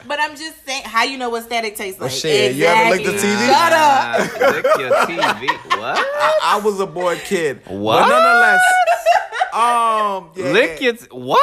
but 0.07 0.19
I'm 0.19 0.35
just 0.35 0.65
saying, 0.65 0.83
how 0.85 1.03
you 1.03 1.17
know 1.17 1.29
what 1.29 1.43
static 1.45 1.75
tastes 1.75 1.99
like? 1.99 2.11
shit, 2.11 2.55
you 2.55 2.65
ever 2.65 2.89
licked 2.89 3.05
the 3.05 3.13
TV? 3.13 3.47
Shut 3.47 3.73
up. 3.73 4.19
Lick 4.55 4.65
your 4.79 4.91
TV. 4.91 5.47
What? 5.77 5.97
I, 5.97 6.39
I 6.43 6.59
was 6.63 6.79
a 6.79 6.87
boy 6.87 7.17
kid 7.19 7.61
What? 7.67 8.01
but 8.01 8.09
nonetheless 8.09 8.61
um 9.53 10.29
yeah, 10.35 10.51
Lick 10.51 10.81
yeah. 10.81 10.91
your. 10.91 10.95
What? 11.11 11.41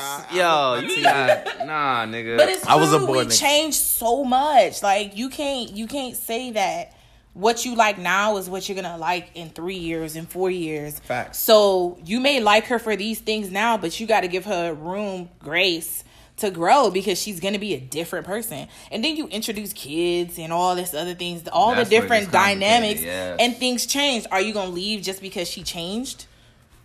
I- 0.00 0.26
I 0.30 0.36
Yo, 0.36 0.80
you 0.88 1.02
got 1.02 1.66
nah, 1.66 2.04
nigga. 2.06 2.36
But 2.36 2.48
it's 2.48 2.62
true. 2.64 2.72
I 2.72 2.76
was 2.76 2.92
a 2.92 2.98
boy 2.98 3.18
we 3.20 3.24
nigga. 3.26 3.38
changed 3.38 3.78
so 3.78 4.24
much. 4.24 4.82
Like 4.82 5.16
you 5.16 5.28
can't 5.28 5.70
you 5.76 5.86
can't 5.86 6.16
say 6.16 6.50
that 6.52 6.94
what 7.34 7.64
you 7.64 7.74
like 7.74 7.96
now 7.98 8.36
is 8.36 8.50
what 8.50 8.68
you're 8.68 8.76
gonna 8.80 8.98
like 8.98 9.30
in 9.34 9.48
three 9.50 9.78
years, 9.78 10.16
in 10.16 10.26
four 10.26 10.50
years. 10.50 10.98
Facts. 11.00 11.38
So 11.38 11.98
you 12.04 12.20
may 12.20 12.40
like 12.40 12.66
her 12.66 12.78
for 12.78 12.94
these 12.96 13.20
things 13.20 13.50
now, 13.50 13.76
but 13.78 13.98
you 13.98 14.06
got 14.06 14.20
to 14.20 14.28
give 14.28 14.44
her 14.44 14.74
room, 14.74 15.30
grace 15.38 16.04
to 16.38 16.50
grow 16.50 16.90
because 16.90 17.20
she's 17.20 17.40
gonna 17.40 17.58
be 17.58 17.72
a 17.74 17.80
different 17.80 18.26
person. 18.26 18.68
And 18.90 19.02
then 19.04 19.16
you 19.16 19.28
introduce 19.28 19.72
kids 19.72 20.38
and 20.38 20.52
all 20.52 20.74
this 20.74 20.92
other 20.92 21.14
things, 21.14 21.46
all 21.48 21.74
That's 21.74 21.88
the 21.88 21.96
different 22.00 22.30
dynamics, 22.32 23.00
yes. 23.02 23.36
and 23.40 23.56
things 23.56 23.86
change. 23.86 24.26
Are 24.30 24.40
you 24.40 24.52
gonna 24.52 24.70
leave 24.70 25.02
just 25.02 25.22
because 25.22 25.48
she 25.48 25.62
changed? 25.62 26.26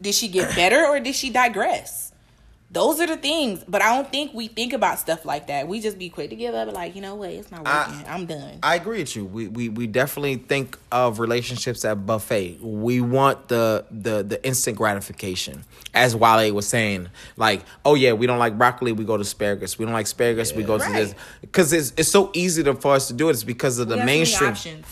Did 0.02 0.14
she 0.16 0.28
get 0.28 0.56
better 0.56 0.86
or 0.86 1.00
did 1.00 1.16
she 1.16 1.30
digress? 1.30 2.07
Those 2.70 3.00
are 3.00 3.08
the 3.08 3.18
things. 3.18 3.64
But 3.68 3.82
I 3.82 3.96
don't 3.96 4.12
think 4.12 4.34
we 4.34 4.48
think 4.48 4.74
about 4.74 5.00
stuff 5.00 5.26
like 5.26 5.48
that. 5.48 5.68
We 5.68 5.80
just 5.80 5.98
be 5.98 6.10
quick 6.10 6.30
to 6.32 6.36
give 6.36 6.54
up. 6.54 6.74
Like 6.74 6.96
you 6.96 7.02
know 7.02 7.16
what, 7.16 7.30
it's 7.30 7.52
not 7.52 7.64
working. 7.64 8.06
I, 8.06 8.16
am 8.16 8.26
done. 8.26 8.60
I 8.62 8.76
agree 8.76 9.00
with 9.00 9.16
you. 9.16 9.26
We, 9.26 9.48
we 9.48 9.70
we 9.70 9.88
definitely 9.88 10.36
think 10.36 10.78
of 10.92 11.20
relationships 11.20 11.86
at 11.86 12.06
buffet. 12.06 12.60
We 12.62 13.02
want 13.02 13.48
the 13.48 13.86
the 13.90 14.24
the 14.24 14.46
instant 14.46 14.78
gratification. 14.78 15.64
As 15.94 16.16
Wale 16.16 16.54
was 16.54 16.68
saying, 16.68 17.08
like, 17.38 17.64
oh 17.86 17.96
yeah, 17.96 18.14
we 18.14 18.28
don't 18.28 18.40
like 18.40 18.58
broccoli, 18.58 18.92
we 18.92 19.06
go 19.06 19.18
to 19.18 19.22
asparagus. 19.22 19.80
We 19.80 19.86
don't 19.86 19.94
like 19.94 20.06
asparagus, 20.06 20.54
we 20.54 20.64
go 20.64 20.78
to 20.78 20.92
this. 20.92 21.16
Because 21.42 21.74
it's 21.74 21.94
it's 21.98 22.10
so 22.10 22.30
easy 22.34 22.64
to, 22.64 22.74
for 22.76 22.94
us 22.94 23.08
to 23.08 23.14
do 23.14 23.30
it. 23.30 23.32
It's 23.32 23.44
because 23.44 23.80
of 23.80 23.88
the 23.88 23.96
We 23.96 24.02
many 24.02 24.20
mainstream. 24.20 24.84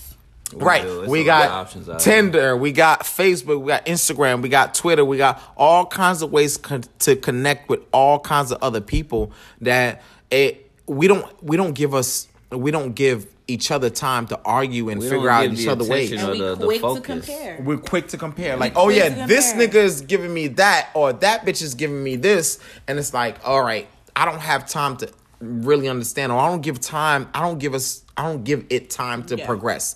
Options. 0.55 0.63
Right. 0.65 0.83
do. 0.83 1.09
We 1.09 1.21
a 1.21 1.25
lot 1.25 1.41
of 1.43 1.47
got 1.47 1.51
options 1.51 1.89
out. 1.89 1.99
Tinder, 1.99 2.57
we 2.57 2.71
got 2.71 3.01
Facebook, 3.03 3.61
we 3.61 3.67
got 3.67 3.85
Instagram, 3.85 4.41
we 4.41 4.49
got 4.49 4.73
Twitter, 4.73 5.03
we 5.05 5.17
got 5.17 5.41
all 5.57 5.85
kinds 5.85 6.21
of 6.21 6.31
ways 6.31 6.57
con- 6.57 6.83
to 6.99 7.15
connect 7.15 7.69
with 7.69 7.81
all 7.91 8.19
kinds 8.19 8.51
of 8.51 8.61
other 8.61 8.81
people 8.81 9.31
that 9.61 10.01
it 10.31 10.71
we 10.87 11.07
don't 11.07 11.25
we 11.43 11.57
don't 11.57 11.73
give 11.73 11.93
us 11.93 12.27
we 12.51 12.71
don't 12.71 12.93
give 12.93 13.27
each 13.47 13.69
other 13.69 13.91
time 13.91 14.25
to 14.25 14.39
argue 14.43 14.89
and 14.89 14.99
We 15.01 15.07
figure 15.09 15.29
out 15.29 15.45
each 15.45 15.59
the 15.65 15.69
other 15.69 15.85
ways. 15.85 16.11
attention 16.11 16.31
And 16.31 16.39
we 16.39 16.45
the- 16.47 16.55
the 16.55 16.65
quick 16.65 16.77
to 16.77 16.81
focus. 16.81 17.05
compare. 17.27 17.61
We're 17.63 17.77
quick 17.77 18.07
to 18.07 18.17
compare. 18.17 18.57
Like, 18.57 18.73
oh 18.75 18.89
yeah, 18.89 19.25
this 19.27 19.51
compare. 19.51 19.67
nigga 19.67 19.75
is 19.85 20.01
giving 20.01 20.33
me 20.33 20.47
that, 20.47 20.89
or 20.95 21.13
that 21.13 21.45
bitch 21.45 21.61
is 21.61 21.75
giving 21.75 22.03
me 22.03 22.15
this, 22.15 22.57
and 22.87 22.97
it's 22.97 23.13
like, 23.13 23.37
all 23.47 23.61
right, 23.63 23.87
I 24.15 24.25
don't 24.25 24.39
have 24.39 24.67
time 24.67 24.97
to 24.97 25.09
really 25.41 25.87
understand, 25.87 26.31
or 26.31 26.39
I 26.39 26.49
don't 26.49 26.61
give 26.61 26.79
time. 26.79 27.29
I 27.35 27.41
don't 27.41 27.59
give 27.59 27.75
us. 27.75 28.01
I 28.17 28.23
don't 28.23 28.43
give 28.45 28.65
it 28.69 28.89
time 28.89 29.23
to 29.25 29.37
Yeah. 29.37 29.45
progress. 29.45 29.95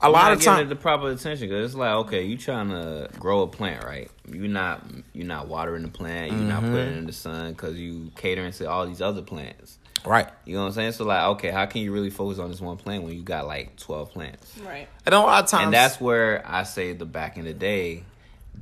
A 0.00 0.06
You're 0.06 0.12
lot 0.12 0.22
not 0.24 0.32
of 0.34 0.38
giving 0.38 0.54
time. 0.54 0.66
it 0.66 0.68
the 0.68 0.76
proper 0.76 1.10
attention 1.10 1.48
because 1.48 1.64
it's 1.66 1.74
like 1.74 1.90
okay, 2.06 2.22
you 2.24 2.36
trying 2.36 2.68
to 2.70 3.08
grow 3.18 3.42
a 3.42 3.46
plant, 3.48 3.84
right? 3.84 4.08
You're 4.30 4.46
not 4.48 4.84
you're 5.12 5.26
not 5.26 5.48
watering 5.48 5.82
the 5.82 5.88
plant, 5.88 6.30
you're 6.32 6.40
not 6.40 6.62
Mm-hmm. 6.62 6.72
putting 6.72 6.88
it 6.94 6.96
in 6.98 7.06
the 7.06 7.12
sun 7.12 7.52
because 7.52 7.76
you 7.76 8.12
catering 8.16 8.52
to 8.52 8.70
all 8.70 8.86
these 8.86 9.00
other 9.02 9.22
plants. 9.22 9.78
Right. 10.06 10.28
You 10.44 10.54
know 10.54 10.60
what 10.60 10.66
I'm 10.68 10.72
saying? 10.74 10.92
So 10.92 11.04
like, 11.04 11.22
okay, 11.30 11.50
how 11.50 11.66
can 11.66 11.82
you 11.82 11.92
really 11.92 12.10
focus 12.10 12.38
on 12.38 12.48
this 12.50 12.60
one 12.60 12.76
plant 12.76 13.02
when 13.02 13.14
you 13.14 13.22
got 13.22 13.48
like 13.48 13.76
12 13.78 14.12
plants? 14.12 14.56
Right. 14.64 14.88
And 15.04 15.12
a 15.12 15.18
lot 15.18 15.42
of 15.42 15.50
times, 15.50 15.64
And 15.64 15.74
that's 15.74 16.00
where 16.00 16.44
I 16.46 16.62
say 16.62 16.92
the 16.92 17.04
back 17.04 17.36
in 17.36 17.44
the 17.44 17.52
day, 17.52 18.04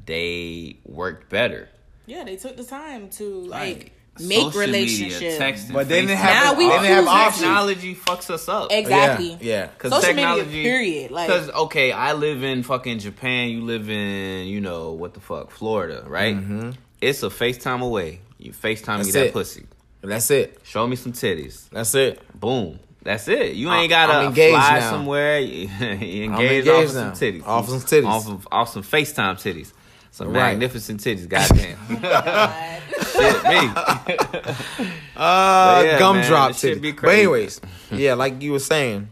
they 0.07 0.79
worked 0.85 1.29
better. 1.29 1.69
Yeah, 2.07 2.25
they 2.25 2.37
took 2.37 2.57
the 2.57 2.65
time 2.65 3.11
to 3.11 3.41
like 3.43 3.51
Like, 3.79 3.93
make 4.21 4.39
social 4.39 4.61
media, 4.61 4.61
relationships. 4.67 5.37
texting, 5.39 5.73
But 5.73 5.89
they 5.89 6.01
didn't 6.03 6.17
have 6.19 6.45
Now 6.45 6.53
the- 6.53 6.59
we 6.59 6.65
they 6.67 6.71
didn't 6.73 6.85
have 6.87 6.99
choose 7.05 7.09
options. 7.09 7.43
Technology 7.43 7.95
fucks 7.95 8.31
us 8.31 8.49
up. 8.49 8.69
Oh, 8.71 8.75
exactly. 8.75 9.39
Yeah. 9.41 9.67
Cause 9.79 9.91
Social 9.93 10.15
media, 10.15 10.27
technology, 10.27 10.63
period. 10.63 11.11
Like- 11.11 11.27
because 11.29 11.51
okay, 11.51 11.93
I 11.93 12.13
live 12.13 12.43
in 12.43 12.63
fucking 12.63 12.99
Japan. 13.01 13.51
You 13.51 13.63
live 13.63 13.89
in, 13.91 14.47
you 14.47 14.61
know, 14.61 14.93
what 14.93 15.15
the 15.15 15.21
fuck, 15.21 15.51
Florida, 15.51 16.05
right? 16.07 16.37
Mm-hmm. 16.37 16.71
It's 17.01 17.23
a 17.23 17.29
FaceTime 17.29 17.83
away. 17.83 18.21
You 18.39 18.53
FaceTime 18.53 19.05
me 19.05 19.11
that 19.13 19.27
it. 19.27 19.33
pussy. 19.33 19.67
That's 20.03 20.31
it. 20.31 20.61
Show 20.65 20.87
me 20.87 20.95
some 20.97 21.13
titties. 21.13 21.69
That's 21.71 21.95
it. 21.95 22.21
Boom. 22.39 22.79
That's 23.03 23.29
it. 23.29 23.55
You 23.55 23.71
ain't 23.73 23.89
gotta 23.91 24.13
I'm 24.15 24.27
engaged 24.27 24.57
fly 24.57 24.79
now. 24.81 24.91
somewhere. 24.91 25.39
You, 25.41 25.69
you 25.69 26.25
engaged, 26.25 26.67
engaged 26.67 26.69
off 26.69 26.85
of 26.85 26.91
some 26.91 27.13
titties. 27.13 27.47
Off 27.47 27.69
some 27.69 27.81
titties. 27.81 28.07
Off 28.07 28.29
of 28.29 28.49
off 28.51 28.69
some 28.73 28.83
FaceTime 28.83 29.35
titties. 29.37 29.73
Some 30.17 30.29
Right. 30.29 30.53
magnificent 30.53 30.99
titties. 31.03 31.29
Goddamn. 31.29 31.77
Shit, 33.13 33.45
me. 33.45 34.87
Uh, 35.17 35.83
yeah, 35.85 35.99
gumdrop 35.99 36.31
man, 36.31 36.49
this 36.53 36.61
shit 36.61 36.75
titty. 36.75 36.81
be 36.81 36.93
But 36.93 37.09
anyways, 37.11 37.61
yeah, 37.91 38.13
like 38.15 38.43
you 38.43 38.53
were 38.53 38.59
saying, 38.59 39.09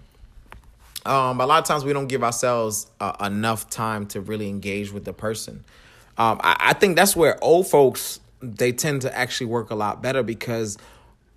um, 1.07 1.41
a 1.41 1.47
lot 1.47 1.59
of 1.59 1.65
times 1.65 1.83
we 1.85 1.93
don't 1.95 2.09
give 2.09 2.23
ourselves 2.23 2.87
uh, 3.01 3.15
enough 3.23 3.71
time 3.71 4.07
to 4.09 4.21
really 4.21 4.49
engage 4.51 4.93
with 4.93 5.05
the 5.05 5.15
person. 5.15 5.65
Um, 6.19 6.41
I, 6.43 6.57
I 6.59 6.73
think 6.75 6.97
that's 6.97 7.17
where 7.17 7.43
old 7.43 7.69
folks 7.69 8.21
they 8.43 8.73
tend 8.73 9.03
to 9.03 9.17
actually 9.17 9.47
work 9.47 9.71
a 9.71 9.75
lot 9.75 10.03
better 10.03 10.23
because 10.23 10.77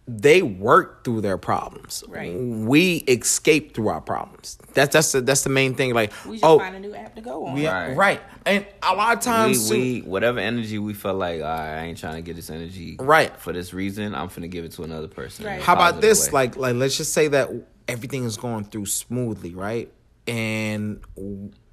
they 0.10 0.42
work 0.42 1.04
through 1.04 1.20
their 1.22 1.38
problems. 1.38 2.02
Right. 2.08 2.34
We 2.34 2.98
escape 3.08 3.74
through 3.74 3.90
our 3.90 4.00
problems. 4.00 4.58
That's 4.74 4.94
that's 4.94 5.12
the, 5.12 5.22
that's 5.22 5.44
the 5.44 5.50
main 5.50 5.76
thing. 5.76 5.94
Like, 5.94 6.14
we 6.26 6.36
just 6.38 6.46
oh, 6.46 6.60
find 6.60 6.76
a 6.76 6.80
new 6.80 6.96
app 6.96 7.16
to 7.16 7.22
go 7.22 7.46
on. 7.46 7.56
we- 7.56 7.68
Right. 7.68 7.94
right. 7.96 8.22
And 8.46 8.66
a 8.82 8.96
lot 8.96 9.18
of 9.18 9.22
times, 9.24 9.68
too- 9.70 9.76
we 9.76 10.00
whatever 10.02 10.40
energy 10.40 10.80
we 10.80 10.94
felt 10.94 11.18
like, 11.18 11.42
all 11.42 11.48
right, 11.48 11.82
I 11.82 11.86
ain't 11.86 11.98
trying 11.98 12.16
to 12.16 12.22
get 12.22 12.38
this 12.38 12.50
energy 12.50 12.96
Right. 13.00 13.38
for 13.38 13.52
this 13.52 13.74
reason. 13.74 14.16
I'm 14.16 14.30
finna 14.30 14.50
give 14.50 14.64
it 14.64 14.72
to 14.74 14.84
another 14.84 15.10
person. 15.10 15.46
Right. 15.46 15.62
How 15.62 15.74
about 15.74 16.00
this? 16.00 16.28
way. 16.28 16.32
Like, 16.34 16.56
like 16.56 16.76
let's 16.76 16.96
just 16.96 17.12
say 17.12 17.28
that 17.28 17.50
everything 17.90 18.24
is 18.24 18.38
going 18.38 18.64
through 18.64 18.86
smoothly, 18.86 19.54
right? 19.56 19.92
And 20.26 21.02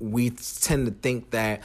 we 0.00 0.30
tend 0.30 0.86
to 0.86 0.92
think 0.92 1.30
that, 1.30 1.62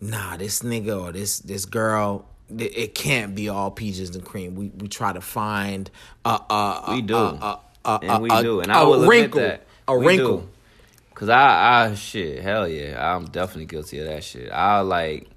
nah, 0.00 0.36
this 0.36 0.60
nigga 0.60 1.00
or 1.02 1.12
this 1.12 1.38
this 1.40 1.64
girl, 1.64 2.18
th- 2.20 2.26
it 2.60 2.94
can't 2.94 3.34
be 3.34 3.48
all 3.48 3.70
peaches 3.70 4.14
and 4.14 4.24
cream. 4.24 4.54
We 4.54 4.68
we 4.76 4.88
try 4.88 5.12
to 5.12 5.20
find 5.20 5.90
a 6.24 6.28
a, 6.50 6.82
a 6.88 6.94
We 6.94 7.02
do. 7.02 7.16
a, 7.16 7.18
a, 7.20 7.60
a, 7.84 7.98
and 8.02 8.22
we 8.22 8.30
a- 8.30 8.42
do, 8.42 8.60
and 8.60 8.70
a 8.70 8.74
I 8.74 8.82
will 8.82 9.06
wrinkle, 9.06 9.40
admit 9.40 9.60
that 9.60 9.66
a 9.92 9.96
We 9.98 10.06
wrinkle. 10.06 10.38
do. 10.38 10.48
Cause 11.14 11.28
I, 11.28 11.84
I 11.90 11.94
shit, 11.94 12.42
hell 12.42 12.66
yeah, 12.66 13.14
I'm 13.14 13.26
definitely 13.26 13.66
guilty 13.66 13.98
of 14.00 14.06
that 14.06 14.24
shit. 14.24 14.50
I 14.50 14.80
like, 14.80 15.28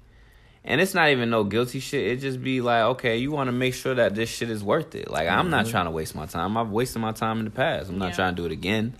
and 0.64 0.80
it's 0.80 0.94
not 0.94 1.10
even 1.10 1.30
no 1.30 1.44
guilty 1.44 1.78
shit. 1.80 2.06
It 2.08 2.16
just 2.16 2.42
be 2.42 2.60
like, 2.60 2.82
okay, 2.82 3.18
you 3.18 3.30
want 3.30 3.48
to 3.48 3.52
make 3.52 3.74
sure 3.74 3.94
that 3.94 4.14
this 4.16 4.28
shit 4.28 4.50
is 4.50 4.64
worth 4.64 4.94
it. 4.96 5.08
Like, 5.10 5.28
I'm 5.28 5.42
Mm-hmm. 5.42 5.50
not 5.50 5.66
trying 5.66 5.84
to 5.84 5.92
waste 5.92 6.14
my 6.16 6.26
time. 6.26 6.56
I've 6.56 6.70
wasted 6.70 7.00
my 7.02 7.12
time 7.12 7.38
in 7.38 7.44
the 7.44 7.50
past. 7.52 7.88
I'm 7.90 7.98
not 7.98 8.08
Yeah. 8.10 8.14
trying 8.16 8.34
to 8.34 8.42
do 8.42 8.46
it 8.46 8.52
again. 8.52 8.94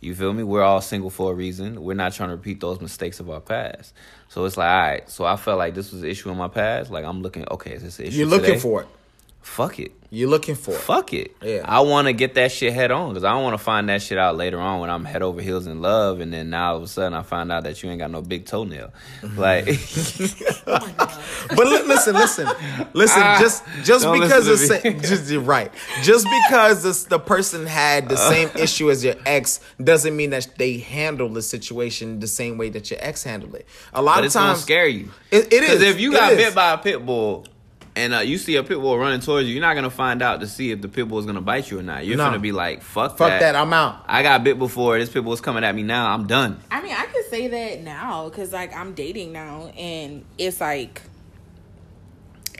You 0.00 0.14
feel 0.14 0.32
me? 0.34 0.42
We're 0.42 0.62
all 0.62 0.82
single 0.82 1.08
for 1.08 1.32
a 1.32 1.34
reason. 1.34 1.82
We're 1.82 1.94
not 1.94 2.12
trying 2.12 2.28
to 2.28 2.36
repeat 2.36 2.60
those 2.60 2.82
mistakes 2.82 3.18
of 3.18 3.30
our 3.30 3.40
past. 3.40 3.94
So 4.28 4.44
it's 4.44 4.56
like, 4.56 4.68
all 4.68 4.80
right. 4.80 5.10
So 5.10 5.24
I 5.24 5.36
felt 5.36 5.58
like 5.58 5.74
this 5.74 5.92
was 5.92 6.02
an 6.02 6.08
issue 6.08 6.30
in 6.30 6.36
my 6.36 6.48
past. 6.48 6.90
Like 6.90 7.04
I'm 7.04 7.22
looking, 7.22 7.46
okay, 7.50 7.72
is 7.72 7.82
this 7.82 7.98
an 7.98 8.06
issue? 8.06 8.18
You're 8.18 8.26
looking 8.26 8.46
today? 8.46 8.60
for 8.60 8.82
it. 8.82 8.88
Fuck 9.46 9.78
it. 9.78 9.92
You're 10.10 10.28
looking 10.28 10.54
for 10.54 10.72
it. 10.72 10.80
Fuck 10.80 11.12
it. 11.14 11.34
Yeah. 11.40 11.62
I 11.64 11.80
want 11.80 12.08
to 12.08 12.12
get 12.12 12.34
that 12.34 12.52
shit 12.52 12.74
head 12.74 12.90
on 12.90 13.10
because 13.10 13.24
I 13.24 13.32
don't 13.32 13.42
want 13.42 13.54
to 13.56 13.62
find 13.62 13.88
that 13.88 14.02
shit 14.02 14.18
out 14.18 14.36
later 14.36 14.60
on 14.60 14.80
when 14.80 14.90
I'm 14.90 15.04
head 15.04 15.22
over 15.22 15.40
heels 15.40 15.66
in 15.66 15.80
love, 15.80 16.20
and 16.20 16.32
then 16.32 16.50
now 16.50 16.72
all 16.72 16.76
of 16.78 16.82
a 16.82 16.88
sudden 16.88 17.14
I 17.14 17.22
find 17.22 17.50
out 17.50 17.62
that 17.62 17.82
you 17.82 17.88
ain't 17.88 18.00
got 18.00 18.10
no 18.10 18.22
big 18.22 18.44
toenail. 18.44 18.92
Like, 19.36 19.66
But 20.66 21.58
li- 21.58 21.82
listen, 21.84 22.14
listen, 22.14 22.48
listen. 22.92 23.22
Ah, 23.22 23.38
just 23.40 23.64
just 23.84 24.04
because 24.12 24.48
it's 24.48 24.68
the 24.68 24.78
to 24.80 24.92
me. 24.92 24.98
same, 24.98 25.00
just 25.00 25.30
you're 25.30 25.40
right. 25.40 25.72
Just 26.02 26.26
because 26.48 26.82
this, 26.82 27.04
the 27.04 27.18
person 27.18 27.66
had 27.66 28.08
the 28.08 28.16
same 28.16 28.50
issue 28.56 28.90
as 28.90 29.04
your 29.04 29.14
ex 29.24 29.60
doesn't 29.82 30.14
mean 30.16 30.30
that 30.30 30.48
they 30.58 30.78
handle 30.78 31.28
the 31.28 31.42
situation 31.42 32.18
the 32.20 32.26
same 32.26 32.58
way 32.58 32.68
that 32.70 32.90
your 32.90 32.98
ex 33.02 33.22
handled 33.22 33.54
it. 33.54 33.66
A 33.94 34.02
lot 34.02 34.18
of 34.18 34.26
it's 34.26 34.34
times, 34.34 34.60
scare 34.60 34.88
you. 34.88 35.10
It, 35.30 35.52
it 35.52 35.62
is. 35.62 35.82
If 35.82 36.00
you 36.00 36.12
got 36.12 36.36
bit 36.36 36.54
by 36.54 36.72
a 36.72 36.78
pit 36.78 37.04
bull 37.06 37.46
and 37.96 38.14
uh, 38.14 38.18
you 38.20 38.38
see 38.38 38.54
a 38.56 38.62
pit 38.62 38.78
bull 38.78 38.96
running 38.98 39.20
towards 39.20 39.48
you, 39.48 39.54
you're 39.54 39.62
not 39.62 39.74
gonna 39.74 39.90
find 39.90 40.22
out 40.22 40.40
to 40.40 40.46
see 40.46 40.70
if 40.70 40.80
the 40.82 40.88
pit 40.88 41.08
bull 41.08 41.18
is 41.18 41.26
gonna 41.26 41.40
bite 41.40 41.70
you 41.70 41.78
or 41.80 41.82
not. 41.82 42.06
You're 42.06 42.16
No. 42.18 42.26
gonna 42.26 42.38
be 42.38 42.52
like, 42.52 42.82
"Fuck, 42.82 43.16
that 43.16 43.18
fuck 43.18 43.40
that, 43.40 43.56
I'm 43.56 43.72
out. 43.72 44.04
I 44.06 44.22
got 44.22 44.44
bit 44.44 44.58
before. 44.58 44.98
This 44.98 45.08
pit 45.08 45.24
bull's 45.24 45.40
coming 45.40 45.64
at 45.64 45.74
me 45.74 45.82
now. 45.82 46.12
I'm 46.12 46.26
done." 46.26 46.58
I 46.70 46.82
mean, 46.82 46.94
I 46.96 47.06
could 47.06 47.24
say 47.30 47.48
that 47.48 47.82
now 47.82 48.28
because 48.28 48.52
like 48.52 48.76
I'm 48.76 48.92
dating 48.92 49.32
now, 49.32 49.70
and 49.76 50.24
it's 50.38 50.60
like 50.60 51.02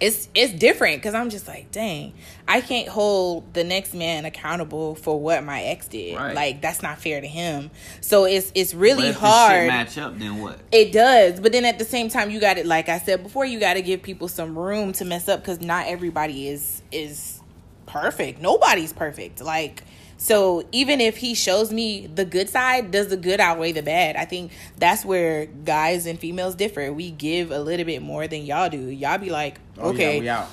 it's 0.01 0.29
it's 0.35 0.53
different 0.53 0.97
because 0.97 1.15
I'm 1.15 1.31
just 1.31 1.49
like, 1.49 1.71
dang, 1.73 2.13
I 2.47 2.61
can't 2.61 2.89
hold 2.89 3.55
the 3.55 3.65
next 3.65 3.95
man 3.95 4.25
accountable 4.25 4.95
for 4.95 5.19
what 5.19 5.43
my 5.45 5.63
ex 5.63 5.89
did. 5.89 6.17
Right. 6.17 6.35
Like 6.35 6.61
that's 6.61 6.83
not 6.83 6.99
fair 6.99 7.21
to 7.21 7.27
him. 7.27 7.71
So 8.01 8.25
it's 8.25 8.53
it's 8.55 8.75
really 8.75 9.09
if 9.09 9.15
the 9.15 9.21
shit 9.21 9.31
hard. 9.31 9.67
match 9.69 9.99
up, 9.99 10.19
then 10.19 10.41
what? 10.41 10.59
It 10.71 10.93
does, 10.93 11.41
but 11.41 11.53
then 11.53 11.65
at 11.65 11.79
the 11.79 11.85
same 11.85 12.09
time, 12.09 12.31
you 12.31 12.41
got 12.41 12.59
it. 12.59 12.67
Like 12.67 12.89
I 12.89 12.99
said 12.99 13.23
before, 13.23 13.45
you 13.45 13.59
got 13.59 13.75
to 13.75 13.83
give 13.83 14.03
people 14.03 14.29
some 14.29 14.59
room 14.59 14.93
to 14.95 15.05
mess 15.05 15.29
up 15.29 15.41
because 15.41 15.61
not 15.61 15.87
everybody 15.87 16.49
is 16.49 16.83
is 16.93 17.41
perfect. 17.87 18.41
Nobody's 18.41 18.93
perfect. 18.93 19.41
Like 19.41 19.83
so, 20.27 20.65
even 20.73 21.01
if 21.01 21.17
he 21.19 21.35
shows 21.35 21.73
me 21.73 22.07
the 22.07 22.25
good 22.25 22.49
side, 22.49 22.91
does 22.91 23.09
the 23.09 23.17
good 23.17 23.41
outweigh 23.41 23.73
the 23.73 23.83
bad? 23.83 24.17
I 24.17 24.25
think 24.25 24.53
that's 24.77 25.05
where 25.05 25.47
guys 25.47 26.07
and 26.07 26.19
females 26.19 26.55
differ. 26.55 26.93
We 26.93 27.11
give 27.11 27.51
a 27.51 27.59
little 27.61 27.87
bit 27.87 28.03
more 28.03 28.27
than 28.27 28.45
y'all 28.45 28.69
do. 28.69 28.79
Y'all 28.79 29.19
be 29.19 29.31
like, 29.31 29.59
Oh, 29.79 29.91
yeah, 29.91 29.95
okay, 29.95 30.21
we 30.21 30.29
out. 30.29 30.49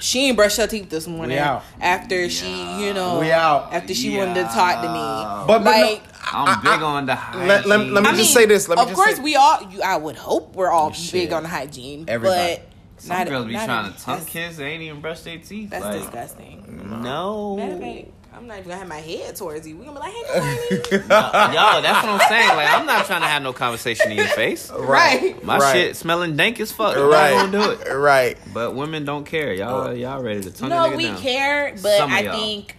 she 0.00 0.26
ain't 0.28 0.36
brushed 0.36 0.56
her 0.56 0.66
teeth 0.66 0.90
this 0.90 1.06
morning 1.06 1.38
out. 1.38 1.62
after 1.80 2.28
she, 2.28 2.50
you 2.84 2.92
know, 2.94 3.20
We 3.20 3.30
out. 3.30 3.72
after 3.72 3.94
she 3.94 4.16
wanted 4.16 4.34
to 4.34 4.42
talk 4.44 4.82
to 4.82 4.88
me. 4.88 5.46
But, 5.46 5.58
but 5.58 5.64
like. 5.64 6.02
no, 6.02 6.08
I'm 6.34 6.62
big 6.62 6.82
on 6.82 7.06
the 7.06 7.14
hygiene. 7.14 7.48
let- 7.48 7.66
let- 7.66 7.80
let 7.90 8.02
me 8.02 8.08
I 8.08 8.12
just 8.16 8.34
mean, 8.34 8.42
say 8.42 8.46
this, 8.46 8.68
let 8.68 8.76
me 8.78 8.82
of 8.82 8.88
just 8.88 8.96
course, 8.96 9.16
say- 9.16 9.22
we 9.22 9.36
all. 9.36 9.62
You, 9.70 9.82
I 9.82 9.96
would 9.96 10.16
hope 10.16 10.54
we're 10.56 10.70
all 10.70 10.92
Shit. 10.92 11.12
big 11.12 11.32
on 11.32 11.44
hygiene. 11.44 12.06
Everybody. 12.08 12.56
But 12.56 13.02
Some 13.02 13.16
not, 13.18 13.28
girls 13.28 13.46
be 13.46 13.52
not 13.52 13.64
trying 13.66 13.86
every- 13.86 13.98
to 13.98 14.04
tongue 14.04 14.24
kiss. 14.24 14.56
They 14.56 14.64
ain't 14.72 14.82
even 14.82 15.00
brush 15.00 15.20
their 15.20 15.38
teeth. 15.38 15.70
That's 15.70 15.84
like, 15.84 16.00
disgusting. 16.00 17.00
No. 17.02 17.56
Matter 17.56 17.72
of 17.74 17.80
fact, 17.80 18.08
I'm 18.34 18.46
not 18.46 18.58
even 18.58 18.68
gonna 18.70 18.78
have 18.78 18.88
my 18.88 18.98
head 19.00 19.36
towards 19.36 19.66
you. 19.68 19.76
We're 19.76 19.84
gonna 19.84 20.00
be 20.00 20.06
like, 20.06 20.12
hey, 20.14 20.22
honey. 21.08 21.54
Yo, 21.54 21.82
that's 21.82 22.06
what 22.06 22.20
I'm 22.20 22.28
saying. 22.28 22.48
Like, 22.48 22.72
I'm 22.72 22.86
not 22.86 23.04
trying 23.06 23.20
to 23.20 23.26
have 23.26 23.42
no 23.42 23.52
conversation 23.52 24.10
in 24.10 24.16
your 24.16 24.26
face. 24.28 24.70
right. 24.78 25.42
My 25.44 25.58
Right. 25.58 25.72
shit 25.72 25.96
smelling 25.96 26.36
dank 26.36 26.58
as 26.60 26.72
fuck. 26.72 26.96
right, 26.96 27.34
I'm 27.34 27.50
gonna 27.50 27.64
do 27.64 27.70
it. 27.82 27.94
right. 27.94 28.38
But 28.54 28.74
women 28.74 29.04
don't 29.04 29.24
care. 29.24 29.52
Y'all, 29.52 29.88
oh. 29.88 29.90
y'all 29.92 30.22
ready 30.22 30.40
to 30.42 30.50
tongue 30.50 30.72
a 30.72 30.74
No, 30.90 30.96
we 30.96 31.04
down. 31.04 31.20
care, 31.20 31.72
but 31.82 31.98
Some 31.98 32.10
of 32.10 32.16
I 32.18 32.20
y'all. 32.22 32.34
think 32.34 32.76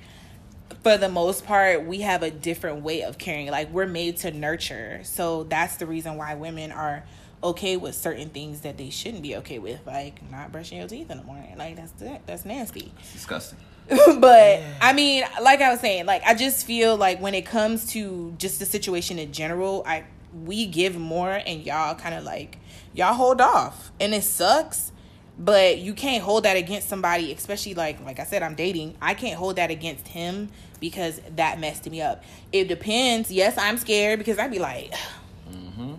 for 0.84 0.98
the 0.98 1.08
most 1.10 1.46
part, 1.46 1.86
we 1.86 2.02
have 2.02 2.24
a 2.24 2.32
different 2.32 2.82
way 2.84 3.04
of 3.04 3.18
caring. 3.18 3.48
Like 3.52 3.72
we're 3.72 3.86
made 3.88 4.18
to 4.18 4.32
nurture, 4.32 5.02
so 5.04 5.44
that's 5.44 5.78
the 5.78 5.86
reason 5.86 6.18
why 6.18 6.34
women 6.36 6.72
are 6.72 7.04
okay 7.44 7.78
with 7.78 7.94
certain 7.94 8.30
things 8.30 8.62
that 8.62 8.78
they 8.78 8.90
shouldn't 8.90 9.22
be 9.22 9.36
okay 9.36 9.60
with, 9.60 9.86
like 9.86 10.30
not 10.32 10.52
brushing 10.52 10.80
your 10.80 10.88
teeth 10.88 11.12
in 11.12 11.18
the 11.20 11.24
morning. 11.24 11.58
Like 11.58 11.76
that's 11.76 11.94
that's 12.26 12.44
nasty. 12.44 12.92
Disgusting. 13.14 13.60
but 14.20 14.62
I 14.82 14.94
mean, 14.94 15.24
like 15.42 15.62
I 15.62 15.72
was 15.72 15.80
saying, 15.80 16.06
like 16.06 16.24
I 16.26 16.34
just 16.34 16.66
feel 16.66 16.96
like 16.96 17.20
when 17.20 17.34
it 17.34 17.46
comes 17.46 17.86
to 17.92 18.34
just 18.38 18.60
the 18.60 18.66
situation 18.66 19.20
in 19.20 19.34
general, 19.34 19.84
I 19.86 20.06
we 20.46 20.66
give 20.66 20.98
more 20.98 21.32
and 21.32 21.64
y'all 21.64 21.96
kind 21.96 22.16
of 22.16 22.24
like 22.24 22.60
y'all 22.94 23.14
hold 23.14 23.42
off, 23.42 23.92
and 24.00 24.14
it 24.14 24.24
sucks. 24.24 24.92
But 25.38 25.80
you 25.80 25.96
can't 25.96 26.24
hold 26.24 26.44
that 26.44 26.58
against 26.58 26.88
somebody, 26.88 27.32
especially 27.34 27.74
like 27.74 28.04
like 28.06 28.20
I 28.20 28.24
said, 28.24 28.44
I'm 28.44 28.56
dating. 28.56 28.96
I 29.02 29.16
can't 29.16 29.36
hold 29.36 29.56
that 29.56 29.72
against 29.72 30.08
him 30.08 30.50
because 30.80 31.20
that 31.36 31.60
messed 31.60 31.90
me 31.90 32.02
up. 32.02 32.24
It 32.52 32.68
depends. 32.68 33.32
Yes, 33.32 33.58
I'm 33.58 33.78
scared 33.78 34.20
because 34.20 34.38
I'd 34.38 34.52
be 34.52 34.60
like, 34.60 34.94
Mm-hmm. 35.52 35.94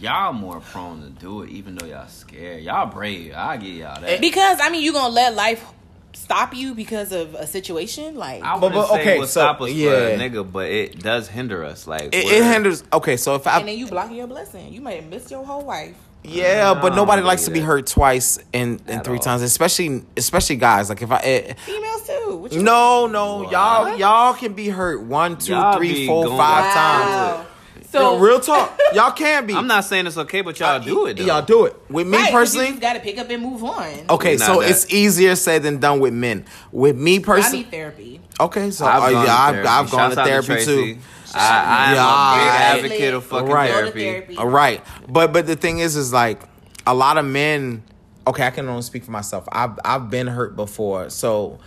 Y'all 0.00 0.32
more 0.32 0.60
prone 0.60 1.02
to 1.02 1.08
do 1.08 1.42
it, 1.42 1.50
even 1.50 1.74
though 1.74 1.86
y'all 1.86 2.06
scared. 2.06 2.62
Y'all 2.62 2.86
brave. 2.86 3.34
I 3.34 3.56
get 3.56 3.74
y'all 3.74 4.00
that. 4.00 4.20
because 4.20 4.58
I 4.60 4.70
mean, 4.70 4.82
you 4.82 4.92
gonna 4.92 5.12
let 5.12 5.34
life 5.34 5.64
stop 6.12 6.54
you 6.54 6.74
because 6.74 7.12
of 7.12 7.34
a 7.34 7.46
situation 7.46 8.16
like. 8.16 8.42
I 8.42 8.54
But- 8.58 8.62
wouldn't 8.72 8.74
but, 8.74 8.88
say 8.94 9.00
okay, 9.00 9.16
it 9.16 9.20
would 9.20 9.28
so, 9.28 9.40
stop 9.40 9.60
us 9.60 9.68
for 9.68 9.74
yeah. 9.74 9.90
a 9.90 10.18
nigga, 10.18 10.50
but 10.50 10.70
it 10.70 11.00
does 11.02 11.28
hinder 11.28 11.64
us. 11.64 11.86
Like 11.86 12.14
It, 12.14 12.24
it 12.26 12.42
hinders. 12.44 12.82
Okay, 12.92 13.16
so 13.16 13.34
if 13.34 13.46
I 13.46 13.58
and 13.60 13.68
then 13.68 13.78
you 13.78 13.86
blocking 13.86 14.16
your 14.16 14.26
blessing. 14.26 14.72
You 14.72 14.80
might 14.80 14.96
have 15.00 15.06
missed 15.10 15.30
your 15.30 15.44
whole 15.44 15.64
wife. 15.64 15.94
Yeah, 16.24 16.74
but 16.74 16.94
nobody 16.96 17.20
don't 17.20 17.28
likes 17.28 17.44
to 17.44 17.50
be 17.52 17.60
hurt 17.60 17.86
twice 17.86 18.38
and, 18.52 18.80
and 18.88 18.98
At 18.98 19.04
three 19.04 19.18
all. 19.18 19.22
times, 19.22 19.40
especially 19.42 20.04
especially 20.16 20.56
guys. 20.56 20.88
Like 20.88 21.00
if 21.00 21.10
I 21.12 21.18
it, 21.20 21.60
Females 21.60 22.06
too. 22.06 22.36
What 22.38 22.52
you 22.52 22.62
no 22.62 23.06
no 23.06 23.42
What? 23.44 23.52
y'all 23.52 23.96
y'all 23.96 24.34
can 24.34 24.52
be 24.52 24.68
hurt 24.68 25.00
one 25.00 25.38
two 25.38 25.52
Y'all 25.52 25.76
three 25.78 25.92
be 25.92 26.06
four 26.06 26.24
going- 26.26 26.36
five 26.36 26.74
times. 26.74 27.46
Wow. 27.92 28.00
So 28.00 28.16
So 28.16 28.18
real 28.18 28.40
talk, 28.40 28.78
y'all 28.94 29.12
can 29.12 29.46
be. 29.46 29.54
I'm 29.56 29.66
not 29.66 29.84
saying 29.84 30.06
it's 30.06 30.16
okay, 30.18 30.42
but 30.42 30.58
y'all 30.60 30.78
do 30.80 31.06
it. 31.06 31.16
Though. 31.16 31.24
Y'all 31.24 31.42
do 31.42 31.64
it 31.64 31.76
with 31.88 32.06
me 32.06 32.16
Right, 32.18 32.24
'cause 32.30 32.32
personally. 32.54 32.68
you 32.74 32.80
gotta 32.80 33.00
pick 33.00 33.18
up 33.18 33.30
and 33.30 33.42
move 33.42 33.64
on. 33.64 33.86
Okay, 34.10 34.36
Not 34.36 34.46
so 34.46 34.60
that. 34.60 34.70
it's 34.70 34.92
easier 34.92 35.34
said 35.36 35.62
than 35.62 35.78
done 35.78 36.00
with 36.00 36.12
men. 36.12 36.44
With 36.72 36.96
me 36.96 37.18
personally 37.20 37.20
I 37.20 37.42
personally, 37.42 37.58
need 37.64 37.70
therapy. 37.70 38.20
okay, 38.40 38.70
so 38.70 38.86
I've 38.86 39.02
uh, 39.02 39.10
gone 39.10 39.12
yeah, 39.12 39.24
to 39.24 39.30
I've, 39.32 39.52
therapy. 39.54 39.68
I've 39.68 39.90
gone 39.90 40.00
Shouts 40.00 40.14
to 40.16 40.20
out 40.20 40.26
therapy 40.26 40.46
Tracy. 40.46 40.94
too. 40.94 41.00
I, 41.34 41.38
I 41.38 41.90
am 41.90 41.94
Yeah. 41.94 42.72
a 42.72 42.74
big 42.82 42.84
advocate 42.92 43.14
of 43.14 43.24
fucking 43.26 43.48
Right. 43.48 43.68
Go 43.68 43.74
to 43.74 43.80
therapy. 43.90 44.04
therapy. 44.04 44.36
All 44.38 44.48
right, 44.48 44.82
but 45.08 45.32
but 45.32 45.46
the 45.46 45.56
thing 45.56 45.78
is, 45.78 45.94
is 45.96 46.12
like 46.12 46.40
a 46.86 46.94
lot 46.94 47.18
of 47.18 47.24
men. 47.24 47.82
Okay, 48.26 48.46
I 48.46 48.50
can 48.50 48.68
only 48.68 48.82
speak 48.82 49.04
for 49.04 49.10
myself. 49.10 49.46
I've 49.52 49.78
I've 49.84 50.10
been 50.10 50.26
hurt 50.26 50.56
before, 50.56 51.08
so 51.10 51.58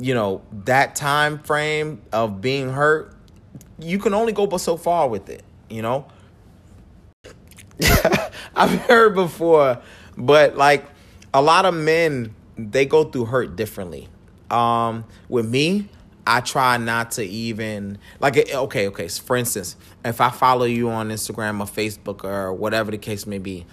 you 0.00 0.14
know 0.14 0.42
that 0.64 0.94
time 0.96 1.38
frame 1.40 2.00
of 2.12 2.40
being 2.40 2.70
hurt, 2.70 3.14
you 3.80 3.98
can 3.98 4.14
only 4.14 4.32
go 4.32 4.46
but 4.46 4.58
so 4.58 4.76
far 4.76 5.08
with 5.08 5.28
it. 5.28 5.42
You 5.68 5.82
know, 5.82 6.06
I've 8.56 8.80
heard 8.82 9.14
before, 9.14 9.80
but 10.16 10.56
like 10.56 10.84
a 11.34 11.42
lot 11.42 11.64
of 11.64 11.74
men, 11.74 12.34
they 12.56 12.86
go 12.86 13.04
through 13.04 13.26
hurt 13.26 13.56
differently. 13.56 14.08
Um, 14.50 15.04
with 15.28 15.48
me, 15.48 15.88
I 16.26 16.40
try 16.40 16.76
not 16.76 17.12
to 17.12 17.24
even 17.24 17.98
like 18.20 18.36
okay, 18.36 18.88
okay. 18.88 19.08
For 19.08 19.36
instance, 19.36 19.76
if 20.04 20.20
I 20.20 20.30
follow 20.30 20.64
you 20.66 20.90
on 20.90 21.08
Instagram 21.08 21.60
or 21.60 21.66
Facebook 21.66 22.24
or 22.24 22.52
whatever 22.52 22.90
the 22.90 22.98
case 22.98 23.26
may 23.26 23.38
be, 23.38 23.66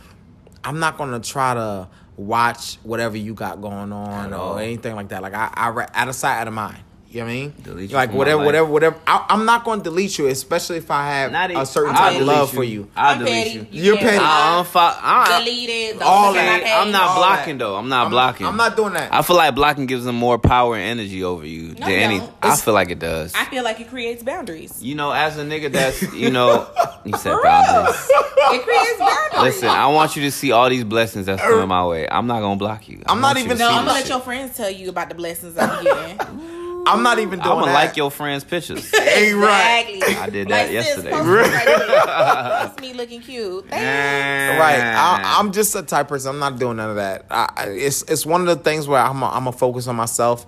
I'm 0.64 0.80
not 0.80 0.98
gonna 0.98 1.20
try 1.20 1.54
to 1.54 1.90
watch 2.18 2.78
whatever 2.84 3.18
you 3.18 3.34
got 3.34 3.62
going 3.62 3.92
on 3.92 4.34
or 4.34 4.60
anything 4.62 4.96
like 4.96 5.10
that. 5.10 5.22
Like 5.22 5.34
I, 5.34 5.52
I 5.54 5.88
out 5.94 6.08
of 6.08 6.16
sight, 6.16 6.40
out 6.40 6.48
of 6.48 6.54
mind. 6.54 6.85
You 7.16 7.22
know 7.22 7.28
what 7.28 7.32
I 7.32 7.36
mean? 7.36 7.54
Delete 7.64 7.90
you 7.92 7.96
like 7.96 8.10
from 8.10 8.16
my 8.16 8.18
whatever, 8.18 8.38
life. 8.40 8.46
whatever, 8.46 8.70
whatever. 8.72 8.96
I, 9.08 9.26
I'm 9.30 9.46
not 9.46 9.64
going 9.64 9.80
to 9.80 9.84
delete 9.86 10.18
you, 10.18 10.28
especially 10.28 10.78
if 10.80 10.92
I 10.92 11.08
have 11.08 11.32
Not 11.32 11.50
a 11.50 11.54
even- 11.54 11.66
certain 11.66 11.96
I'll 11.96 12.12
type 12.12 12.20
of 12.20 12.28
love 12.28 12.52
you. 12.52 12.58
for 12.58 12.64
you. 12.66 12.90
I'll 12.94 13.14
I'm 13.14 13.20
delete 13.20 13.34
petty. 13.48 13.68
you. 13.78 13.84
You're 13.84 13.96
can't 13.96 14.10
petty. 14.10 14.26
I 14.26 14.62
unfollow. 14.66 14.98
I, 15.02 15.40
Delete 15.40 15.70
it. 15.70 15.94
Don't 16.00 16.04
All 16.04 16.32
look 16.34 16.42
at 16.42 16.60
my 16.60 16.64
that. 16.68 16.82
I'm 16.86 16.92
not 16.92 17.02
all 17.12 17.16
blocking 17.16 17.58
that. 17.58 17.64
though. 17.64 17.76
I'm 17.78 17.88
not 17.88 18.02
I'm- 18.02 18.12
blocking. 18.12 18.46
I'm 18.48 18.58
not 18.58 18.76
doing 18.76 18.94
that. 18.96 19.14
I 19.14 19.22
feel 19.22 19.38
like 19.38 19.56
blocking 19.56 19.86
gives 19.86 20.04
them 20.04 20.16
more 20.16 20.38
power 20.38 20.76
and 20.76 20.84
energy 20.84 21.24
over 21.24 21.48
you 21.48 21.70
No, 21.76 21.86
than 21.86 21.90
it 21.90 22.02
any. 22.04 22.18
don't. 22.20 22.34
I 22.42 22.58
feel 22.58 22.74
like 22.74 22.90
it 22.90 23.00
does. 23.00 23.34
I 23.34 23.46
feel 23.46 23.64
like 23.64 23.80
it 23.80 23.88
creates 23.88 24.22
boundaries. 24.22 24.84
You 24.84 24.96
know, 24.96 25.12
as 25.12 25.38
a 25.38 25.46
nigga 25.46 25.72
that's 25.72 26.02
you 26.14 26.32
know, 26.32 26.68
you 27.06 27.16
said 27.18 27.38
boundaries. 27.42 28.10
It 28.12 28.62
creates 28.64 29.00
boundaries. 29.00 29.42
Listen, 29.56 29.70
I 29.70 29.88
want 29.88 30.18
you 30.18 30.24
to 30.24 30.32
see 30.32 30.52
all 30.52 30.70
these 30.70 30.84
blessings 30.84 31.28
that's 31.28 31.42
coming 31.42 31.68
my 31.70 31.86
way. 31.86 32.10
I'm 32.10 32.28
not 32.28 32.42
gonna 32.42 32.58
block 32.58 32.90
you. 32.90 33.02
I 33.06 33.14
I'm 33.14 33.22
not 33.22 33.28
want 33.36 33.38
you 33.40 33.46
even 33.46 33.58
to 33.58 33.64
no, 33.64 33.70
I'm 33.70 33.86
gonna 33.86 33.94
let 34.00 34.10
your 34.10 34.20
friends 34.20 34.58
tell 34.58 34.70
you 34.70 34.90
about 34.90 35.08
the 35.08 35.16
blessings 35.16 35.58
I'm 35.58 35.82
getting. 35.82 36.52
I'm 36.86 37.04
not 37.04 37.20
even 37.20 37.40
doing 37.40 37.42
that. 37.42 37.48
I'm 37.50 37.60
gonna 37.60 37.66
that. 37.72 37.74
like 37.88 37.98
your 37.98 38.12
friends' 38.12 38.44
pictures. 38.44 38.94
Ain't 39.00 39.36
right. 39.38 40.02
I 40.20 40.30
did 40.30 40.48
that 40.50 40.66
Like, 40.66 40.72
yesterday. 40.72 41.12
post 41.12 41.28
right. 41.28 41.66
That's 42.06 42.80
me 42.82 42.94
looking 42.94 43.22
cute. 43.22 43.70
Thanks. 43.70 44.60
Right, 44.60 44.80
I, 44.80 45.40
I'm 45.40 45.52
just 45.52 45.76
a 45.76 45.84
type 45.84 46.08
person. 46.08 46.30
I'm 46.30 46.40
not 46.40 46.60
doing 46.60 46.78
none 46.78 46.90
of 46.92 46.96
that. 46.98 47.26
I, 47.30 47.50
I- 47.58 47.66
it's 47.70 48.04
it's 48.04 48.26
one 48.26 48.42
of 48.42 48.48
the 48.48 48.58
things 48.64 48.88
where 48.88 49.02
I'm 49.02 49.22
a, 49.24 49.28
I'm 49.30 49.48
a 49.48 49.52
focus 49.52 49.88
on 49.88 49.96
myself. 49.96 50.46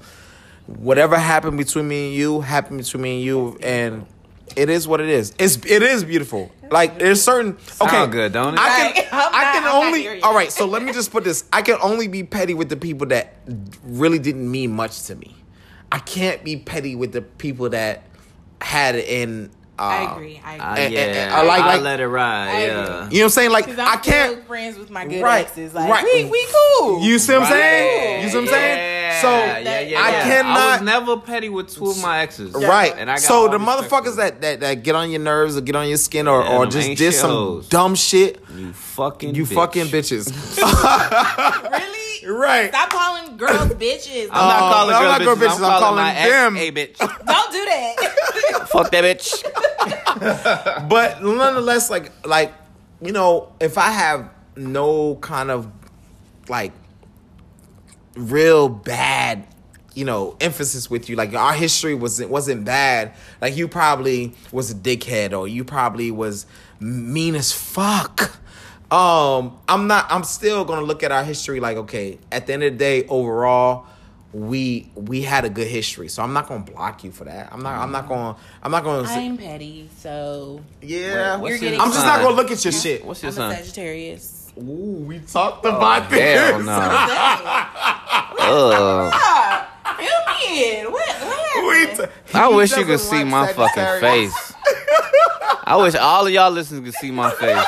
Whatever 0.68 1.18
happened 1.18 1.58
between 1.58 1.88
me 1.88 2.08
and 2.08 2.16
you 2.16 2.42
happened 2.42 2.80
between 2.80 3.02
me 3.04 3.16
and 3.18 3.24
you, 3.24 3.58
and 3.64 4.06
it 4.56 4.70
is 4.70 4.88
what 4.88 5.00
it 5.02 5.10
is. 5.10 5.34
It's 5.40 5.56
it 5.66 5.82
is 5.82 6.04
beautiful. 6.04 6.52
Like 6.70 7.00
there's 7.00 7.22
certain 7.24 7.54
okay, 7.82 7.90
Sound 7.90 8.12
good, 8.12 8.34
don't 8.34 8.54
it? 8.56 8.60
I 8.60 8.92
can 8.92 8.94
Right. 8.96 9.08
I'm 9.14 9.36
I 9.36 9.42
can 9.54 9.64
I'm 9.64 9.86
only 9.86 10.22
all 10.22 10.34
right. 10.36 10.52
So 10.52 10.66
let 10.66 10.84
me 10.84 10.92
just 10.92 11.12
put 11.12 11.24
this. 11.24 11.46
I 11.54 11.62
can 11.62 11.78
only 11.82 12.08
be 12.10 12.24
petty 12.24 12.54
with 12.54 12.68
the 12.68 12.76
people 12.76 13.08
that 13.08 13.36
really 13.84 14.20
didn't 14.20 14.50
mean 14.52 14.72
much 14.74 15.04
to 15.04 15.16
me. 15.16 15.34
I 15.92 16.00
can't 16.00 16.44
be 16.44 16.58
petty 16.58 16.96
with 16.96 17.12
the 17.14 17.22
people 17.22 17.70
that 17.70 18.04
had 18.62 18.96
it 18.96 19.08
in. 19.08 19.50
Uh, 19.80 19.84
I 19.84 20.12
agree. 20.16 20.42
I 20.44 20.58
Uh, 20.58 20.72
agree. 20.74 20.86
And- 20.86 20.94
and- 20.96 21.16
yeah, 21.16 21.24
and 21.26 21.34
I 21.36 21.42
like- 21.44 21.62
I 21.62 21.66
like- 21.76 21.82
let 21.84 22.00
it 22.00 22.08
ride. 22.08 22.48
I 22.50 22.66
yeah. 22.66 22.68
agree. 22.68 22.82
You 22.82 22.90
know 22.90 23.06
what 23.06 23.24
I'm 23.26 23.30
saying? 23.30 23.52
Like 23.52 23.70
I'm 23.70 23.80
I 23.80 23.96
can't. 23.98 24.32
still 24.34 24.44
friends 24.46 24.78
with 24.80 24.90
my 24.90 25.06
good 25.06 25.22
Right, 25.22 25.46
exes. 25.46 25.74
Like 25.76 25.90
right. 25.92 26.04
we 26.04 26.26
we 26.26 26.48
cool. 26.80 27.02
You 27.04 27.20
see 27.20 27.34
what 27.34 27.44
I'm 27.44 27.52
Right. 27.52 27.52
saying? 27.52 28.24
You 28.24 28.30
see 28.30 28.36
what 28.38 28.42
I'm 28.46 28.50
saying? 28.50 28.78
Yeah, 28.80 29.22
So 29.22 29.30
yeah, 29.30 29.58
yeah, 29.60 29.70
I 29.70 29.82
yeah. 29.82 30.00
I 30.00 30.22
cannot. 30.24 30.72
was 30.72 30.82
never 30.82 31.18
petty 31.18 31.50
with 31.50 31.74
two 31.76 31.92
of 31.92 32.02
my 32.02 32.20
exes. 32.22 32.54
Right. 32.54 32.94
And 32.98 33.10
I 33.10 33.14
got 33.16 33.22
so 33.22 33.48
the 33.50 33.60
motherfuckers 33.60 34.16
that, 34.16 34.42
that 34.42 34.60
that 34.62 34.82
get 34.82 34.96
on 34.96 35.12
your 35.12 35.22
nerves 35.22 35.56
or 35.56 35.62
get 35.62 35.76
on 35.76 35.88
your 35.88 35.98
skin 35.98 36.28
or, 36.28 36.42
Yeah, 36.44 36.58
or 36.58 36.66
just 36.66 36.90
ain't 36.90 36.98
did 36.98 37.14
some 37.14 37.64
dumb 37.70 37.94
shit, 37.94 38.44
you 38.56 38.74
fucking 38.74 39.36
you 39.36 39.46
bitch. 39.46 39.54
fucking 39.54 39.86
bitches. 39.88 40.26
really? 41.72 42.07
Right. 42.26 42.70
Stop 42.70 42.90
calling 42.90 43.38
girls 43.38 43.70
bitches. 43.74 44.30
I'm 44.32 44.48
not 44.48 44.62
Uh, 44.62 44.74
calling 44.74 44.96
I'm 44.96 45.02
girls 45.02 45.12
not 45.12 45.22
bitches. 45.22 45.26
girl 45.26 45.36
bitches, 45.36 45.58
I'm, 45.58 45.64
I'm 45.66 45.70
calling, 45.70 45.80
calling 45.82 45.96
my 46.04 46.16
ex 46.16 46.30
them. 46.32 46.58
a 46.58 46.72
bitch. 46.72 46.98
Don't 47.26 47.52
do 47.52 47.66
that. 47.66 48.68
Fuck 48.70 48.92
that 48.92 49.04
bitch. 49.04 50.90
but 50.90 51.24
nonetheless, 51.24 51.90
like 51.90 52.12
like 52.26 52.54
you 53.02 53.12
know, 53.12 53.52
if 53.60 53.78
I 53.78 53.92
have 53.92 54.30
no 54.56 55.16
kind 55.18 55.52
of 55.52 55.70
like 56.50 56.74
real 58.16 58.70
bad, 58.70 59.46
you 59.94 60.06
know, 60.06 60.36
emphasis 60.42 60.90
with 60.90 61.10
you, 61.10 61.16
like 61.16 61.34
our 61.34 61.54
history 61.54 61.94
wasn't 61.96 62.30
wasn't 62.30 62.66
bad. 62.66 63.14
Like 63.42 63.56
you 63.56 63.68
probably 63.68 64.34
was 64.52 64.72
a 64.72 64.76
dickhead 64.76 65.38
or 65.38 65.48
you 65.48 65.64
probably 65.64 66.12
was 66.12 66.46
mean 66.80 67.36
as 67.36 67.52
fuck. 67.52 68.38
Um, 68.92 69.58
I'm 69.68 69.88
not. 69.88 70.06
I'm 70.10 70.24
still 70.24 70.64
gonna 70.66 70.86
look 70.86 71.04
at 71.04 71.12
our 71.12 71.24
history 71.24 71.60
like, 71.60 71.78
okay, 71.78 72.18
at 72.32 72.48
the 72.48 72.54
end 72.54 72.64
of 72.64 72.72
the 72.74 72.78
day, 72.78 73.06
overall, 73.08 73.86
we 74.32 74.90
we 74.96 75.22
had 75.24 75.44
a 75.46 75.50
good 75.50 75.68
history. 75.68 76.08
So 76.08 76.24
I'm 76.24 76.32
not 76.34 76.48
gonna 76.48 76.64
block 76.64 77.04
you 77.04 77.12
for 77.12 77.26
that. 77.26 77.52
I'm 77.52 77.62
not. 77.62 77.80
I'm 77.82 77.92
not 77.92 78.08
gonna. 78.08 78.38
I'm 78.64 78.72
not 78.72 78.84
gonna. 78.86 79.06
say- 79.08 79.26
I'm 79.26 79.38
petty, 79.38 79.90
so 79.98 80.62
yeah, 80.82 81.36
What's 81.38 81.50
You're 81.52 81.60
getting 81.60 81.82
I'm 81.82 81.92
just 81.92 82.06
not 82.06 82.22
gonna 82.22 82.36
look 82.36 82.50
at 82.52 82.64
your 82.64 82.72
shit. 82.72 83.04
What's 83.04 83.22
your 83.24 83.34
I'm 83.34 83.52
a? 83.52 83.56
Sagittarius. 83.58 84.54
Ooh, 84.58 85.04
we 85.06 85.20
talked 85.20 85.66
about 85.66 86.10
this. 86.10 86.20
Hell 86.50 86.64
no. 86.64 86.72
Ugh. 88.40 89.14
Fill. 90.40 90.92
What? 90.92 91.16
What 91.20 91.98
t- 91.98 92.06
I 92.34 92.48
wish 92.50 92.76
you 92.78 92.86
could 92.86 93.00
see 93.00 93.24
my 93.24 93.52
fucking 93.52 94.00
face. 94.00 94.54
I 95.64 95.76
wish 95.76 95.96
all 95.96 96.26
of 96.26 96.32
y'all 96.32 96.50
listeners 96.52 96.82
could 96.82 96.94
see 96.96 97.12
my 97.12 97.30
face. 97.40 97.66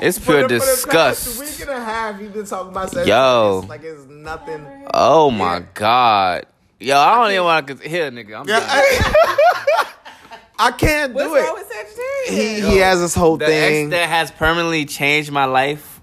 It's 0.00 0.18
For 0.18 0.24
pure 0.24 0.48
the- 0.48 0.60
for 0.60 0.66
the 0.66 0.86
past 0.88 1.24
disgust. 1.24 1.40
week 1.40 1.68
and 1.68 1.78
a 1.78 1.84
half, 1.84 2.20
you've 2.20 2.32
been 2.34 2.46
talking 2.46 2.70
about 2.72 2.90
Sagittarius. 2.90 3.08
Yo. 3.08 3.64
like 3.68 3.82
it's 3.84 4.04
nothing. 4.06 4.66
Oh 4.92 5.30
my 5.30 5.64
god. 5.74 6.46
Yo, 6.80 6.98
I 6.98 7.14
don't 7.14 7.30
even 7.30 7.44
want 7.44 7.66
to 7.68 7.88
hear, 7.88 8.10
nigga. 8.10 8.40
I'm 8.40 8.48
Yeah, 8.48 8.60
done. 8.60 8.68
I, 8.70 9.86
I 10.58 10.70
can't 10.72 11.14
What's 11.14 11.26
do 11.26 11.34
it. 11.36 11.38
What's 11.40 11.48
wrong 11.48 11.58
with 11.58 11.72
Sagittarius? 11.72 12.64
he, 12.66 12.72
he 12.72 12.76
has 12.78 13.00
this 13.00 13.14
whole 13.14 13.36
The 13.36 13.46
thing. 13.46 13.86
ex 13.86 13.90
that 13.92 14.08
has 14.08 14.30
permanently 14.32 14.84
changed 14.84 15.30
my 15.30 15.44
life 15.46 16.00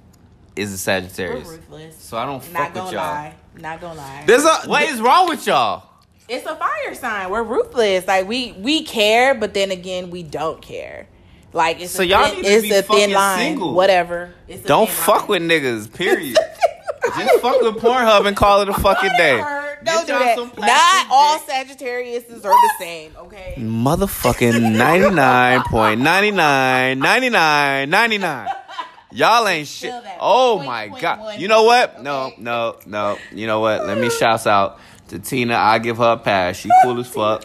is 0.56 0.70
a 0.70 0.74
We're 0.74 0.78
Sagittarius. 0.78 1.48
ruthless. 1.48 1.96
So 1.98 2.18
I 2.18 2.26
don't 2.26 2.52
Not 2.54 2.64
fuck 2.66 2.74
gonna 2.74 2.86
with 2.86 2.94
y'all. 2.94 3.02
lie. 3.04 3.36
Not 3.58 3.82
gonna 3.82 3.96
lie. 4.00 4.24
There's 4.26 4.46
a 4.46 4.54
What 4.68 4.84
is 4.84 5.02
wrong 5.02 5.28
with 5.28 5.46
y'all? 5.46 5.84
it's 6.30 6.46
a 6.46 6.56
fire 6.56 6.96
sign. 6.96 7.30
We're 7.30 7.44
ruthless. 7.44 8.08
Like 8.08 8.28
we 8.28 8.54
we 8.54 8.84
care, 8.84 9.36
but 9.36 9.54
then 9.54 9.70
again, 9.72 10.10
we 10.10 10.24
don't 10.24 10.62
care. 10.62 11.08
Like 11.54 11.82
it's 11.82 11.92
So 11.92 12.04
a 12.04 12.06
y'all 12.06 12.28
thin, 12.28 12.36
need 12.38 12.44
to 12.46 12.52
it's 12.54 12.62
be 12.64 12.72
a 12.72 12.82
thin 12.82 12.84
fucking 12.84 13.14
line. 13.14 13.38
single. 13.40 13.74
Whatever. 13.74 14.34
It's 14.48 14.64
Don't 14.64 14.90
fuck 14.90 15.28
line. 15.30 15.48
with 15.50 15.64
niggas, 15.64 15.94
period. 15.98 16.38
Just 17.18 17.42
fuck 17.42 17.60
with 17.62 17.76
Pornhub 17.84 18.26
and 18.28 18.38
call 18.38 18.62
it 18.62 18.70
a 18.70 18.74
fucking 18.74 19.12
day. 19.18 19.38
Don't 19.84 20.06
do 20.06 20.14
y'all 20.14 20.20
that. 20.22 20.38
Not 20.38 20.54
plastic 20.56 21.12
all 21.12 21.40
dick. 21.40 21.48
Sagittariuses 21.80 22.46
are 22.46 22.52
the 22.52 22.72
same. 22.80 23.12
Okay. 23.18 23.56
Motherfucking 23.58 24.54
99.99, 24.78 26.98
99, 26.98 27.90
99. 27.90 28.48
Y'all 29.14 29.46
ain't 29.48 29.68
shit. 29.68 29.94
Oh 30.20 30.56
Point, 30.58 30.68
my 30.68 30.88
point 30.90 31.02
god. 31.02 31.20
one. 31.20 31.40
You 31.40 31.48
know 31.50 31.64
what? 31.64 32.02
No, 32.02 32.32
no, 32.38 32.78
no. 32.86 33.18
You 33.34 33.46
know 33.48 33.60
what? 33.60 33.86
Let 33.86 33.98
me 33.98 34.10
shout 34.10 34.48
out 34.48 34.80
to 35.10 35.20
Tina. 35.20 35.56
I 35.56 35.80
give 35.80 35.98
her 35.98 36.14
a 36.14 36.18
pass. 36.18 36.56
She 36.58 36.70
cool 36.84 36.98
as 37.00 37.08
fuck. 37.08 37.44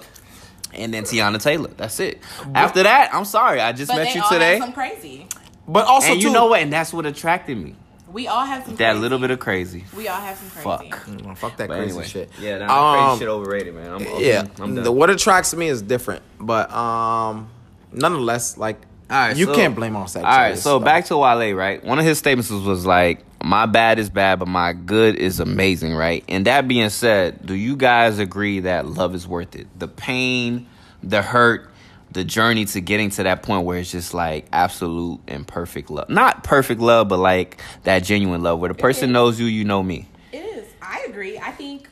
And 0.76 0.92
then 0.94 1.04
Teyana 1.04 1.40
Taylor. 1.42 1.70
That's 1.76 1.98
it. 2.00 2.20
After 2.54 2.82
that, 2.82 3.14
I'm 3.14 3.24
sorry. 3.24 3.60
I 3.60 3.72
just 3.72 3.90
But 3.90 3.96
met 3.98 4.04
they 4.08 4.14
you 4.14 4.22
all 4.22 4.28
today. 4.28 4.54
have 4.54 4.62
some 4.64 4.72
crazy. 4.72 5.26
But 5.68 5.86
also, 5.86 6.12
And 6.12 6.22
you 6.22 6.30
know 6.30 6.46
what? 6.46 6.60
And 6.60 6.72
that's 6.72 6.92
what 6.92 7.06
attracted 7.06 7.56
me. 7.58 7.74
We 8.12 8.28
all 8.28 8.46
have 8.46 8.64
some 8.64 8.76
That 8.76 8.90
crazy. 8.92 9.00
little 9.00 9.18
bit 9.18 9.30
of 9.30 9.40
crazy. 9.40 9.84
We 9.96 10.06
all 10.08 10.20
have 10.20 10.36
some 10.38 10.50
crazy. 10.50 10.90
Fuck. 10.90 11.06
Mm, 11.06 11.36
Fuck 11.36 11.56
that 11.56 11.68
But 11.68 11.74
crazy 11.78 11.90
anyway, 11.90 12.06
shit. 12.06 12.30
Yeah, 12.40 12.58
that 12.58 12.70
Um, 12.70 13.08
crazy 13.08 13.18
shit 13.20 13.28
overrated, 13.28 13.74
man. 13.74 13.90
I'm, 13.90 14.06
I'm, 14.06 14.20
yeah, 14.22 14.40
I'm 14.60 14.74
done. 14.76 14.84
the, 14.84 14.92
what 14.92 15.10
attracts 15.10 15.54
me 15.54 15.66
is 15.68 15.82
different, 15.82 16.22
but 16.40 16.70
um, 16.72 17.48
nonetheless, 17.92 18.56
like 18.56 18.80
All 19.10 19.16
right, 19.16 19.36
you 19.36 19.46
so- 19.46 19.54
can't 19.54 19.74
blame 19.74 19.96
on 19.96 20.08
sex. 20.08 20.24
All 20.24 20.30
right, 20.30 20.56
so 20.56 20.78
back 20.78 21.06
to 21.06 21.16
Wale, 21.16 21.54
right? 21.54 21.82
One 21.84 21.98
of 21.98 22.04
his 22.04 22.18
statements 22.18 22.50
was, 22.50 22.62
was 22.62 22.86
like, 22.86 23.22
"My 23.46 23.66
bad 23.66 24.00
is 24.00 24.10
bad, 24.10 24.40
but 24.40 24.48
my 24.48 24.72
good 24.72 25.14
is 25.14 25.38
amazing," 25.38 25.94
right? 25.94 26.24
And 26.28 26.44
that 26.46 26.66
being 26.66 26.90
said, 26.90 27.46
do 27.46 27.54
you 27.54 27.76
guys 27.76 28.18
agree 28.18 28.58
that 28.60 28.86
love 28.86 29.14
is 29.14 29.28
worth 29.28 29.54
it? 29.54 29.68
The 29.78 29.86
pain, 29.86 30.66
the 31.00 31.22
hurt, 31.22 31.70
the 32.10 32.24
journey 32.24 32.64
to 32.64 32.80
getting 32.80 33.10
to 33.10 33.22
that 33.22 33.44
point 33.44 33.64
where 33.64 33.78
it's 33.78 33.92
just 33.92 34.14
like 34.14 34.46
absolute 34.52 35.20
and 35.28 35.46
perfect 35.46 35.90
love. 35.90 36.08
Not 36.08 36.42
perfect 36.42 36.80
love, 36.80 37.08
but 37.08 37.18
like 37.18 37.62
that 37.84 38.00
genuine 38.00 38.42
love 38.42 38.58
where 38.58 38.68
the 38.68 38.74
person 38.74 39.12
knows 39.12 39.38
you, 39.38 39.46
you 39.46 39.64
know 39.64 39.80
me. 39.80 40.08
It 40.32 40.38
is. 40.38 40.66
I 40.82 41.04
agree. 41.08 41.38
I 41.38 41.52
think 41.52 41.88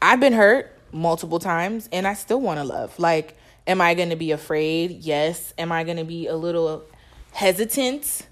I've 0.00 0.20
been 0.20 0.32
hurt 0.32 0.78
multiple 0.92 1.40
times 1.40 1.90
and 1.92 2.06
I 2.06 2.14
still 2.14 2.40
want 2.40 2.58
to 2.58 2.64
love. 2.64 2.98
Like, 2.98 3.36
am 3.66 3.82
I 3.82 3.92
going 3.92 4.10
to 4.10 4.16
be 4.16 4.30
afraid? 4.30 5.00
Yes. 5.00 5.52
Am 5.58 5.72
I 5.72 5.84
going 5.84 5.98
to 5.98 6.04
be 6.04 6.26
a 6.26 6.36
little 6.36 6.84
hesitant? 7.32 8.26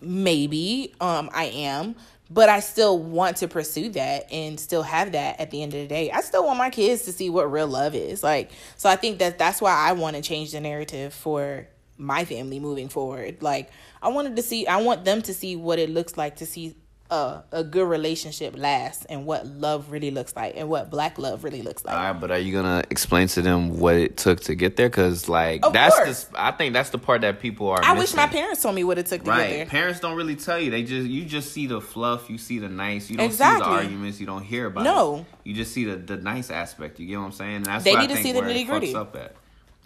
Maybe. 0.00 0.94
Um, 1.00 1.30
I 1.32 1.44
am. 1.44 1.96
But 2.28 2.48
I 2.48 2.58
still 2.58 2.98
want 2.98 3.36
to 3.38 3.48
pursue 3.48 3.90
that 3.90 4.32
and 4.32 4.58
still 4.58 4.82
have 4.82 5.12
that 5.12 5.38
at 5.38 5.52
the 5.52 5.62
end 5.62 5.74
of 5.74 5.80
the 5.80 5.86
day. 5.86 6.10
I 6.10 6.22
still 6.22 6.44
want 6.44 6.58
my 6.58 6.70
kids 6.70 7.02
to 7.02 7.12
see 7.12 7.30
what 7.30 7.50
real 7.52 7.68
love 7.68 7.94
is. 7.94 8.24
Like, 8.24 8.50
so 8.76 8.88
I 8.90 8.96
think 8.96 9.20
that 9.20 9.38
that's 9.38 9.60
why 9.60 9.72
I 9.72 9.92
want 9.92 10.16
to 10.16 10.22
change 10.22 10.50
the 10.50 10.60
narrative 10.60 11.14
for 11.14 11.68
my 11.96 12.24
family 12.24 12.58
moving 12.58 12.88
forward. 12.88 13.42
Like, 13.42 13.70
I 14.02 14.08
wanted 14.08 14.34
to 14.36 14.42
see, 14.42 14.66
I 14.66 14.78
want 14.78 15.04
them 15.04 15.22
to 15.22 15.32
see 15.32 15.54
what 15.54 15.78
it 15.78 15.88
looks 15.88 16.16
like 16.16 16.36
to 16.36 16.46
see 16.46 16.74
a, 17.10 17.42
a 17.52 17.62
good 17.64 17.88
relationship 17.88 18.56
lasts 18.56 19.04
and 19.06 19.26
what 19.26 19.46
love 19.46 19.90
really 19.92 20.10
looks 20.10 20.34
like 20.34 20.54
and 20.56 20.68
what 20.68 20.90
black 20.90 21.18
love 21.18 21.44
really 21.44 21.62
looks 21.62 21.84
like. 21.84 21.94
All 21.96 22.02
right, 22.12 22.20
but 22.20 22.30
are 22.32 22.38
you 22.38 22.52
gonna 22.52 22.82
explain 22.90 23.28
to 23.28 23.42
them 23.42 23.78
what 23.78 23.94
it 23.94 24.16
took 24.16 24.40
to 24.40 24.54
get 24.54 24.76
there? 24.76 24.88
Because 24.88 25.28
like 25.28 25.64
Of 25.64 25.72
that's 25.72 25.94
course. 25.96 26.24
the 26.24 26.42
I 26.44 26.50
think 26.50 26.72
that's 26.72 26.90
the 26.90 26.98
part 26.98 27.20
that 27.20 27.40
people 27.40 27.68
are. 27.70 27.80
I 27.84 27.92
wish 27.94 28.14
my 28.14 28.26
parents 28.26 28.62
told 28.62 28.74
me 28.74 28.82
what 28.84 28.98
it 28.98 29.06
took 29.06 29.22
to 29.22 29.30
Right. 29.30 29.48
get 29.48 29.56
there. 29.56 29.66
Parents 29.66 30.00
don't 30.00 30.16
really 30.16 30.36
tell 30.36 30.58
you. 30.58 30.70
They 30.70 30.82
just 30.82 31.06
you 31.08 31.24
just 31.24 31.52
see 31.52 31.66
the 31.66 31.80
fluff, 31.80 32.28
you 32.28 32.38
see 32.38 32.58
the 32.58 32.68
nice, 32.68 33.08
you 33.08 33.16
don't 33.16 33.28
see 33.28 33.34
Exactly. 33.34 33.64
the 33.64 33.70
arguments, 33.82 34.18
you 34.20 34.26
don't 34.26 34.42
hear 34.42 34.66
about 34.66 34.84
No. 34.84 35.18
it. 35.18 35.48
You 35.48 35.54
just 35.54 35.72
see 35.72 35.84
the, 35.84 35.96
the 35.96 36.16
nice 36.16 36.50
aspect. 36.50 36.98
You 36.98 37.06
get 37.06 37.18
what 37.18 37.26
I'm 37.26 37.32
saying? 37.32 37.56
And 37.56 37.66
that's 37.66 37.84
They 37.84 37.94
need 37.94 38.10
I 38.10 38.14
to 38.16 38.22
see 38.22 38.32
the 38.32 38.40
nitty-gritty. 38.40 38.92
fucks 38.92 38.96
Up. 39.00 39.16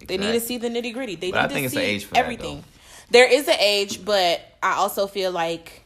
They 0.06 0.16
need 0.16 0.32
to 0.32 0.40
see 0.40 0.56
the 0.56 0.68
nitty 0.70 0.94
gritty. 0.94 1.16
They 1.16 1.30
But 1.30 1.36
need 1.40 1.44
I 1.44 1.48
to 1.48 1.54
think 1.54 1.64
it's 1.66 1.74
see 1.74 1.80
age 1.80 2.04
for 2.06 2.16
everything. 2.16 2.56
though. 2.60 2.64
there 3.10 3.30
is 3.30 3.46
an 3.48 3.56
age, 3.60 4.02
but 4.04 4.40
I 4.62 4.76
also 4.76 5.06
feel 5.06 5.30
like 5.32 5.82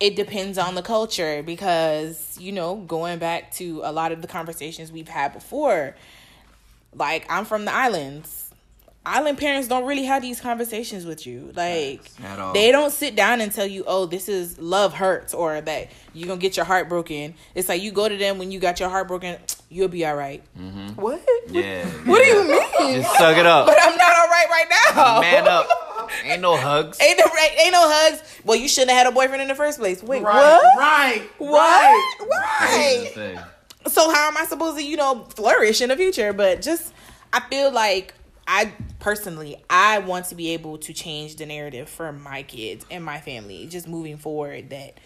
it 0.00 0.16
depends 0.16 0.58
on 0.58 0.74
the 0.74 0.82
culture 0.82 1.42
because 1.42 2.36
you 2.40 2.52
know 2.52 2.76
going 2.76 3.18
back 3.18 3.52
to 3.52 3.80
a 3.84 3.92
lot 3.92 4.12
of 4.12 4.22
the 4.22 4.28
conversations 4.28 4.90
we've 4.90 5.08
had 5.08 5.32
before 5.32 5.94
like 6.94 7.26
i'm 7.30 7.44
from 7.44 7.64
the 7.64 7.72
islands. 7.72 8.40
Island 9.06 9.36
parents 9.36 9.68
don't 9.68 9.84
really 9.84 10.04
have 10.04 10.22
these 10.22 10.40
conversations 10.40 11.04
with 11.04 11.26
you. 11.26 11.52
Like 11.54 12.10
they 12.54 12.72
don't 12.72 12.90
sit 12.90 13.14
down 13.14 13.42
and 13.42 13.52
tell 13.52 13.66
you 13.66 13.84
oh 13.86 14.06
this 14.06 14.30
is 14.30 14.58
love 14.58 14.94
hurts 14.94 15.34
or 15.34 15.60
that 15.60 15.90
you're 16.14 16.26
gonna 16.26 16.40
get 16.40 16.56
your 16.56 16.64
heart 16.64 16.88
broken. 16.88 17.34
It's 17.54 17.68
like 17.68 17.82
you 17.82 17.92
go 17.92 18.08
to 18.08 18.16
them 18.16 18.38
when 18.38 18.50
you 18.50 18.58
got 18.60 18.80
your 18.80 18.88
heart 18.88 19.06
broken 19.08 19.36
you'll 19.74 19.88
be 19.88 20.06
all 20.06 20.14
right. 20.16 20.42
what 20.96 21.20
Mm-hmm. 21.26 21.54
Yeah. 21.54 21.84
what 22.06 22.18
do 22.22 22.24
you 22.24 22.42
mean 22.48 23.02
Just 23.02 23.16
suck 23.18 23.36
it 23.36 23.44
up. 23.46 23.66
but 23.66 23.76
i'm 23.82 23.96
not 23.96 24.12
all 24.16 24.28
right 24.28 24.46
right 24.50 24.66
now 24.94 25.20
Man 25.20 25.48
up. 25.48 25.68
Ain't 26.24 26.42
no 26.42 26.56
hugs. 26.56 27.00
Ain't 27.00 27.18
no 27.18 27.24
ain't 27.60 27.72
no 27.72 27.80
hugs. 27.82 28.22
Well, 28.44 28.56
you 28.56 28.68
shouldn't 28.68 28.90
have 28.90 28.98
had 28.98 29.12
a 29.12 29.14
boyfriend 29.14 29.42
in 29.42 29.48
the 29.48 29.54
first 29.54 29.78
place. 29.78 30.02
Wait, 30.02 30.22
right, 30.22 30.34
what? 30.34 30.78
right, 30.78 31.28
What? 31.38 32.18
Crazy 32.60 33.34
Why? 33.36 33.44
So 33.88 34.10
how 34.12 34.28
am 34.28 34.36
I 34.36 34.44
supposed 34.44 34.76
to, 34.78 34.84
you 34.84 34.96
know, 34.96 35.24
flourish 35.34 35.80
in 35.80 35.88
the 35.88 35.96
future? 35.96 36.32
But 36.32 36.62
just 36.62 36.92
I 37.32 37.40
feel 37.40 37.72
like 37.72 38.14
I 38.46 38.72
personally 39.00 39.56
I 39.70 39.98
want 40.00 40.26
to 40.26 40.34
be 40.34 40.50
able 40.50 40.78
to 40.78 40.92
change 40.92 41.36
the 41.36 41.46
narrative 41.46 41.88
for 41.88 42.12
my 42.12 42.42
kids 42.42 42.84
and 42.90 43.02
my 43.04 43.20
family 43.20 43.66
just 43.66 43.88
moving 43.88 44.16
forward 44.18 44.70
that 44.70 44.98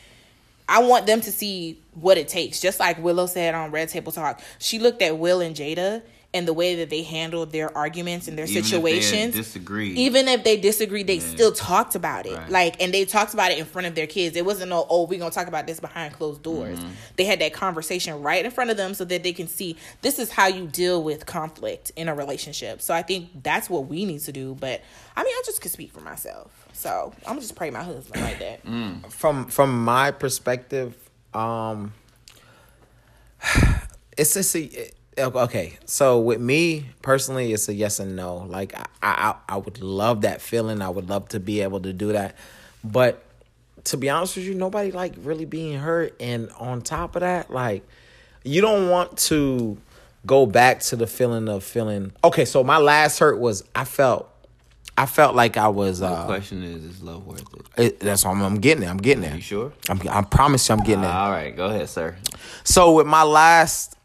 I 0.68 0.82
want 0.82 1.06
them 1.06 1.20
to 1.22 1.32
see 1.32 1.80
what 1.94 2.18
it 2.18 2.28
takes. 2.28 2.60
Just 2.60 2.78
like 2.78 3.02
Willow 3.02 3.26
said 3.26 3.54
on 3.54 3.70
Red 3.70 3.88
Table 3.88 4.12
Talk. 4.12 4.40
She 4.58 4.78
looked 4.78 5.02
at 5.02 5.18
Will 5.18 5.40
and 5.40 5.56
Jada 5.56 6.02
and 6.34 6.46
the 6.46 6.52
way 6.52 6.74
that 6.76 6.90
they 6.90 7.02
handled 7.02 7.52
their 7.52 7.76
arguments 7.76 8.28
and 8.28 8.36
their 8.36 8.44
Even 8.44 8.58
if 8.58 8.64
they 8.64 8.68
situations 8.68 9.34
disagreed. 9.34 9.96
even 9.96 10.28
if 10.28 10.44
they 10.44 10.58
disagreed, 10.58 11.06
they 11.06 11.20
still 11.20 11.52
talked 11.52 11.94
about 11.94 12.26
it. 12.26 12.36
Right. 12.36 12.50
Like, 12.50 12.82
and 12.82 12.92
they 12.92 13.06
talked 13.06 13.32
about 13.32 13.50
it 13.50 13.58
in 13.58 13.64
front 13.64 13.86
of 13.86 13.94
their 13.94 14.06
kids. 14.06 14.36
It 14.36 14.44
wasn't 14.44 14.68
no, 14.68 14.86
oh, 14.90 15.06
we're 15.06 15.18
gonna 15.18 15.30
talk 15.30 15.46
about 15.46 15.66
this 15.66 15.80
behind 15.80 16.12
closed 16.12 16.42
doors. 16.42 16.78
Mm-hmm. 16.78 16.88
They 17.16 17.24
had 17.24 17.40
that 17.40 17.54
conversation 17.54 18.20
right 18.20 18.44
in 18.44 18.50
front 18.50 18.70
of 18.70 18.76
them 18.76 18.92
so 18.92 19.06
that 19.06 19.22
they 19.22 19.32
can 19.32 19.48
see 19.48 19.76
this 20.02 20.18
is 20.18 20.30
how 20.30 20.48
you 20.48 20.66
deal 20.66 21.02
with 21.02 21.24
conflict 21.24 21.92
in 21.96 22.08
a 22.08 22.14
relationship. 22.14 22.82
So 22.82 22.92
I 22.92 23.00
think 23.00 23.42
that's 23.42 23.70
what 23.70 23.86
we 23.86 24.04
need 24.04 24.20
to 24.20 24.32
do. 24.32 24.54
But 24.54 24.82
I 25.16 25.24
mean, 25.24 25.32
I 25.32 25.42
just 25.46 25.62
could 25.62 25.72
speak 25.72 25.92
for 25.92 26.00
myself. 26.00 26.67
So 26.78 27.12
I'm 27.22 27.30
gonna 27.32 27.40
just 27.40 27.56
pray 27.56 27.70
my 27.70 27.82
husband 27.82 28.22
like 28.22 28.38
that. 28.38 28.64
Mm. 28.64 29.10
from 29.10 29.46
from 29.46 29.84
my 29.84 30.12
perspective, 30.12 30.94
um, 31.34 31.92
it's 34.16 34.34
just 34.34 34.54
a 34.54 34.62
it- 34.62 34.94
okay. 35.18 35.76
So 35.86 36.20
with 36.20 36.40
me 36.40 36.86
personally, 37.02 37.52
it's 37.52 37.68
a 37.68 37.74
yes 37.74 37.98
and 37.98 38.14
no. 38.14 38.36
Like 38.48 38.74
I, 38.78 38.86
I 39.02 39.34
I 39.48 39.56
would 39.56 39.82
love 39.82 40.20
that 40.20 40.40
feeling. 40.40 40.80
I 40.80 40.88
would 40.88 41.08
love 41.08 41.28
to 41.30 41.40
be 41.40 41.62
able 41.62 41.80
to 41.80 41.92
do 41.92 42.12
that, 42.12 42.36
but 42.84 43.24
to 43.84 43.96
be 43.96 44.08
honest 44.08 44.36
with 44.36 44.44
you, 44.44 44.54
nobody 44.54 44.92
like 44.92 45.14
really 45.22 45.46
being 45.46 45.78
hurt. 45.80 46.14
And 46.20 46.48
on 46.60 46.82
top 46.82 47.16
of 47.16 47.20
that, 47.20 47.50
like 47.50 47.82
you 48.44 48.60
don't 48.60 48.88
want 48.88 49.18
to 49.18 49.78
go 50.26 50.46
back 50.46 50.78
to 50.80 50.94
the 50.96 51.08
feeling 51.08 51.48
of 51.48 51.64
feeling. 51.64 52.12
Okay, 52.22 52.44
so 52.44 52.62
my 52.62 52.78
last 52.78 53.18
hurt 53.18 53.40
was 53.40 53.64
I 53.74 53.84
felt. 53.84 54.30
I 54.98 55.06
felt 55.06 55.36
like 55.36 55.56
I 55.56 55.68
was. 55.68 56.00
the 56.00 56.06
Uh, 56.08 56.26
question 56.26 56.62
is, 56.64 56.82
is 56.82 57.02
love 57.02 57.24
worth 57.24 57.42
it? 57.54 57.82
it, 57.84 58.00
that's 58.00 58.24
what 58.24 58.32
I'm, 58.32 58.42
I'm 58.42 58.56
getting 58.60 58.80
there. 58.80 58.90
I'm 58.90 58.96
getting 58.98 59.22
there. 59.22 59.34
You 59.36 59.40
sure? 59.40 59.72
I'm, 59.88 60.00
I 60.10 60.22
promise 60.22 60.68
you, 60.68 60.74
I'm 60.74 60.82
getting 60.82 61.02
there. 61.02 61.10
All 61.12 61.30
right, 61.30 61.54
go 61.56 61.66
ahead, 61.66 61.88
sir. 61.88 62.16
So 62.64 62.92
with 62.94 63.06
my 63.06 63.22
last 63.22 63.96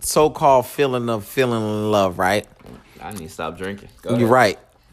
so-called 0.00 0.66
feeling 0.66 1.08
of 1.08 1.24
feeling 1.24 1.90
love, 1.90 2.18
right? 2.18 2.46
I 3.00 3.12
need 3.12 3.20
to 3.20 3.28
stop 3.28 3.56
drinking. 3.56 3.88
You're 4.04 4.28
right. 4.28 4.58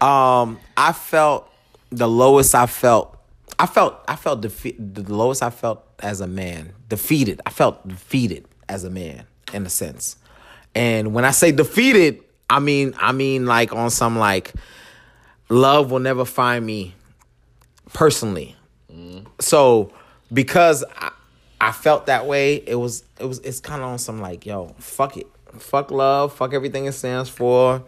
um, 0.00 0.58
I 0.76 0.92
felt 0.94 1.50
the 1.90 2.08
lowest 2.08 2.54
I 2.54 2.66
felt. 2.66 3.16
I 3.58 3.66
felt 3.66 4.00
I 4.06 4.14
felt 4.16 4.40
defeat. 4.42 4.76
The 4.94 5.02
lowest 5.12 5.42
I 5.42 5.50
felt 5.50 5.84
as 6.00 6.20
a 6.20 6.26
man, 6.26 6.72
defeated. 6.88 7.40
I 7.46 7.50
felt 7.50 7.86
defeated 7.88 8.46
as 8.68 8.84
a 8.84 8.90
man 8.90 9.24
in 9.52 9.66
a 9.66 9.68
sense. 9.70 10.16
And 10.74 11.14
when 11.14 11.24
I 11.24 11.30
say 11.32 11.50
defeated, 11.50 12.22
I 12.50 12.60
mean 12.60 12.94
I 12.98 13.12
mean 13.12 13.46
like 13.46 13.72
on 13.72 13.90
some 13.90 14.18
like 14.18 14.54
love 15.48 15.90
will 15.90 15.98
never 15.98 16.24
find 16.24 16.64
me 16.64 16.94
personally. 17.92 18.56
So 19.40 19.92
because 20.32 20.84
I, 20.96 21.12
I 21.60 21.72
felt 21.72 22.06
that 22.06 22.26
way, 22.26 22.56
it 22.56 22.76
was 22.76 23.04
it 23.18 23.24
was 23.24 23.38
it's 23.40 23.60
kind 23.60 23.82
of 23.82 23.88
on 23.88 23.98
some 23.98 24.20
like 24.20 24.46
yo 24.46 24.74
fuck 24.78 25.16
it, 25.16 25.26
fuck 25.58 25.90
love, 25.90 26.34
fuck 26.34 26.54
everything 26.54 26.86
it 26.86 26.92
stands 26.92 27.28
for. 27.28 27.82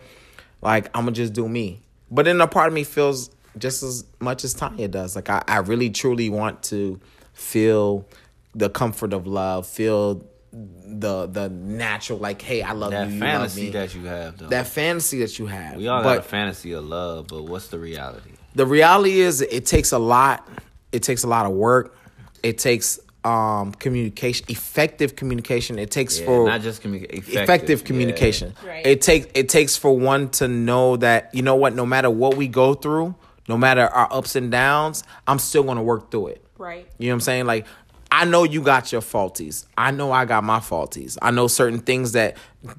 Like 0.63 0.87
I'm 0.95 1.05
gonna 1.05 1.13
just 1.13 1.33
do 1.33 1.49
me. 1.49 1.81
But 2.11 2.25
then 2.25 2.41
a 2.41 2.47
part 2.47 2.69
of 2.69 2.75
me 2.75 2.85
feels 2.85 3.31
just 3.59 3.83
as 3.83 4.05
much 4.19 4.45
as 4.45 4.55
Tanya 4.55 4.89
does. 4.89 5.17
Like 5.17 5.31
I, 5.31 5.43
I 5.47 5.59
really 5.59 5.91
truly 5.91 6.29
want 6.29 6.63
to 6.65 7.01
feel 7.33 8.07
the 8.55 8.69
comfort 8.69 9.13
of 9.13 9.27
love, 9.27 9.67
feel 9.67 10.25
the 10.53 11.27
the 11.27 11.49
natural 11.49 12.19
like 12.19 12.43
hey 12.43 12.63
I 12.63 12.73
love 12.73 12.91
That 12.91 13.09
you, 13.09 13.15
you 13.15 13.21
fantasy 13.21 13.65
love 13.67 13.75
me. 13.75 13.79
that 13.81 13.95
you 13.95 14.05
have, 14.07 14.39
though. 14.39 14.49
that 14.49 14.67
fantasy 14.67 15.21
that 15.21 15.39
you 15.39 15.47
have. 15.47 15.77
we 15.77 15.87
all 15.87 16.03
but 16.03 16.15
got 16.17 16.19
a 16.25 16.29
fantasy 16.29 16.73
of 16.73 16.85
love, 16.85 17.29
but 17.29 17.45
what's 17.45 17.69
the 17.69 17.79
reality? 17.79 18.31
the 18.57 18.67
reality 18.67 19.21
is 19.21 19.43
it 19.43 19.65
takes 19.65 19.93
a 19.93 19.99
lot 19.99 20.47
it 20.91 21.05
takes 21.05 21.23
a 21.23 21.29
lot 21.29 21.47
of 21.47 21.53
work 21.53 21.97
it 22.43 22.59
takes 22.59 22.99
um 23.23 23.71
communication 23.75 24.45
effective 24.49 25.15
communication 25.15 25.79
it 25.79 25.91
takes 25.93 26.19
Yeah, 26.19 26.27
for 26.27 26.47
not 26.49 26.61
just 26.63 26.83
communicate. 26.83 27.19
effective, 27.21 27.43
Effective, 27.45 27.85
communication 27.85 28.55
Right. 28.67 28.85
it 28.85 29.03
takes 29.03 29.29
it 29.35 29.49
takes 29.51 29.77
for 29.77 29.97
one 29.97 30.31
to 30.31 30.49
know 30.49 30.97
that 30.97 31.33
you 31.33 31.43
know 31.43 31.55
what 31.55 31.77
no 31.77 31.87
matter 31.87 32.11
what 32.11 32.37
we 32.37 32.49
go 32.49 32.75
through 32.75 33.15
no 33.47 33.57
matter 33.57 33.83
our 33.87 34.09
ups 34.13 34.35
and 34.35 34.51
downs 34.51 35.05
i'm 35.29 35.39
still 35.39 35.63
going 35.63 35.77
to 35.77 35.83
work 35.83 36.11
through 36.11 36.29
it 36.29 36.45
Right. 36.59 36.87
you 36.99 37.07
know 37.09 37.13
what 37.13 37.17
I'm 37.17 37.21
saying? 37.21 37.47
Like, 37.47 37.67
I 38.13 38.25
know 38.25 38.45
you 38.45 38.63
got 38.63 38.93
your 38.93 39.01
faulties. 39.01 39.67
I 39.79 39.91
know 39.91 40.13
I 40.13 40.25
got 40.25 40.45
my 40.45 40.61
faulties. 40.61 41.17
I 41.23 41.31
know 41.31 41.47
certain 41.47 41.79
things 41.79 42.13
that 42.13 42.37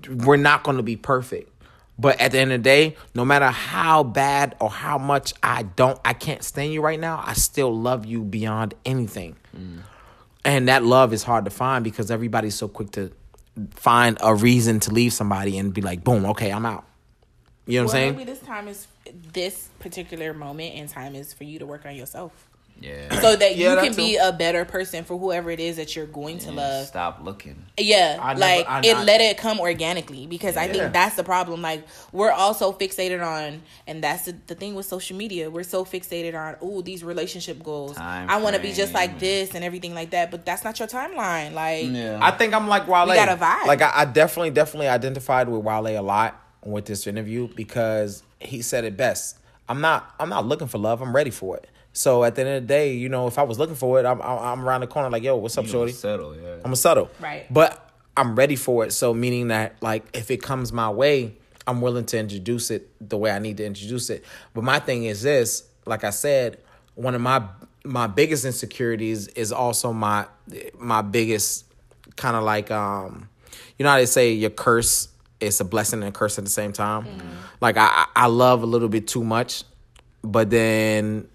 we're 0.09 0.37
not 0.37 0.63
going 0.63 0.77
to 0.77 0.83
be 0.83 0.95
perfect. 0.95 1.49
But 1.97 2.19
at 2.19 2.31
the 2.31 2.39
end 2.39 2.51
of 2.51 2.59
the 2.59 2.63
day, 2.63 2.95
no 3.13 3.23
matter 3.23 3.47
how 3.47 4.03
bad 4.03 4.55
or 4.59 4.69
how 4.69 4.97
much 4.97 5.33
I 5.43 5.63
don't, 5.63 5.99
I 6.03 6.13
can't 6.13 6.43
stand 6.43 6.73
you 6.73 6.81
right 6.81 6.99
now, 6.99 7.23
I 7.23 7.33
still 7.33 7.75
love 7.77 8.05
you 8.05 8.23
beyond 8.23 8.73
anything. 8.85 9.35
And 10.43 10.67
that 10.67 10.83
love 10.83 11.13
is 11.13 11.23
hard 11.23 11.45
to 11.45 11.51
find 11.51 11.83
because 11.83 12.09
everybody's 12.09 12.55
so 12.55 12.67
quick 12.67 12.91
to 12.91 13.11
find 13.75 14.17
a 14.21 14.33
reason 14.33 14.79
to 14.81 14.91
leave 14.91 15.13
somebody 15.13 15.57
and 15.57 15.73
be 15.73 15.81
like, 15.81 16.03
boom, 16.03 16.25
okay, 16.25 16.51
I'm 16.51 16.65
out. 16.65 16.85
You 17.67 17.79
know 17.79 17.85
what 17.85 17.93
well, 17.93 18.01
I'm 18.01 18.01
saying? 18.01 18.17
maybe 18.17 18.31
this 18.31 18.39
time 18.39 18.67
is 18.67 18.87
this 19.33 19.69
particular 19.79 20.33
moment 20.33 20.73
in 20.73 20.87
time 20.87 21.13
is 21.15 21.33
for 21.33 21.43
you 21.43 21.59
to 21.59 21.65
work 21.65 21.85
on 21.85 21.95
yourself. 21.95 22.49
Yeah. 22.81 23.19
So 23.21 23.35
that 23.35 23.55
Yeah, 23.55 23.69
you 23.69 23.75
that 23.75 23.83
can 23.83 23.95
be 23.95 24.17
a 24.17 24.31
better 24.31 24.65
person 24.65 25.03
for 25.03 25.17
whoever 25.17 25.51
it 25.51 25.59
is 25.59 25.77
that 25.77 25.95
you're 25.95 26.07
going 26.07 26.39
to 26.39 26.51
love. 26.51 26.87
Stop 26.87 27.19
looking. 27.23 27.63
Yeah, 27.77 28.17
I 28.19 28.33
like 28.33 28.67
I 28.67 28.79
it 28.79 28.93
not- 28.93 29.05
let 29.05 29.21
it 29.21 29.37
come 29.37 29.59
organically 29.59 30.25
because 30.27 30.57
I 30.57 30.67
think 30.67 30.91
that's 30.91 31.15
the 31.15 31.23
problem. 31.23 31.61
Like 31.61 31.85
we're 32.11 32.31
all 32.31 32.53
so 32.53 32.73
fixated 32.73 33.25
on, 33.25 33.61
and 33.85 34.03
that's 34.03 34.25
the, 34.25 34.35
the 34.47 34.55
thing 34.55 34.73
with 34.75 34.87
social 34.87 35.15
media. 35.15 35.49
We're 35.49 35.63
so 35.63 35.85
fixated 35.85 36.33
on, 36.33 36.55
oh, 36.61 36.81
these 36.81 37.03
relationship 37.03 37.61
goals. 37.63 37.97
Time 37.97 38.29
I 38.29 38.37
want 38.41 38.55
to 38.55 38.61
be 38.61 38.73
just 38.73 38.93
like 38.93 39.19
this 39.19 39.53
and 39.53 39.63
everything 39.63 39.93
like 39.93 40.09
that. 40.11 40.31
But 40.31 40.45
that's 40.45 40.63
not 40.63 40.79
your 40.79 40.87
timeline. 40.87 41.53
Like, 41.53 41.85
I 42.21 42.31
think 42.31 42.53
I'm 42.53 42.67
like 42.67 42.87
Wale. 42.87 43.07
We 43.07 43.13
got 43.15 43.29
a 43.29 43.35
vibe. 43.35 43.67
Like 43.67 43.81
I, 43.81 43.91
I 43.93 44.05
definitely, 44.05 44.51
definitely 44.51 44.87
identified 44.87 45.47
with 45.49 45.61
Wale 45.63 45.87
a 45.87 46.01
lot 46.01 46.39
with 46.65 46.85
this 46.85 47.05
interview 47.07 47.47
because 47.55 48.23
he 48.39 48.61
said 48.61 48.85
it 48.85 48.97
best. 48.97 49.37
I'm 49.69 49.81
not, 49.81 50.13
I'm 50.19 50.29
not 50.29 50.45
looking 50.45 50.67
for 50.67 50.77
love. 50.77 51.01
I'm 51.01 51.15
ready 51.15 51.31
for 51.31 51.57
it. 51.57 51.67
So 51.93 52.23
at 52.23 52.35
the 52.35 52.41
end 52.41 52.49
of 52.51 52.63
the 52.63 52.67
day, 52.67 52.93
you 52.93 53.09
know, 53.09 53.27
if 53.27 53.37
I 53.37 53.43
was 53.43 53.59
looking 53.59 53.75
for 53.75 53.99
it, 53.99 54.05
I'm, 54.05 54.21
I'm, 54.21 54.39
I'm 54.39 54.65
around 54.65 54.81
the 54.81 54.87
corner 54.87 55.09
like, 55.09 55.23
yo, 55.23 55.35
what's 55.35 55.57
up, 55.57 55.65
You 55.65 55.71
shorty? 55.71 55.91
settle, 55.91 56.35
yeah. 56.35 56.57
I'm 56.63 56.71
a 56.71 56.75
subtle. 56.75 57.09
Right. 57.19 57.45
But 57.51 57.89
I'm 58.15 58.35
ready 58.35 58.55
for 58.55 58.85
it. 58.85 58.93
So 58.93 59.13
meaning 59.13 59.49
that 59.49 59.75
like 59.81 60.05
if 60.13 60.31
it 60.31 60.41
comes 60.41 60.71
my 60.71 60.89
way, 60.89 61.35
I'm 61.67 61.81
willing 61.81 62.05
to 62.07 62.17
introduce 62.17 62.71
it 62.71 62.89
the 63.07 63.17
way 63.17 63.31
I 63.31 63.39
need 63.39 63.57
to 63.57 63.65
introduce 63.65 64.09
it. 64.09 64.23
But 64.53 64.63
my 64.63 64.79
thing 64.79 65.05
is 65.05 65.21
this, 65.21 65.63
like 65.85 66.03
I 66.03 66.09
said, 66.09 66.59
one 66.95 67.15
of 67.15 67.21
my 67.21 67.43
my 67.83 68.05
biggest 68.07 68.45
insecurities 68.45 69.27
is 69.29 69.51
also 69.51 69.91
my 69.91 70.27
my 70.77 71.01
biggest 71.01 71.65
kind 72.15 72.35
of 72.35 72.43
like 72.43 72.69
um 72.69 73.27
you 73.77 73.83
know 73.83 73.89
how 73.91 73.97
they 73.97 74.05
say 74.05 74.33
your 74.33 74.49
curse 74.49 75.07
is 75.39 75.59
a 75.59 75.65
blessing 75.65 75.99
and 76.03 76.09
a 76.09 76.11
curse 76.11 76.37
at 76.37 76.43
the 76.43 76.49
same 76.49 76.73
time. 76.73 77.07
Like 77.59 77.77
I 77.77 77.87
I 77.87 78.05
I 78.23 78.25
love 78.27 78.61
a 78.63 78.67
little 78.67 78.89
bit 78.89 79.07
too 79.07 79.23
much, 79.23 79.63
but 80.23 80.49
then 80.49 81.27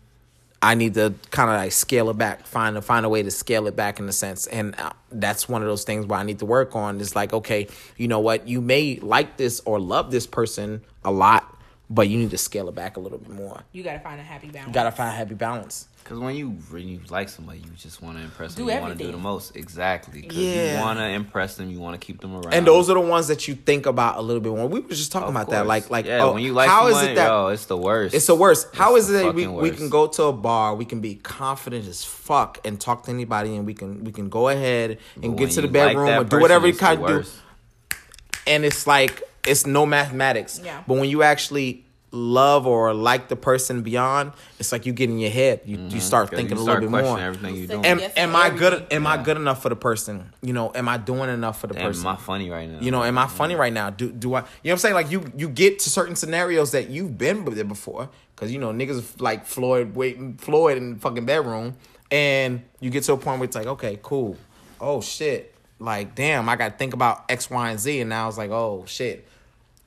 I 0.62 0.74
need 0.74 0.94
to 0.94 1.14
kind 1.30 1.50
of 1.50 1.56
like 1.56 1.72
scale 1.72 2.10
it 2.10 2.18
back, 2.18 2.46
find 2.46 2.76
a 2.76 2.82
find 2.82 3.04
a 3.04 3.08
way 3.08 3.22
to 3.22 3.30
scale 3.30 3.66
it 3.66 3.76
back 3.76 3.98
in 3.98 4.08
a 4.08 4.12
sense, 4.12 4.46
and 4.46 4.74
uh, 4.78 4.90
that's 5.12 5.48
one 5.48 5.62
of 5.62 5.68
those 5.68 5.84
things 5.84 6.06
where 6.06 6.18
I 6.18 6.22
need 6.22 6.38
to 6.38 6.46
work 6.46 6.74
on. 6.74 7.00
Is 7.00 7.14
like, 7.14 7.32
okay, 7.32 7.68
you 7.96 8.08
know 8.08 8.20
what? 8.20 8.48
You 8.48 8.60
may 8.60 8.96
like 8.96 9.36
this 9.36 9.60
or 9.60 9.78
love 9.78 10.10
this 10.10 10.26
person 10.26 10.82
a 11.04 11.10
lot, 11.10 11.55
but 11.88 12.08
you 12.08 12.18
need 12.18 12.30
to 12.30 12.38
scale 12.38 12.68
it 12.68 12.74
back 12.74 12.96
a 12.96 13.00
little 13.00 13.18
bit 13.18 13.30
more. 13.30 13.62
you 13.72 13.82
got 13.82 13.92
to 13.94 14.00
find 14.00 14.20
a 14.20 14.24
happy 14.24 14.48
balance. 14.48 14.68
You 14.68 14.74
gotta 14.74 14.90
find 14.92 15.08
a 15.10 15.16
happy 15.16 15.34
balance. 15.34 15.88
Because 16.02 16.20
when 16.20 16.36
you 16.36 16.50
when 16.70 16.86
you 16.86 17.00
like 17.10 17.28
somebody, 17.28 17.58
you 17.58 17.70
just 17.76 18.00
want 18.00 18.16
to 18.16 18.22
impress 18.22 18.54
them. 18.54 18.64
Do 18.64 18.72
you 18.72 18.80
want 18.80 18.96
to 18.96 19.04
do 19.04 19.10
the 19.10 19.18
most. 19.18 19.56
Exactly. 19.56 20.22
'Cause 20.22 20.36
Yeah. 20.38 20.78
You 20.78 20.80
want 20.84 21.00
to 21.00 21.04
impress 21.04 21.56
them. 21.56 21.68
You 21.68 21.80
want 21.80 22.00
to 22.00 22.04
keep 22.06 22.20
them 22.20 22.32
around. 22.36 22.54
And 22.54 22.64
those 22.64 22.88
are 22.88 22.94
the 22.94 23.00
ones 23.00 23.26
that 23.26 23.48
you 23.48 23.56
think 23.56 23.86
about 23.86 24.16
a 24.16 24.20
little 24.20 24.40
bit 24.40 24.52
more. 24.52 24.68
We 24.68 24.78
were 24.78 24.88
just 24.90 25.10
talking 25.10 25.28
Of 25.30 25.34
about 25.34 25.50
that, 25.50 25.66
like, 25.66 25.90
like, 25.90 26.06
yeah, 26.06 26.22
oh, 26.22 26.32
when 26.32 26.44
you 26.44 26.52
like 26.52 26.68
how 26.68 26.86
is 26.86 26.94
someone, 26.94 27.10
it 27.10 27.14
that 27.16 27.26
yo, 27.26 27.48
it's 27.48 27.66
the 27.66 27.76
worst. 27.76 28.14
It's 28.14 28.26
the 28.26 28.36
worst. 28.36 28.68
How 28.72 28.94
It's 28.94 29.06
is 29.06 29.12
the 29.14 29.18
it 29.20 29.22
that 29.24 29.34
we, 29.34 29.44
fucking 29.46 29.56
we 29.56 29.70
can 29.72 29.88
go 29.88 30.06
to 30.06 30.22
a 30.24 30.32
bar, 30.32 30.76
we 30.76 30.84
can 30.84 31.00
be 31.00 31.16
confident 31.16 31.88
as 31.88 32.04
fuck 32.04 32.60
and 32.64 32.80
talk 32.80 33.02
to 33.06 33.10
anybody, 33.10 33.56
and 33.56 33.66
we 33.66 33.74
can 33.74 34.04
we 34.04 34.12
can 34.12 34.28
go 34.28 34.48
ahead 34.48 34.98
and 35.20 35.32
But 35.36 35.38
get 35.38 35.50
to 35.52 35.62
the 35.62 35.66
you 35.66 35.72
like 35.72 35.88
bedroom 35.88 36.08
or 36.20 36.24
do 36.24 36.38
whatever 36.38 36.66
you 36.66 36.70
it's 36.70 36.78
the 36.78 36.84
kind 36.86 37.02
of 37.04 37.24
do, 37.24 37.28
and 38.46 38.64
it's 38.64 38.86
like 38.86 39.22
it's 39.46 39.66
no 39.66 39.86
mathematics. 39.86 40.60
Yeah. 40.62 40.82
But 40.86 40.98
when 40.98 41.08
you 41.08 41.22
actually 41.22 41.86
love 42.12 42.66
or 42.66 42.94
like 42.94 43.28
the 43.28 43.36
person 43.36 43.82
beyond, 43.82 44.32
it's 44.58 44.72
like 44.72 44.86
you 44.86 44.92
get 44.92 45.10
in 45.10 45.18
your 45.18 45.30
head. 45.30 45.60
You 45.64 45.76
you 45.76 45.84
mm-hmm. 45.84 45.98
start 45.98 46.30
'Cause 46.30 46.38
thinking 46.38 46.56
you 46.56 46.62
a 46.62 46.64
little 46.64 46.80
bit 46.80 46.88
questioning 46.88 47.16
more. 47.16 47.26
everything 47.26 47.56
you're 47.56 47.66
doing. 47.66 47.84
Am, 47.84 48.00
am 48.16 48.36
I 48.36 48.50
good? 48.50 48.72
everything. 48.72 48.96
Am 48.96 49.06
I 49.06 49.22
good 49.22 49.36
enough 49.36 49.62
for 49.62 49.68
the 49.68 49.76
person? 49.76 50.32
You 50.42 50.52
know, 50.52 50.72
am 50.74 50.88
I 50.88 50.96
doing 50.98 51.30
enough 51.30 51.60
for 51.60 51.66
the 51.66 51.74
Damn, 51.74 51.88
person? 51.88 52.06
am 52.06 52.14
I 52.14 52.16
funny 52.16 52.50
right 52.50 52.68
now? 52.68 52.80
You 52.80 52.90
know, 52.90 53.04
am 53.04 53.18
I 53.18 53.26
funny 53.26 53.54
mm. 53.54 53.58
right 53.58 53.72
now? 53.72 53.90
Do 53.90 54.10
do 54.10 54.34
I? 54.34 54.40
You 54.40 54.42
know 54.42 54.46
what 54.62 54.72
I'm 54.72 54.78
saying? 54.78 54.94
Like 54.94 55.10
you 55.10 55.30
you 55.36 55.48
get 55.48 55.78
to 55.80 55.90
certain 55.90 56.16
scenarios 56.16 56.72
that 56.72 56.88
you've 56.90 57.18
been 57.18 57.44
there 57.44 57.64
before, 57.64 58.08
because 58.34 58.52
you 58.52 58.58
know 58.58 58.72
niggas 58.72 59.20
like 59.20 59.46
Floyd 59.46 59.94
waiting 59.94 60.36
Floyd 60.36 60.76
in 60.78 60.94
the 60.94 61.00
fucking 61.00 61.26
bedroom, 61.26 61.76
and 62.10 62.62
you 62.80 62.90
get 62.90 63.04
to 63.04 63.12
a 63.12 63.16
point 63.16 63.40
where 63.40 63.46
it's 63.46 63.56
like, 63.56 63.66
okay, 63.66 63.98
cool. 64.02 64.36
Oh 64.80 65.00
shit, 65.00 65.54
like 65.78 66.14
damn, 66.14 66.48
I 66.48 66.56
got 66.56 66.72
to 66.72 66.76
think 66.78 66.94
about 66.94 67.24
X, 67.30 67.50
Y, 67.50 67.70
and 67.70 67.80
Z, 67.80 68.00
and 68.00 68.10
now 68.10 68.28
it's 68.28 68.38
like, 68.38 68.50
oh 68.50 68.84
shit, 68.86 69.25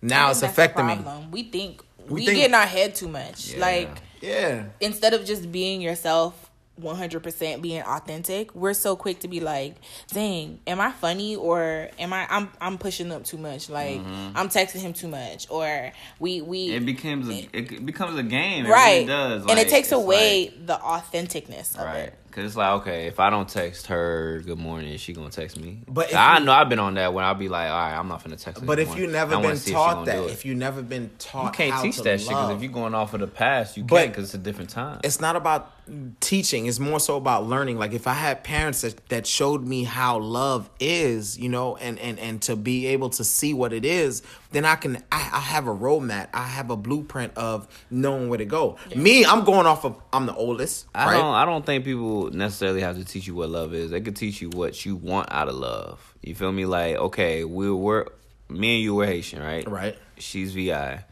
now 0.02 0.30
it's 0.32 0.40
think 0.40 0.56
that's 0.56 0.74
the 0.76 0.82
affecting 0.82 1.06
me. 1.06 1.28
We 1.32 1.44
think 1.44 1.82
We 2.08 2.14
we, 2.14 2.26
think- 2.26 2.38
get 2.38 2.48
in 2.50 2.54
our 2.56 2.66
head 2.66 2.96
too 2.96 3.08
much. 3.08 3.54
Yeah. 3.54 3.60
Like 3.60 4.02
Yeah, 4.22 4.66
instead 4.82 5.14
of 5.14 5.26
just 5.26 5.52
being 5.52 5.82
yourself 5.82 6.50
100% 6.82 7.62
being 7.62 7.82
authentic 7.82 8.56
we're 8.56 8.74
so 8.74 8.96
quick 8.96 9.20
to 9.20 9.28
be 9.28 9.40
like 9.42 9.76
dang 10.14 10.60
am 10.66 10.80
i 10.80 10.92
funny 10.94 11.36
or 11.36 11.90
am 12.00 12.14
i 12.14 12.26
i'm 12.30 12.50
i'm 12.62 12.78
pushing 12.78 13.12
up 13.12 13.24
too 13.26 13.38
much 13.38 13.70
like 13.70 14.00
mm-hmm. 14.00 14.38
i'm 14.38 14.48
texting 14.50 14.80
him 14.80 14.94
too 14.94 15.10
much 15.10 15.46
or 15.50 15.92
we 16.20 16.40
we 16.42 16.72
It 16.74 16.86
becomes 16.86 17.28
a, 17.30 17.50
it 17.52 17.86
becomes 17.86 18.18
a 18.18 18.24
game. 18.24 18.66
It 18.66 18.70
right 18.70 18.94
really 18.94 19.06
does. 19.08 19.46
and 19.48 19.60
it 19.60 19.68
takes 19.68 19.92
away 19.92 20.54
like- 20.56 20.68
the 20.68 20.78
authenticness 20.78 21.76
of 21.78 21.86
Right. 21.86 21.98
it 21.98 22.14
Cause 22.32 22.46
it's 22.46 22.56
like 22.56 22.82
okay, 22.82 23.08
if 23.08 23.20
I 23.20 23.30
don't 23.30 23.50
text 23.50 23.88
her 23.88 24.42
good 24.46 24.60
morning, 24.60 24.96
she 24.98 25.14
gonna 25.14 25.30
text 25.30 25.60
me? 25.60 25.82
But 25.88 26.14
I 26.14 26.38
you- 26.38 26.46
know 26.46 26.52
I've 26.52 26.70
been 26.70 26.80
on 26.80 26.94
that 26.94 27.14
when 27.14 27.26
I'll 27.26 27.34
be 27.34 27.50
like, 27.50 27.70
all 27.70 27.76
right, 27.78 27.98
I'm 27.98 28.08
not 28.08 28.24
gonna 28.24 28.36
text 28.36 28.62
her. 28.62 28.68
but 28.68 28.80
if 28.80 28.96
you 28.96 29.08
never 29.08 29.36
been 29.40 29.52
if 29.52 29.66
taught 29.66 30.06
that, 30.06 30.30
if 30.30 30.46
you 30.46 30.54
never 30.56 30.82
been 30.82 31.10
taught, 31.18 31.46
you 31.46 31.52
can't 31.52 31.74
how 31.74 31.82
teach 31.82 31.98
to 31.98 32.04
that 32.04 32.20
shit 32.20 32.30
because 32.30 32.56
if 32.56 32.62
you're 32.64 32.72
going 32.72 32.94
off 32.94 33.14
of 33.14 33.20
the 33.22 33.28
past, 33.28 33.78
you 33.78 33.84
But- 33.84 33.96
can't 33.98 34.12
because 34.12 34.26
it's 34.26 34.34
a 34.36 34.38
different 34.38 34.70
time. 34.70 35.00
it's 35.04 35.20
not 35.20 35.36
about 35.36 35.72
teaching 36.20 36.68
it's 36.68 36.78
more 36.80 37.00
so 37.00 37.18
about 37.18 37.48
learning 37.48 37.76
like 37.80 37.94
if 37.94 38.06
i 38.06 38.14
had 38.14 38.44
parents 38.44 38.82
that, 38.82 39.10
that 39.10 39.26
showed 39.26 39.66
me 39.66 39.84
how 39.84 40.20
love 40.20 40.70
is 40.80 41.36
you 41.40 41.50
know 41.50 41.76
and 41.78 41.98
and 41.98 42.20
and 42.20 42.44
to 42.44 42.56
be 42.56 42.86
able 42.86 43.10
to 43.10 43.24
see 43.24 43.56
what 43.56 43.74
it 43.74 43.84
is 43.84 44.22
then 44.52 44.66
i 44.66 44.76
can 44.76 44.98
i, 45.12 45.30
I 45.34 45.40
have 45.40 45.68
a 45.68 45.76
roadmap 45.76 46.30
i 46.34 46.44
have 46.44 46.70
a 46.70 46.76
blueprint 46.76 47.34
of 47.36 47.68
knowing 47.90 48.30
where 48.30 48.38
to 48.38 48.46
go 48.46 48.78
me 48.96 49.26
i'm 49.26 49.44
going 49.44 49.66
off 49.66 49.86
of 49.86 49.96
i'm 50.12 50.26
the 50.26 50.36
oldest 50.36 50.86
I 50.94 51.06
right 51.06 51.18
don't. 51.18 51.36
I 51.36 51.46
don't 51.46 51.66
think 51.66 51.86
people 51.86 52.32
necessarily 52.32 52.82
have 52.82 52.98
to 52.98 53.06
teach 53.06 53.28
you 53.28 53.36
what 53.36 53.50
love 53.50 53.74
is. 53.74 53.92
They 53.92 54.02
could 54.02 54.16
teach 54.16 54.42
you 54.42 54.50
what 54.50 54.86
you 54.86 54.96
want 54.96 55.32
out 55.32 55.48
of 55.48 55.56
love. 55.56 56.16
You 56.22 56.36
feel 56.36 56.52
me? 56.52 56.66
Like, 56.66 56.96
okay, 56.98 57.44
we 57.44 57.72
were 57.72 58.12
me 58.50 58.76
and 58.76 58.84
you 58.84 58.96
were 58.96 59.06
Haitian, 59.06 59.42
right? 59.42 59.68
Right. 59.68 59.98
She's 60.18 60.54
VI, 60.54 61.04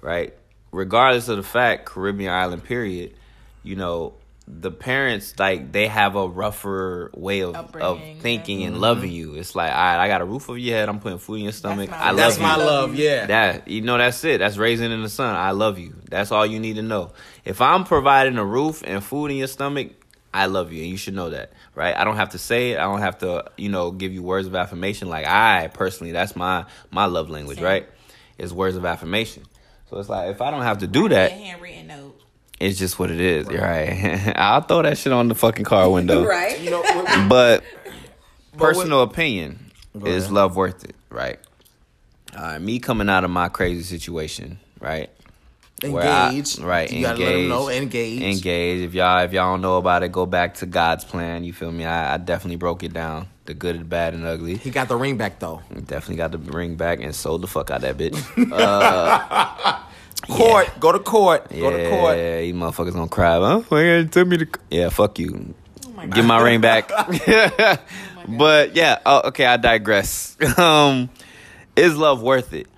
right? 0.00 0.34
Regardless 0.72 1.28
of 1.28 1.36
the 1.36 1.42
fact, 1.42 1.86
Caribbean 1.86 2.32
island, 2.32 2.64
period. 2.64 3.14
You 3.62 3.76
know, 3.76 4.14
the 4.46 4.70
parents 4.70 5.34
like 5.38 5.72
they 5.72 5.86
have 5.88 6.16
a 6.16 6.28
rougher 6.28 7.10
way 7.14 7.40
of 7.40 7.54
of 7.56 7.64
Upbringing, 7.66 8.20
thinking 8.20 8.58
Mm-hmm. 8.58 8.72
and 8.74 8.80
loving 8.80 9.10
you. 9.10 9.34
It's 9.36 9.54
like, 9.56 9.70
all 9.70 9.76
right, 9.76 9.98
I 9.98 10.06
got 10.08 10.20
a 10.20 10.24
roof 10.26 10.50
over 10.50 10.58
your 10.58 10.76
head. 10.76 10.88
I'm 10.90 11.00
putting 11.00 11.18
food 11.18 11.36
in 11.36 11.44
your 11.44 11.52
stomach. 11.52 11.88
my 11.90 11.96
I 11.96 12.10
love. 12.10 12.16
love 12.16 12.16
that's 12.16 12.36
you. 12.36 12.42
my 12.42 12.56
Love 12.56 12.66
love 12.90 12.94
yeah 12.96 13.26
That 13.26 13.68
you 13.68 13.80
know, 13.80 13.96
that's 13.96 14.22
it. 14.24 14.38
That's 14.38 14.58
raising 14.58 14.92
in 14.92 15.02
the 15.02 15.08
sun. 15.08 15.34
I 15.34 15.52
love 15.52 15.78
you. 15.78 15.94
That's 16.10 16.30
all 16.30 16.44
you 16.44 16.60
need 16.60 16.76
to 16.76 16.82
know. 16.82 17.12
If 17.46 17.62
I'm 17.62 17.84
providing 17.84 18.36
a 18.36 18.44
roof 18.44 18.82
and 18.86 19.02
food 19.02 19.30
in 19.30 19.38
your 19.38 19.46
stomach, 19.46 19.92
I 20.34 20.44
love 20.46 20.72
you, 20.72 20.82
and 20.82 20.90
you 20.90 20.96
should 20.98 21.14
know 21.14 21.30
that, 21.30 21.52
right? 21.74 21.96
I 21.96 22.04
don't 22.04 22.16
have 22.16 22.30
to 22.30 22.38
say 22.38 22.72
it. 22.72 22.78
I 22.78 22.82
don't 22.82 23.00
have 23.00 23.18
to, 23.18 23.50
you 23.56 23.68
know, 23.70 23.92
give 23.92 24.12
you 24.12 24.22
words 24.22 24.46
of 24.46 24.54
affirmation. 24.54 25.08
Like 25.08 25.26
I 25.26 25.68
personally, 25.72 26.12
that's 26.12 26.36
my 26.36 26.66
my 26.90 27.06
love 27.06 27.30
language, 27.30 27.58
Same. 27.58 27.64
right? 27.64 27.88
Is 28.36 28.52
words 28.52 28.76
of 28.76 28.84
affirmation. 28.84 29.44
So 29.88 29.98
it's 30.00 30.08
like 30.10 30.30
if 30.30 30.42
I 30.42 30.50
don't 30.50 30.62
have 30.62 30.78
to 30.78 30.86
do 30.86 31.06
a 31.06 31.08
that, 31.10 31.30
handwritten 31.32 31.86
note 31.86 32.03
it's 32.60 32.78
just 32.78 32.98
what 32.98 33.10
it 33.10 33.20
is, 33.20 33.46
right? 33.48 34.32
I'll 34.36 34.60
throw 34.62 34.82
that 34.82 34.96
shit 34.98 35.12
on 35.12 35.28
the 35.28 35.34
fucking 35.34 35.64
car 35.64 35.90
window, 35.90 36.24
right 36.28 36.58
you 36.60 36.70
know 36.70 36.80
we- 36.82 37.28
but 37.28 37.64
But 38.56 38.58
personal 38.58 39.02
opinion 39.02 39.70
is 40.04 40.30
love 40.30 40.56
worth 40.56 40.84
it, 40.84 40.94
right? 41.10 41.38
Uh, 42.34 42.58
me 42.58 42.78
coming 42.80 43.08
out 43.08 43.24
of 43.24 43.30
my 43.30 43.48
crazy 43.48 43.82
situation, 43.82 44.58
right? 44.80 45.10
Where 45.82 46.02
I- 46.02 46.28
engaged 46.30 46.60
right? 46.60 46.90
you 46.90 47.02
gotta 47.02 47.20
engaged, 47.20 47.30
let 47.30 47.36
them 47.40 47.48
know 47.48 47.68
engaged 47.68 48.22
Engaged. 48.22 48.84
If 48.84 48.94
y'all 48.94 49.18
if 49.24 49.32
y'all 49.32 49.52
don't 49.52 49.60
know 49.60 49.76
about 49.76 50.02
it, 50.02 50.12
go 50.12 50.24
back 50.24 50.54
to 50.56 50.66
God's 50.66 51.04
plan. 51.04 51.44
You 51.44 51.52
feel 51.52 51.70
me? 51.72 51.84
I, 51.84 52.14
I 52.14 52.16
definitely 52.16 52.56
broke 52.56 52.82
it 52.82 52.92
down. 52.92 53.28
The 53.46 53.52
good, 53.52 53.78
the 53.78 53.84
bad, 53.84 54.14
and 54.14 54.24
ugly. 54.24 54.56
he 54.56 54.70
got 54.70 54.88
the 54.88 54.96
ring 54.96 55.18
back 55.18 55.38
though 55.38 55.60
Definitely 55.70 56.16
got 56.16 56.32
the 56.32 56.38
ring 56.38 56.76
back 56.76 57.00
and 57.02 57.14
sold 57.14 57.42
the 57.42 57.46
fuck 57.46 57.70
out 57.70 57.82
that 57.82 57.98
bitch. 57.98 58.16
court 60.28 60.68
go 60.80 60.92
to 60.92 60.98
court 60.98 61.46
yeah, 61.50 61.60
go 61.60 61.70
to 61.70 61.90
court 61.90 62.16
Yeah, 62.16 62.38
you 62.40 62.54
motherfuckers 62.54 62.92
gonna 62.92 63.08
cry. 63.08 63.38
Huh? 63.38 63.60
Why 63.68 63.82
you 63.82 64.02
gotta 64.02 64.08
tell 64.08 64.24
me 64.24 64.38
to? 64.38 64.48
Yeah, 64.70 64.88
fuck 64.88 65.18
you. 65.18 65.54
my 65.94 66.06
Give 66.06 66.24
my 66.24 66.40
ring 66.40 66.60
back. 66.60 66.88
but 68.28 68.76
yeah, 68.76 68.98
oh, 69.04 69.28
okay, 69.28 69.46
I 69.46 69.56
digress. 69.56 70.36
Um, 70.58 71.10
is 71.76 71.96
love 71.96 72.22
worth 72.22 72.52
it? 72.52 72.68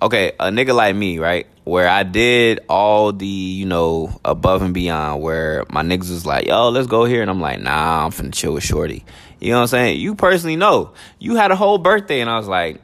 Okay, 0.00 0.32
a 0.38 0.46
nigga 0.46 0.74
like 0.74 0.94
me, 0.94 1.18
right? 1.18 1.46
Where 1.64 1.88
I 1.88 2.04
did 2.04 2.60
all 2.68 3.12
the, 3.12 3.26
you 3.26 3.66
know, 3.66 4.18
above 4.24 4.62
and 4.62 4.72
beyond, 4.72 5.20
where 5.20 5.64
my 5.68 5.82
niggas 5.82 6.10
was 6.10 6.24
like, 6.24 6.46
yo, 6.46 6.70
let's 6.70 6.86
go 6.86 7.04
here. 7.04 7.20
And 7.20 7.30
I'm 7.30 7.40
like, 7.40 7.60
nah, 7.60 8.04
I'm 8.04 8.12
finna 8.12 8.32
chill 8.32 8.54
with 8.54 8.62
Shorty. 8.62 9.04
You 9.40 9.50
know 9.50 9.56
what 9.56 9.62
I'm 9.62 9.68
saying? 9.68 10.00
You 10.00 10.14
personally 10.14 10.56
know. 10.56 10.92
You 11.18 11.34
had 11.34 11.50
a 11.50 11.56
whole 11.56 11.78
birthday, 11.78 12.20
and 12.20 12.30
I 12.30 12.38
was 12.38 12.48
like, 12.48 12.80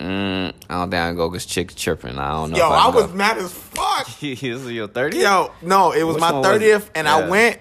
mm, 0.00 0.52
I 0.68 0.74
don't 0.74 0.90
think 0.90 1.00
I 1.02 1.08
can 1.08 1.16
go 1.16 1.28
because 1.28 1.46
chick 1.46 1.74
chirping. 1.74 2.18
I 2.18 2.30
don't 2.32 2.50
know. 2.50 2.56
Yo, 2.58 2.66
if 2.66 2.72
I 2.72 2.84
can 2.86 2.94
was 2.94 3.06
go. 3.06 3.14
mad 3.14 3.38
as 3.38 3.52
fuck. 3.52 4.06
this 4.20 4.42
is 4.42 4.70
your 4.72 4.88
30th? 4.88 5.14
Yo, 5.14 5.52
no, 5.62 5.92
it 5.92 6.02
was 6.04 6.14
Which 6.14 6.20
my 6.20 6.32
one 6.32 6.40
was 6.40 6.46
it? 6.46 6.50
thirtieth, 6.52 6.90
and 6.94 7.06
I 7.08 7.28
went. 7.28 7.60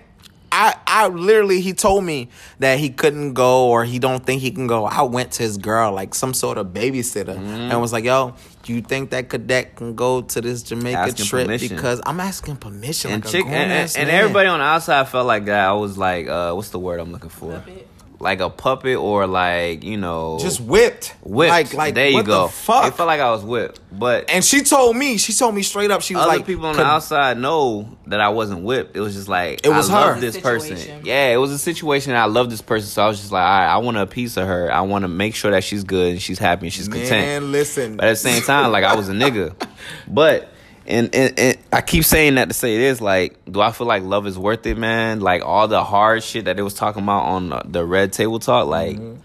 I 0.51 0.75
I 0.87 1.07
literally 1.09 1.61
he 1.61 1.73
told 1.73 2.03
me 2.03 2.29
that 2.57 2.79
he 2.79 2.89
couldn't 2.89 3.35
go 3.35 3.67
or 3.67 3.85
he 3.85 3.99
don't 3.99 4.25
think 4.25 4.41
he 4.41 4.49
can 4.49 4.65
go. 4.65 4.83
I 4.83 5.03
went 5.03 5.33
to 5.33 5.43
his 5.43 5.59
girl 5.59 5.91
like 5.91 6.15
some 6.15 6.33
sort 6.33 6.57
of 6.57 6.67
babysitter 6.73 7.35
Mm-hmm. 7.35 7.69
and 7.69 7.79
was 7.79 7.93
like, 7.93 8.03
"Yo, 8.03 8.33
do 8.63 8.73
you 8.73 8.81
think 8.81 9.11
that 9.11 9.29
cadet 9.29 9.75
can 9.75 9.93
go 9.93 10.21
to 10.21 10.41
this 10.41 10.63
Jamaica 10.63 10.97
Asking 10.97 11.25
trip?" 11.27 11.45
permission. 11.45 11.75
Because 11.75 12.01
I'm 12.03 12.19
asking 12.19 12.55
permission. 12.55 13.11
and 13.11 13.23
like 13.23 13.31
chick 13.31 13.45
and, 13.45 13.71
and, 13.71 13.95
and 13.95 14.09
everybody 14.09 14.49
on 14.49 14.57
the 14.57 14.65
outside 14.65 15.07
felt 15.07 15.27
like 15.27 15.45
that. 15.45 15.67
I 15.67 15.73
was 15.73 15.99
like, 15.99 16.27
uh, 16.27 16.53
what's 16.53 16.69
the 16.69 16.79
word 16.79 16.99
I'm 16.99 17.11
looking 17.11 17.29
for? 17.29 17.51
Puppet. 17.53 17.87
Like 18.21 18.41
a 18.41 18.49
puppet 18.49 18.97
or 18.97 19.27
like 19.27 19.83
you 19.85 19.95
know, 19.95 20.39
just 20.41 20.59
whipped, 20.59 21.15
whipped. 21.23 21.49
Like 21.51 21.73
like 21.73 21.95
there 21.95 22.09
you 22.09 22.15
what 22.15 22.25
go. 22.25 22.47
The 22.47 22.51
fuck. 22.53 22.87
It 22.87 22.95
felt 22.95 23.07
like 23.07 23.21
I 23.21 23.31
was 23.31 23.45
whipped, 23.45 23.79
but 23.97 24.29
and 24.29 24.43
she 24.43 24.61
told 24.61 24.97
me, 24.97 25.17
she 25.17 25.31
told 25.31 25.55
me 25.55 25.61
straight 25.63 25.89
up, 25.89 26.01
she 26.01 26.15
was 26.15 26.23
other 26.25 26.37
like, 26.37 26.45
people 26.45 26.65
on 26.65 26.75
the 26.75 26.83
outside 26.83 27.37
know 27.37 27.97
that 28.07 28.19
I 28.19 28.27
wasn't 28.27 28.63
whipped. 28.63 28.97
It 28.97 28.99
was 28.99 29.13
just 29.15 29.29
like 29.29 29.65
It 29.65 29.69
was 29.69 29.89
I 29.89 29.93
love 29.93 30.15
her. 30.15 30.19
this 30.21 30.35
Situation. 30.35 30.75
person. 30.75 31.01
Yeah, 31.05 31.29
it 31.29 31.37
was 31.37 31.51
a 31.51 31.57
situation. 31.57 32.13
I 32.13 32.25
love 32.25 32.49
this 32.49 32.61
person, 32.61 32.89
so 32.89 33.03
I 33.03 33.07
was 33.07 33.19
just 33.21 33.31
like, 33.31 33.41
all 33.43 33.47
right, 33.47 33.73
I 33.73 33.77
want 33.77 33.95
a 33.95 34.05
piece 34.05 34.35
of 34.35 34.47
her. 34.47 34.69
I 34.69 34.81
want 34.81 35.03
to 35.03 35.07
make 35.07 35.33
sure 35.33 35.51
that 35.51 35.63
she's 35.63 35.85
good 35.85 36.11
and 36.11 36.21
she's 36.21 36.39
happy 36.39 36.65
and 36.65 36.73
she's 36.73 36.89
content. 36.89 37.09
Man, 37.11 37.51
listen. 37.53 37.95
But 37.95 38.05
at 38.07 38.09
the 38.11 38.15
same 38.17 38.41
time, 38.41 38.71
like 38.73 38.83
I 38.83 38.95
was 38.95 39.07
a 39.07 39.13
nigga. 39.13 39.55
But 40.09 40.49
and, 40.89 41.13
and, 41.13 41.39
and 41.39 41.57
I 41.71 41.81
keep 41.81 42.03
saying 42.03 42.35
that 42.35 42.47
to 42.47 42.53
say 42.53 42.77
this, 42.77 42.99
like, 42.99 43.37
do 43.49 43.61
I 43.61 43.71
feel 43.71 43.87
like 43.87 44.03
love 44.03 44.25
is 44.25 44.37
worth 44.37 44.65
it, 44.65 44.77
man? 44.77 45.19
Like 45.19 45.43
all 45.45 45.67
the 45.67 45.83
hard 45.83 46.23
shit 46.23 46.45
that 46.45 46.55
they 46.55 46.63
was 46.63 46.73
talking 46.73 47.03
about 47.03 47.25
on 47.25 47.49
the- 47.49 47.61
the 47.65 47.85
red 47.85 48.11
table 48.11 48.39
talk, 48.39 48.67
like 48.67 48.97
mm-hmm. 48.97 49.21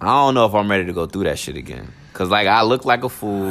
I 0.00 0.06
don't 0.06 0.34
know 0.34 0.46
if 0.46 0.54
I'm 0.54 0.70
ready 0.70 0.84
to 0.86 0.92
go 0.92 1.06
through 1.06 1.24
that 1.24 1.38
shit 1.38 1.56
again. 1.56 1.92
Cause 2.14 2.30
like 2.30 2.46
I 2.46 2.62
look 2.62 2.84
like 2.84 3.04
a 3.04 3.08
fool. 3.08 3.50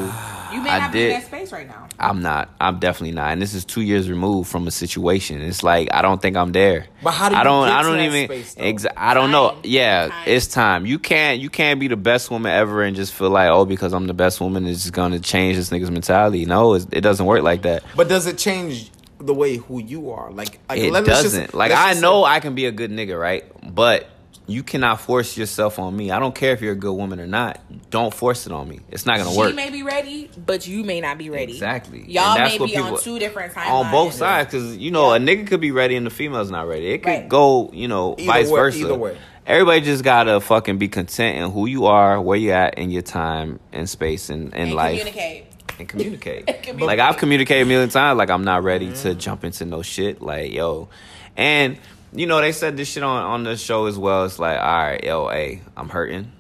You 0.54 0.62
may 0.62 0.70
I 0.70 0.80
not 0.80 0.92
be 0.94 1.04
in 1.04 1.10
that 1.10 1.26
space 1.26 1.52
right 1.52 1.68
now. 1.68 1.88
I'm 2.00 2.22
not. 2.22 2.50
I'm 2.62 2.80
definitely 2.80 3.14
not. 3.14 3.32
And 3.34 3.42
this 3.42 3.54
is 3.54 3.66
two 3.66 3.82
years 3.82 4.10
removed 4.10 4.50
from 4.50 4.68
a 4.68 4.72
situation. 4.72 5.42
It's 5.42 5.64
like 5.64 5.90
I 5.94 6.02
don't 6.02 6.22
think 6.22 6.38
I'm 6.38 6.52
there. 6.54 6.86
But 7.04 7.12
how 7.12 7.28
do 7.30 7.36
I 7.36 7.44
don't. 7.44 7.68
get 7.68 7.76
I 7.78 7.84
don't 7.84 8.00
even. 8.00 8.26
space. 8.28 8.56
Exa- 8.56 8.94
I 8.96 9.14
don't 9.16 9.32
know. 9.32 9.58
Yeah, 9.64 10.08
Time. 10.08 10.24
it's 10.28 10.48
time. 10.48 10.86
You 10.86 10.98
can't. 10.98 11.40
You 11.42 11.50
can't 11.50 11.80
be 11.80 11.88
the 11.90 11.98
best 11.98 12.32
woman 12.32 12.52
ever 12.54 12.84
and 12.84 12.96
just 12.96 13.14
feel 13.14 13.30
like, 13.32 13.50
oh, 13.50 13.66
because 13.66 13.94
I'm 13.94 14.08
the 14.08 14.14
best 14.14 14.40
woman, 14.40 14.66
it's 14.66 14.82
just 14.84 14.94
gonna 14.94 15.20
change 15.20 15.58
this 15.58 15.70
nigga's 15.70 15.92
mentality. 15.92 16.46
No, 16.46 16.74
it's, 16.76 16.88
it 16.92 17.02
doesn't 17.02 17.26
work 17.26 17.44
like 17.44 17.64
that. 17.64 17.84
But 17.98 18.08
does 18.08 18.28
it 18.28 18.38
change 18.38 18.92
the 19.20 19.34
way 19.34 19.58
who 19.58 19.82
you 19.82 20.12
are? 20.12 20.32
Like, 20.32 20.60
like 20.70 20.80
It 20.80 20.92
let- 20.92 21.06
doesn't. 21.06 21.42
just- 21.42 21.54
like 21.54 21.72
I 21.74 21.94
know 21.96 22.24
say- 22.24 22.30
I 22.32 22.40
can 22.40 22.56
be 22.56 22.66
a 22.68 22.72
good 22.72 22.92
nigga, 22.92 23.20
right? 23.20 23.44
But 23.76 24.08
you 24.46 24.62
cannot 24.64 25.00
force 25.00 25.38
yourself 25.38 25.80
on 25.80 25.96
me. 25.96 26.12
I 26.12 26.20
don't 26.20 26.36
care 26.36 26.52
if 26.54 26.62
you're 26.62 26.74
a 26.74 26.76
good 26.76 26.94
woman 26.94 27.20
or 27.20 27.28
not. 27.28 27.60
Don't 27.90 28.14
force 28.14 28.46
it 28.46 28.52
on 28.52 28.68
me. 28.68 28.82
It's 28.92 29.06
not 29.06 29.18
gonna 29.18 29.32
She 29.32 29.38
work. 29.38 29.50
She 29.52 29.56
may 29.56 29.70
be 29.70 29.84
ready, 29.84 30.30
but 30.46 30.68
you 30.68 30.84
may 30.84 31.00
not 31.00 31.18
be 31.18 31.30
ready. 31.30 31.54
Exactly. 31.54 32.04
Y'all 32.12 32.34
And 32.36 32.42
that's 32.42 32.54
may 32.56 32.60
what 32.60 32.70
be 32.70 32.78
on 32.78 33.00
two 33.02 33.20
different 33.20 33.54
timelines. 33.54 33.70
on 33.72 33.92
both 33.92 34.14
sides 34.14 34.52
because 34.52 34.76
you 34.78 34.92
know 34.92 35.12
Yeah. 35.14 35.18
a 35.18 35.20
nigga 35.20 35.48
could 35.48 35.62
be 35.62 35.72
ready 35.72 35.96
and 35.96 36.06
the 36.06 36.10
female's 36.10 36.52
not 36.52 36.68
ready. 36.68 36.88
It 36.88 37.04
could 37.04 37.10
Right. 37.10 37.30
go 37.30 37.70
you 37.74 37.88
know 37.88 38.16
Either 38.18 38.26
vice 38.26 38.50
way- 38.50 38.60
versa. 38.60 38.80
either 38.80 38.96
way. 38.96 39.18
Everybody 39.46 39.82
just 39.82 40.04
gotta 40.04 40.40
fucking 40.40 40.78
be 40.78 40.88
content 40.88 41.38
in 41.38 41.52
who 41.52 41.66
you 41.66 41.86
are, 41.86 42.20
where 42.22 42.38
you 42.38 42.52
at 42.52 42.78
in 42.78 42.92
your 42.92 43.02
time 43.02 43.60
and 43.72 43.90
space 43.90 44.30
and, 44.30 44.54
and 44.54 44.70
And 44.70 44.74
life 44.74 45.00
communicate. 45.00 45.46
and 45.80 45.88
communicate. 45.90 46.48
Communicate. 46.64 46.82
like 46.88 47.00
I've 47.00 47.18
communicated 47.18 47.62
a 47.64 47.66
million 47.66 47.90
times. 47.90 48.18
Like 48.18 48.30
I'm 48.30 48.44
not 48.44 48.64
ready 48.64 48.92
to 49.04 49.16
jump 49.16 49.44
into 49.46 49.66
no 49.66 49.82
shit. 49.82 50.22
Like 50.22 50.52
yo, 50.54 50.90
and 51.38 51.78
you 52.14 52.26
know 52.28 52.40
they 52.42 52.52
said 52.52 52.78
this 52.78 52.88
shit 52.90 53.04
on 53.04 53.24
on 53.24 53.44
the 53.44 53.58
show 53.58 53.86
as 53.86 53.98
well. 53.98 54.26
It's 54.26 54.40
like 54.40 54.60
all 54.60 54.66
right, 54.66 55.04
LA, 55.06 55.62
I'm 55.76 55.90
hurting. 55.90 56.32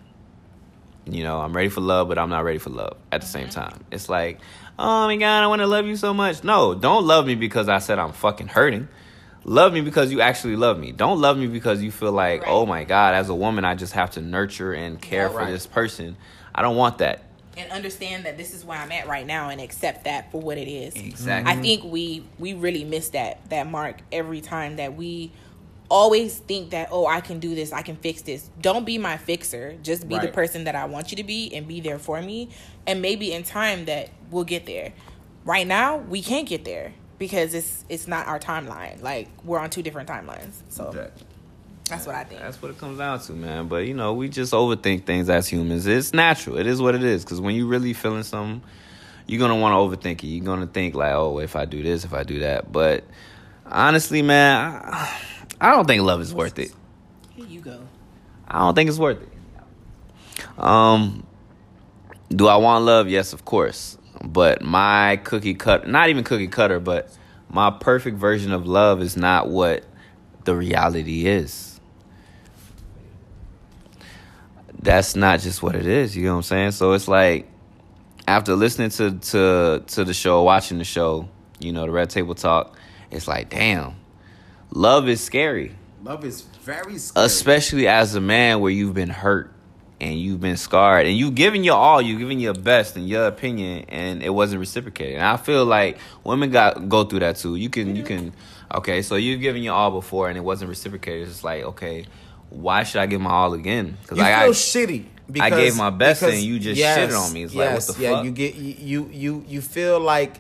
You 1.05 1.23
know, 1.23 1.39
I'm 1.41 1.53
ready 1.53 1.67
for 1.69 1.81
love, 1.81 2.07
but 2.07 2.17
I'm 2.17 2.29
not 2.29 2.45
ready 2.45 2.59
for 2.59 2.69
love 2.69 2.95
at 3.11 3.21
the 3.21 3.27
same 3.27 3.49
time. 3.49 3.83
It's 3.91 4.07
like, 4.07 4.39
oh 4.79 5.05
my 5.07 5.17
god, 5.17 5.43
I 5.43 5.47
want 5.47 5.59
to 5.61 5.67
love 5.67 5.85
you 5.85 5.97
so 5.97 6.13
much. 6.13 6.43
No, 6.45 6.73
don't 6.75 7.05
love 7.05 7.25
me 7.25 7.35
because 7.35 7.67
I 7.67 7.79
said 7.79 7.99
I'm 7.99 8.13
fucking 8.13 8.47
hurting. 8.47 8.87
Love 9.43 9.73
me 9.73 9.81
because 9.81 10.09
you 10.13 10.21
actually 10.21 10.55
love 10.55 10.79
me. 10.79 10.93
Don't 10.93 11.19
love 11.19 11.37
me 11.37 11.47
because 11.47 11.83
you 11.83 11.91
feel 11.91 12.13
like, 12.13 12.43
Right. 12.43 12.49
oh 12.49 12.65
my 12.65 12.85
god, 12.85 13.15
as 13.15 13.27
a 13.27 13.35
woman, 13.35 13.65
I 13.65 13.75
just 13.75 13.91
have 13.91 14.11
to 14.11 14.21
nurture 14.21 14.71
and 14.71 15.01
care 15.01 15.23
Yeah, 15.23 15.29
for 15.45 15.45
this 15.51 15.67
person. 15.67 16.15
I 16.55 16.61
don't 16.61 16.77
want 16.77 16.99
that. 16.99 17.23
and 17.57 17.69
understand 17.71 18.25
that 18.25 18.37
this 18.37 18.53
is 18.53 18.63
where 18.63 18.79
I'm 18.79 18.91
at 18.93 19.05
right 19.07 19.27
now 19.27 19.49
and 19.49 19.59
accept 19.59 20.05
that 20.05 20.31
for 20.31 20.39
what 20.41 20.57
it 20.57 20.69
is. 20.69 20.95
Exactly. 20.95 21.51
I 21.51 21.57
think 21.57 21.83
we 21.83 22.23
we 22.39 22.53
really 22.53 22.85
miss 22.85 23.09
that 23.09 23.49
that 23.49 23.69
mark 23.69 23.97
every 24.13 24.39
time 24.39 24.77
that 24.77 24.95
we 24.95 25.33
always 25.89 26.39
think 26.39 26.71
that 26.71 26.89
oh 26.91 27.05
I 27.05 27.21
can 27.21 27.39
do 27.39 27.55
this, 27.55 27.71
I 27.73 27.81
can 27.81 27.95
fix 27.95 28.21
this. 28.21 28.49
Don't 28.61 28.85
be 28.85 28.97
my 28.97 29.17
fixer. 29.17 29.77
Just 29.83 30.07
be 30.07 30.17
the 30.17 30.29
person 30.29 30.63
that 30.65 30.75
I 30.75 30.85
want 30.85 31.11
you 31.11 31.17
to 31.17 31.23
be 31.23 31.53
and 31.53 31.67
be 31.67 31.79
there 31.81 31.99
for 31.99 32.21
me. 32.21 32.49
And 32.87 33.01
maybe 33.01 33.31
in 33.31 33.43
time 33.43 33.85
that 33.85 34.09
we'll 34.31 34.43
get 34.43 34.65
there. 34.65 34.93
Right 35.45 35.67
now, 35.67 35.97
we 35.97 36.21
can't 36.21 36.47
get 36.47 36.63
there 36.65 36.93
because 37.19 37.53
it's 37.53 37.85
it's 37.89 38.07
not 38.07 38.27
our 38.27 38.39
timeline. 38.39 39.01
Like 39.01 39.29
we're 39.43 39.59
on 39.59 39.69
two 39.69 39.81
different 39.81 40.09
timelines. 40.09 40.53
So 40.69 41.09
that's 41.89 42.05
what 42.05 42.15
I 42.15 42.23
think. 42.23 42.41
That's 42.41 42.61
what 42.61 42.71
it 42.71 42.77
comes 42.77 42.97
down 42.97 43.19
to, 43.21 43.33
man. 43.33 43.67
But 43.67 43.85
you 43.87 43.93
know, 43.93 44.13
we 44.13 44.29
just 44.29 44.53
overthink 44.53 45.05
things 45.05 45.29
as 45.29 45.47
humans. 45.47 45.85
It's 45.85 46.13
natural. 46.13 46.57
It 46.57 46.67
is 46.67 46.81
what 46.81 46.95
it 46.95 47.03
is. 47.03 47.23
Because 47.23 47.41
when 47.41 47.55
you 47.55 47.67
really 47.67 47.93
feeling 47.93 48.23
something, 48.23 48.61
you're 49.27 49.39
gonna 49.39 49.55
want 49.55 49.73
to 49.73 49.77
overthink 49.77 50.23
it. 50.23 50.27
You're 50.27 50.45
gonna 50.45 50.67
think 50.67 50.95
like, 50.95 51.13
oh, 51.13 51.39
if 51.39 51.55
I 51.55 51.65
do 51.65 51.83
this, 51.83 52.03
if 52.05 52.13
I 52.13 52.23
do 52.23 52.39
that. 52.39 52.71
But 52.71 53.03
honestly, 53.65 54.21
man, 54.21 54.81
I, 54.85 55.21
I 55.63 55.71
don't 55.71 55.87
think 55.87 56.03
love 56.03 56.19
is 56.19 56.33
worth 56.33 56.59
it. 56.59 56.73
Here 57.29 57.45
you 57.45 57.61
go. 57.61 57.87
I 58.45 58.59
don't 58.59 58.75
think 58.75 58.89
it's 58.89 58.99
worth 58.99 59.21
it. 59.21 60.61
Um, 60.61 61.25
do 62.29 62.47
I 62.47 62.57
want 62.57 62.83
love? 62.83 63.07
Yes, 63.07 63.31
of 63.31 63.45
course. 63.45 63.97
But 64.21 64.61
my 64.61 65.21
cookie 65.23 65.53
cut, 65.53 65.87
not 65.87 66.09
even 66.09 66.25
cookie 66.25 66.49
cutter, 66.49 66.81
but 66.81 67.15
my 67.49 67.71
perfect 67.71 68.17
version 68.17 68.51
of 68.51 68.67
love 68.67 69.01
is 69.01 69.15
not 69.15 69.47
what 69.47 69.85
the 70.43 70.53
reality 70.53 71.27
is. 71.27 71.79
That's 74.81 75.15
not 75.15 75.39
just 75.39 75.63
what 75.63 75.75
it 75.75 75.85
is. 75.85 76.13
You 76.17 76.25
know 76.25 76.31
what 76.31 76.37
I'm 76.39 76.43
saying? 76.43 76.71
So 76.71 76.91
it's 76.91 77.07
like 77.07 77.49
after 78.27 78.53
listening 78.55 78.89
to 78.89 79.17
to 79.17 79.83
to 79.87 80.03
the 80.03 80.13
show, 80.13 80.43
watching 80.43 80.77
the 80.77 80.83
show, 80.83 81.29
you 81.59 81.71
know, 81.71 81.85
the 81.85 81.91
Red 81.91 82.09
Table 82.09 82.35
Talk, 82.35 82.77
it's 83.11 83.29
like, 83.29 83.49
damn, 83.49 83.95
love 84.73 85.07
is 85.07 85.21
scary 85.21 85.75
love 86.03 86.25
is 86.25 86.41
very 86.41 86.97
scary. 86.97 87.25
especially 87.25 87.87
as 87.87 88.15
a 88.15 88.21
man 88.21 88.59
where 88.59 88.71
you've 88.71 88.93
been 88.93 89.09
hurt 89.09 89.53
and 90.01 90.19
you've 90.19 90.41
been 90.41 90.57
scarred 90.57 91.07
and 91.07 91.17
you've 91.17 91.35
given 91.35 91.63
your 91.63 91.75
all, 91.75 92.01
you've 92.01 92.19
given 92.19 92.39
your 92.39 92.53
best 92.53 92.97
in 92.97 93.07
your 93.07 93.27
opinion, 93.27 93.85
and 93.87 94.21
it 94.21 94.29
wasn't 94.29 94.59
reciprocated. 94.59 95.15
And 95.15 95.23
I 95.23 95.37
feel 95.37 95.65
like 95.65 95.97
women 96.23 96.51
got 96.51 96.89
go 96.89 97.05
through 97.05 97.19
that 97.19 97.37
too. 97.37 97.55
You 97.55 97.69
can 97.69 97.95
you 97.95 98.03
can 98.03 98.33
okay, 98.73 99.01
so 99.01 99.15
you've 99.15 99.41
given 99.41 99.63
your 99.63 99.73
all 99.73 99.91
before 99.91 100.27
and 100.29 100.37
it 100.37 100.41
wasn't 100.41 100.69
reciprocated. 100.69 101.27
It's 101.27 101.43
like 101.43 101.63
okay, 101.63 102.05
why 102.49 102.83
should 102.83 103.01
I 103.01 103.05
give 103.05 103.21
my 103.21 103.29
all 103.29 103.53
again? 103.53 103.97
Because 104.01 104.19
I 104.19 104.41
feel 104.41 104.47
got 104.47 104.55
shitty. 104.55 105.05
I 105.39 105.49
gave 105.49 105.77
my 105.77 105.89
best 105.89 106.21
and 106.21 106.37
you 106.37 106.59
just 106.59 106.81
shitted 106.81 107.17
on 107.17 107.31
me. 107.31 107.43
It's 107.43 107.55
like, 107.55 107.73
what 107.73 107.87
the 107.87 108.01
yeah, 108.01 108.15
fuck? 108.15 108.25
you 108.25 108.31
get 108.31 108.55
you 108.55 109.09
you 109.11 109.45
you 109.47 109.61
feel 109.61 109.99
like 109.99 110.35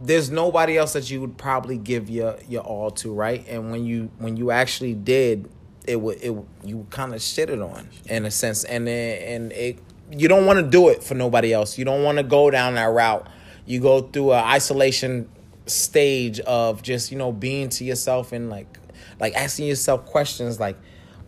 there's 0.00 0.30
nobody 0.30 0.78
else 0.78 0.94
that 0.94 1.10
you 1.10 1.20
would 1.20 1.36
probably 1.36 1.76
give 1.76 2.08
your 2.08 2.38
your 2.48 2.62
all 2.62 2.90
to, 2.90 3.12
right? 3.12 3.46
And 3.48 3.70
when 3.70 3.84
you 3.84 4.10
when 4.18 4.36
you 4.36 4.50
actually 4.50 4.94
did, 4.94 5.50
it 5.86 6.00
would 6.00 6.22
it 6.22 6.34
you 6.64 6.86
kind 6.90 7.14
of 7.14 7.20
shitted 7.20 7.62
on 7.62 7.88
in 8.06 8.24
a 8.24 8.30
sense, 8.30 8.64
and 8.64 8.88
it, 8.88 9.22
and 9.28 9.52
it 9.52 9.78
you 10.10 10.26
don't 10.26 10.46
want 10.46 10.58
to 10.58 10.68
do 10.68 10.88
it 10.88 11.04
for 11.04 11.14
nobody 11.14 11.52
else. 11.52 11.78
You 11.78 11.84
don't 11.84 12.02
want 12.02 12.18
to 12.18 12.24
go 12.24 12.50
down 12.50 12.74
that 12.74 12.86
route. 12.86 13.28
You 13.66 13.80
go 13.80 14.02
through 14.02 14.32
a 14.32 14.42
isolation 14.42 15.28
stage 15.66 16.40
of 16.40 16.82
just 16.82 17.12
you 17.12 17.18
know 17.18 17.30
being 17.30 17.68
to 17.68 17.84
yourself 17.84 18.32
and 18.32 18.50
like 18.50 18.78
like 19.20 19.34
asking 19.34 19.66
yourself 19.66 20.04
questions 20.06 20.58
like 20.58 20.76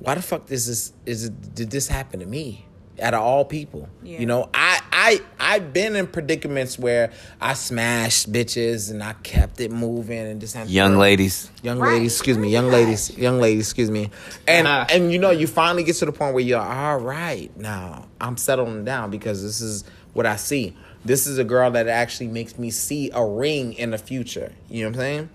why 0.00 0.14
the 0.14 0.22
fuck 0.22 0.50
is 0.50 0.66
this 0.66 0.92
is 1.06 1.28
did 1.30 1.70
this 1.70 1.86
happen 1.86 2.18
to 2.18 2.26
me 2.26 2.66
out 3.02 3.14
of 3.14 3.20
all 3.20 3.44
people 3.44 3.88
Yeah. 4.02 4.20
you 4.20 4.26
know 4.26 4.48
i 4.54 4.80
i 4.92 5.20
i've 5.40 5.72
been 5.72 5.96
in 5.96 6.06
predicaments 6.06 6.78
where 6.78 7.12
i 7.40 7.54
smashed 7.54 8.32
bitches 8.32 8.90
and 8.90 9.02
i 9.02 9.12
kept 9.22 9.60
it 9.60 9.70
moving 9.70 10.18
and 10.18 10.40
just 10.40 10.54
had 10.54 10.68
young 10.70 10.96
ladies. 10.96 11.50
young 11.62 11.78
Right. 11.78 11.94
ladies 11.94 12.12
excuse 12.14 12.38
me 12.38 12.48
young 12.50 12.68
ladies 12.68 13.16
young 13.18 13.40
ladies 13.40 13.66
excuse 13.68 13.90
me 13.90 14.10
and 14.46 14.66
Uh-huh. 14.66 14.86
and 14.90 15.12
you 15.12 15.18
know 15.18 15.30
you 15.30 15.46
finally 15.46 15.82
get 15.84 15.96
to 15.96 16.06
the 16.06 16.12
point 16.12 16.32
where 16.34 16.44
you're 16.44 16.60
all 16.60 16.98
right 16.98 17.50
now 17.58 18.06
i'm 18.20 18.36
settling 18.36 18.84
down 18.84 19.10
because 19.10 19.42
this 19.42 19.60
is 19.60 19.84
what 20.14 20.24
i 20.26 20.36
see 20.36 20.76
this 21.04 21.26
is 21.26 21.36
a 21.38 21.44
girl 21.44 21.70
that 21.72 21.88
actually 21.88 22.28
makes 22.28 22.56
me 22.58 22.70
see 22.70 23.10
a 23.12 23.24
ring 23.26 23.72
in 23.74 23.90
the 23.90 23.98
future 23.98 24.52
you 24.70 24.82
know 24.84 24.88
what 24.90 24.94
i'm 24.96 25.00
saying 25.00 25.28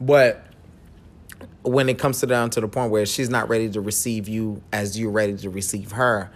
but 0.00 0.44
when 1.62 1.88
it 1.88 1.98
comes 1.98 2.20
to 2.20 2.26
down 2.26 2.50
to 2.50 2.60
the 2.60 2.68
point 2.68 2.90
where 2.90 3.06
she's 3.06 3.28
not 3.28 3.48
ready 3.48 3.68
to 3.70 3.80
receive 3.80 4.28
you 4.28 4.60
as 4.72 4.98
you're 4.98 5.10
ready 5.10 5.36
to 5.36 5.50
receive 5.50 5.92
her 5.92 6.30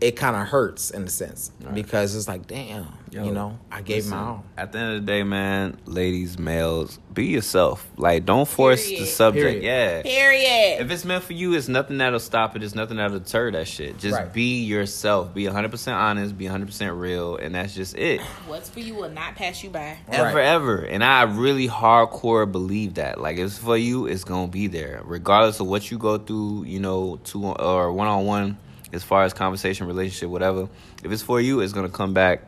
it 0.00 0.16
kind 0.16 0.36
of 0.36 0.46
hurts 0.48 0.90
in 0.90 1.02
a 1.04 1.08
sense 1.08 1.50
because 1.72 2.14
it's 2.14 2.28
like, 2.28 2.46
damn, 2.46 2.86
Yo, 3.10 3.24
you 3.24 3.32
know, 3.32 3.58
I 3.70 3.80
gave 3.80 4.06
my 4.08 4.16
all. 4.18 4.44
At 4.56 4.72
the 4.72 4.78
end 4.78 4.96
of 4.96 5.00
the 5.06 5.06
day, 5.12 5.22
man, 5.22 5.78
ladies, 5.86 6.38
males, 6.38 6.98
be 7.12 7.26
yourself. 7.26 7.88
Like, 7.96 8.26
don't 8.26 8.46
force 8.48 8.84
the 8.86 9.06
subject. 9.06 9.62
Period. 9.62 9.62
Yeah. 9.62 10.02
Period. 10.02 10.80
If 10.84 10.90
it's 10.90 11.04
meant 11.04 11.22
for 11.22 11.32
you, 11.32 11.54
it's 11.54 11.68
nothing 11.68 11.98
that'll 11.98 12.18
stop 12.18 12.56
it. 12.56 12.62
It's 12.62 12.74
nothing 12.74 12.96
that'll 12.96 13.20
deter 13.20 13.52
that 13.52 13.68
shit. 13.68 13.98
Just 13.98 14.16
Right. 14.16 14.32
be 14.32 14.64
yourself. 14.64 15.32
Be 15.32 15.44
100% 15.44 15.94
honest. 15.94 16.36
Be 16.36 16.46
100% 16.46 16.98
real. 17.00 17.36
And 17.36 17.54
that's 17.54 17.74
just 17.74 17.96
it. 17.96 18.20
What's 18.48 18.68
for 18.68 18.80
you 18.80 18.94
will 18.96 19.10
not 19.10 19.36
pass 19.36 19.62
you 19.62 19.70
by. 19.70 19.96
Ever, 20.08 20.36
Right. 20.36 20.44
ever. 20.44 20.78
And 20.78 21.04
I 21.04 21.22
really 21.22 21.68
hardcore 21.68 22.50
believe 22.50 22.94
that. 22.94 23.20
Like, 23.20 23.38
if 23.38 23.46
it's 23.46 23.58
for 23.58 23.76
you, 23.76 24.06
it's 24.06 24.24
going 24.24 24.48
to 24.48 24.52
be 24.52 24.66
there. 24.66 25.00
Regardless 25.04 25.60
of 25.60 25.68
what 25.68 25.90
you 25.90 25.98
go 25.98 26.18
through, 26.18 26.64
you 26.64 26.80
know, 26.80 27.20
two 27.22 27.44
or 27.46 27.92
one 27.92 28.08
on 28.08 28.26
one, 28.26 28.58
as 28.94 29.02
far 29.02 29.24
as 29.24 29.34
conversation, 29.34 29.86
relationship, 29.86 30.30
whatever. 30.30 30.68
If 31.02 31.10
it's 31.12 31.22
for 31.22 31.40
you, 31.40 31.60
it's 31.60 31.72
to 31.72 31.88
come 31.88 32.14
back 32.14 32.46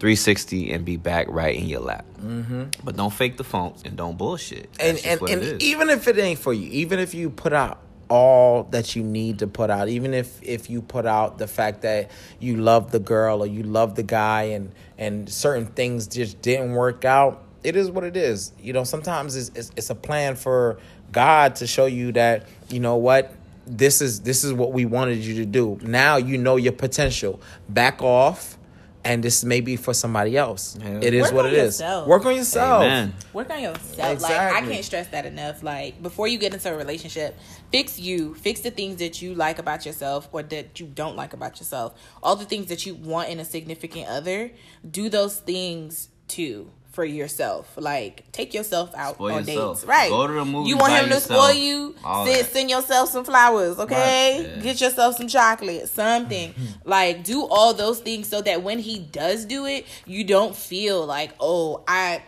360 0.00 0.72
and 0.72 0.84
be 0.84 0.96
back 0.96 1.28
right 1.28 1.56
in 1.56 1.66
your 1.66 1.80
lap. 1.80 2.04
Mm-hmm. 2.20 2.64
But 2.84 2.96
don't 2.96 3.12
fake 3.12 3.36
the 3.36 3.44
funk 3.44 3.76
and 3.84 3.96
don't 3.96 4.18
bullshit. 4.18 4.72
That's 4.74 5.04
and 5.06 5.22
and, 5.22 5.42
and 5.42 5.62
even 5.62 5.88
if 5.88 6.08
it 6.08 6.18
ain't 6.18 6.38
for 6.38 6.52
you, 6.52 6.68
even 6.70 6.98
if 6.98 7.14
you 7.14 7.30
put 7.30 7.52
out 7.52 7.80
all 8.08 8.64
that 8.64 8.94
you 8.94 9.02
need 9.02 9.38
to 9.38 9.46
put 9.46 9.70
out, 9.70 9.88
even 9.88 10.12
if 10.12 10.42
if 10.42 10.68
you 10.68 10.82
put 10.82 11.06
out 11.06 11.38
the 11.38 11.46
fact 11.46 11.82
that 11.82 12.10
you 12.40 12.56
love 12.56 12.90
the 12.90 12.98
girl 12.98 13.42
or 13.42 13.46
you 13.46 13.62
love 13.62 13.94
the 13.94 14.02
guy 14.02 14.42
and 14.42 14.72
and 14.98 15.30
certain 15.30 15.66
things 15.66 16.06
just 16.06 16.42
didn't 16.42 16.72
work 16.72 17.04
out, 17.04 17.42
it 17.64 17.74
is 17.74 17.90
what 17.90 18.04
it 18.04 18.16
is. 18.16 18.52
You 18.60 18.74
know, 18.74 18.84
sometimes 18.84 19.34
it's 19.34 19.50
it's, 19.54 19.70
it's 19.76 19.90
a 19.90 19.94
plan 19.94 20.36
for 20.36 20.78
God 21.10 21.56
to 21.56 21.66
show 21.66 21.86
you 21.86 22.12
that 22.12 22.46
you 22.68 22.80
know 22.80 22.96
what 22.96 23.32
this 23.66 24.00
is 24.00 24.20
this 24.20 24.44
is 24.44 24.52
what 24.52 24.72
we 24.72 24.84
wanted 24.84 25.18
you 25.18 25.34
to 25.36 25.44
do. 25.44 25.78
Now 25.82 26.16
you 26.16 26.38
know 26.38 26.56
your 26.56 26.72
potential. 26.72 27.40
Back 27.68 28.02
off. 28.02 28.58
And 29.04 29.22
this 29.22 29.44
may 29.44 29.60
be 29.60 29.76
for 29.76 29.94
somebody 29.94 30.36
else. 30.36 30.76
Yeah. 30.80 30.98
It 31.00 31.14
is 31.14 31.26
Work 31.26 31.32
what 31.34 31.46
on 31.46 31.52
it 31.52 31.58
is. 31.58 31.78
yourself. 31.78 32.08
Work 32.08 32.26
on 32.26 32.34
yourself. 32.34 32.82
Amen. 32.82 33.14
Work 33.32 33.50
on 33.50 33.62
yourself. 33.62 34.20
Like 34.20 34.32
I 34.32 34.60
can't 34.62 34.84
stress 34.84 35.06
that 35.08 35.24
enough. 35.24 35.62
Like 35.62 36.02
before 36.02 36.26
you 36.26 36.38
get 36.38 36.52
into 36.52 36.74
a 36.74 36.76
relationship, 36.76 37.38
fix 37.70 38.00
you. 38.00 38.34
Fix 38.34 38.62
the 38.62 38.72
things 38.72 38.96
that 38.96 39.22
you 39.22 39.32
like 39.36 39.60
about 39.60 39.86
yourself 39.86 40.28
or 40.32 40.42
that 40.42 40.80
you 40.80 40.86
don't 40.86 41.14
like 41.14 41.34
about 41.34 41.60
yourself. 41.60 41.94
All 42.20 42.34
the 42.34 42.46
things 42.46 42.66
that 42.66 42.84
you 42.84 42.96
want 42.96 43.28
in 43.28 43.38
a 43.38 43.44
significant 43.44 44.08
other. 44.08 44.50
Do 44.90 45.08
those 45.08 45.38
things 45.38 46.08
too 46.26 46.72
for 46.96 47.04
yourself. 47.04 47.72
Like 47.76 48.24
take 48.32 48.52
yourself 48.54 48.92
out 48.96 49.14
Spoil 49.14 49.34
on 49.36 49.44
yourself. 49.46 49.76
dates. 49.76 49.86
Right. 49.88 50.10
Go 50.10 50.26
to 50.26 50.32
the 50.32 50.44
movies 50.44 50.70
You 50.70 50.76
want 50.78 50.92
by 50.92 50.98
him 51.00 51.08
to 51.10 51.14
yourself. 51.14 51.44
spoil 51.50 51.54
you? 51.54 51.94
Send, 52.24 52.46
send 52.48 52.70
yourself 52.70 53.10
some 53.10 53.24
flowers, 53.24 53.78
okay? 53.78 54.50
Right. 54.54 54.62
Get 54.62 54.80
yourself 54.80 55.16
some 55.16 55.28
chocolate, 55.28 55.88
something. 55.88 56.52
like 56.84 57.22
do 57.22 57.46
all 57.46 57.72
those 57.74 58.00
things 58.00 58.26
so 58.26 58.40
that 58.42 58.62
when 58.64 58.80
he 58.80 58.98
does 58.98 59.44
do 59.44 59.66
it, 59.66 59.86
you 60.06 60.24
don't 60.24 60.56
feel 60.56 61.06
like, 61.06 61.30
oh, 61.38 61.84
I 61.86 62.22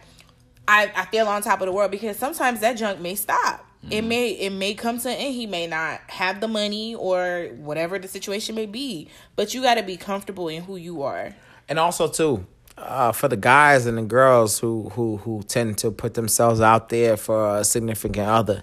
I, 0.68 0.92
I 0.94 1.04
feel 1.06 1.26
on 1.26 1.42
top 1.42 1.60
of 1.62 1.66
the 1.66 1.72
world 1.72 1.90
because 1.90 2.16
sometimes 2.18 2.60
that 2.60 2.76
junk 2.76 3.00
may 3.00 3.14
stop. 3.16 3.64
It 3.90 4.00
Mm-hmm. 4.00 4.08
may 4.08 4.30
it 4.30 4.50
may 4.50 4.74
come 4.74 4.98
to 4.98 5.08
an 5.08 5.16
end. 5.16 5.34
He 5.34 5.46
may 5.46 5.66
not 5.66 6.00
have 6.08 6.40
the 6.40 6.48
money 6.48 6.94
or 6.96 7.48
whatever 7.56 7.98
the 7.98 8.08
situation 8.08 8.54
may 8.54 8.66
be. 8.66 9.08
But 9.36 9.54
you 9.54 9.62
got 9.62 9.74
to 9.76 9.82
be 9.84 9.96
comfortable 9.96 10.48
in 10.48 10.64
who 10.64 10.76
you 10.76 11.02
are. 11.02 11.34
and 11.70 11.78
also 11.78 12.08
too 12.08 12.44
uh, 12.80 13.12
for 13.12 13.28
the 13.28 13.36
guys 13.36 13.86
and 13.86 13.98
the 13.98 14.02
girls 14.02 14.58
who 14.58 14.88
who 14.90 15.16
who 15.18 15.42
tend 15.44 15.78
to 15.78 15.90
put 15.90 16.14
themselves 16.14 16.60
out 16.60 16.88
there 16.88 17.16
for 17.16 17.58
a 17.58 17.64
significant 17.64 18.28
other 18.28 18.62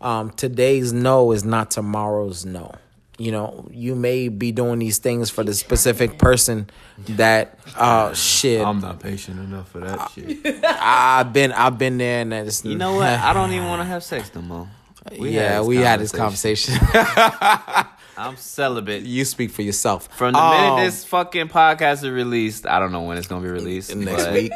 um, 0.00 0.30
today's 0.30 0.92
no 0.92 1.32
is 1.32 1.44
not 1.44 1.70
tomorrow's 1.70 2.44
no 2.46 2.72
you 3.18 3.32
know 3.32 3.66
you 3.72 3.96
may 3.96 4.28
be 4.28 4.52
doing 4.52 4.78
these 4.78 4.98
things 4.98 5.28
for 5.28 5.42
the 5.42 5.52
specific 5.52 6.18
person 6.18 6.70
that 7.08 7.58
uh 7.76 8.14
shit 8.14 8.64
I'm 8.64 8.80
not 8.80 9.00
patient 9.00 9.40
enough 9.40 9.68
for 9.70 9.80
that 9.80 10.10
shit. 10.12 10.38
i've 10.64 11.32
been 11.32 11.50
i've 11.52 11.76
been 11.78 11.98
there 11.98 12.20
and 12.22 12.32
it's 12.32 12.64
You 12.64 12.76
know 12.76 12.94
what? 12.94 13.08
I 13.08 13.32
don't 13.32 13.50
even 13.52 13.66
want 13.66 13.80
to 13.80 13.86
have 13.86 14.04
sex 14.04 14.30
no 14.36 14.42
more. 14.42 14.68
yeah 15.10 15.60
we 15.62 15.78
had 15.78 15.98
this 15.98 16.12
conversation 16.12 16.74
I'm 18.18 18.36
celibate. 18.36 19.02
you 19.04 19.24
speak 19.24 19.50
for 19.50 19.62
yourself 19.62 20.08
From 20.16 20.32
the 20.34 20.38
Um, 20.40 20.50
minute 20.50 20.84
this 20.84 21.04
fucking 21.04 21.48
podcast 21.48 22.04
is 22.04 22.10
released, 22.10 22.66
I 22.66 22.78
don't 22.80 22.92
know 22.92 23.02
when 23.02 23.16
it's 23.18 23.26
gonna 23.28 23.42
be 23.42 23.48
released. 23.50 23.94
next 23.94 24.24
but, 24.24 24.32
week 24.34 24.52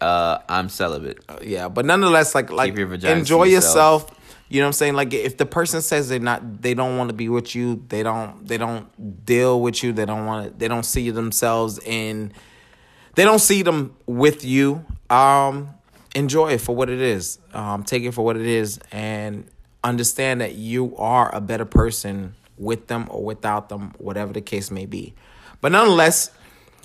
Uh, 0.00 0.38
I'm 0.48 0.68
celibate. 0.68 1.18
yeah 1.42 1.68
but 1.68 1.84
nonetheless 1.86 2.34
like 2.34 2.50
like 2.50 2.76
your 2.76 2.92
enjoy 2.92 3.44
yourself. 3.44 4.02
yourself 4.02 4.18
you 4.48 4.60
know 4.60 4.66
what 4.66 4.68
i'm 4.68 4.72
saying 4.74 4.94
like 4.94 5.14
if 5.14 5.36
the 5.38 5.46
person 5.46 5.80
says 5.80 6.08
they're 6.08 6.18
not 6.18 6.60
they 6.60 6.74
don't 6.74 6.98
want 6.98 7.08
to 7.08 7.14
be 7.14 7.28
with 7.28 7.54
you 7.54 7.82
they 7.88 8.02
don't 8.02 8.46
they 8.46 8.58
don't 8.58 9.24
deal 9.24 9.60
with 9.60 9.82
you 9.82 9.92
they 9.92 10.04
don't 10.04 10.26
want 10.26 10.44
to 10.52 10.58
they 10.58 10.66
don't 10.68 10.82
see 10.84 11.08
themselves 11.10 11.78
in 11.86 12.32
they 13.14 13.22
don't 13.24 13.38
see 13.38 13.62
them 13.62 13.94
with 14.06 14.44
you 14.44 14.84
um 15.08 15.70
enjoy 16.16 16.50
it 16.52 16.60
for 16.60 16.74
what 16.76 16.90
it 16.90 17.00
is 17.00 17.38
um 17.54 17.82
take 17.84 18.02
it 18.02 18.12
for 18.12 18.24
what 18.24 18.36
it 18.36 18.44
is 18.44 18.78
and 18.90 19.46
understand 19.84 20.40
that 20.40 20.54
you 20.56 20.94
are 20.96 21.34
a 21.34 21.40
better 21.40 21.64
person 21.64 22.34
with 22.58 22.86
them 22.88 23.06
or 23.10 23.24
without 23.24 23.68
them 23.68 23.92
whatever 23.98 24.32
the 24.32 24.40
case 24.40 24.70
may 24.70 24.86
be 24.86 25.14
but 25.60 25.72
nonetheless 25.72 26.30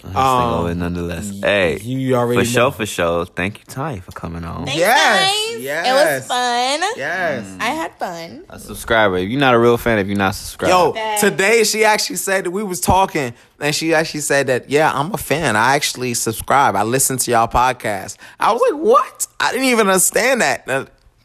Um, 0.03 0.77
nonetheless, 0.77 1.31
hey, 1.41 1.80
you 1.80 2.14
already 2.15 2.41
for 2.41 2.45
sure, 2.45 2.72
for 2.72 2.85
sure. 2.85 3.26
Thank 3.26 3.57
you, 3.60 3.65
Ty, 3.65 3.99
for 4.02 4.11
coming 4.11 4.44
on. 4.45 4.65
Thanks, 4.65 4.77
Yes, 4.80 5.31
guys. 5.65 5.88
It 5.89 5.94
was 5.94 6.27
fun. 6.27 6.80
yes 6.95 7.57
I 7.60 7.69
had 7.69 7.98
fun. 7.98 8.45
A 8.48 8.60
subscriber. 8.60 9.18
If 9.18 9.27
you're 9.30 9.39
not 9.39 9.56
a 9.56 9.60
real 9.60 9.76
fan, 9.76 9.98
if 9.98 10.06
you're 10.06 10.15
not 10.15 10.35
subscribed, 10.35 10.69
Yo, 10.69 10.91
That- 10.91 11.19
today 11.19 11.64
she 11.64 11.84
actually 11.84 12.18
said 12.18 12.45
that 12.45 12.52
we 12.52 12.61
was 12.61 12.80
talking, 12.80 13.34
and 13.60 13.73
she 13.73 13.95
actually 13.95 14.19
said 14.22 14.45
that 14.48 14.69
yeah, 14.69 14.91
I'm 14.94 15.11
a 15.15 15.18
fan. 15.18 15.56
I 15.56 15.73
actually 15.76 16.14
subscribe. 16.14 16.76
I 16.76 16.84
listen 16.84 17.18
to 17.18 17.31
y'all 17.31 17.48
podcast. 17.48 18.18
I 18.39 18.53
was 18.53 18.61
like, 18.69 18.80
what? 18.80 19.26
I 19.39 19.52
didn't 19.52 19.65
even 19.65 19.88
understand 19.88 20.41
that. 20.41 20.68